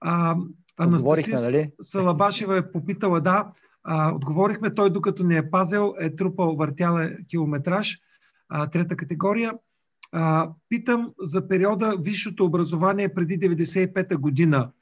А, 0.00 0.36
Анастасия 0.76 1.38
нали? 1.40 1.70
Салабашева 1.82 2.58
е 2.58 2.72
попитала, 2.72 3.20
да, 3.20 3.52
а, 3.84 4.14
отговорихме, 4.14 4.74
той 4.74 4.90
докато 4.90 5.24
не 5.24 5.36
е 5.36 5.50
пазил, 5.50 5.94
е 6.00 6.16
трупал 6.16 6.56
въртяла 6.56 7.10
километраж, 7.28 7.98
а, 8.48 8.70
трета 8.70 8.96
категория. 8.96 9.52
А, 10.12 10.50
питам 10.68 11.12
за 11.18 11.48
периода 11.48 11.96
висшето 12.00 12.44
образование 12.44 13.14
преди 13.14 13.38
95-та 13.38 14.16
година. 14.16 14.72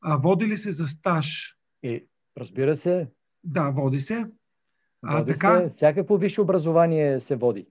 А, 0.00 0.16
води 0.16 0.46
ли 0.46 0.56
се 0.56 0.72
за 0.72 0.86
стаж? 0.86 1.56
И, 1.82 2.06
разбира 2.38 2.76
се. 2.76 3.08
Да, 3.44 3.70
води 3.70 4.00
се. 4.00 4.26
А, 5.02 5.18
води 5.18 5.32
така, 5.32 5.54
се. 5.54 5.68
Всякакво 5.76 6.16
висше 6.16 6.40
образование 6.40 7.20
се 7.20 7.36
води. 7.36 7.66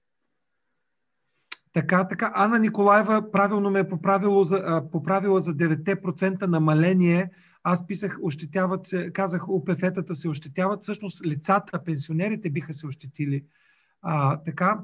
Така, 1.74 2.08
така. 2.08 2.32
Ана 2.36 2.60
Николаева 2.60 3.32
правилно 3.32 3.72
ме 3.72 3.80
е 3.80 3.90
поправила 3.90 4.46
за, 4.46 4.84
поправила 4.92 5.42
за 5.42 5.52
9% 5.52 6.48
намаление. 6.48 7.30
Аз 7.64 7.88
писах, 7.88 8.20
ощетяват 8.22 8.86
се, 8.86 9.12
казах, 9.12 9.42
УПФ-тата 9.42 10.14
се 10.14 10.30
ощетяват. 10.30 10.82
Всъщност 10.82 11.26
лицата, 11.26 11.84
пенсионерите 11.84 12.50
биха 12.50 12.74
се 12.74 12.88
ощетили. 12.88 13.44
А, 14.02 14.38
така. 14.38 14.80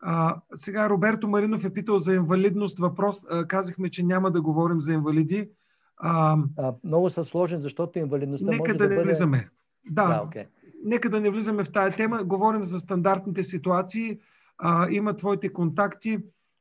А, 0.00 0.40
сега 0.54 0.90
Роберто 0.90 1.28
Маринов 1.28 1.64
е 1.64 1.72
питал 1.72 1.98
за 1.98 2.14
инвалидност. 2.14 2.78
Въпрос, 2.78 3.24
а, 3.30 3.46
казахме, 3.46 3.90
че 3.90 4.02
няма 4.02 4.30
да 4.30 4.42
говорим 4.42 4.80
за 4.80 4.92
инвалиди. 4.92 5.50
А, 5.96 6.38
а, 6.58 6.74
много 6.84 7.10
са 7.10 7.24
сложен, 7.24 7.60
защото 7.60 7.98
инвалидността 7.98 8.46
нека 8.46 8.58
може 8.58 8.78
да, 8.78 8.88
да 8.88 8.94
не 8.94 9.02
влизаме. 9.02 9.48
Да, 9.90 10.06
да 10.06 10.14
okay. 10.14 10.46
нека 10.84 11.10
да 11.10 11.20
не 11.20 11.30
влизаме 11.30 11.64
в 11.64 11.72
тая 11.72 11.96
тема. 11.96 12.24
Говорим 12.24 12.64
за 12.64 12.80
стандартните 12.80 13.42
ситуации. 13.42 14.18
А, 14.58 14.90
има 14.90 15.16
твоите 15.16 15.52
контакти. 15.52 16.18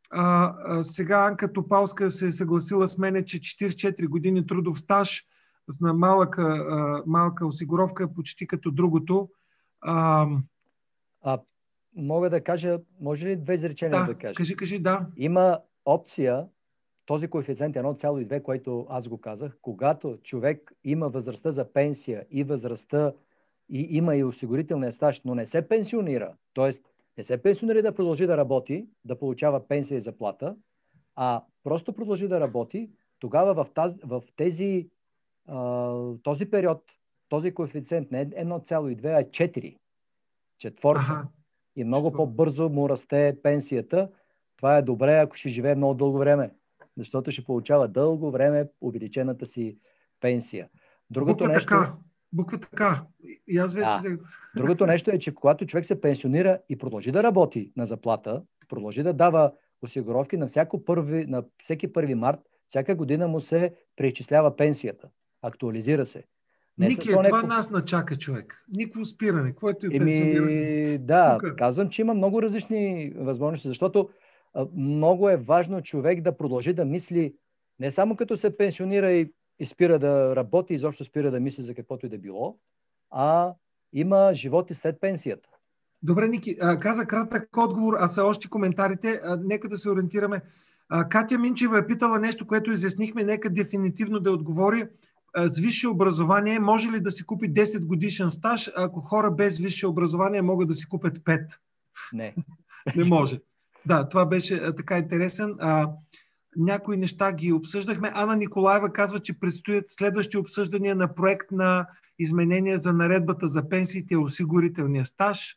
А, 0.10 0.56
а, 0.66 0.84
сега 0.84 1.26
Анка 1.26 1.54
Топалска 1.54 2.12
се 2.12 2.28
е 2.28 2.32
съгласила 2.32 2.88
с 2.88 2.98
мене, 2.98 3.26
че 3.26 3.40
44 3.40 4.08
години 4.08 4.48
трудов 4.48 4.80
стаж 4.80 5.26
с 5.72 5.94
малка, 5.94 6.42
а, 6.42 7.04
малка 7.06 7.48
осигуровка, 7.48 8.14
почти 8.14 8.48
като 8.48 8.72
другото. 8.72 9.30
А, 9.82 10.28
а, 11.22 11.40
мога 11.96 12.30
да 12.30 12.44
кажа, 12.44 12.80
може 13.00 13.28
ли 13.28 13.36
две 13.36 13.54
изречения 13.54 14.00
да, 14.00 14.06
да 14.06 14.16
кажа? 14.16 14.36
Кажи, 14.36 14.56
кажи, 14.56 14.80
да. 14.80 15.08
Има 15.18 15.60
опция, 15.86 16.46
този 17.06 17.28
коефициент 17.28 17.76
1,2, 17.76 18.42
който 18.42 18.86
аз 18.90 19.08
го 19.08 19.22
казах, 19.22 19.58
когато 19.62 20.18
човек 20.24 20.72
има 20.84 21.10
възрастта 21.10 21.52
за 21.52 21.74
пенсия 21.74 22.26
и 22.32 22.44
възрастта 22.44 23.14
и 23.70 23.88
има 23.90 24.16
и 24.16 24.24
осигурителния 24.24 24.92
стаж, 24.92 25.22
но 25.26 25.36
не 25.36 25.46
се 25.46 25.68
пенсионира, 25.68 26.34
т.е. 26.54 26.72
не 27.18 27.24
се 27.24 27.44
пенсионира 27.44 27.82
да 27.82 27.96
продължи 27.96 28.28
да 28.28 28.38
работи, 28.38 28.88
да 29.06 29.20
получава 29.20 29.68
пенсия 29.68 29.98
и 29.98 30.02
заплата, 30.02 30.56
а 31.16 31.44
просто 31.64 31.94
продължи 31.94 32.28
да 32.28 32.40
работи, 32.40 32.90
тогава 33.20 33.54
в, 33.54 33.68
тази, 33.74 33.96
в 34.04 34.24
тези, 34.36 34.90
този 36.24 36.50
период, 36.50 36.84
този 37.30 37.54
коефициент 37.54 38.12
не 38.12 38.22
е 38.22 38.30
1,2, 38.30 39.20
а 39.20 39.24
4. 39.24 39.78
Четвърта. 40.60 41.06
Ага 41.10 41.28
и 41.76 41.84
много 41.84 42.12
по-бързо 42.12 42.70
му 42.70 42.90
расте 42.90 43.38
пенсията. 43.44 44.10
Това 44.58 44.78
е 44.78 44.82
добре, 44.82 45.18
ако 45.18 45.36
ще 45.36 45.50
живее 45.50 45.76
много 45.76 45.94
дълго 45.94 46.18
време, 46.18 46.52
защото 46.98 47.32
ще 47.32 47.44
получава 47.44 47.88
дълго 47.88 48.32
време 48.32 48.68
увеличената 48.82 49.46
си 49.46 49.78
пенсия. 50.20 50.70
Другото 51.10 51.38
Буква 51.38 51.54
нещо... 51.54 51.68
така. 51.68 51.94
Буква 52.34 52.60
така. 52.60 53.06
И 53.48 53.58
аз 53.58 53.74
вече... 53.74 54.10
Да. 54.10 54.18
Другото 54.56 54.86
нещо 54.86 55.12
е, 55.12 55.20
че 55.20 55.36
когато 55.36 55.66
човек 55.66 55.86
се 55.86 56.02
пенсионира 56.02 56.60
и 56.70 56.78
продължи 56.78 57.12
да 57.12 57.24
работи 57.24 57.72
на 57.78 57.86
заплата, 57.86 58.44
продължи 58.70 59.04
да 59.04 59.14
дава 59.14 59.54
осигуровки 59.82 60.38
на, 60.38 60.48
всяко 60.48 60.86
първи, 60.86 61.26
на 61.26 61.44
всеки 61.64 61.94
първи 61.94 62.16
март, 62.16 62.40
всяка 62.68 62.96
година 62.96 63.28
му 63.28 63.42
се 63.42 63.76
преизчислява 63.96 64.56
пенсията. 64.56 65.10
Актуализира 65.42 66.06
се. 66.06 66.24
Не 66.78 66.88
Ники, 66.88 67.12
е, 67.12 67.22
това 67.24 67.44
нас 67.44 67.72
начака 67.72 68.16
човек. 68.16 68.66
Никво 68.70 69.06
спиране, 69.06 69.56
което 69.56 69.88
е 69.88 69.90
пенсиониране. 69.90 70.98
Да, 70.98 71.36
Скука. 71.40 71.56
казвам, 71.56 71.90
че 71.90 72.02
има 72.02 72.14
много 72.14 72.42
различни 72.42 73.14
възможности, 73.16 73.68
защото 73.68 74.10
а, 74.54 74.68
много 74.76 75.30
е 75.30 75.38
важно 75.38 75.82
човек 75.82 76.22
да 76.22 76.38
продължи 76.38 76.74
да 76.74 76.86
мисли 76.86 77.34
не 77.82 77.92
само 77.92 78.16
като 78.16 78.38
се 78.38 78.58
пенсионира 78.58 79.12
и, 79.12 79.34
и 79.60 79.66
спира 79.66 80.00
да 80.00 80.36
работи, 80.36 80.74
изобщо 80.74 81.04
спира 81.04 81.32
да 81.32 81.40
мисли 81.40 81.64
за 81.64 81.76
каквото 81.76 82.06
и 82.06 82.10
да 82.10 82.18
било, 82.18 82.58
а 83.12 83.54
има 83.94 84.32
живот 84.34 84.72
и 84.72 84.74
след 84.74 85.00
пенсията. 85.02 85.50
Добре, 86.04 86.28
Ники, 86.28 86.58
а, 86.62 86.80
каза 86.80 87.06
кратък 87.06 87.58
отговор, 87.58 87.94
а 88.00 88.08
са 88.08 88.24
още 88.24 88.50
коментарите. 88.50 89.22
А, 89.24 89.38
нека 89.44 89.70
да 89.70 89.78
се 89.78 89.90
ориентираме. 89.90 90.42
Катя 91.10 91.40
Минчева 91.40 91.80
е 91.80 91.88
питала 91.88 92.20
нещо, 92.20 92.48
което 92.48 92.72
изяснихме. 92.72 93.24
Нека 93.24 93.50
дефинитивно 93.50 94.20
да 94.20 94.32
отговори 94.32 94.88
с 95.38 95.60
висше 95.60 95.88
образование 95.88 96.60
може 96.60 96.92
ли 96.92 97.02
да 97.02 97.12
си 97.12 97.26
купи 97.26 97.54
10 97.54 97.86
годишен 97.86 98.32
стаж, 98.32 98.72
ако 98.76 99.02
хора 99.02 99.32
без 99.32 99.58
висше 99.58 99.88
образование 99.88 100.42
могат 100.42 100.68
да 100.68 100.74
си 100.74 100.90
купят 100.90 101.20
5? 101.20 101.60
Не. 102.14 102.36
Не 102.96 103.04
може. 103.04 103.40
Да, 103.86 104.10
това 104.10 104.26
беше 104.26 104.76
така 104.76 104.98
интересен. 104.98 105.56
А, 105.60 105.90
някои 106.56 106.98
неща 106.98 107.34
ги 107.34 107.52
обсъждахме. 107.52 108.12
Ана 108.14 108.36
Николаева 108.36 108.94
казва, 108.94 109.20
че 109.20 109.40
предстоят 109.40 109.86
следващи 109.88 110.38
обсъждания 110.38 110.96
на 110.96 111.16
проект 111.16 111.52
на 111.52 111.88
изменения 112.20 112.80
за 112.80 112.94
наредбата 112.94 113.48
за 113.48 113.70
пенсиите 113.70 114.14
и 114.14 114.18
осигурителния 114.18 115.06
стаж 115.06 115.56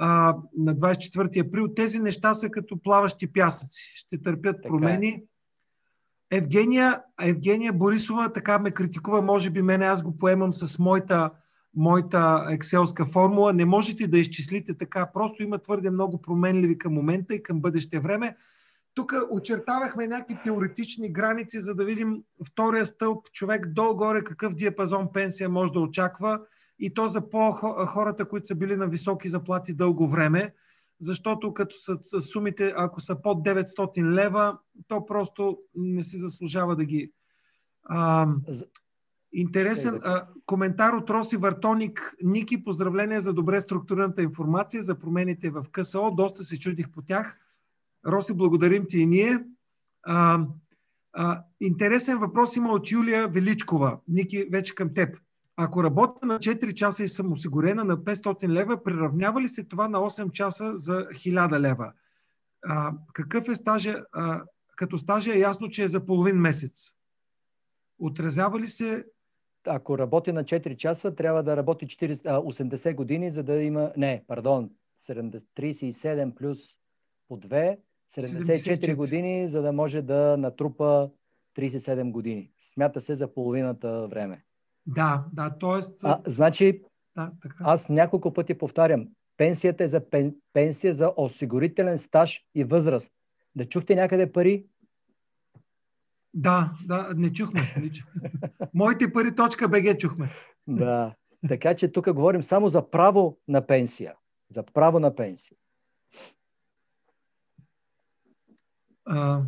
а, 0.00 0.36
на 0.58 0.76
24 0.76 1.46
април. 1.46 1.74
Тези 1.74 1.98
неща 1.98 2.34
са 2.34 2.50
като 2.50 2.82
плаващи 2.82 3.32
пясъци. 3.32 3.92
Ще 3.94 4.22
търпят 4.22 4.56
така 4.62 4.66
е. 4.66 4.68
промени. 4.68 5.08
Е. 5.08 5.22
Евгения, 6.30 7.02
Евгения 7.22 7.72
Борисова 7.72 8.32
така 8.32 8.58
ме 8.58 8.70
критикува, 8.70 9.22
може 9.22 9.50
би 9.50 9.62
мене 9.62 9.84
аз 9.86 10.02
го 10.02 10.18
поемам 10.18 10.52
с 10.52 10.78
моята, 10.78 11.30
моята 11.74 12.46
екселска 12.50 13.06
формула. 13.06 13.52
Не 13.52 13.64
можете 13.64 14.06
да 14.06 14.18
изчислите 14.18 14.78
така, 14.78 15.10
просто 15.12 15.42
има 15.42 15.58
твърде 15.58 15.90
много 15.90 16.22
променливи 16.22 16.78
към 16.78 16.92
момента 16.92 17.34
и 17.34 17.42
към 17.42 17.60
бъдеще 17.60 18.00
време. 18.00 18.36
Тук 18.94 19.12
очертавахме 19.30 20.06
някакви 20.06 20.38
теоретични 20.44 21.12
граници, 21.12 21.60
за 21.60 21.74
да 21.74 21.84
видим 21.84 22.22
втория 22.50 22.86
стълб, 22.86 23.32
човек 23.32 23.66
долу-горе 23.66 24.24
какъв 24.24 24.54
диапазон 24.54 25.08
пенсия 25.12 25.48
може 25.48 25.72
да 25.72 25.80
очаква 25.80 26.40
и 26.78 26.94
то 26.94 27.08
за 27.08 27.30
по-хората, 27.30 28.28
които 28.28 28.46
са 28.46 28.54
били 28.54 28.76
на 28.76 28.86
високи 28.86 29.28
заплати 29.28 29.74
дълго 29.74 30.08
време 30.08 30.52
защото 31.00 31.54
като 31.54 31.76
са 31.76 32.20
сумите, 32.20 32.74
ако 32.76 33.00
са 33.00 33.22
под 33.22 33.46
900 33.46 34.12
лева, 34.14 34.58
то 34.88 35.06
просто 35.06 35.58
не 35.74 36.02
се 36.02 36.18
заслужава 36.18 36.76
да 36.76 36.84
ги... 36.84 37.12
А, 37.84 38.28
интересен 39.32 40.00
а, 40.04 40.26
коментар 40.46 40.92
от 40.92 41.10
Роси 41.10 41.36
Вартоник. 41.36 42.14
Ники, 42.22 42.64
поздравления 42.64 43.20
за 43.20 43.32
добре 43.32 43.60
структурираната 43.60 44.22
информация 44.22 44.82
за 44.82 44.98
промените 44.98 45.50
в 45.50 45.64
КСО. 45.72 46.10
Доста 46.10 46.44
се 46.44 46.60
чудих 46.60 46.90
по 46.90 47.02
тях. 47.02 47.38
Роси, 48.06 48.36
благодарим 48.36 48.86
ти 48.88 48.98
и 48.98 49.06
ние. 49.06 49.38
А, 50.02 50.46
а, 51.12 51.44
интересен 51.60 52.18
въпрос 52.18 52.56
има 52.56 52.72
от 52.72 52.90
Юлия 52.90 53.28
Величкова. 53.28 53.98
Ники, 54.08 54.48
вече 54.52 54.74
към 54.74 54.94
теб. 54.94 55.18
Ако 55.60 55.84
работя 55.84 56.26
на 56.26 56.38
4 56.38 56.74
часа 56.74 57.04
и 57.04 57.08
съм 57.08 57.32
осигурена 57.32 57.84
на 57.84 57.96
500 57.96 58.48
лева, 58.48 58.82
приравнява 58.82 59.40
ли 59.40 59.48
се 59.48 59.64
това 59.64 59.88
на 59.88 59.98
8 59.98 60.32
часа 60.32 60.76
за 60.76 61.06
1000 61.06 61.60
лева? 61.60 61.92
А, 62.66 62.92
какъв 63.12 63.48
е 63.48 63.54
стажа? 63.54 64.04
А, 64.12 64.42
като 64.76 64.98
стажа 64.98 65.34
е 65.34 65.38
ясно, 65.38 65.68
че 65.68 65.82
е 65.82 65.88
за 65.88 66.06
половин 66.06 66.36
месец. 66.36 66.94
Отразява 67.98 68.60
ли 68.60 68.68
се 68.68 69.04
ако 69.66 69.98
работи 69.98 70.32
на 70.32 70.44
4 70.44 70.76
часа, 70.76 71.14
трябва 71.14 71.42
да 71.42 71.56
работи 71.56 71.86
40, 71.86 72.20
а, 72.24 72.38
80 72.38 72.94
години, 72.94 73.30
за 73.30 73.42
да 73.42 73.62
има... 73.62 73.92
Не, 73.96 74.24
пардон, 74.26 74.70
70, 75.08 75.42
37 75.56 76.34
плюс 76.34 76.58
по 77.28 77.40
2, 77.40 77.78
74, 78.16 78.90
74 78.90 78.96
години, 78.96 79.48
за 79.48 79.62
да 79.62 79.72
може 79.72 80.02
да 80.02 80.36
натрупа 80.36 81.10
37 81.56 82.10
години. 82.10 82.50
Смята 82.74 83.00
се 83.00 83.14
за 83.14 83.34
половината 83.34 84.06
време. 84.06 84.44
Да, 84.88 85.24
да, 85.32 85.50
т.е. 85.58 85.80
А, 86.02 86.20
значи, 86.26 86.82
да, 87.16 87.32
така. 87.42 87.56
аз 87.60 87.88
няколко 87.88 88.32
пъти 88.32 88.58
повтарям, 88.58 89.08
пенсията 89.36 89.84
е 89.84 89.88
за 89.88 90.10
пен, 90.10 90.34
пенсия 90.52 90.94
за 90.94 91.12
осигурителен 91.16 91.98
стаж 91.98 92.44
и 92.54 92.64
възраст. 92.64 93.12
Да 93.54 93.68
чухте 93.68 93.94
някъде 93.94 94.32
пари? 94.32 94.64
Да, 96.34 96.72
да, 96.84 97.12
не 97.16 97.32
чухме. 97.32 97.60
Не 97.80 97.92
чухме. 97.92 98.32
Моите 98.74 99.12
пари 99.12 99.34
точка 99.34 99.68
БГ 99.68 99.98
чухме. 99.98 100.30
Да. 100.66 101.14
Така 101.48 101.74
че 101.74 101.92
тук 101.92 102.12
говорим 102.12 102.42
само 102.42 102.68
за 102.68 102.90
право 102.90 103.38
на 103.48 103.66
пенсия. 103.66 104.14
За 104.50 104.62
право 104.62 105.00
на 105.00 105.14
пенсия. 105.14 105.56
А, 109.04 109.42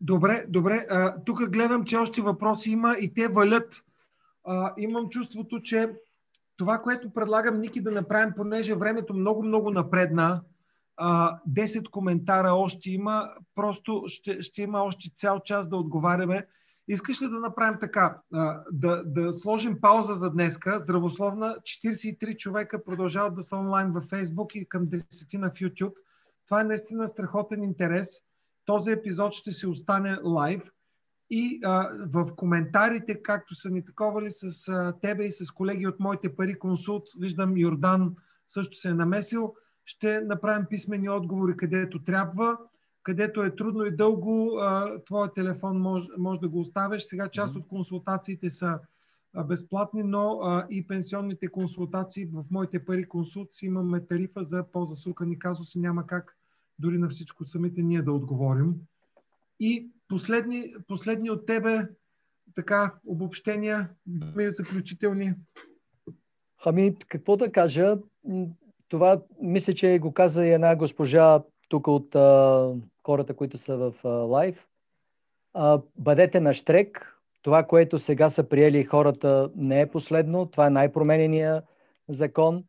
добре, 0.00 0.44
добре. 0.48 0.86
Тук 1.26 1.50
гледам, 1.50 1.84
че 1.84 1.96
още 1.96 2.22
въпроси 2.22 2.70
има 2.70 2.96
и 3.00 3.14
те 3.14 3.28
валят. 3.28 3.84
А, 4.44 4.74
имам 4.78 5.08
чувството, 5.08 5.62
че 5.62 5.94
това, 6.56 6.78
което 6.78 7.10
предлагам 7.10 7.60
Ники 7.60 7.82
да 7.82 7.90
направим, 7.90 8.34
понеже 8.36 8.74
времето 8.74 9.14
много-много 9.14 9.70
напредна, 9.70 10.42
а, 10.96 11.38
10 11.48 11.90
коментара 11.90 12.52
още 12.52 12.90
има, 12.90 13.30
просто 13.54 14.04
ще, 14.06 14.42
ще 14.42 14.62
има 14.62 14.82
още 14.82 15.10
цял 15.16 15.40
час 15.40 15.68
да 15.68 15.76
отговаряме. 15.76 16.46
Искаш 16.88 17.22
ли 17.22 17.28
да 17.28 17.40
направим 17.40 17.78
така? 17.80 18.16
А, 18.32 18.60
да, 18.72 19.04
да 19.04 19.32
сложим 19.32 19.80
пауза 19.80 20.14
за 20.14 20.30
днеска. 20.30 20.78
Здравословна. 20.78 21.56
43 21.62 22.36
човека 22.36 22.84
продължават 22.84 23.34
да 23.34 23.42
са 23.42 23.56
онлайн 23.56 23.92
във 23.92 24.04
Facebook 24.04 24.54
и 24.54 24.68
към 24.68 24.86
10 24.86 25.38
на 25.38 25.50
в 25.50 25.54
YouTube. 25.54 25.94
Това 26.46 26.60
е 26.60 26.64
наистина 26.64 27.08
страхотен 27.08 27.62
интерес. 27.62 28.22
Този 28.70 28.90
епизод 28.90 29.32
ще 29.32 29.52
се 29.52 29.68
остане 29.68 30.18
лайв. 30.24 30.62
И 31.30 31.60
а, 31.64 31.90
в 32.12 32.34
коментарите, 32.36 33.22
както 33.22 33.54
са 33.54 33.70
ни 33.70 33.84
таковали 33.84 34.30
с 34.30 34.68
а, 34.68 34.92
тебе 35.02 35.24
и 35.24 35.32
с 35.32 35.50
колеги 35.50 35.86
от 35.86 36.00
моите 36.00 36.36
пари 36.36 36.58
консулт, 36.58 37.02
виждам 37.18 37.56
Йордан 37.56 38.16
също 38.48 38.76
се 38.76 38.88
е 38.88 38.94
намесил, 38.94 39.54
ще 39.84 40.20
направим 40.20 40.66
писмени 40.70 41.08
отговори 41.08 41.56
където 41.56 42.04
трябва, 42.04 42.58
където 43.02 43.42
е 43.42 43.56
трудно 43.56 43.84
и 43.84 43.96
дълго, 43.96 44.58
а, 44.60 44.98
твоя 45.04 45.32
телефон 45.32 45.80
може, 45.80 46.08
може 46.18 46.40
да 46.40 46.48
го 46.48 46.60
оставиш. 46.60 47.02
Сега 47.02 47.28
част 47.28 47.56
от 47.56 47.68
консултациите 47.68 48.50
са 48.50 48.78
а, 49.34 49.44
безплатни, 49.44 50.02
но 50.02 50.40
а, 50.42 50.66
и 50.70 50.86
пенсионните 50.86 51.48
консултации 51.48 52.26
в 52.26 52.44
моите 52.50 52.84
пари 52.84 53.08
консулт 53.08 53.48
си 53.52 53.66
имаме 53.66 54.06
тарифа 54.06 54.44
за 54.44 54.64
по-засукани 54.72 55.38
казуси. 55.38 55.80
Няма 55.80 56.06
как 56.06 56.36
дори 56.80 56.98
на 56.98 57.08
всичко 57.08 57.44
самите 57.46 57.82
ние 57.82 58.02
да 58.02 58.12
отговорим. 58.12 58.74
И 59.60 59.90
последни, 60.08 60.74
последни 60.88 61.30
от 61.30 61.46
тебе 61.46 61.88
така 62.54 62.94
обобщения, 63.06 63.90
думи 64.06 64.50
заключителни. 64.50 65.34
Ами, 66.64 66.96
какво 67.08 67.36
да 67.36 67.52
кажа? 67.52 67.98
Това 68.88 69.22
мисля, 69.42 69.74
че 69.74 69.98
го 69.98 70.12
каза 70.12 70.46
и 70.46 70.52
една 70.52 70.76
госпожа 70.76 71.42
тук 71.68 71.86
от 71.86 72.14
а, 72.14 72.74
хората, 73.04 73.34
които 73.34 73.58
са 73.58 73.76
в 73.76 73.94
а, 74.04 74.08
лайв. 74.08 74.66
А, 75.54 75.80
бъдете 75.96 76.40
на 76.40 76.54
штрек. 76.54 77.16
Това, 77.42 77.66
което 77.66 77.98
сега 77.98 78.30
са 78.30 78.48
приели 78.48 78.84
хората, 78.84 79.50
не 79.56 79.80
е 79.80 79.90
последно. 79.90 80.46
Това 80.46 80.66
е 80.66 80.70
най-променения 80.70 81.62
закон. 82.08 82.64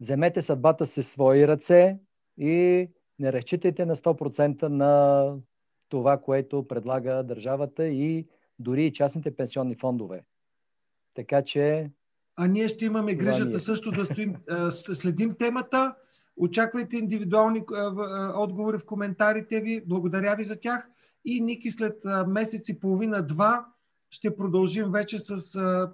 Вземете 0.00 0.42
съдбата 0.42 0.86
си 0.86 1.02
в 1.02 1.06
свои 1.06 1.48
ръце 1.48 1.98
и 2.38 2.88
не 3.18 3.32
разчитайте 3.32 3.86
на 3.86 3.96
100% 3.96 4.62
на 4.62 5.34
това, 5.88 6.18
което 6.18 6.68
предлага 6.68 7.22
държавата 7.22 7.86
и 7.86 8.26
дори 8.58 8.86
и 8.86 8.92
частните 8.92 9.36
пенсионни 9.36 9.74
фондове. 9.74 10.24
Така 11.14 11.42
че. 11.42 11.90
А 12.36 12.46
ние 12.46 12.68
ще 12.68 12.84
имаме 12.84 13.14
грижата 13.14 13.56
е. 13.56 13.58
също 13.58 13.90
да 13.90 14.04
стоим, 14.04 14.36
следим 14.70 15.30
темата. 15.38 15.94
Очаквайте 16.36 16.96
индивидуални 16.96 17.64
отговори 18.36 18.78
в 18.78 18.86
коментарите 18.86 19.60
ви. 19.60 19.82
Благодаря 19.86 20.36
ви 20.36 20.44
за 20.44 20.60
тях. 20.60 20.88
И 21.24 21.40
Ники 21.40 21.70
след 21.70 22.02
месец 22.26 22.68
и 22.68 22.80
половина-два 22.80 23.66
ще 24.10 24.36
продължим 24.36 24.90
вече 24.90 25.18
с 25.18 25.38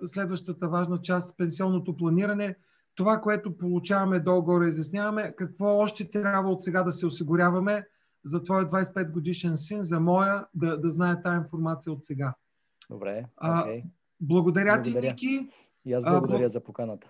следващата 0.07 0.69
важна 0.69 1.03
част 1.03 1.37
пенсионното 1.37 1.97
планиране. 1.97 2.57
Това, 3.01 3.21
което 3.21 3.59
получаваме 3.59 4.21
долу-горе, 4.21 4.69
изясняваме 4.69 5.35
какво 5.37 5.79
още 5.79 6.11
трябва 6.11 6.51
от 6.51 6.65
сега 6.65 6.83
да 6.83 6.93
се 6.93 7.07
осигуряваме, 7.07 7.87
за 8.25 8.43
твоя 8.43 8.65
25 8.65 9.11
годишен 9.11 9.57
син, 9.57 9.83
за 9.83 10.01
моя, 10.01 10.47
да, 10.55 10.77
да 10.81 10.91
знае 10.91 11.23
тази 11.23 11.37
информация 11.37 11.93
от 11.93 12.05
сега. 12.05 12.35
Добре. 12.91 13.25
Okay. 13.45 13.85
благодаря, 14.21 14.81
благодаря 14.81 14.83
ти, 14.83 15.01
Ники. 15.01 15.51
И 15.85 15.93
аз 15.93 16.05
благодаря 16.05 16.47
а, 16.47 16.49
за 16.49 16.61
поканата. 16.61 17.07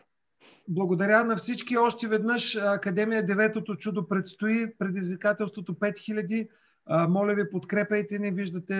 Благодаря 0.69 1.25
на 1.25 1.37
всички. 1.37 1.77
Още 1.77 2.09
веднъж 2.09 2.57
Академия 2.57 3.27
9-то 3.27 3.75
чудо 3.75 4.09
предстои. 4.09 4.75
Предизвикателството 4.79 5.75
5000. 5.75 6.49
А, 6.87 7.09
моля 7.09 7.35
ви, 7.35 7.51
подкрепайте 7.51 8.19
ни. 8.19 8.31
Виждате, 8.31 8.75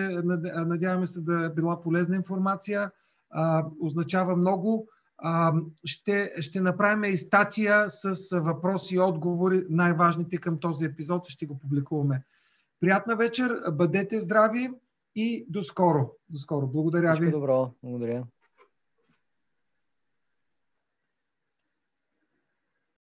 надяваме 0.53 1.05
се 1.05 1.21
да 1.21 1.45
е 1.45 1.49
била 1.49 1.81
полезна 1.81 2.15
информация. 2.15 2.91
А, 3.29 3.65
означава 3.81 4.35
много. 4.35 4.87
Ще, 5.85 6.31
ще 6.39 6.61
направим 6.61 7.03
и 7.03 7.17
статия 7.17 7.89
с 7.89 8.39
въпроси 8.39 8.95
и 8.95 8.99
отговори, 8.99 9.63
най-важните 9.69 10.37
към 10.37 10.59
този 10.59 10.85
епизод 10.85 11.27
ще 11.27 11.45
го 11.45 11.59
публикуваме. 11.59 12.23
Приятна 12.79 13.15
вечер, 13.15 13.61
бъдете 13.71 14.19
здрави 14.19 14.71
и 15.15 15.45
до 15.49 15.63
скоро. 15.63 16.11
До 16.29 16.39
скоро. 16.39 16.67
Благодаря 16.67 17.15
ви. 17.15 17.31
добро. 17.31 17.73
Благодаря. 17.83 18.23